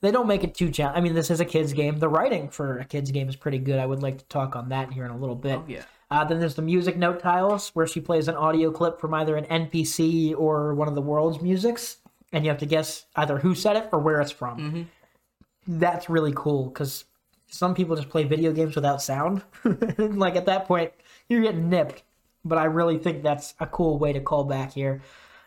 they 0.01 0.10
don't 0.10 0.28
make 0.28 0.43
it 0.43 0.56
too 0.56 0.72
challenging. 0.72 0.97
I 0.97 1.04
mean, 1.04 1.14
this 1.14 1.30
is 1.30 1.39
a 1.39 1.45
kid's 1.45 1.74
game. 1.74 1.99
The 1.99 2.10
writing 2.10 2.49
for 2.49 2.80
a 2.80 2.86
kid's 2.86 3.12
game 3.12 3.30
is 3.30 3.36
pretty 3.36 3.60
good. 3.60 3.78
I 3.78 3.86
would 3.86 4.01
like 4.01 4.18
to 4.18 4.26
talk 4.26 4.56
on 4.56 4.70
that 4.70 4.91
here 4.91 5.06
in 5.06 5.12
a 5.12 5.18
little 5.18 5.36
bit. 5.36 5.60
Oh, 5.60 5.66
yeah. 5.68 5.84
Uh, 6.10 6.24
then 6.24 6.39
there's 6.39 6.56
the 6.56 6.62
music 6.62 6.97
note 6.97 7.20
tiles 7.20 7.70
where 7.70 7.88
she 7.88 8.01
plays 8.01 8.28
an 8.28 8.36
audio 8.36 8.72
clip 8.72 8.99
from 8.99 9.14
either 9.14 9.36
an 9.36 9.45
NPC 9.45 10.36
or 10.38 10.74
one 10.74 10.88
of 10.88 10.95
the 10.95 11.01
world's 11.01 11.41
musics. 11.41 11.97
And 12.32 12.43
you 12.43 12.49
have 12.49 12.60
to 12.60 12.66
guess 12.66 13.06
either 13.16 13.38
who 13.38 13.54
said 13.54 13.76
it 13.78 13.89
or 13.91 13.99
where 13.99 14.22
it's 14.22 14.32
from. 14.32 14.58
Mm-hmm. 14.58 15.80
That's 15.80 16.10
really 16.10 16.34
cool 16.36 16.66
because 16.66 17.06
some 17.47 17.76
people 17.76 17.95
just 17.95 18.10
play 18.10 18.24
video 18.24 18.51
games 18.51 18.76
without 18.76 19.01
sound. 19.01 19.43
like 19.97 20.36
at 20.36 20.47
that 20.47 20.66
point, 20.66 20.91
you're 21.34 21.43
getting 21.43 21.69
nipped. 21.69 22.03
But 22.45 22.57
I 22.57 22.65
really 22.65 22.97
think 22.97 23.23
that's 23.23 23.53
a 23.59 23.65
cool 23.65 23.97
way 23.97 24.13
to 24.13 24.19
call 24.19 24.43
back 24.43 24.73
here. 24.73 25.01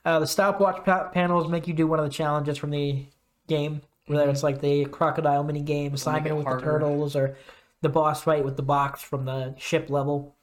Uh, 0.04 0.18
the 0.20 0.26
stopwatch 0.26 0.84
pa- 0.84 1.08
panels 1.08 1.48
make 1.48 1.66
you 1.68 1.74
do 1.74 1.86
one 1.86 1.98
of 1.98 2.04
the 2.04 2.10
challenges 2.10 2.56
from 2.58 2.70
the 2.70 3.04
game, 3.48 3.82
whether 4.06 4.30
it's 4.30 4.42
like 4.42 4.60
the 4.60 4.84
crocodile 4.86 5.44
mini 5.44 5.60
game, 5.60 5.96
Simon 5.96 6.22
Mm-hmm. 6.22 6.32
it 6.32 6.36
with 6.36 6.46
the 6.46 6.60
turtles, 6.64 7.14
or 7.16 7.36
the 7.82 7.88
boss 7.88 8.22
fight 8.22 8.44
with 8.44 8.56
the 8.56 8.62
box 8.62 9.02
from 9.02 9.24
the 9.26 9.54
ship 9.58 9.90
level. 9.90 10.34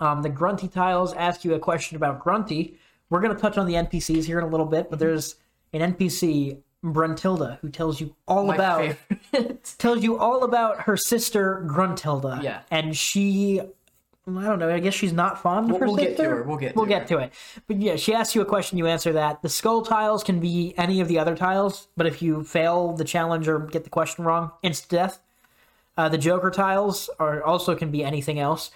Um, 0.00 0.22
the 0.22 0.28
Grunty 0.28 0.68
tiles 0.68 1.12
ask 1.14 1.44
you 1.44 1.54
a 1.54 1.58
question 1.58 1.96
about 1.96 2.20
Grunty. 2.22 2.74
We're 3.10 3.20
going 3.20 3.34
to 3.34 3.40
touch 3.40 3.56
on 3.56 3.66
the 3.66 3.74
NPCs 3.74 4.24
here 4.24 4.38
in 4.38 4.44
a 4.44 4.48
little 4.48 4.66
bit, 4.66 4.90
but 4.90 4.98
there's 4.98 5.36
an 5.72 5.94
NPC, 5.94 6.58
Bruntilda, 6.84 7.58
who 7.60 7.70
tells 7.70 8.00
you 8.00 8.14
all 8.28 8.46
My 8.46 8.54
about 8.54 8.96
tells 9.78 10.02
you 10.02 10.18
all 10.18 10.44
about 10.44 10.82
her 10.82 10.96
sister 10.96 11.64
Gruntilda. 11.66 12.42
Yeah. 12.42 12.60
and 12.70 12.94
she. 12.96 13.62
I 14.36 14.42
don't 14.44 14.58
know. 14.58 14.68
I 14.68 14.78
guess 14.80 14.94
she's 14.94 15.12
not 15.12 15.40
fond 15.40 15.66
of 15.66 15.70
We'll- 15.72 15.80
her 15.80 15.86
we'll 15.86 15.96
get 15.96 16.16
to 16.18 16.24
her, 16.24 16.42
we'll 16.42 16.56
get 16.58 16.76
We'll 16.76 16.84
to 16.84 16.88
get 16.88 17.02
her. 17.02 17.08
to 17.08 17.18
it. 17.18 17.32
But 17.66 17.76
yeah, 17.78 17.96
she 17.96 18.12
asks 18.14 18.34
you 18.34 18.42
a 18.42 18.44
question. 18.44 18.76
You 18.78 18.86
answer 18.86 19.12
that. 19.12 19.40
The 19.42 19.48
skull 19.48 19.82
tiles 19.82 20.22
can 20.24 20.40
be 20.40 20.74
any 20.76 21.00
of 21.00 21.08
the 21.08 21.18
other 21.18 21.36
tiles, 21.36 21.88
but 21.96 22.06
if 22.06 22.20
you 22.20 22.44
fail 22.44 22.92
the 22.92 23.04
challenge 23.04 23.48
or 23.48 23.60
get 23.60 23.84
the 23.84 23.90
question 23.90 24.24
wrong, 24.24 24.50
instant 24.62 24.90
death. 24.90 25.20
Uh, 25.96 26.08
the 26.08 26.18
Joker 26.18 26.50
tiles 26.50 27.08
are 27.18 27.42
also 27.42 27.74
can 27.74 27.90
be 27.90 28.04
anything 28.04 28.38
else, 28.38 28.70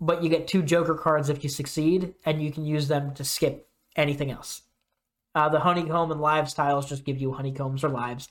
but 0.00 0.22
you 0.22 0.28
get 0.28 0.46
two 0.48 0.62
Joker 0.62 0.94
cards 0.94 1.28
if 1.28 1.42
you 1.42 1.48
succeed, 1.50 2.14
and 2.26 2.42
you 2.42 2.50
can 2.52 2.64
use 2.66 2.88
them 2.88 3.14
to 3.14 3.24
skip 3.24 3.68
anything 3.96 4.30
else. 4.30 4.62
Uh, 5.34 5.48
the 5.48 5.60
honeycomb 5.60 6.10
and 6.10 6.20
lives 6.20 6.52
tiles 6.54 6.88
just 6.88 7.04
give 7.04 7.18
you 7.20 7.32
honeycombs 7.32 7.84
or 7.84 7.88
lives. 7.88 8.28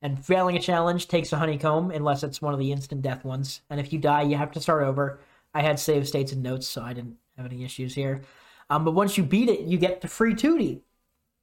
And 0.00 0.24
failing 0.24 0.56
a 0.56 0.60
challenge 0.60 1.08
takes 1.08 1.32
a 1.32 1.38
honeycomb 1.38 1.90
unless 1.90 2.22
it's 2.22 2.40
one 2.40 2.54
of 2.54 2.60
the 2.60 2.70
instant 2.72 3.02
death 3.02 3.24
ones. 3.24 3.60
And 3.68 3.80
if 3.80 3.92
you 3.92 3.98
die, 3.98 4.22
you 4.22 4.36
have 4.36 4.52
to 4.52 4.60
start 4.60 4.84
over. 4.84 5.18
I 5.54 5.62
had 5.62 5.78
save 5.78 6.06
states 6.06 6.32
and 6.32 6.42
notes, 6.42 6.66
so 6.66 6.82
I 6.82 6.92
didn't 6.92 7.16
have 7.36 7.46
any 7.46 7.64
issues 7.64 7.94
here. 7.94 8.22
Um, 8.70 8.84
but 8.84 8.92
once 8.92 9.16
you 9.16 9.24
beat 9.24 9.48
it, 9.48 9.60
you 9.60 9.78
get 9.78 10.00
the 10.00 10.08
free 10.08 10.34
Tooty. 10.34 10.82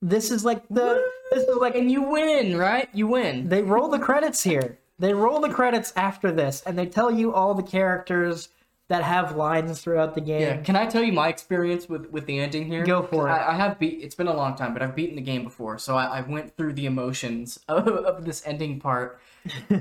This 0.01 0.29
is 0.29 0.45
like 0.45 0.67
the 0.69 1.09
this 1.31 1.43
is 1.43 1.57
like 1.57 1.75
and 1.75 1.89
you 1.89 2.03
win, 2.03 2.57
right? 2.57 2.89
You 2.93 3.07
win. 3.07 3.49
they 3.49 3.63
roll 3.63 3.89
the 3.89 3.99
credits 3.99 4.43
here. 4.43 4.77
They 4.99 5.13
roll 5.13 5.39
the 5.39 5.49
credits 5.49 5.91
after 5.95 6.31
this, 6.31 6.61
and 6.65 6.77
they 6.77 6.85
tell 6.85 7.11
you 7.11 7.33
all 7.33 7.53
the 7.53 7.63
characters 7.63 8.49
that 8.87 9.03
have 9.03 9.35
lines 9.35 9.81
throughout 9.81 10.13
the 10.13 10.21
game. 10.21 10.41
Yeah. 10.41 10.57
Can 10.57 10.75
I 10.75 10.85
tell 10.85 11.01
you 11.03 11.11
my 11.11 11.29
experience 11.29 11.89
with 11.89 12.11
with 12.11 12.25
the 12.27 12.39
ending 12.39 12.65
here? 12.67 12.85
Go 12.85 13.01
for 13.01 13.27
it. 13.27 13.31
I, 13.31 13.53
I 13.53 13.55
have 13.55 13.79
beat. 13.79 13.99
It's 14.01 14.15
been 14.15 14.27
a 14.27 14.35
long 14.35 14.55
time, 14.55 14.73
but 14.73 14.81
I've 14.83 14.95
beaten 14.95 15.15
the 15.15 15.21
game 15.21 15.43
before, 15.43 15.79
so 15.79 15.95
I, 15.95 16.19
I 16.19 16.21
went 16.21 16.55
through 16.55 16.73
the 16.73 16.85
emotions 16.85 17.59
of, 17.67 17.87
of 17.87 18.25
this 18.25 18.43
ending 18.45 18.79
part. 18.79 19.19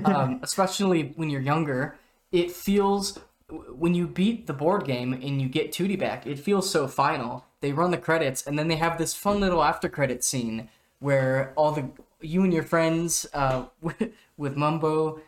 Um, 0.05 0.39
especially 0.43 1.13
when 1.15 1.29
you're 1.29 1.41
younger, 1.41 1.97
it 2.31 2.51
feels 2.51 3.19
when 3.49 3.93
you 3.93 4.07
beat 4.07 4.47
the 4.47 4.53
board 4.53 4.85
game 4.85 5.13
and 5.13 5.41
you 5.41 5.47
get 5.47 5.71
Tooty 5.71 5.95
back, 5.95 6.25
it 6.25 6.39
feels 6.39 6.69
so 6.69 6.87
final. 6.87 7.45
They 7.61 7.73
run 7.73 7.91
the 7.91 7.97
credits, 7.97 8.45
and 8.45 8.57
then 8.57 8.67
they 8.67 8.75
have 8.75 8.97
this 8.97 9.13
fun 9.13 9.39
little 9.39 9.63
after 9.63 9.89
credit 9.89 10.23
scene 10.23 10.69
where 10.99 11.53
all 11.55 11.71
the 11.71 11.89
you 12.21 12.43
and 12.43 12.53
your 12.53 12.63
friends 12.63 13.25
uh, 13.33 13.65
with, 13.81 14.11
with 14.37 14.55
Mumbo, 14.55 15.21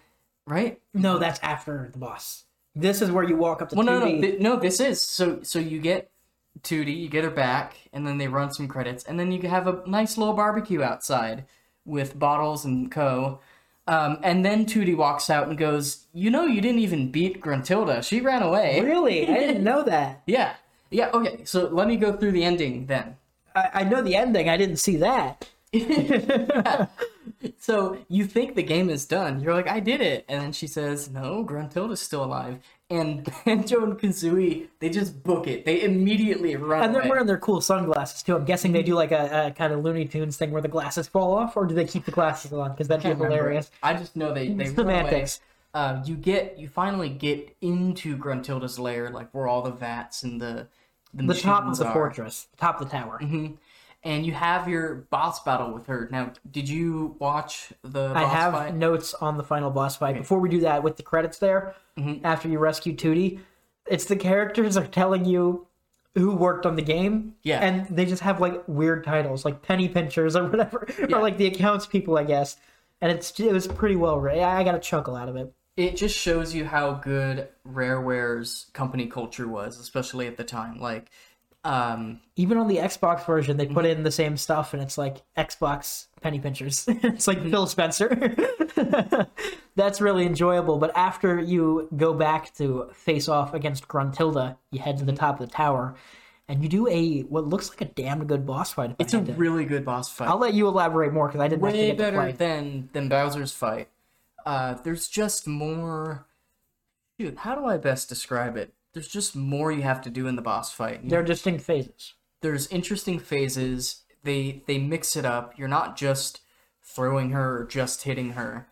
right? 0.45 0.79
No, 0.93 1.19
that's 1.19 1.39
after 1.41 1.89
the 1.91 1.99
boss. 1.99 2.45
This 2.75 3.01
is 3.01 3.11
where 3.11 3.23
you 3.23 3.35
walk 3.35 3.61
up 3.61 3.69
to 3.69 3.75
Well, 3.75 3.85
no, 3.85 3.99
no, 3.99 4.21
th- 4.21 4.39
no. 4.39 4.57
This 4.57 4.79
is 4.79 5.01
so. 5.01 5.41
So 5.43 5.59
you 5.59 5.79
get 5.79 6.09
Tooty, 6.63 6.93
you 6.93 7.09
get 7.09 7.23
her 7.23 7.31
back, 7.31 7.77
and 7.93 8.05
then 8.05 8.17
they 8.17 8.27
run 8.27 8.51
some 8.51 8.67
credits, 8.67 9.03
and 9.03 9.19
then 9.19 9.31
you 9.31 9.41
have 9.47 9.67
a 9.67 9.83
nice 9.87 10.17
little 10.17 10.33
barbecue 10.33 10.81
outside 10.81 11.45
with 11.85 12.17
bottles 12.17 12.65
and 12.65 12.91
co. 12.91 13.39
Um, 13.87 14.19
and 14.21 14.43
then 14.43 14.65
Tooty 14.65 14.93
walks 14.93 15.29
out 15.29 15.47
and 15.47 15.57
goes, 15.57 16.05
"You 16.13 16.29
know, 16.29 16.45
you 16.45 16.61
didn't 16.61 16.79
even 16.79 17.11
beat 17.11 17.41
Gruntilda. 17.41 18.03
She 18.03 18.19
ran 18.21 18.41
away." 18.43 18.81
Really? 18.81 19.27
I 19.27 19.39
didn't 19.39 19.63
know 19.71 19.83
that. 19.83 20.23
Yeah, 20.25 20.55
yeah. 20.91 21.09
Okay, 21.13 21.45
so 21.45 21.67
let 21.67 21.87
me 21.87 21.95
go 21.95 22.15
through 22.15 22.33
the 22.33 22.43
ending 22.43 22.87
then. 22.87 23.15
I, 23.55 23.69
I 23.73 23.83
know 23.83 24.01
the 24.01 24.15
ending. 24.15 24.49
I 24.49 24.57
didn't 24.57 24.77
see 24.77 24.97
that. 24.97 25.47
So 27.59 27.97
you 28.09 28.25
think 28.25 28.55
the 28.55 28.63
game 28.63 28.89
is 28.89 29.05
done. 29.05 29.41
You're 29.41 29.53
like, 29.53 29.67
I 29.67 29.79
did 29.79 30.01
it. 30.01 30.25
And 30.27 30.41
then 30.41 30.51
she 30.51 30.67
says, 30.67 31.09
No, 31.09 31.43
Gruntilda's 31.43 32.01
still 32.01 32.23
alive. 32.23 32.59
And 32.89 33.29
Banjo 33.45 33.83
and 33.83 33.99
Kazooie, 33.99 34.67
they 34.79 34.89
just 34.89 35.21
book 35.23 35.47
it. 35.47 35.65
They 35.65 35.81
immediately 35.83 36.55
run 36.55 36.83
And 36.83 36.93
they're 36.95 37.01
away. 37.01 37.09
wearing 37.11 37.25
their 37.27 37.37
cool 37.37 37.59
sunglasses 37.61 38.23
too. 38.23 38.35
I'm 38.35 38.45
guessing 38.45 38.71
they 38.71 38.83
do 38.83 38.95
like 38.95 39.11
a, 39.11 39.47
a 39.47 39.51
kind 39.51 39.73
of 39.73 39.83
Looney 39.83 40.05
Tunes 40.05 40.37
thing 40.37 40.51
where 40.51 40.61
the 40.61 40.67
glasses 40.69 41.07
fall 41.07 41.35
off, 41.37 41.57
or 41.57 41.65
do 41.65 41.75
they 41.75 41.85
keep 41.85 42.05
the 42.05 42.11
glasses 42.11 42.53
on? 42.53 42.71
Because 42.71 42.87
that'd 42.87 43.03
be 43.03 43.09
Can't 43.09 43.19
remember. 43.19 43.35
hilarious. 43.37 43.71
I 43.83 43.93
just 43.93 44.15
know 44.15 44.33
they 44.33 44.49
they 44.49 44.65
It's 44.65 44.77
run 44.77 44.87
away. 44.89 44.99
semantics. 44.99 45.39
Uh, 45.73 46.01
you 46.05 46.15
get 46.15 46.57
you 46.57 46.67
finally 46.69 47.09
get 47.09 47.55
into 47.61 48.15
Gruntilda's 48.17 48.79
lair, 48.79 49.09
like 49.09 49.29
where 49.31 49.47
all 49.47 49.61
the 49.61 49.71
vats 49.71 50.23
and 50.23 50.39
the 50.41 50.67
the, 51.13 51.23
The 51.23 51.33
top 51.35 51.65
of 51.67 51.77
the 51.77 51.85
are. 51.87 51.93
fortress, 51.93 52.47
the 52.51 52.57
top 52.57 52.79
of 52.81 52.89
the 52.89 52.97
tower. 52.97 53.19
And 54.07 54.25
you 54.25 54.31
have 54.33 54.67
your 54.69 54.95
boss 55.11 55.43
battle 55.43 55.73
with 55.73 55.85
her. 55.87 56.07
Now, 56.11 56.31
did 56.49 56.69
you 56.69 57.15
watch 57.19 57.73
the 57.83 58.07
boss 58.09 58.15
I 58.15 58.23
have 58.25 58.53
fight? 58.53 58.75
notes 58.75 59.13
on 59.13 59.37
the 59.37 59.43
final 59.43 59.69
boss 59.69 59.97
fight. 59.97 60.15
Before 60.15 60.39
we 60.39 60.49
do 60.49 60.61
that, 60.61 60.81
with 60.83 60.97
the 60.97 61.03
credits 61.03 61.37
there, 61.39 61.75
Mm-hmm. 61.99 62.25
after 62.25 62.47
you 62.47 62.59
rescue 62.59 62.95
Tooty, 62.95 63.39
it's 63.87 64.05
the 64.05 64.15
characters 64.15 64.77
are 64.77 64.85
telling 64.85 65.25
you 65.25 65.65
who 66.15 66.35
worked 66.35 66.65
on 66.65 66.75
the 66.75 66.81
game. 66.83 67.33
Yeah. 67.43 67.59
And 67.59 67.87
they 67.87 68.05
just 68.05 68.21
have 68.21 68.39
like 68.39 68.63
weird 68.67 69.03
titles, 69.03 69.43
like 69.45 69.61
penny 69.61 69.89
pinchers 69.89 70.35
or 70.35 70.43
whatever, 70.49 70.87
Yeah. 70.99 71.17
or 71.17 71.21
like 71.21 71.37
the 71.37 71.47
accounts 71.47 71.85
people, 71.87 72.17
I 72.17 72.23
guess. 72.23 72.55
And 73.01 73.11
it's 73.11 73.37
it 73.39 73.51
was 73.51 73.67
pretty 73.67 73.95
well 73.95 74.19
written. 74.19 74.43
I 74.43 74.63
got 74.63 74.75
a 74.75 74.79
chuckle 74.79 75.15
out 75.15 75.27
of 75.27 75.35
it. 75.35 75.53
It 75.75 75.95
just 75.97 76.15
shows 76.17 76.55
you 76.55 76.65
how 76.65 76.93
good 76.93 77.49
Rareware's 77.63 78.67
company 78.73 79.05
culture 79.07 79.47
was, 79.47 79.79
especially 79.79 80.27
at 80.27 80.37
the 80.37 80.43
time. 80.43 80.79
Like, 80.79 81.09
um, 81.67 82.21
Even 82.37 82.57
on 82.57 82.67
the 82.67 82.77
Xbox 82.77 83.25
version, 83.25 83.57
they 83.57 83.65
put 83.65 83.83
Mm-hmm. 83.85 83.97
in 83.97 84.03
the 84.03 84.11
same 84.11 84.37
stuff, 84.37 84.73
and 84.73 84.81
it's 84.81 84.97
like 84.97 85.17
Xbox 85.37 86.07
penny 86.21 86.39
pinchers. 86.39 86.85
it's 86.87 87.27
like 87.27 87.41
Phil 87.41 87.67
Spencer. 87.67 88.09
That's 89.75 90.01
really 90.01 90.25
enjoyable. 90.25 90.77
But 90.77 90.95
after 90.95 91.39
you 91.39 91.89
go 91.95 92.13
back 92.13 92.53
to 92.55 92.89
face 92.93 93.27
off 93.27 93.53
against 93.53 93.87
Gruntilda, 93.87 94.57
you 94.71 94.79
head 94.79 94.97
to 94.97 95.03
Mm-hmm. 95.03 95.11
the 95.11 95.17
top 95.19 95.39
of 95.39 95.47
the 95.49 95.53
tower, 95.53 95.95
and 96.47 96.63
you 96.63 96.69
do 96.69 96.87
a 96.87 97.21
what 97.23 97.45
looks 97.45 97.69
like 97.69 97.81
a 97.81 97.85
damn 97.85 98.25
good 98.25 98.45
boss 98.45 98.73
fight. 98.73 98.95
it's 98.99 99.13
a 99.13 99.19
really 99.19 99.65
good 99.65 99.83
boss 99.85 100.09
fight. 100.09 100.29
I'll 100.29 100.39
let 100.39 100.53
you 100.53 100.67
elaborate 100.67 101.11
more 101.13 101.27
because 101.27 101.41
I 101.41 101.47
didn't 101.49 101.61
way 101.61 101.91
better 101.91 102.31
than 102.31 102.89
than 102.93 103.09
Bowser's 103.09 103.51
fight. 103.51 103.89
Uh, 104.45 104.75
there's 104.75 105.07
just 105.09 105.45
more. 105.47 106.25
Shoot, 107.19 107.39
how 107.39 107.55
do 107.55 107.65
I 107.65 107.77
best 107.77 108.07
describe 108.09 108.55
it? 108.55 108.73
There's 108.97 109.07
just 109.07 109.35
more 109.35 109.71
you 109.71 109.83
have 109.83 110.01
to 110.01 110.09
do 110.09 110.25
in 110.25 110.37
the 110.37 110.41
boss 110.41 110.73
fight. 110.73 111.07
There 111.07 111.19
are 111.19 111.23
distinct 111.23 111.63
phases. 111.63 112.15
There's 112.41 112.65
interesting 112.69 113.19
phases. 113.19 114.01
They 114.23 114.63
they 114.65 114.79
mix 114.79 115.15
it 115.15 115.23
up. 115.23 115.53
You're 115.55 115.67
not 115.67 115.95
just 115.95 116.41
throwing 116.81 117.29
her 117.29 117.59
or 117.59 117.65
just 117.65 118.05
hitting 118.05 118.31
her. 118.31 118.67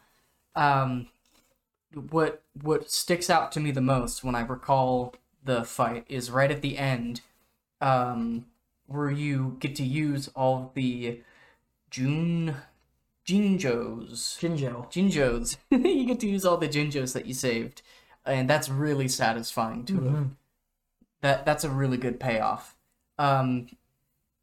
Um, 0.55 1.09
what 2.09 2.41
what 2.59 2.89
sticks 2.89 3.29
out 3.29 3.51
to 3.51 3.59
me 3.59 3.69
the 3.69 3.81
most 3.81 4.23
when 4.23 4.33
I 4.33 4.41
recall 4.41 5.13
the 5.43 5.63
fight 5.63 6.05
is 6.09 6.31
right 6.31 6.49
at 6.49 6.63
the 6.63 6.79
end, 6.79 7.21
um, 7.79 8.47
where 8.87 9.11
you 9.11 9.57
get 9.59 9.75
to 9.75 9.83
use 9.83 10.27
all 10.29 10.71
the 10.73 11.21
June 11.91 12.55
Jinjos. 13.27 14.39
Jinjo. 14.39 14.91
Jinjos. 14.91 15.57
you 15.69 16.07
get 16.07 16.19
to 16.21 16.27
use 16.27 16.45
all 16.45 16.57
the 16.57 16.67
Jinjos 16.67 17.13
that 17.13 17.27
you 17.27 17.35
saved, 17.35 17.83
and 18.25 18.49
that's 18.49 18.69
really 18.69 19.07
satisfying 19.07 19.85
to 19.85 19.93
Mm-hmm. 19.93 20.23
That 21.21 21.45
that's 21.45 21.63
a 21.63 21.69
really 21.69 21.97
good 21.97 22.19
payoff. 22.19 22.75
Um, 23.17 23.67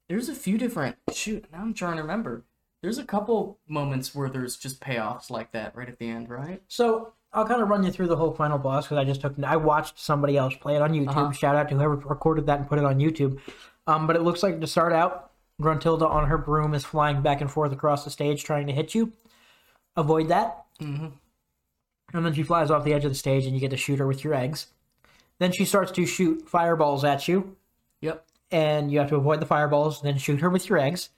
there's 0.09 0.29
a 0.29 0.35
few 0.35 0.59
different. 0.59 0.97
Shoot, 1.13 1.45
now 1.53 1.61
I'm 1.61 1.75
trying 1.75 1.97
to 1.97 2.03
remember. 2.03 2.43
There's 2.83 2.99
a 2.99 3.05
couple 3.05 3.59
moments 3.69 4.15
where 4.15 4.29
there's 4.29 4.57
just 4.57 4.81
payoffs 4.81 5.31
like 5.31 5.53
that 5.53 5.77
right 5.77 5.89
at 5.89 5.99
the 5.99 6.09
end, 6.09 6.29
right? 6.29 6.61
So 6.67 7.13
I'll 7.33 7.47
kind 7.47 7.63
of 7.63 7.69
run 7.69 7.85
you 7.85 7.93
through 7.93 8.09
the 8.09 8.17
whole 8.17 8.33
final 8.33 8.59
boss 8.59 8.87
because 8.87 8.99
I 8.99 9.05
just 9.05 9.21
took 9.21 9.35
I 9.45 9.57
watched 9.57 10.01
somebody 10.01 10.37
else 10.37 10.55
play 10.55 10.75
it 10.75 10.83
on 10.83 10.93
YouTube. 10.93 11.09
Uh-huh. 11.09 11.33
Shout 11.33 11.55
out 11.55 11.69
to 11.69 11.77
whoever 11.77 11.97
recorded 11.97 12.47
that 12.47 12.59
and 12.59 12.69
put 12.69 12.79
it 12.79 12.85
on 12.85 12.99
YouTube. 12.99 13.39
Um, 13.87 14.07
but 14.07 14.17
it 14.17 14.23
looks 14.23 14.43
like 14.43 14.61
to 14.61 14.67
start 14.67 14.93
out, 14.93 15.31
Gruntilda 15.61 16.09
on 16.09 16.29
her 16.29 16.39
broom 16.39 16.75
is 16.75 16.85
flying 16.85 17.23
back 17.23 17.41
and 17.41 17.51
forth 17.51 17.73
across 17.73 18.05
the 18.05 18.11
stage 18.11 18.45
trying 18.45 18.67
to 18.67 18.73
hit 18.73 18.95
you. 18.95 19.13
Avoid 19.97 20.29
that. 20.29 20.65
Mm-hmm. 20.81 21.09
And 22.13 22.25
then 22.25 22.35
she 22.35 22.43
flies 22.43 22.71
off 22.71 22.85
the 22.85 22.93
edge 22.93 23.05
of 23.05 23.11
the 23.11 23.17
stage 23.17 23.47
and 23.47 23.55
you 23.55 23.61
get 23.61 23.71
to 23.71 23.77
shoot 23.77 23.99
her 23.99 24.07
with 24.07 24.25
your 24.25 24.35
eggs. 24.35 24.67
Then 25.39 25.53
she 25.53 25.65
starts 25.65 25.91
to 25.93 26.07
shoot 26.07 26.49
fireballs 26.49 27.05
at 27.05 27.27
you 27.27 27.57
Yep. 28.01 28.25
and 28.51 28.93
you 28.93 28.99
have 28.99 29.09
to 29.09 29.17
avoid 29.17 29.41
the 29.41 29.47
fireballs, 29.47 30.03
then 30.03 30.19
shoot 30.19 30.41
her 30.41 30.51
with 30.51 30.69
your 30.69 30.79
eggs. 30.79 31.11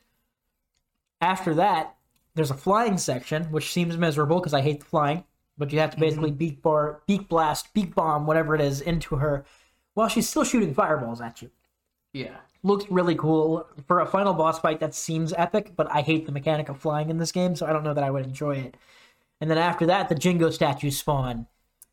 After 1.20 1.54
that, 1.54 1.96
there's 2.34 2.50
a 2.50 2.54
flying 2.54 2.98
section, 2.98 3.44
which 3.44 3.72
seems 3.72 3.96
miserable 3.96 4.38
because 4.38 4.54
I 4.54 4.60
hate 4.60 4.80
the 4.80 4.86
flying, 4.86 5.24
but 5.56 5.72
you 5.72 5.78
have 5.78 5.90
to 5.90 5.96
mm-hmm. 5.96 6.04
basically 6.04 6.30
beak 6.30 6.62
bar, 6.62 7.02
beak 7.06 7.28
blast, 7.28 7.72
beak 7.74 7.94
bomb, 7.94 8.26
whatever 8.26 8.54
it 8.54 8.60
is, 8.60 8.80
into 8.80 9.16
her 9.16 9.44
while 9.94 10.08
she's 10.08 10.28
still 10.28 10.44
shooting 10.44 10.74
fireballs 10.74 11.20
at 11.20 11.40
you. 11.40 11.50
Yeah. 12.12 12.36
Looks 12.62 12.90
really 12.90 13.14
cool 13.14 13.66
for 13.86 14.00
a 14.00 14.06
final 14.06 14.34
boss 14.34 14.58
fight. 14.58 14.80
That 14.80 14.94
seems 14.94 15.32
epic, 15.36 15.72
but 15.76 15.90
I 15.90 16.00
hate 16.00 16.26
the 16.26 16.32
mechanic 16.32 16.68
of 16.68 16.78
flying 16.78 17.10
in 17.10 17.18
this 17.18 17.32
game, 17.32 17.56
so 17.56 17.66
I 17.66 17.72
don't 17.72 17.84
know 17.84 17.94
that 17.94 18.04
I 18.04 18.10
would 18.10 18.24
enjoy 18.24 18.56
it. 18.56 18.76
And 19.44 19.50
then 19.50 19.58
after 19.58 19.84
that, 19.84 20.08
the 20.08 20.14
Jinjo 20.14 20.50
statues 20.50 20.96
spawn. 20.96 21.48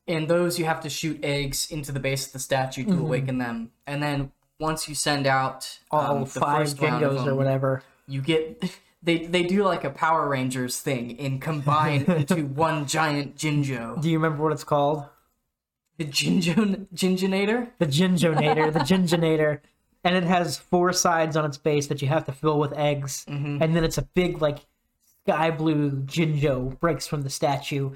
And 0.08 0.30
those 0.30 0.58
you 0.58 0.64
have 0.64 0.80
to 0.84 0.89
shoot 0.89 1.20
eggs 1.22 1.70
into 1.70 1.91
the 1.91 1.99
base 1.99 2.28
of 2.28 2.32
the 2.32 2.39
statue 2.39 2.86
to 2.86 2.93
awaken 2.93 3.39
them. 3.39 3.72
And 3.86 4.02
then 4.02 4.32
once 4.58 4.88
you 4.88 4.95
send 4.95 5.28
out 5.28 5.80
All 5.91 5.99
um, 5.99 6.20
the 6.22 6.28
five 6.28 6.70
first 6.70 6.80
round 6.80 7.04
of 7.04 7.12
Jinjos 7.12 7.28
or 7.28 7.36
whatever. 7.36 7.84
you 8.08 8.22
get 8.22 8.64
they 9.04 9.26
they 9.26 9.43
do 9.43 9.66
like 9.66 9.84
a 9.84 9.89
Power 9.89 10.30
Rangers 10.30 10.80
thing 10.80 11.20
and 11.20 11.41
combine 11.41 12.04
into 12.08 12.45
one 12.45 12.86
giant 12.86 13.36
Jinjo. 13.36 14.02
Do 14.02 14.10
you 14.10 14.18
remember 14.18 14.43
what 14.43 14.54
it's 14.54 14.64
called? 14.64 15.04
The 15.97 16.06
Jinjo 16.06 16.88
Jinjonator? 16.95 17.72
the 17.80 17.86
Jinjonator, 17.86 18.72
the 18.72 18.80
Jinjonator, 18.80 19.60
and 20.06 20.16
it 20.16 20.24
has 20.24 20.58
four 20.58 20.93
sides 20.93 21.36
on 21.36 21.43
its 21.43 21.58
base 21.58 21.88
that 21.88 22.02
you 22.02 22.08
have 22.08 22.24
to 22.28 22.32
fill 22.32 22.60
with 22.60 22.72
eggs, 22.78 23.26
and 23.28 23.76
then 23.76 23.84
it's 23.84 23.97
a 23.97 24.04
big 24.04 24.41
like 24.41 24.60
sky 25.26 25.51
blue 25.51 25.91
Jinjo 25.91 26.80
breaks 26.80 27.07
from 27.07 27.22
the 27.24 27.30
statue, 27.30 27.91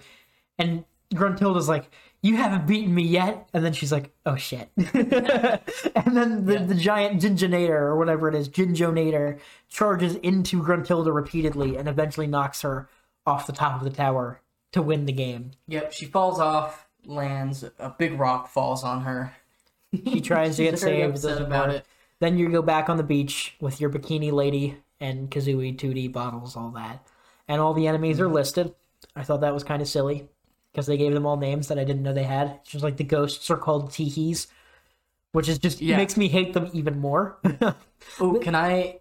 and 0.58 0.86
Gruntilda's 1.14 1.70
like, 1.70 1.90
"You 2.22 2.38
haven't 2.38 2.68
beaten 2.68 2.94
me 2.94 3.04
yet," 3.04 3.50
and 3.54 3.64
then 3.64 3.74
she's 3.74 3.92
like, 3.92 4.12
"Oh 4.26 4.36
shit," 4.36 4.70
and 4.78 6.16
then 6.18 6.46
the, 6.46 6.64
the 6.68 6.76
giant 6.76 7.22
Jinjonator 7.22 7.70
or 7.70 7.98
whatever 7.98 8.28
it 8.30 8.36
is, 8.36 8.50
Jinjonator, 8.50 9.40
charges 9.70 10.16
into 10.16 10.62
Gruntilda 10.62 11.14
repeatedly 11.14 11.78
and 11.78 11.88
eventually 11.88 12.28
knocks 12.28 12.62
her 12.62 12.90
off 13.26 13.48
the 13.48 13.54
top 13.54 13.80
of 13.80 13.84
the 13.84 13.96
tower 13.96 14.42
to 14.72 14.82
win 14.82 15.06
the 15.06 15.12
game. 15.14 15.52
Yep, 15.68 15.94
she 15.94 16.06
falls 16.06 16.40
off, 16.40 16.88
lands, 17.06 17.64
a 17.80 17.90
big 17.90 18.20
rock 18.20 18.50
falls 18.50 18.84
on 18.84 19.02
her. 19.02 19.34
She 19.94 20.22
tries 20.22 20.58
to 20.58 20.64
get 20.64 20.80
saved. 20.80 21.16
upset 21.16 21.42
about 21.42 21.70
it. 21.70 21.86
Then 22.20 22.38
you 22.38 22.50
go 22.50 22.62
back 22.62 22.90
on 22.90 22.98
the 22.98 23.04
beach 23.04 23.56
with 23.60 23.80
your 23.80 23.90
bikini 23.90 24.32
lady 24.32 24.78
and 25.00 25.30
Kazooie 25.30 25.78
Tooty 25.78 26.08
bottles, 26.08 26.56
all 26.56 26.70
that. 26.72 27.06
And 27.48 27.62
all 27.62 27.74
the 27.74 27.88
enemies 27.88 28.20
are 28.20 28.28
hmm. 28.28 28.34
listed. 28.34 28.74
I 29.16 29.24
thought 29.24 29.42
that 29.42 29.54
was 29.54 29.64
kind 29.64 29.82
of 29.82 29.88
silly 29.88 30.28
because 30.72 30.88
they 30.88 30.98
gave 30.98 31.14
them 31.14 31.26
all 31.26 31.38
names 31.38 31.68
that 31.70 31.80
I 31.80 31.84
didn't 31.84 32.04
know 32.04 32.14
they 32.14 32.24
had. 32.24 32.60
It's 32.62 32.72
just 32.72 32.84
like 32.84 32.98
the 32.98 33.04
ghosts 33.04 33.50
are 33.50 33.58
called 33.58 33.90
Teehees, 33.92 34.48
which 35.32 35.48
is 35.48 35.58
just 35.58 35.82
Yeah. 35.82 35.98
makes 35.98 36.18
me 36.18 36.28
hate 36.28 36.54
them 36.54 36.70
even 36.74 37.00
more. 37.00 37.38
Oh, 38.20 38.36
can 38.40 38.54
I 38.56 39.00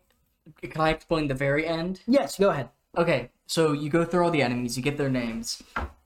can 0.63 0.81
I 0.81 0.91
explain 0.91 1.29
the 1.29 1.35
very 1.35 1.67
end? 1.67 2.01
yes, 2.07 2.39
go 2.39 2.51
ahead. 2.51 2.71
Okay, 2.97 3.31
so 3.47 3.73
you 3.73 3.91
go 3.91 4.05
through 4.05 4.25
all 4.25 4.31
the 4.31 4.41
enemies, 4.41 4.77
you 4.79 4.83
get 4.83 4.97
their 4.97 5.11
names, 5.11 5.63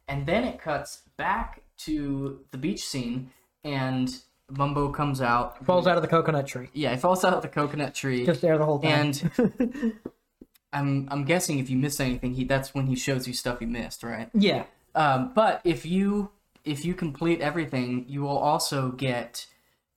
and 0.09 0.27
then 0.27 0.43
it 0.43 0.59
cuts 0.59 1.03
back 1.17 1.63
to 1.79 2.41
the 2.51 2.59
beach 2.59 2.85
scene, 2.85 3.31
and 3.63 4.17
Mumbo 4.51 4.91
comes 4.91 5.21
out. 5.21 5.65
Falls 5.65 5.87
out 5.87 5.97
of 5.97 6.03
the 6.03 6.09
coconut 6.09 6.47
tree. 6.47 6.71
Yeah, 6.73 6.91
he 6.93 6.97
falls 6.97 7.25
out 7.25 7.35
of 7.35 7.43
the 7.43 7.49
coconut 7.49 7.95
tree, 7.95 8.25
Just 8.27 8.41
there 8.41 8.59
the 8.59 8.65
whole 8.65 8.81
time. 8.81 9.13
and 9.37 9.93
I'm 10.73 11.09
I'm 11.11 11.25
guessing 11.25 11.59
if 11.59 11.71
you 11.71 11.77
miss 11.77 12.01
anything, 12.01 12.35
he 12.35 12.45
that's 12.45 12.75
when 12.75 12.87
he 12.87 12.97
shows 12.97 13.27
you 13.27 13.35
stuff 13.35 13.61
you 13.61 13.67
missed, 13.67 14.03
right? 14.03 14.29
yeah. 14.35 14.65
Um, 14.95 15.33
but 15.35 15.61
if 15.65 15.87
you 15.87 16.31
if 16.65 16.85
you 16.85 16.95
complete 16.95 17.41
everything, 17.41 18.05
you 18.09 18.23
will 18.23 18.39
also 18.39 18.91
get 18.91 19.47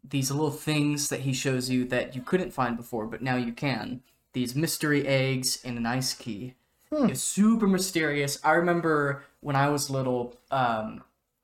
these 0.04 0.32
little 0.32 0.52
things 0.52 1.10
that 1.10 1.22
he 1.22 1.34
shows 1.34 1.70
you 1.70 1.86
that 1.86 2.16
you 2.16 2.22
couldn't 2.22 2.52
find 2.52 2.76
before, 2.78 3.06
but 3.06 3.22
now 3.22 3.36
you 3.36 3.54
can. 3.54 4.02
These 4.34 4.56
mystery 4.56 5.06
eggs 5.06 5.60
and 5.64 5.78
an 5.78 5.86
ice 5.86 6.14
key. 6.14 6.56
It's 6.92 7.22
super 7.22 7.68
mysterious. 7.68 8.40
I 8.44 8.54
remember 8.54 9.24
when 9.40 9.56
I 9.56 9.70
was 9.70 9.90
little, 9.90 10.36
um, 10.50 11.04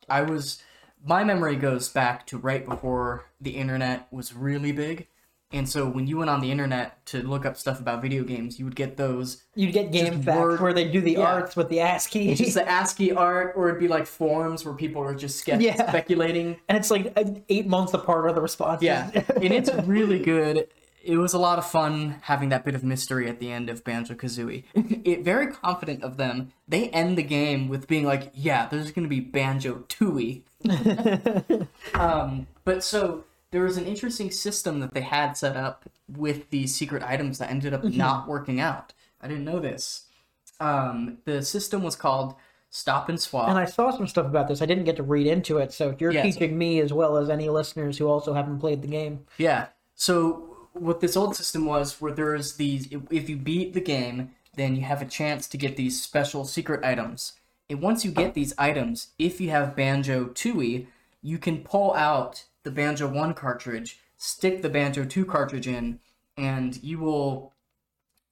I 0.09 0.21
was 0.21 0.61
my 1.05 1.23
memory 1.23 1.55
goes 1.55 1.89
back 1.89 2.25
to 2.27 2.37
right 2.37 2.65
before 2.65 3.25
the 3.39 3.51
internet 3.51 4.07
was 4.11 4.33
really 4.33 4.71
big. 4.71 5.07
And 5.49 5.67
so 5.69 5.87
when 5.87 6.07
you 6.07 6.17
went 6.17 6.29
on 6.29 6.41
the 6.41 6.51
internet 6.51 7.05
to 7.07 7.23
look 7.25 7.45
up 7.45 7.55
stuff 7.55 7.79
about 7.79 8.01
video 8.01 8.23
games, 8.23 8.59
you 8.59 8.65
would 8.65 8.75
get 8.75 8.97
those 8.97 9.43
You'd 9.55 9.71
get 9.71 9.93
game 9.93 10.21
facts 10.21 10.37
word- 10.37 10.59
where 10.59 10.73
they 10.73 10.89
do 10.89 10.99
the 10.99 11.13
yeah. 11.13 11.19
arts 11.21 11.55
with 11.55 11.69
the 11.69 11.79
ASCII. 11.79 12.31
It's 12.31 12.39
just 12.41 12.55
the 12.55 12.67
ASCII 12.69 13.13
art, 13.13 13.53
or 13.55 13.69
it'd 13.69 13.79
be 13.79 13.87
like 13.87 14.05
forums 14.07 14.65
where 14.65 14.73
people 14.73 15.01
are 15.01 15.15
just 15.15 15.47
Yeah. 15.47 15.87
speculating. 15.87 16.57
and 16.67 16.77
it's 16.77 16.91
like 16.91 17.13
uh, 17.15 17.23
eight 17.47 17.65
months 17.65 17.93
apart 17.93 18.25
are 18.25 18.33
the 18.33 18.41
responses. 18.41 18.83
Yeah, 18.83 19.09
and 19.13 19.53
it's 19.53 19.73
really 19.85 20.19
good. 20.19 20.67
It 21.01 21.15
was 21.15 21.33
a 21.33 21.39
lot 21.39 21.57
of 21.57 21.65
fun 21.65 22.17
having 22.23 22.49
that 22.49 22.65
bit 22.65 22.75
of 22.75 22.83
mystery 22.83 23.29
at 23.29 23.39
the 23.39 23.49
end 23.49 23.69
of 23.69 23.85
Banjo 23.85 24.15
Kazooie. 24.15 24.65
it 25.05 25.23
very 25.23 25.47
confident 25.47 26.03
of 26.03 26.17
them. 26.17 26.51
They 26.67 26.89
end 26.89 27.17
the 27.17 27.23
game 27.23 27.69
with 27.69 27.87
being 27.87 28.03
like, 28.03 28.31
"Yeah, 28.33 28.67
there's 28.67 28.91
going 28.91 29.05
to 29.05 29.09
be 29.09 29.21
Banjo 29.21 29.85
Tooie." 29.87 30.41
um, 31.93 32.47
but 32.65 32.83
so 32.83 33.23
there 33.51 33.63
was 33.63 33.77
an 33.77 33.85
interesting 33.85 34.31
system 34.31 34.79
that 34.81 34.93
they 34.93 35.01
had 35.01 35.33
set 35.33 35.55
up 35.55 35.89
with 36.07 36.49
these 36.49 36.75
secret 36.75 37.03
items 37.03 37.37
that 37.37 37.49
ended 37.49 37.73
up 37.73 37.83
not 37.83 38.27
working 38.27 38.59
out. 38.59 38.93
I 39.21 39.27
didn't 39.27 39.45
know 39.45 39.59
this. 39.59 40.05
Um, 40.59 41.19
the 41.25 41.41
system 41.41 41.83
was 41.83 41.95
called 41.95 42.35
Stop 42.69 43.09
and 43.09 43.19
Swap. 43.19 43.49
And 43.49 43.57
I 43.57 43.65
saw 43.65 43.91
some 43.91 44.07
stuff 44.07 44.25
about 44.25 44.47
this. 44.47 44.61
I 44.61 44.65
didn't 44.65 44.83
get 44.83 44.97
to 44.97 45.03
read 45.03 45.27
into 45.27 45.57
it, 45.57 45.71
so 45.71 45.89
if 45.89 46.01
you're 46.01 46.11
Yes. 46.11 46.35
teaching 46.35 46.57
me 46.57 46.79
as 46.79 46.91
well 46.91 47.17
as 47.17 47.29
any 47.29 47.49
listeners 47.49 47.97
who 47.97 48.07
also 48.07 48.33
haven't 48.33 48.59
played 48.59 48.81
the 48.81 48.87
game. 48.87 49.25
Yeah. 49.37 49.67
So 49.95 50.67
what 50.73 50.99
this 50.99 51.15
old 51.15 51.35
system 51.35 51.65
was, 51.65 52.01
where 52.01 52.11
there 52.11 52.35
is 52.35 52.55
these, 52.55 52.87
if 53.09 53.29
you 53.29 53.37
beat 53.37 53.73
the 53.73 53.81
game, 53.81 54.31
then 54.55 54.75
you 54.75 54.81
have 54.81 55.01
a 55.01 55.05
chance 55.05 55.47
to 55.47 55.57
get 55.57 55.77
these 55.77 56.01
special 56.01 56.43
secret 56.45 56.83
items. 56.83 57.33
And 57.69 57.81
once 57.81 58.03
you 58.05 58.11
get 58.11 58.33
these 58.33 58.53
items, 58.57 59.09
if 59.19 59.39
you 59.41 59.49
have 59.51 59.75
Banjo 59.75 60.25
Tooie, 60.27 60.87
you 61.21 61.37
can 61.37 61.63
pull 61.63 61.93
out 61.93 62.45
the 62.67 62.73
Banjo 62.73 63.07
One 63.07 63.33
cartridge, 63.33 63.99
stick 64.17 64.61
the 64.61 64.69
Banjo 64.69 65.05
Two 65.05 65.25
cartridge 65.25 65.67
in, 65.67 65.99
and 66.37 66.81
you 66.83 66.99
will. 66.99 67.53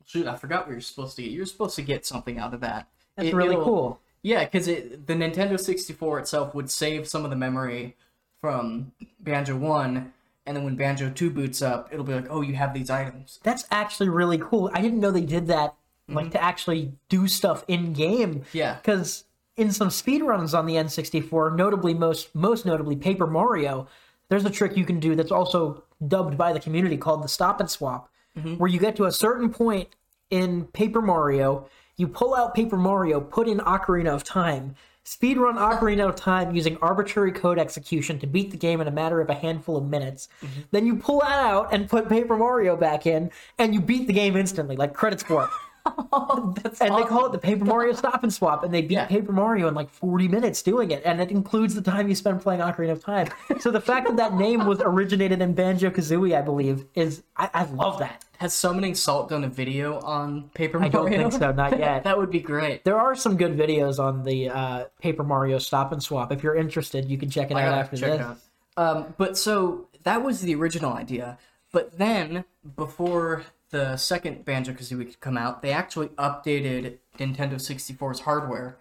Shoot, 0.07 0.27
I 0.27 0.35
forgot 0.35 0.67
what 0.67 0.73
you're 0.73 0.81
supposed 0.81 1.15
to 1.15 1.23
get. 1.23 1.31
You're 1.31 1.47
supposed 1.47 1.75
to 1.77 1.81
get 1.81 2.05
something 2.05 2.37
out 2.37 2.53
of 2.53 2.59
that. 2.59 2.89
That's 3.15 3.29
It- 3.29 3.33
really 3.33 3.55
cool. 3.55 3.99
yeah, 4.21 4.43
because 4.43 4.67
the 4.67 5.15
Nintendo 5.15 5.59
64 5.59 6.19
itself 6.19 6.53
would 6.53 6.69
save 6.69 7.07
some 7.07 7.23
of 7.23 7.31
the 7.31 7.35
memory 7.35 7.95
from 8.39 8.91
Banjo 9.19 9.55
1, 9.57 10.13
and 10.45 10.55
then 10.55 10.63
when 10.63 10.75
Banjo 10.75 11.09
2 11.09 11.31
boots 11.31 11.63
up, 11.63 11.89
it'll 11.91 12.05
be 12.05 12.13
like, 12.13 12.27
oh, 12.29 12.41
you 12.41 12.53
have 12.53 12.73
these 12.75 12.91
items. 12.91 13.39
That's 13.41 13.65
actually 13.71 14.09
really 14.09 14.37
cool. 14.37 14.69
I 14.73 14.81
didn't 14.81 14.99
know 14.99 15.09
they 15.09 15.21
did 15.21 15.47
that, 15.47 15.73
like 16.07 16.25
mm-hmm. 16.25 16.33
to 16.33 16.43
actually 16.43 16.91
do 17.09 17.27
stuff 17.27 17.63
in 17.67 17.93
game. 17.93 18.43
Yeah. 18.53 18.75
Because 18.75 19.23
in 19.57 19.71
some 19.71 19.89
speedruns 19.89 20.57
on 20.57 20.65
the 20.65 20.75
N64, 20.75 21.55
notably 21.55 21.95
most 21.95 22.35
most 22.35 22.65
notably 22.65 22.95
Paper 22.95 23.25
Mario, 23.25 23.87
there's 24.29 24.45
a 24.45 24.49
trick 24.49 24.75
you 24.75 24.85
can 24.85 24.99
do 24.99 25.15
that's 25.15 25.31
also 25.31 25.83
dubbed 26.07 26.37
by 26.37 26.53
the 26.53 26.59
community 26.59 26.97
called 26.97 27.23
the 27.23 27.27
stop 27.27 27.59
and 27.59 27.69
swap, 27.69 28.09
mm-hmm. 28.37 28.55
where 28.55 28.69
you 28.69 28.79
get 28.79 28.95
to 28.95 29.05
a 29.05 29.11
certain 29.11 29.49
point 29.49 29.89
in 30.29 30.65
Paper 30.65 31.01
Mario, 31.01 31.67
you 31.97 32.07
pull 32.07 32.35
out 32.35 32.55
Paper 32.55 32.77
Mario, 32.77 33.21
put 33.21 33.47
in 33.47 33.59
Ocarina 33.59 34.09
of 34.09 34.23
Time, 34.23 34.75
speedrun 35.05 35.55
Ocarina 35.55 36.09
of 36.09 36.15
Time 36.15 36.55
using 36.55 36.77
arbitrary 36.77 37.31
code 37.31 37.59
execution 37.59 38.19
to 38.19 38.27
beat 38.27 38.51
the 38.51 38.57
game 38.57 38.81
in 38.81 38.87
a 38.87 38.91
matter 38.91 39.21
of 39.21 39.29
a 39.29 39.35
handful 39.35 39.77
of 39.77 39.85
minutes. 39.85 40.27
Mm-hmm. 40.41 40.61
Then 40.71 40.85
you 40.85 40.95
pull 40.95 41.19
that 41.19 41.45
out 41.45 41.73
and 41.73 41.89
put 41.89 42.09
Paper 42.09 42.35
Mario 42.35 42.75
back 42.75 43.05
in, 43.05 43.31
and 43.59 43.73
you 43.73 43.81
beat 43.81 44.07
the 44.07 44.13
game 44.13 44.35
instantly, 44.35 44.75
like 44.75 44.93
credits 44.93 45.23
for 45.27 45.43
it. 45.43 45.49
That's 46.63 46.81
And 46.81 46.95
they 46.95 47.03
call 47.03 47.27
it 47.27 47.31
the 47.31 47.37
Paper 47.37 47.65
Mario 47.65 47.93
Stop 47.95 48.23
and 48.23 48.33
Swap, 48.33 48.63
and 48.63 48.73
they 48.73 48.81
beat 48.81 48.95
Yeah. 48.95 49.05
Paper 49.05 49.31
Mario 49.31 49.67
in 49.67 49.73
like 49.75 49.89
40 49.89 50.27
minutes 50.27 50.61
doing 50.61 50.91
it, 50.91 51.03
and 51.05 51.21
it 51.21 51.31
includes 51.31 51.75
the 51.75 51.81
time 51.81 52.07
you 52.07 52.15
spend 52.15 52.41
playing 52.41 52.61
Ocarina 52.61 52.91
of 52.91 53.03
Time. 53.03 53.27
So 53.59 53.71
the 53.71 53.81
fact 53.81 54.07
that 54.07 54.17
that 54.17 54.33
name 54.35 54.65
was 54.65 54.81
originated 54.81 55.41
in 55.41 55.53
Banjo 55.53 55.89
Kazooie, 55.89 56.37
I 56.37 56.41
believe, 56.41 56.85
is 56.95 57.23
I, 57.37 57.49
I 57.53 57.63
love 57.65 57.99
that. 57.99 58.23
Has 58.37 58.53
Summoning 58.53 58.95
Salt 58.95 59.29
done 59.29 59.43
a 59.43 59.49
video 59.49 59.99
on 60.01 60.49
Paper 60.53 60.79
Mario? 60.79 60.89
I 61.05 61.09
don't 61.09 61.31
think 61.31 61.33
so, 61.33 61.51
not 61.51 61.77
yet. 61.77 62.03
that 62.05 62.17
would 62.17 62.31
be 62.31 62.39
great. 62.41 62.83
There 62.83 62.99
are 62.99 63.15
some 63.15 63.37
good 63.37 63.57
videos 63.57 63.99
on 63.99 64.23
the 64.23 64.49
uh, 64.49 64.85
Paper 65.01 65.23
Mario 65.23 65.57
Stop 65.57 65.91
and 65.91 66.01
Swap. 66.03 66.31
If 66.31 66.43
you're 66.43 66.55
interested, 66.55 67.09
you 67.09 67.17
can 67.17 67.29
check 67.29 67.51
it 67.51 67.57
I 67.57 67.63
out 67.63 67.77
after 67.77 67.97
this. 67.97 68.19
out. 68.19 68.37
Um, 68.77 69.13
but 69.17 69.37
so 69.37 69.87
that 70.03 70.23
was 70.23 70.41
the 70.41 70.55
original 70.55 70.93
idea. 70.93 71.37
But 71.71 71.97
then, 71.97 72.45
before 72.75 73.43
the 73.75 73.97
second 73.97 74.45
Banjo 74.45 74.71
Kazooie 74.71 75.05
could 75.05 75.19
come 75.19 75.37
out, 75.37 75.61
they 75.61 75.71
actually 75.71 76.07
updated 76.09 76.97
Nintendo 77.19 77.55
64's 77.55 78.21
hardware. 78.21 78.77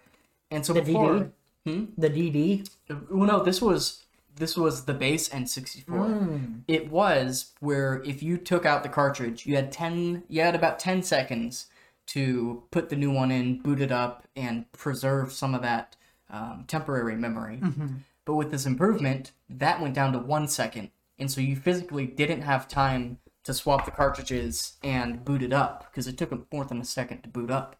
And 0.49 0.65
so 0.65 0.71
The 0.71 0.81
before, 0.81 1.31
DD? 1.65 1.87
The 1.97 2.09
DD? 2.09 2.69
well, 3.09 3.27
no, 3.27 3.43
this 3.43 3.61
was 3.61 4.03
this 4.37 4.55
was 4.57 4.85
the 4.85 4.93
base 4.93 5.27
N64. 5.29 5.85
Hmm. 5.85 6.45
It 6.67 6.91
was 6.91 7.53
where 7.59 8.01
if 8.05 8.21
you 8.23 8.37
took 8.37 8.65
out 8.65 8.83
the 8.83 8.89
cartridge, 8.89 9.45
you 9.45 9.55
had 9.55 9.71
ten, 9.71 10.23
you 10.29 10.41
had 10.41 10.55
about 10.55 10.79
ten 10.79 11.03
seconds 11.03 11.67
to 12.07 12.63
put 12.71 12.89
the 12.89 12.95
new 12.95 13.11
one 13.11 13.31
in, 13.31 13.59
boot 13.61 13.81
it 13.81 13.91
up, 13.91 14.27
and 14.35 14.71
preserve 14.71 15.31
some 15.33 15.55
of 15.55 15.61
that 15.61 15.95
um, 16.29 16.65
temporary 16.67 17.15
memory. 17.15 17.57
Mm-hmm. 17.61 17.87
But 18.23 18.35
with 18.35 18.51
this 18.51 18.65
improvement, 18.65 19.31
that 19.49 19.81
went 19.81 19.93
down 19.93 20.13
to 20.13 20.19
one 20.19 20.47
second, 20.47 20.91
and 21.17 21.29
so 21.31 21.41
you 21.41 21.55
physically 21.55 22.05
didn't 22.05 22.41
have 22.41 22.67
time 22.67 23.17
to 23.45 23.53
swap 23.53 23.85
the 23.85 23.91
cartridges 23.91 24.73
and 24.83 25.23
boot 25.23 25.41
it 25.41 25.53
up 25.53 25.87
because 25.89 26.07
it 26.07 26.17
took 26.17 26.29
them 26.29 26.45
more 26.51 26.65
than 26.65 26.81
a 26.81 26.85
second 26.85 27.21
to 27.21 27.29
boot 27.29 27.49
up. 27.49 27.77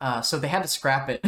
Uh, 0.00 0.20
so 0.20 0.38
they 0.38 0.48
had 0.48 0.62
to 0.62 0.68
scrap 0.68 1.08
it, 1.08 1.24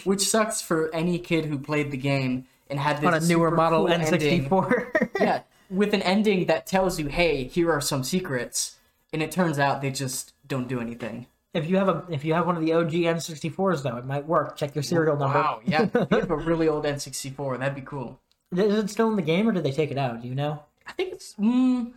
which 0.04 0.20
sucks 0.20 0.62
for 0.62 0.94
any 0.94 1.18
kid 1.18 1.46
who 1.46 1.58
played 1.58 1.90
the 1.90 1.96
game 1.96 2.46
and 2.70 2.78
had 2.78 2.98
this 2.98 3.06
On 3.06 3.14
a 3.14 3.20
newer 3.20 3.50
model 3.50 3.86
cool. 3.86 3.96
N64. 3.96 5.10
yeah, 5.20 5.40
with 5.68 5.92
an 5.92 6.02
ending 6.02 6.46
that 6.46 6.64
tells 6.66 7.00
you, 7.00 7.08
"Hey, 7.08 7.44
here 7.44 7.72
are 7.72 7.80
some 7.80 8.04
secrets," 8.04 8.76
and 9.12 9.20
it 9.20 9.32
turns 9.32 9.58
out 9.58 9.82
they 9.82 9.90
just 9.90 10.32
don't 10.46 10.68
do 10.68 10.80
anything. 10.80 11.26
if 11.54 11.68
you 11.68 11.76
have 11.76 11.88
a 11.88 12.04
if 12.08 12.24
you 12.24 12.34
have 12.34 12.46
one 12.46 12.56
of 12.56 12.64
the 12.64 12.72
OG 12.72 12.92
N64s 12.92 13.82
though, 13.82 13.96
it 13.96 14.06
might 14.06 14.26
work. 14.26 14.56
Check 14.56 14.76
your 14.76 14.84
serial 14.84 15.16
number. 15.16 15.38
Wow, 15.40 15.60
yeah, 15.64 15.82
if 15.82 15.94
you 15.94 16.18
have 16.20 16.30
a 16.30 16.36
really 16.50 16.68
old 16.68 16.84
N64, 16.84 17.58
that'd 17.58 17.74
be 17.74 17.80
cool. 17.82 18.20
Is 18.54 18.74
it 18.74 18.90
still 18.90 19.10
in 19.10 19.16
the 19.16 19.22
game 19.22 19.48
or 19.48 19.52
did 19.52 19.64
they 19.64 19.72
take 19.72 19.90
it 19.90 19.98
out? 19.98 20.22
Do 20.22 20.28
you 20.28 20.34
know? 20.36 20.62
I 20.86 20.92
think 20.92 21.14
it's. 21.14 21.34
Mm, 21.34 21.92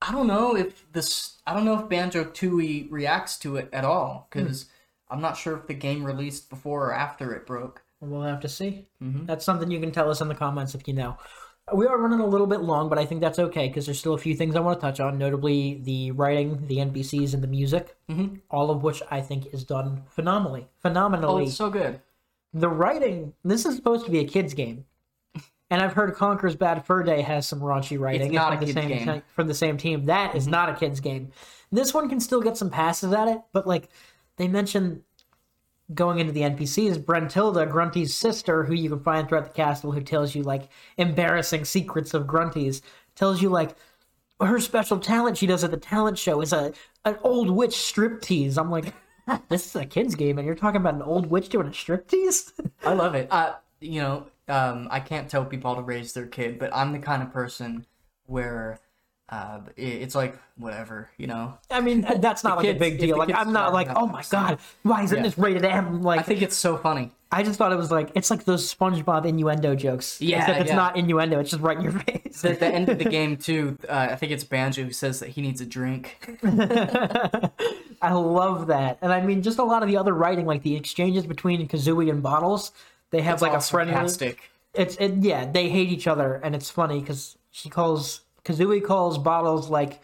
I 0.00 0.12
don't 0.12 0.26
know 0.26 0.56
if 0.56 0.90
this. 0.92 1.38
I 1.46 1.54
don't 1.54 1.64
know 1.64 1.78
if 1.80 1.88
Banjo 1.88 2.24
Tooie 2.24 2.86
reacts 2.90 3.38
to 3.40 3.56
it 3.56 3.68
at 3.72 3.84
all 3.84 4.28
because 4.30 4.66
I'm 5.10 5.20
not 5.20 5.36
sure 5.36 5.56
if 5.56 5.66
the 5.66 5.74
game 5.74 6.04
released 6.04 6.50
before 6.50 6.86
or 6.88 6.94
after 6.94 7.32
it 7.34 7.46
broke. 7.46 7.82
We'll 8.00 8.22
have 8.22 8.40
to 8.40 8.48
see. 8.48 8.86
Mm-hmm. 9.02 9.26
That's 9.26 9.44
something 9.44 9.70
you 9.70 9.80
can 9.80 9.90
tell 9.90 10.08
us 10.10 10.20
in 10.20 10.28
the 10.28 10.34
comments 10.34 10.74
if 10.74 10.86
you 10.86 10.94
know. 10.94 11.16
We 11.74 11.86
are 11.86 11.98
running 11.98 12.20
a 12.20 12.26
little 12.26 12.46
bit 12.46 12.60
long, 12.60 12.88
but 12.88 12.98
I 12.98 13.04
think 13.04 13.20
that's 13.20 13.38
okay 13.38 13.66
because 13.68 13.84
there's 13.86 13.98
still 13.98 14.14
a 14.14 14.18
few 14.18 14.34
things 14.34 14.56
I 14.56 14.60
want 14.60 14.78
to 14.80 14.86
touch 14.86 15.00
on, 15.00 15.18
notably 15.18 15.80
the 15.82 16.12
writing, 16.12 16.66
the 16.66 16.76
NPCs, 16.78 17.34
and 17.34 17.42
the 17.42 17.48
music, 17.48 17.96
Mm-hmm. 18.08 18.36
all 18.50 18.70
of 18.70 18.82
which 18.82 19.02
I 19.10 19.20
think 19.20 19.52
is 19.52 19.64
done 19.64 20.04
phenomenally. 20.08 20.68
Phenomenally. 20.80 21.42
Oh, 21.42 21.46
it's 21.46 21.56
so 21.56 21.68
good. 21.70 22.00
the 22.54 22.68
writing, 22.70 23.34
this 23.44 23.66
is 23.66 23.76
supposed 23.76 24.06
to 24.06 24.10
be 24.10 24.20
a 24.20 24.24
kid's 24.24 24.54
game. 24.54 24.86
And 25.70 25.82
I've 25.82 25.92
heard 25.92 26.14
Conker's 26.14 26.56
Bad 26.56 26.84
Fur 26.86 27.02
Day 27.02 27.20
has 27.20 27.46
some 27.46 27.60
raunchy 27.60 27.98
writing. 27.98 28.28
It's 28.28 28.34
not 28.34 28.54
from 28.54 28.62
a 28.62 28.66
the 28.66 28.72
same, 28.72 28.88
game. 28.88 29.06
Mm-hmm. 29.06 29.18
From 29.34 29.48
the 29.48 29.54
same 29.54 29.76
team. 29.76 30.06
That 30.06 30.34
is 30.34 30.46
not 30.46 30.70
a 30.70 30.74
kid's 30.74 31.00
game. 31.00 31.30
This 31.70 31.92
one 31.92 32.08
can 32.08 32.20
still 32.20 32.40
get 32.40 32.56
some 32.56 32.70
passes 32.70 33.12
at 33.12 33.28
it, 33.28 33.40
but 33.52 33.66
like 33.66 33.88
they 34.36 34.48
mentioned 34.48 35.02
going 35.94 36.18
into 36.18 36.32
the 36.32 36.42
NPCs, 36.42 37.02
Brentilda, 37.02 37.70
Grunty's 37.70 38.14
sister, 38.14 38.64
who 38.64 38.74
you 38.74 38.88
can 38.90 39.00
find 39.00 39.28
throughout 39.28 39.44
the 39.44 39.50
castle, 39.50 39.92
who 39.92 40.00
tells 40.00 40.34
you 40.34 40.42
like 40.42 40.68
embarrassing 40.96 41.64
secrets 41.64 42.14
of 42.14 42.26
Grunty's, 42.26 42.82
tells 43.14 43.42
you 43.42 43.48
like 43.48 43.74
her 44.40 44.60
special 44.60 44.98
talent 44.98 45.36
she 45.36 45.46
does 45.46 45.64
at 45.64 45.70
the 45.70 45.76
talent 45.76 46.18
show 46.18 46.40
is 46.40 46.52
a 46.52 46.72
an 47.04 47.16
old 47.22 47.50
witch 47.50 47.72
striptease. 47.72 48.58
I'm 48.58 48.70
like, 48.70 48.94
this 49.48 49.66
is 49.66 49.76
a 49.76 49.86
kid's 49.86 50.14
game, 50.14 50.38
and 50.38 50.46
you're 50.46 50.54
talking 50.54 50.80
about 50.80 50.94
an 50.94 51.02
old 51.02 51.30
witch 51.30 51.48
doing 51.48 51.66
a 51.66 51.70
striptease? 51.70 52.52
I 52.84 52.92
love 52.92 53.14
it. 53.14 53.28
Uh, 53.30 53.54
you 53.80 54.00
know, 54.00 54.26
um, 54.48 54.88
I 54.90 55.00
can't 55.00 55.28
tell 55.28 55.44
people 55.44 55.74
how 55.74 55.80
to 55.80 55.82
raise 55.86 56.12
their 56.12 56.26
kid, 56.26 56.58
but 56.58 56.74
I'm 56.74 56.92
the 56.92 56.98
kind 56.98 57.22
of 57.22 57.32
person 57.32 57.86
where 58.26 58.80
uh, 59.28 59.60
it's 59.76 60.14
like 60.14 60.38
whatever, 60.56 61.10
you 61.18 61.26
know. 61.26 61.58
I 61.70 61.80
mean, 61.80 62.06
that's 62.18 62.42
not 62.44 62.56
like 62.56 62.66
a 62.66 62.78
big 62.78 62.98
deal. 62.98 63.18
Like, 63.18 63.34
I'm 63.34 63.52
not 63.52 63.72
like, 63.74 63.88
oh 63.94 64.06
my 64.06 64.22
god, 64.30 64.58
why 64.82 65.02
isn't 65.02 65.16
Yeah. 65.16 65.22
this 65.22 65.36
rated 65.36 65.64
M? 65.64 66.02
Like, 66.02 66.20
I 66.20 66.22
think 66.22 66.40
it's 66.42 66.56
so 66.56 66.76
funny. 66.78 67.12
I 67.30 67.42
just 67.42 67.58
thought 67.58 67.70
it 67.72 67.76
was 67.76 67.90
like 67.90 68.10
it's 68.14 68.30
like 68.30 68.44
those 68.44 68.74
SpongeBob 68.74 69.26
innuendo 69.26 69.74
jokes. 69.74 70.18
Yeah, 70.18 70.38
except 70.38 70.60
it's 70.60 70.70
yeah. 70.70 70.76
not 70.76 70.96
innuendo; 70.96 71.38
it's 71.40 71.50
just 71.50 71.62
right 71.62 71.76
in 71.76 71.82
your 71.82 71.92
face. 71.92 72.42
At 72.42 72.58
the 72.58 72.68
end 72.68 72.88
of 72.88 72.96
the 72.96 73.04
game 73.18 73.36
too, 73.36 73.76
uh, 73.86 74.08
I 74.10 74.16
think 74.16 74.32
it's 74.32 74.44
Banjo 74.44 74.84
who 74.84 74.92
says 74.92 75.20
that 75.20 75.28
he 75.28 75.42
needs 75.42 75.60
a 75.60 75.66
drink. 75.66 76.38
I 78.00 78.12
love 78.12 78.68
that, 78.68 78.98
and 79.02 79.12
I 79.12 79.20
mean, 79.20 79.42
just 79.42 79.58
a 79.58 79.64
lot 79.64 79.82
of 79.82 79.90
the 79.90 79.98
other 79.98 80.14
writing, 80.14 80.46
like 80.46 80.62
the 80.62 80.74
exchanges 80.74 81.26
between 81.26 81.68
Kazooie 81.68 82.10
and 82.10 82.22
Bottles. 82.22 82.72
They 83.10 83.22
have 83.22 83.34
It's 83.34 83.42
like 83.42 83.52
a 83.54 83.60
friendly. 83.60 83.94
sarcastic. 83.94 84.50
It's 84.74 84.96
it, 84.96 85.14
yeah, 85.20 85.50
they 85.50 85.68
hate 85.68 85.88
each 85.90 86.06
other, 86.06 86.34
and 86.44 86.54
it's 86.54 86.70
funny 86.70 87.00
because 87.00 87.36
she 87.50 87.68
calls 87.70 88.20
Kazooie 88.44 88.84
calls 88.84 89.18
Bottles 89.18 89.70
like 89.70 90.00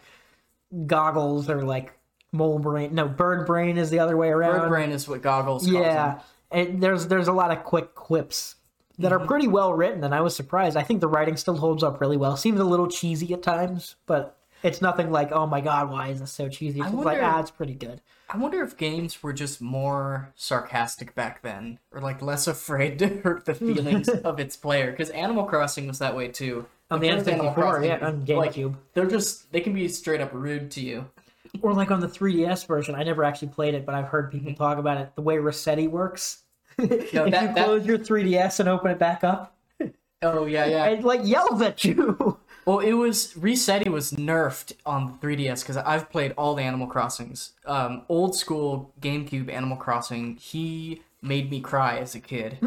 goggles 0.85 1.49
or 1.49 1.61
like 1.63 1.93
mole 2.31 2.59
brain. 2.59 2.93
No, 2.93 3.07
bird 3.07 3.45
brain 3.45 3.77
is 3.77 3.89
the 3.89 3.99
other 3.99 4.17
way 4.17 4.29
around. 4.29 4.59
Bird 4.61 4.69
brain 4.69 4.91
is 4.91 5.07
what 5.07 5.21
goggles. 5.21 5.67
Yeah, 5.67 6.19
and 6.51 6.81
there's 6.81 7.07
there's 7.07 7.27
a 7.27 7.33
lot 7.33 7.51
of 7.51 7.63
quick 7.63 7.95
quips 7.95 8.55
that 8.97 9.11
are 9.11 9.19
pretty 9.19 9.47
well 9.47 9.73
written, 9.73 10.03
and 10.03 10.15
I 10.15 10.21
was 10.21 10.35
surprised. 10.35 10.77
I 10.77 10.83
think 10.83 11.01
the 11.01 11.07
writing 11.07 11.37
still 11.37 11.57
holds 11.57 11.83
up 11.83 12.01
really 12.01 12.17
well. 12.17 12.37
Seems 12.37 12.59
a 12.59 12.63
little 12.65 12.87
cheesy 12.87 13.33
at 13.33 13.43
times, 13.43 13.95
but 14.05 14.37
it's 14.63 14.81
nothing 14.81 15.11
like, 15.11 15.31
oh 15.31 15.45
my 15.45 15.61
god, 15.61 15.89
why 15.91 16.07
is 16.09 16.19
this 16.21 16.31
so 16.31 16.49
cheesy? 16.49 16.79
It's 16.79 16.89
just 16.91 17.03
like, 17.03 17.21
ah, 17.21 17.39
it's 17.39 17.51
pretty 17.51 17.75
good. 17.75 18.01
I 18.29 18.37
wonder 18.37 18.63
if 18.63 18.75
games 18.75 19.21
were 19.21 19.33
just 19.33 19.61
more 19.61 20.31
sarcastic 20.35 21.13
back 21.15 21.41
then, 21.43 21.79
or 21.91 22.01
like 22.01 22.21
less 22.21 22.47
afraid 22.47 22.97
to 22.99 23.07
hurt 23.07 23.45
the 23.45 23.53
feelings 23.53 24.09
of 24.23 24.39
its 24.39 24.55
player. 24.57 24.91
Because 24.91 25.09
Animal 25.11 25.45
Crossing 25.45 25.87
was 25.87 25.99
that 25.99 26.15
way 26.15 26.27
too. 26.29 26.65
On 26.91 26.99
the 26.99 27.09
first 27.11 27.27
Animal 27.27 27.51
N64, 27.51 27.53
Crossing, 27.53 27.83
yeah, 27.85 28.05
on 28.07 28.25
like, 28.25 28.53
GameCube. 28.53 28.75
they're 28.93 29.05
just 29.07 29.51
they 29.51 29.61
can 29.61 29.73
be 29.73 29.87
straight 29.87 30.21
up 30.21 30.31
rude 30.33 30.71
to 30.71 30.81
you. 30.81 31.05
Or 31.61 31.73
like 31.73 31.91
on 31.91 31.99
the 32.01 32.07
3DS 32.07 32.67
version, 32.67 32.95
I 32.95 33.03
never 33.03 33.23
actually 33.23 33.47
played 33.49 33.75
it, 33.75 33.85
but 33.85 33.95
I've 33.95 34.07
heard 34.07 34.31
people 34.31 34.53
talk 34.55 34.77
about 34.77 34.97
it. 34.97 35.15
The 35.15 35.21
way 35.21 35.37
Rossetti 35.37 35.87
works. 35.87 36.43
if 36.77 37.11
Mm-hmm. 37.11 37.15
that- 37.31 37.41
you 37.41 37.53
that- 37.55 37.65
close 37.65 37.85
your 37.85 37.97
3DS 37.97 38.59
and 38.59 38.67
open 38.69 38.91
it 38.91 38.99
back 38.99 39.23
up, 39.23 39.55
Oh 40.21 40.45
yeah, 40.47 40.65
yeah. 40.65 40.85
it 40.87 41.03
like 41.03 41.21
yells 41.23 41.61
at 41.61 41.83
you. 41.85 42.39
Well, 42.65 42.79
it 42.79 42.93
was 42.93 43.33
Resetti 43.35 43.87
was 43.87 44.13
nerfed 44.13 44.73
on 44.87 45.05
the 45.21 45.27
3DS 45.27 45.61
because 45.61 45.77
I've 45.77 46.09
played 46.09 46.33
all 46.35 46.55
the 46.55 46.63
Animal 46.63 46.87
Crossings. 46.87 47.53
Um, 47.65 48.01
old 48.09 48.35
school 48.35 48.91
GameCube 48.99 49.51
Animal 49.51 49.77
Crossing. 49.77 50.35
He 50.37 51.03
made 51.21 51.51
me 51.51 51.61
cry 51.61 51.99
as 51.99 52.15
a 52.15 52.19
kid 52.19 52.57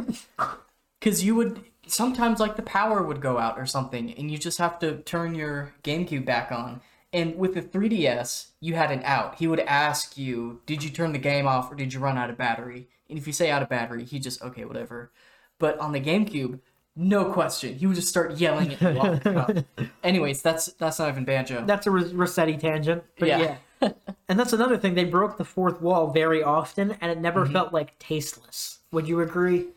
because 1.00 1.24
you 1.24 1.34
would 1.34 1.64
sometimes 1.86 2.38
like 2.38 2.54
the 2.54 2.62
power 2.62 3.02
would 3.02 3.20
go 3.20 3.38
out 3.38 3.58
or 3.58 3.66
something, 3.66 4.12
and 4.14 4.30
you 4.30 4.38
just 4.38 4.58
have 4.58 4.78
to 4.80 4.98
turn 4.98 5.34
your 5.34 5.74
GameCube 5.82 6.24
back 6.24 6.52
on. 6.52 6.80
And 7.12 7.36
with 7.36 7.54
the 7.54 7.62
3DS, 7.62 8.48
you 8.60 8.74
had 8.74 8.92
an 8.92 9.02
out. 9.02 9.36
He 9.36 9.48
would 9.48 9.60
ask 9.60 10.16
you, 10.16 10.60
"Did 10.66 10.84
you 10.84 10.90
turn 10.90 11.12
the 11.12 11.18
game 11.18 11.48
off 11.48 11.72
or 11.72 11.74
did 11.74 11.92
you 11.92 11.98
run 11.98 12.18
out 12.18 12.30
of 12.30 12.38
battery?" 12.38 12.88
And 13.08 13.18
if 13.18 13.26
you 13.26 13.32
say 13.32 13.50
out 13.50 13.62
of 13.62 13.68
battery, 13.68 14.04
he 14.04 14.20
just 14.20 14.42
okay, 14.42 14.64
whatever. 14.64 15.10
But 15.58 15.78
on 15.80 15.90
the 15.90 16.00
GameCube, 16.00 16.60
no 17.00 17.26
question, 17.32 17.76
he 17.76 17.86
would 17.86 17.94
just 17.94 18.08
start 18.08 18.38
yelling 18.38 18.72
at 18.72 18.80
the. 18.80 19.64
Anyways, 20.02 20.42
that's 20.42 20.66
that's 20.74 20.98
not 20.98 21.08
even 21.08 21.24
banjo. 21.24 21.64
That's 21.64 21.86
a 21.86 21.92
Ros- 21.92 22.12
Rossetti 22.12 22.56
tangent. 22.56 23.04
But 23.18 23.28
yeah. 23.28 23.56
Yeah. 23.80 23.92
and 24.28 24.38
that's 24.38 24.52
another 24.52 24.76
thing. 24.76 24.94
They 24.94 25.04
broke 25.04 25.38
the 25.38 25.44
fourth 25.44 25.80
wall 25.80 26.10
very 26.10 26.42
often, 26.42 26.96
and 27.00 27.12
it 27.12 27.18
never 27.18 27.46
felt 27.46 27.72
like 27.72 27.96
tasteless. 28.00 28.80
Would 28.90 29.06
you 29.06 29.20
agree? 29.20 29.68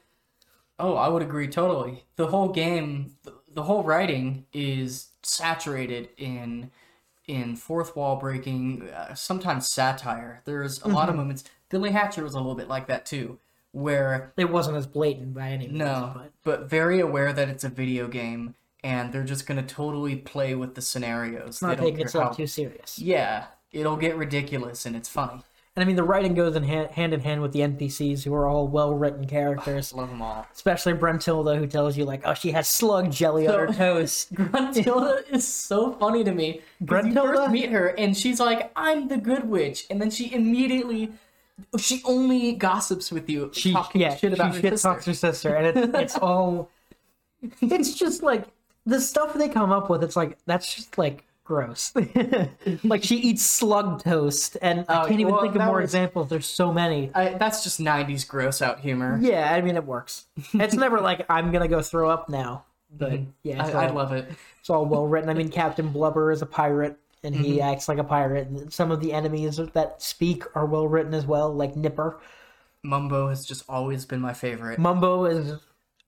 Oh, 0.79 0.95
I 0.95 1.09
would 1.09 1.21
agree 1.21 1.47
totally. 1.47 2.05
The 2.15 2.27
whole 2.27 2.49
game, 2.49 3.17
the, 3.53 3.61
whole 3.61 3.83
writing 3.83 4.47
is 4.51 5.09
saturated 5.21 6.09
in 6.17 6.71
in 7.27 7.55
fourth 7.55 7.95
wall 7.95 8.15
breaking, 8.15 8.89
uh, 8.89 9.13
sometimes 9.13 9.69
satire. 9.69 10.41
There's 10.45 10.81
a 10.81 10.87
lot 10.87 11.07
of 11.07 11.15
moments. 11.15 11.43
Billy 11.69 11.91
Hatcher 11.91 12.23
was 12.23 12.33
a 12.33 12.37
little 12.37 12.55
bit 12.55 12.67
like 12.67 12.87
that 12.87 13.05
too, 13.05 13.37
where 13.71 14.33
It 14.37 14.49
wasn't 14.49 14.77
as 14.77 14.87
blatant 14.87 15.33
by 15.33 15.49
any 15.49 15.67
means. 15.67 15.77
no, 15.79 16.11
but 16.15 16.31
but 16.43 16.69
very 16.69 16.99
aware 16.99 17.31
that 17.33 17.49
it's 17.49 17.63
a 17.63 17.69
video 17.69 18.07
game 18.07 18.55
and 18.83 19.13
they're 19.13 19.23
just 19.23 19.45
gonna 19.45 19.63
totally 19.63 20.15
play 20.15 20.55
with 20.55 20.75
the 20.75 20.81
scenarios. 20.81 21.61
not 21.61 21.69
they 21.69 21.75
don't 21.75 21.85
taking 21.85 22.05
itself 22.05 22.23
how- 22.25 22.31
too 22.33 22.47
serious. 22.47 22.99
Yeah, 22.99 23.45
it'll 23.71 23.95
get 23.97 24.15
ridiculous 24.17 24.85
and 24.85 24.95
it's 24.95 25.09
funny. 25.09 25.43
And 25.73 25.81
I 25.81 25.87
mean, 25.87 25.95
the 25.95 26.03
writing 26.03 26.33
goes 26.33 26.57
in 26.57 26.63
hand, 26.63 26.91
hand 26.91 27.13
in 27.13 27.21
hand 27.21 27.41
with 27.41 27.53
the 27.53 27.61
NPCs, 27.61 28.23
who 28.25 28.33
are 28.33 28.45
all 28.45 28.67
well 28.67 28.93
written 28.93 29.25
characters. 29.25 29.93
Love 29.93 30.09
them 30.09 30.21
all. 30.21 30.45
Especially 30.53 30.91
Brentilda, 30.91 31.57
who 31.57 31.65
tells 31.65 31.95
you 31.95 32.03
like, 32.03 32.23
"Oh, 32.25 32.33
she 32.33 32.51
has 32.51 32.67
slug 32.67 33.09
jelly 33.09 33.47
on 33.47 33.57
her 33.57 33.67
So- 33.67 33.73
toast." 33.77 34.33
Gruntilda 34.35 35.23
is 35.31 35.47
so 35.47 35.93
funny 35.93 36.25
to 36.25 36.33
me. 36.33 36.59
'cause 36.85 37.05
You 37.05 37.13
first 37.13 37.51
meet 37.51 37.69
her 37.69 37.87
and 37.97 38.17
she's 38.17 38.41
like, 38.41 38.69
"I'm 38.75 39.07
the 39.07 39.15
good 39.17 39.47
witch," 39.49 39.85
and 39.89 40.01
then 40.01 40.09
she 40.09 40.33
immediately, 40.33 41.13
she 41.77 42.01
only 42.05 42.53
gossips 42.53 43.11
with 43.11 43.29
you, 43.29 43.51
She 43.53 43.71
talking 43.73 44.01
yeah, 44.01 44.15
shit 44.15 44.33
about 44.33 44.51
she 44.53 44.57
her 44.57 44.61
shit 44.61 44.73
sister. 44.73 44.87
talks 44.89 45.05
her 45.05 45.13
sister, 45.13 45.55
and 45.55 45.77
it's 45.77 45.97
it's 45.97 46.15
all. 46.21 46.69
It's 47.61 47.93
just 47.95 48.21
like 48.23 48.45
the 48.85 48.99
stuff 49.01 49.33
they 49.33 49.49
come 49.49 49.71
up 49.71 49.89
with. 49.89 50.03
It's 50.03 50.15
like 50.15 50.37
that's 50.45 50.73
just 50.75 50.97
like 50.97 51.25
gross. 51.43 51.91
like 52.83 53.03
she 53.03 53.15
eats 53.17 53.41
slug 53.43 54.03
toast, 54.03 54.57
and 54.61 54.85
I 54.87 55.03
Oh, 55.03 55.07
can't 55.07 55.19
even 55.19 55.33
well, 55.33 55.41
think 55.41 55.55
of 55.55 55.61
more 55.63 55.77
was- 55.77 55.85
examples. 55.85 56.29
There's 56.29 56.45
so 56.45 56.71
many. 56.71 57.11
I, 57.15 57.29
that's 57.35 57.63
just 57.63 57.79
'90s 57.79 58.27
gross 58.27 58.61
out 58.61 58.79
humor. 58.79 59.17
Yeah, 59.21 59.51
I 59.53 59.61
mean 59.61 59.75
it 59.75 59.85
works. 59.85 60.27
It's 60.53 60.75
never 60.75 60.99
like 61.01 61.25
I'm 61.29 61.51
gonna 61.51 61.67
go 61.67 61.81
throw 61.81 62.09
up 62.09 62.29
now. 62.29 62.65
But 62.95 63.11
mm-hmm. 63.13 63.29
yeah, 63.43 63.65
it's 63.65 63.73
I, 63.75 63.85
I 63.85 63.87
all- 63.89 63.95
love 63.95 64.11
it. 64.11 64.29
it's 64.59 64.69
all 64.69 64.85
well 64.85 65.07
written. 65.07 65.29
I 65.29 65.33
mean, 65.33 65.49
Captain 65.49 65.89
Blubber 65.89 66.31
is 66.31 66.41
a 66.41 66.45
pirate, 66.45 66.97
and 67.23 67.35
he 67.35 67.57
Mm-hmm. 67.57 67.69
acts 67.69 67.87
like 67.87 67.97
a 67.97 68.03
pirate. 68.03 68.47
And 68.47 68.71
some 68.73 68.91
of 68.91 68.99
the 68.99 69.13
enemies 69.13 69.57
that 69.57 70.01
speak 70.01 70.43
are 70.55 70.65
well 70.65 70.87
written 70.87 71.13
as 71.13 71.25
well, 71.25 71.53
like 71.53 71.75
Nipper. 71.75 72.19
Mumbo 72.83 73.29
has 73.29 73.45
just 73.45 73.63
always 73.69 74.05
been 74.05 74.19
my 74.21 74.33
favorite. 74.33 74.79
Mumbo 74.79 75.25
is. 75.25 75.59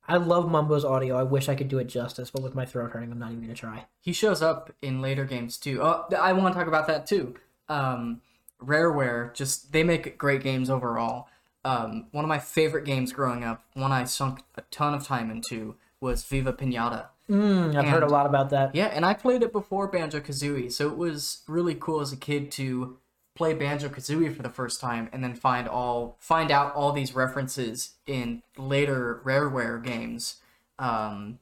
I 0.08 0.18
love 0.18 0.50
Mumbo's 0.52 0.84
audio. 0.84 1.16
I 1.18 1.24
wish 1.24 1.48
I 1.48 1.56
could 1.56 1.70
do 1.70 1.78
it 1.80 1.86
justice, 1.86 2.30
but 2.30 2.42
with 2.44 2.56
my 2.56 2.66
throat 2.66 2.92
hurting, 2.92 3.12
I'm 3.12 3.20
not 3.20 3.32
even 3.32 3.44
gonna 3.44 3.54
try. 3.54 3.86
He 4.02 4.12
shows 4.12 4.42
up 4.42 4.72
in 4.82 5.02
later 5.02 5.24
games 5.24 5.58
too. 5.58 5.82
Oh, 5.82 6.06
I 6.20 6.34
want 6.34 6.54
to 6.54 6.60
talk 6.60 6.68
about 6.68 6.88
that 6.88 7.06
too. 7.08 7.36
Um, 7.70 8.22
Rareware, 8.62 9.34
just 9.34 9.72
they 9.72 9.84
make 9.84 10.18
great 10.18 10.42
games 10.44 10.70
overall. 10.70 11.28
Um, 11.64 12.08
one 12.12 12.26
of 12.26 12.30
my 12.30 12.40
favorite 12.40 12.84
games 12.86 13.14
growing 13.14 13.44
up, 13.46 13.64
one 13.74 13.92
I 13.94 14.04
sunk 14.04 14.42
a 14.56 14.64
ton 14.64 14.94
of 14.94 15.06
time 15.06 15.32
into, 15.32 15.76
was 16.02 16.24
Viva 16.26 16.52
Pinata. 16.52 17.06
Mm, 17.30 17.76
I've 17.76 17.88
heard 17.88 18.04
a 18.04 18.08
lot 18.08 18.26
about 18.26 18.50
that. 18.50 18.76
Yeah, 18.76 18.88
and 18.88 19.06
I 19.06 19.14
played 19.14 19.44
it 19.44 19.52
before 19.52 19.88
Banjo 19.88 20.20
Kazooie, 20.20 20.72
so 20.72 20.90
it 20.90 20.98
was 20.98 21.42
really 21.48 21.76
cool 21.76 22.02
as 22.02 22.12
a 22.12 22.18
kid 22.18 22.52
to 22.54 22.98
play 23.36 23.54
Banjo 23.54 23.90
Kazooie 23.90 24.36
for 24.36 24.44
the 24.44 24.50
first 24.50 24.80
time 24.80 25.10
and 25.12 25.24
then 25.24 25.34
find 25.34 25.68
all 25.68 26.18
find 26.20 26.52
out 26.52 26.74
all 26.76 26.92
these 26.92 27.16
references 27.16 27.92
in 28.06 28.44
later 28.58 29.22
Rareware 29.24 29.84
games 29.84 30.38
um, 30.78 31.40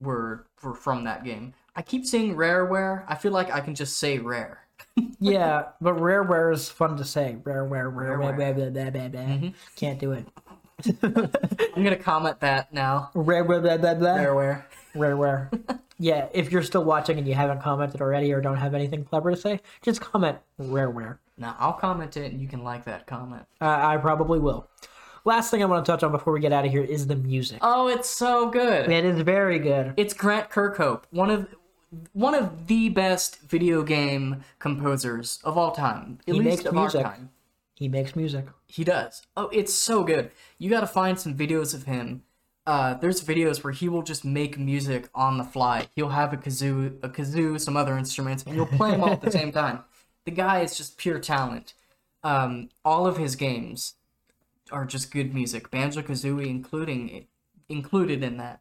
were 0.00 0.46
were 0.62 0.74
from 0.74 1.04
that 1.04 1.24
game. 1.24 1.54
I 1.76 1.82
keep 1.82 2.06
saying 2.06 2.36
Rareware. 2.36 3.04
I 3.08 3.16
feel 3.16 3.32
like 3.32 3.52
I 3.52 3.60
can 3.60 3.74
just 3.74 3.98
say 3.98 4.18
Rare. 4.18 4.60
Yeah, 5.20 5.68
but 5.80 5.96
rareware 5.96 6.52
is 6.52 6.68
fun 6.68 6.96
to 6.98 7.04
say. 7.04 7.36
Rareware, 7.42 7.90
Rareware, 7.92 8.36
Rareware. 8.36 8.36
blah, 8.36 8.52
blah, 8.52 8.90
blah, 8.90 9.08
blah. 9.08 9.20
Mm-hmm. 9.20 9.48
Can't 9.74 9.98
do 9.98 10.12
it. 10.12 10.26
I'm 11.74 11.82
gonna 11.82 11.96
comment 11.96 12.40
that 12.40 12.72
now. 12.72 13.10
Rare, 13.14 13.42
blah, 13.44 13.60
blah, 13.60 13.76
blah, 13.78 13.94
blah. 13.94 14.16
Rareware. 14.16 14.64
Rareware. 14.94 15.80
yeah, 15.98 16.28
if 16.32 16.50
you're 16.52 16.62
still 16.62 16.84
watching 16.84 17.18
and 17.18 17.26
you 17.26 17.34
haven't 17.34 17.60
commented 17.62 18.00
already 18.00 18.32
or 18.32 18.40
don't 18.40 18.56
have 18.56 18.74
anything 18.74 19.04
clever 19.04 19.30
to 19.30 19.36
say, 19.36 19.60
just 19.82 20.00
comment 20.00 20.38
rareware. 20.60 21.18
Now 21.36 21.56
I'll 21.58 21.72
comment 21.72 22.16
it, 22.16 22.32
and 22.32 22.40
you 22.40 22.48
can 22.48 22.62
like 22.62 22.84
that 22.84 23.06
comment. 23.06 23.44
I 23.60 23.94
I 23.94 23.96
probably 23.96 24.38
will. 24.38 24.68
Last 25.24 25.50
thing 25.50 25.62
I 25.62 25.66
want 25.66 25.84
to 25.84 25.90
touch 25.90 26.02
on 26.02 26.12
before 26.12 26.32
we 26.34 26.40
get 26.40 26.52
out 26.52 26.66
of 26.66 26.70
here 26.70 26.84
is 26.84 27.06
the 27.06 27.16
music. 27.16 27.58
Oh, 27.62 27.88
it's 27.88 28.10
so 28.10 28.50
good. 28.50 28.90
It 28.92 29.04
is 29.06 29.20
very 29.22 29.58
good. 29.58 29.94
It's 29.96 30.12
Grant 30.12 30.50
Kirkhope, 30.50 31.04
one 31.10 31.30
of 31.30 31.48
one 32.12 32.34
of 32.34 32.66
the 32.66 32.88
best 32.90 33.40
video 33.40 33.82
game 33.82 34.44
composers 34.58 35.38
of 35.44 35.56
all 35.56 35.72
time. 35.72 36.18
At 36.28 36.34
He 36.34 36.40
least 36.40 36.44
makes 36.58 36.64
of 36.66 36.74
music. 36.74 37.04
our 37.04 37.12
time. 37.12 37.30
He 37.74 37.88
makes 37.88 38.14
music. 38.14 38.46
He 38.68 38.84
does. 38.84 39.22
Oh, 39.36 39.48
it's 39.52 39.72
so 39.74 40.04
good. 40.04 40.30
You 40.58 40.70
got 40.70 40.80
to 40.80 40.86
find 40.86 41.18
some 41.18 41.34
videos 41.34 41.74
of 41.74 41.84
him. 41.84 42.22
Uh, 42.66 42.94
there's 42.94 43.22
videos 43.22 43.62
where 43.62 43.72
he 43.72 43.88
will 43.88 44.02
just 44.02 44.24
make 44.24 44.58
music 44.58 45.08
on 45.14 45.36
the 45.36 45.44
fly. 45.44 45.88
He'll 45.94 46.08
have 46.08 46.32
a 46.32 46.36
kazoo, 46.36 46.96
a 47.02 47.08
kazoo, 47.08 47.60
some 47.60 47.76
other 47.76 47.98
instruments, 47.98 48.42
and 48.44 48.54
he'll 48.54 48.66
play 48.66 48.92
them 48.92 49.02
all 49.02 49.10
at 49.10 49.20
the 49.20 49.30
same 49.30 49.52
time. 49.52 49.80
The 50.24 50.30
guy 50.30 50.60
is 50.60 50.76
just 50.76 50.96
pure 50.96 51.18
talent. 51.18 51.74
Um, 52.22 52.70
all 52.84 53.06
of 53.06 53.18
his 53.18 53.36
games 53.36 53.94
are 54.72 54.86
just 54.86 55.10
good 55.10 55.34
music. 55.34 55.70
Banjo 55.70 56.00
Kazooie, 56.00 56.46
including 56.46 57.26
included 57.68 58.22
in 58.22 58.38
that. 58.38 58.60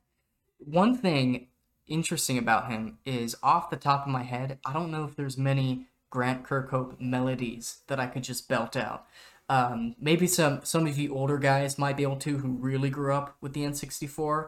One 0.57 0.97
thing 0.97 1.47
interesting 1.87 2.37
about 2.37 2.69
him 2.69 2.97
is 3.05 3.35
off 3.41 3.69
the 3.69 3.77
top 3.77 4.05
of 4.05 4.11
my 4.11 4.23
head, 4.23 4.59
I 4.65 4.73
don't 4.73 4.91
know 4.91 5.05
if 5.05 5.15
there's 5.15 5.37
many 5.37 5.87
Grant 6.09 6.43
Kirkhope 6.43 6.99
melodies 6.99 7.79
that 7.87 7.99
I 7.99 8.07
could 8.07 8.23
just 8.23 8.47
belt 8.47 8.75
out. 8.75 9.05
Um, 9.53 9.95
maybe 9.99 10.25
some 10.25 10.61
some 10.63 10.87
of 10.87 10.97
you 10.97 11.13
older 11.13 11.37
guys 11.37 11.77
might 11.77 11.95
be 11.95 12.01
able 12.01 12.15
to 12.17 12.39
who 12.39 12.53
really 12.53 12.89
grew 12.89 13.13
up 13.13 13.37
with 13.39 13.53
the 13.53 13.61
N64. 13.61 14.47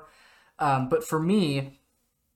Um, 0.57 0.90
but 0.90 1.03
for 1.03 1.19
me, 1.19 1.80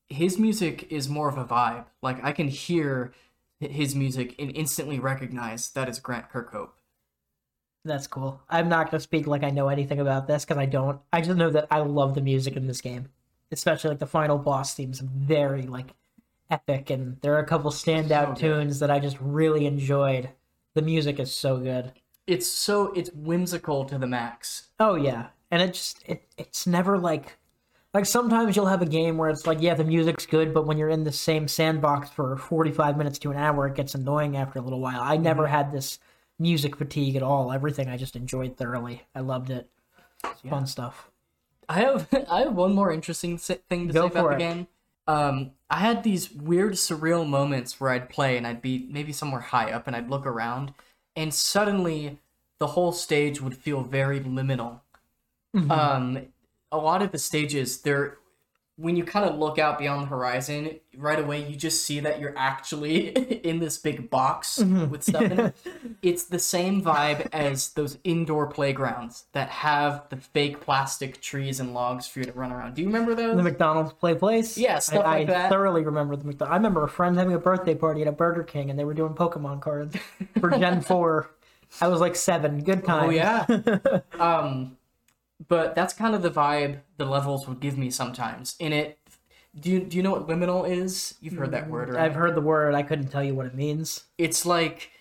his 0.08 0.38
music 0.38 0.86
is 0.92 1.10
more 1.10 1.30
of 1.30 1.38
a 1.40 1.46
vibe. 1.46 1.86
Like 2.04 2.24
I 2.24 2.32
can 2.32 2.48
hear 2.48 3.12
his 3.60 3.96
music 3.96 4.36
and 4.38 4.56
instantly 4.56 5.00
recognize 5.00 5.72
that 5.72 5.90
is 5.90 6.00
Grant 6.00 6.30
Kirkhope. 6.30 6.74
That's 7.86 8.06
cool. 8.06 8.40
I'm 8.48 8.70
not 8.70 8.92
going 8.92 9.00
to 9.00 9.04
speak 9.04 9.26
like 9.26 9.44
I 9.44 9.50
know 9.50 9.70
anything 9.70 10.00
about 10.00 10.28
this 10.28 10.46
because 10.46 10.60
I 10.60 10.68
don't. 10.68 11.02
I 11.12 11.22
just 11.22 11.38
know 11.38 11.50
that 11.50 11.66
I 11.72 11.80
love 11.80 12.14
the 12.14 12.22
music 12.22 12.56
in 12.56 12.68
this 12.68 12.82
game, 12.82 13.10
especially 13.52 13.90
like 13.90 14.00
the 14.00 14.06
final 14.06 14.38
boss 14.38 14.76
theme's 14.76 15.00
very 15.00 15.64
like 15.64 15.88
epic, 16.52 16.92
and 16.92 17.20
there 17.22 17.34
are 17.34 17.40
a 17.40 17.48
couple 17.48 17.72
standout 17.72 18.38
So 18.38 18.42
tunes 18.42 18.78
that 18.78 18.92
I 18.92 19.00
just 19.00 19.18
really 19.20 19.66
enjoyed. 19.66 20.30
The 20.76 20.84
music 20.84 21.20
is 21.20 21.36
so 21.36 21.58
good. 21.58 21.94
It's 22.28 22.48
so 22.48 22.92
it's 22.94 23.12
whimsical 23.14 23.86
to 23.86 23.98
the 23.98 24.08
max. 24.08 24.68
Oh 24.80 24.96
yeah, 24.96 25.28
and 25.52 25.62
it 25.62 25.74
just 25.74 26.04
it 26.06 26.24
it's 26.38 26.68
never 26.68 26.98
like 26.98 27.38
like 27.94 28.06
sometimes 28.06 28.56
you'll 28.56 28.68
have 28.68 28.82
a 28.84 28.86
game 28.86 29.18
where 29.18 29.30
it's 29.30 29.48
like 29.48 29.62
yeah 29.62 29.74
the 29.74 29.84
music's 29.84 30.26
good, 30.26 30.54
but 30.54 30.66
when 30.68 30.78
you're 30.78 30.90
in 30.90 31.04
the 31.04 31.12
same 31.12 31.48
sandbox 31.48 32.10
for 32.10 32.38
45 32.38 32.98
minutes 32.98 33.20
to 33.20 33.32
an 33.32 33.38
hour, 33.38 33.68
it 33.68 33.76
gets 33.76 33.96
annoying 33.96 34.38
after 34.38 34.60
a 34.60 34.62
little 34.62 34.80
while. 34.80 35.02
I 35.02 35.18
never 35.18 35.44
Mm-hmm. 35.44 35.52
had 35.54 35.72
this 35.72 36.00
music 36.38 36.76
fatigue 36.78 37.16
at 37.16 37.24
all. 37.24 37.52
Everything 37.52 37.90
I 37.90 37.98
just 37.98 38.16
enjoyed 38.16 38.58
thoroughly. 38.58 39.04
I 39.16 39.22
loved 39.22 39.50
it. 39.50 39.70
It's 40.24 40.42
Fun 40.50 40.68
stuff. 40.68 41.10
I 41.68 41.80
have 41.82 42.08
I 42.30 42.42
have 42.42 42.54
one 42.56 42.74
more 42.74 42.92
interesting 42.92 43.38
thing 43.38 43.88
to 43.88 43.94
Go 43.94 44.02
say 44.04 44.08
about 44.08 44.24
for 44.24 44.30
the 44.30 44.38
game. 44.38 44.68
Um, 45.08 45.52
I 45.72 45.78
had 45.80 46.04
these 46.04 46.32
weird 46.32 46.74
surreal 46.74 47.28
moments 47.28 47.80
where 47.80 47.90
I'd 47.92 48.10
play 48.10 48.38
and 48.38 48.46
I'd 48.46 48.62
be 48.62 48.88
maybe 48.92 49.12
somewhere 49.12 49.42
high 49.42 49.72
up 49.72 49.88
and 49.88 49.96
I'd 49.96 50.10
look 50.10 50.26
around 50.28 50.74
and 51.16 51.34
suddenly 51.34 52.20
the 52.60 52.68
whole 52.68 52.92
stage 52.92 53.42
would 53.42 53.56
feel 53.56 53.82
very 53.82 54.20
liminal. 54.20 54.82
Mm-hmm. 55.56 55.72
Um, 55.72 56.28
a 56.72 56.78
lot 56.78 57.02
of 57.02 57.12
the 57.12 57.18
stages, 57.18 57.82
they're 57.82 58.19
when 58.80 58.96
you 58.96 59.04
kind 59.04 59.26
of 59.30 59.38
look 59.38 59.60
out 59.60 59.78
beyond 59.78 60.04
the 60.04 60.06
horizon, 60.08 60.80
right 60.96 61.20
away 61.20 61.46
you 61.50 61.56
just 61.58 61.86
see 61.86 62.00
that 62.00 62.20
you're 62.22 62.34
actually 62.38 63.10
in 63.44 63.60
this 63.60 63.78
big 63.78 64.10
box 64.10 64.58
Mm-hmm. 64.60 64.90
with 64.90 65.04
stuff 65.04 65.24
in 65.24 65.40
it. 65.40 65.56
It's 66.02 66.24
the 66.26 66.40
same 66.40 66.82
vibe 66.82 67.28
as 67.34 67.74
those 67.74 67.98
indoor 68.06 68.48
playgrounds 68.48 69.26
that 69.34 69.50
have 69.50 70.08
the 70.10 70.16
fake 70.16 70.62
plastic 70.62 71.20
trees 71.20 71.60
and 71.60 71.74
logs 71.74 72.08
for 72.08 72.20
you 72.20 72.26
to 72.26 72.32
run 72.32 72.54
around. 72.54 72.76
Do 72.76 72.82
you 72.82 72.88
remember 72.88 73.16
those? 73.16 73.36
The 73.36 73.44
McDonald's 73.44 73.92
play 73.92 74.16
place. 74.16 74.58
Yeah, 74.58 74.80
stuff 74.80 75.04
I, 75.06 75.20
like 75.20 75.30
I 75.30 75.34
that. 75.34 75.50
thoroughly 75.50 75.84
remember 75.84 76.16
the 76.16 76.24
McDonald's. 76.24 76.54
I 76.54 76.56
remember 76.56 76.84
a 76.86 76.90
friend 76.90 77.18
having 77.18 77.34
a 77.34 77.40
birthday 77.40 77.76
party 77.76 78.02
at 78.02 78.08
a 78.08 78.14
Burger 78.14 78.44
King, 78.44 78.70
and 78.70 78.80
they 78.80 78.86
were 78.86 78.94
doing 78.94 79.14
Pokemon 79.14 79.62
cards 79.62 79.98
for 80.40 80.50
Gen 80.52 80.80
Four. 80.90 81.32
I 81.82 81.88
was 81.90 82.00
like 82.00 82.16
seven. 82.16 82.64
Good 82.64 82.86
time. 82.86 83.08
Oh 83.08 83.10
yeah. 83.12 83.46
um, 84.20 84.78
but 85.48 85.76
that's 85.76 85.94
kind 85.94 86.16
of 86.16 86.22
the 86.22 86.30
vibe 86.32 86.80
the 86.98 87.06
levels 87.06 87.48
would 87.48 87.60
give 87.60 87.78
me 87.78 87.90
sometimes. 87.90 88.56
In 88.60 88.74
it, 88.74 88.98
do 89.60 89.70
you 89.70 89.80
do 89.80 89.98
you 89.98 90.04
know 90.04 90.12
what 90.12 90.28
liminal 90.28 90.70
is? 90.70 91.16
You've 91.22 91.36
heard 91.36 91.52
that 91.52 91.70
word, 91.70 91.90
right? 91.90 92.04
I've 92.04 92.16
heard 92.16 92.36
the 92.36 92.42
word. 92.42 92.76
I 92.76 92.84
couldn't 92.84 93.08
tell 93.08 93.24
you 93.24 93.36
what 93.36 93.46
it 93.46 93.56
means. 93.56 94.04
It's 94.18 94.46
like 94.46 94.92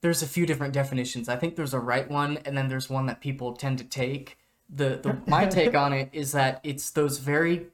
there's 0.00 0.22
a 0.22 0.26
few 0.26 0.46
different 0.46 0.74
definitions. 0.74 1.28
I 1.28 1.36
think 1.36 1.56
there's 1.56 1.74
a 1.74 1.78
right 1.78 2.10
one, 2.10 2.38
and 2.44 2.56
then 2.56 2.68
there's 2.68 2.90
one 2.90 3.06
that 3.06 3.20
people 3.20 3.52
tend 3.54 3.78
to 3.78 3.84
take. 3.84 4.38
The 4.68 4.98
the 5.02 5.18
my 5.26 5.46
take 5.58 5.74
on 5.76 5.92
it 5.92 6.08
is 6.12 6.32
that 6.32 6.60
it's 6.64 6.90
those 6.90 7.18
very. 7.18 7.66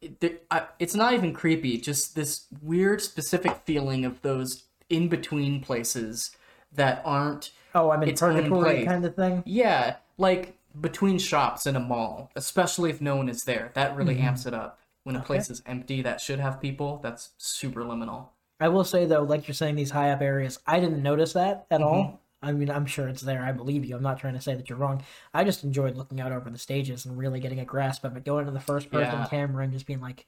It, 0.00 0.44
I- 0.50 0.66
it's 0.78 0.94
not 0.94 1.14
even 1.14 1.32
creepy. 1.32 1.78
Just 1.78 2.14
this 2.14 2.46
weird, 2.62 3.00
specific 3.00 3.62
feeling 3.64 4.04
of 4.04 4.20
those 4.22 4.64
in 4.90 5.08
between 5.08 5.60
places 5.62 6.30
that 6.72 7.00
aren't 7.04 7.52
Oh, 7.74 7.90
I'm 7.90 8.02
in 8.02 8.14
purgatory 8.14 8.84
kind 8.84 9.04
of 9.04 9.14
thing. 9.16 9.42
Yeah, 9.46 9.96
like 10.18 10.56
between 10.80 11.18
shops 11.18 11.66
in 11.66 11.76
a 11.76 11.80
mall, 11.80 12.30
especially 12.36 12.90
if 12.90 13.00
no 13.00 13.16
one 13.16 13.28
is 13.28 13.44
there. 13.44 13.70
That 13.74 13.96
really 13.96 14.14
Mm-hmm. 14.14 14.24
amps 14.26 14.46
it 14.46 14.54
up. 14.54 14.78
When 15.04 15.16
a 15.16 15.20
place 15.20 15.50
is 15.50 15.62
empty 15.66 16.00
that 16.02 16.20
should 16.20 16.40
have 16.40 16.60
people, 16.62 16.98
that's 17.02 17.30
super 17.36 17.82
liminal. 17.82 18.28
I 18.58 18.68
will 18.68 18.84
say 18.84 19.04
though, 19.04 19.22
like 19.22 19.46
you're 19.46 19.54
saying, 19.54 19.74
these 19.74 19.90
high 19.90 20.10
up 20.10 20.22
areas, 20.22 20.58
I 20.66 20.80
didn't 20.80 21.02
notice 21.02 21.34
that 21.34 21.68
Mm-hmm. 21.70 21.74
at 21.74 21.82
all. 21.82 22.20
I 22.42 22.52
mean, 22.52 22.70
I'm 22.70 22.84
sure 22.86 23.08
it's 23.08 23.22
there. 23.22 23.42
I 23.42 23.52
believe 23.52 23.84
you. 23.86 23.96
I'm 23.96 24.02
not 24.02 24.18
trying 24.18 24.34
to 24.34 24.40
say 24.40 24.54
that 24.54 24.68
you're 24.68 24.78
wrong. 24.78 25.02
I 25.32 25.44
just 25.44 25.64
enjoyed 25.64 25.96
looking 25.96 26.20
out 26.20 26.30
over 26.32 26.50
the 26.50 26.58
stages 26.58 27.06
and 27.06 27.16
really 27.16 27.40
getting 27.40 27.58
a 27.60 27.64
grasp 27.64 28.04
of 28.04 28.16
it, 28.18 28.24
going 28.24 28.44
to 28.46 28.50
the 28.52 28.60
first 28.60 28.90
person 28.90 29.14
Yeah. 29.20 29.26
camera 29.30 29.64
and 29.64 29.72
just 29.72 29.86
being 29.86 30.00
like, 30.02 30.26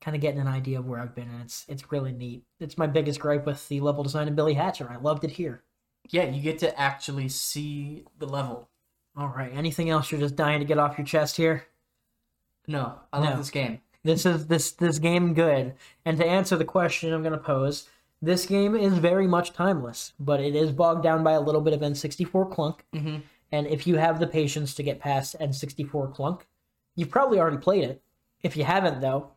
kind 0.00 0.14
of 0.14 0.20
getting 0.20 0.40
an 0.40 0.46
idea 0.46 0.78
of 0.78 0.86
where 0.86 1.00
I've 1.00 1.14
been, 1.14 1.28
and 1.28 1.42
it's 1.42 1.64
it's 1.68 1.90
really 1.90 2.12
neat. 2.12 2.44
It's 2.60 2.78
my 2.78 2.86
biggest 2.86 3.18
gripe 3.18 3.46
with 3.46 3.66
the 3.68 3.80
level 3.80 4.04
design 4.04 4.28
of 4.28 4.36
Billy 4.36 4.54
Hatcher. 4.54 4.88
I 4.90 4.96
loved 4.96 5.24
it 5.24 5.32
here. 5.32 5.62
Yeah, 6.10 6.24
you 6.28 6.40
get 6.42 6.58
to 6.60 6.78
actually 6.78 7.28
see 7.30 8.04
the 8.18 8.26
level. 8.26 8.68
All 9.18 9.28
right. 9.28 9.50
Anything 9.54 9.90
else 9.90 10.10
you're 10.10 10.20
just 10.20 10.36
dying 10.36 10.60
to 10.60 10.64
get 10.64 10.78
off 10.78 10.96
your 10.96 11.06
chest 11.06 11.36
here? 11.36 11.66
No, 12.66 13.00
I 13.12 13.18
love 13.18 13.30
No. 13.30 13.36
this 13.38 13.50
game. 13.50 13.80
This 14.04 14.24
is 14.24 14.46
this 14.46 14.70
this 14.72 14.98
game 14.98 15.34
good. 15.34 15.74
And 16.04 16.16
to 16.18 16.24
answer 16.26 16.56
the 16.56 16.64
question 16.64 17.12
I'm 17.12 17.22
going 17.22 17.32
to 17.32 17.38
pose, 17.38 17.88
this 18.22 18.46
game 18.46 18.76
is 18.76 18.96
very 18.98 19.26
much 19.26 19.52
timeless, 19.52 20.12
but 20.20 20.40
it 20.40 20.54
is 20.54 20.70
bogged 20.70 21.02
down 21.02 21.24
by 21.24 21.32
a 21.32 21.40
little 21.40 21.60
bit 21.60 21.74
of 21.74 21.80
N64 21.82 22.50
clunk. 22.52 22.84
Mhm. 22.94 23.22
And 23.50 23.66
if 23.66 23.86
you 23.86 23.96
have 23.96 24.20
the 24.20 24.26
patience 24.26 24.74
to 24.74 24.82
get 24.82 25.00
past 25.00 25.34
N64 25.40 26.14
clunk, 26.14 26.46
you've 26.94 27.10
probably 27.10 27.40
already 27.40 27.56
played 27.56 27.84
it. 27.84 28.02
If 28.42 28.56
you 28.56 28.64
haven't 28.64 29.00
though, 29.00 29.30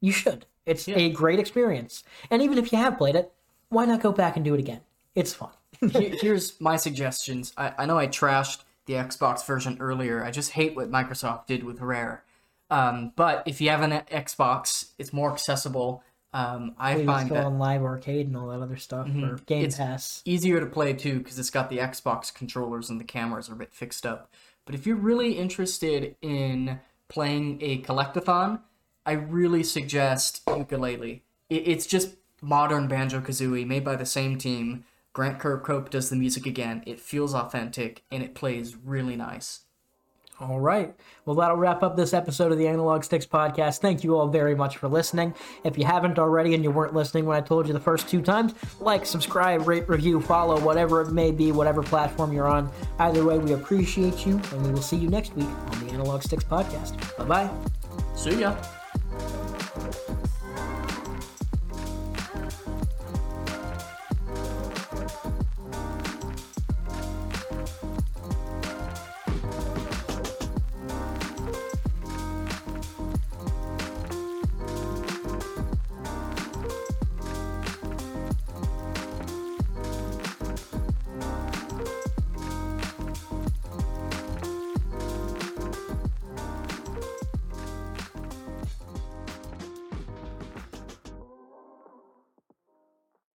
you 0.00 0.12
should. 0.12 0.46
It's 0.64 0.88
a 0.88 1.10
great 1.10 1.38
experience. 1.38 2.02
And 2.30 2.40
even 2.42 2.58
if 2.58 2.72
you 2.72 2.78
have 2.78 2.98
played 2.98 3.16
it, 3.16 3.32
why 3.68 3.84
not 3.84 4.00
go 4.00 4.12
back 4.12 4.36
and 4.36 4.44
do 4.44 4.54
it 4.54 4.60
again? 4.60 4.80
It's 5.14 5.34
fun. 5.34 5.50
Here's 5.80 6.58
my 6.60 6.76
suggestions. 6.76 7.52
I, 7.56 7.72
I 7.78 7.86
know 7.86 7.98
I 7.98 8.06
trashed 8.06 8.62
the 8.86 8.94
Xbox 8.94 9.44
version 9.46 9.76
earlier. 9.80 10.24
I 10.24 10.30
just 10.30 10.52
hate 10.52 10.74
what 10.74 10.90
Microsoft 10.90 11.46
did 11.46 11.62
with 11.64 11.80
Rare. 11.80 12.24
Um, 12.70 13.12
but 13.16 13.42
if 13.46 13.60
you 13.60 13.70
have 13.70 13.82
an 13.82 13.92
Xbox, 14.10 14.90
it's 14.98 15.12
more 15.12 15.32
accessible. 15.32 16.02
Um, 16.32 16.74
I 16.78 17.04
find 17.04 17.26
still 17.28 17.36
that 17.36 17.46
on 17.46 17.58
Live 17.58 17.82
Arcade 17.82 18.26
and 18.26 18.36
all 18.36 18.48
that 18.48 18.60
other 18.60 18.76
stuff, 18.76 19.06
or 19.08 19.36
Game 19.46 19.60
It's- 19.64 19.76
Pass. 19.78 20.22
easier 20.24 20.60
to 20.60 20.66
play 20.66 20.92
too 20.92 21.18
because 21.18 21.38
it's 21.38 21.50
got 21.50 21.70
the 21.70 21.78
Xbox 21.78 22.32
controllers 22.34 22.90
and 22.90 23.00
the 23.00 23.04
cameras 23.04 23.48
are 23.48 23.54
a 23.54 23.56
bit 23.56 23.72
fixed 23.72 24.04
up. 24.04 24.30
But 24.64 24.74
if 24.74 24.86
you're 24.86 24.96
really 24.96 25.32
interested 25.38 26.16
in 26.20 26.80
playing 27.08 27.58
a 27.62 27.80
collectathon, 27.82 28.60
I 29.06 29.12
really 29.12 29.62
suggest 29.62 30.44
Yooka-Laylee. 30.46 31.20
It's 31.48 31.86
just 31.86 32.16
modern 32.42 32.88
Banjo 32.88 33.20
Kazooie 33.20 33.64
made 33.66 33.84
by 33.84 33.94
the 33.94 34.04
same 34.04 34.36
team. 34.36 34.84
Grant 35.16 35.38
Kirkhope 35.38 35.88
does 35.88 36.10
the 36.10 36.16
music 36.16 36.44
again. 36.44 36.82
It 36.84 37.00
feels 37.00 37.32
authentic 37.32 38.04
and 38.10 38.22
it 38.22 38.34
plays 38.34 38.76
really 38.76 39.16
nice. 39.16 39.60
All 40.38 40.60
right. 40.60 40.94
Well, 41.24 41.36
that'll 41.36 41.56
wrap 41.56 41.82
up 41.82 41.96
this 41.96 42.12
episode 42.12 42.52
of 42.52 42.58
the 42.58 42.68
Analog 42.68 43.02
Sticks 43.02 43.24
podcast. 43.24 43.78
Thank 43.78 44.04
you 44.04 44.14
all 44.14 44.28
very 44.28 44.54
much 44.54 44.76
for 44.76 44.88
listening. 44.88 45.34
If 45.64 45.78
you 45.78 45.86
haven't 45.86 46.18
already 46.18 46.54
and 46.54 46.62
you 46.62 46.70
weren't 46.70 46.92
listening 46.92 47.24
when 47.24 47.34
I 47.34 47.40
told 47.40 47.66
you 47.66 47.72
the 47.72 47.80
first 47.80 48.10
two 48.10 48.20
times, 48.20 48.52
like, 48.78 49.06
subscribe, 49.06 49.66
rate, 49.66 49.88
review, 49.88 50.20
follow, 50.20 50.60
whatever 50.60 51.00
it 51.00 51.12
may 51.12 51.30
be, 51.30 51.50
whatever 51.50 51.82
platform 51.82 52.34
you're 52.34 52.46
on. 52.46 52.70
Either 52.98 53.24
way, 53.24 53.38
we 53.38 53.54
appreciate 53.54 54.26
you, 54.26 54.38
and 54.52 54.66
we 54.66 54.70
will 54.70 54.82
see 54.82 54.98
you 54.98 55.08
next 55.08 55.34
week 55.34 55.48
on 55.48 55.86
the 55.86 55.94
Analog 55.94 56.24
Sticks 56.24 56.44
podcast. 56.44 57.16
Bye 57.16 57.24
bye. 57.24 57.50
See 58.14 58.40
ya. 58.40 58.54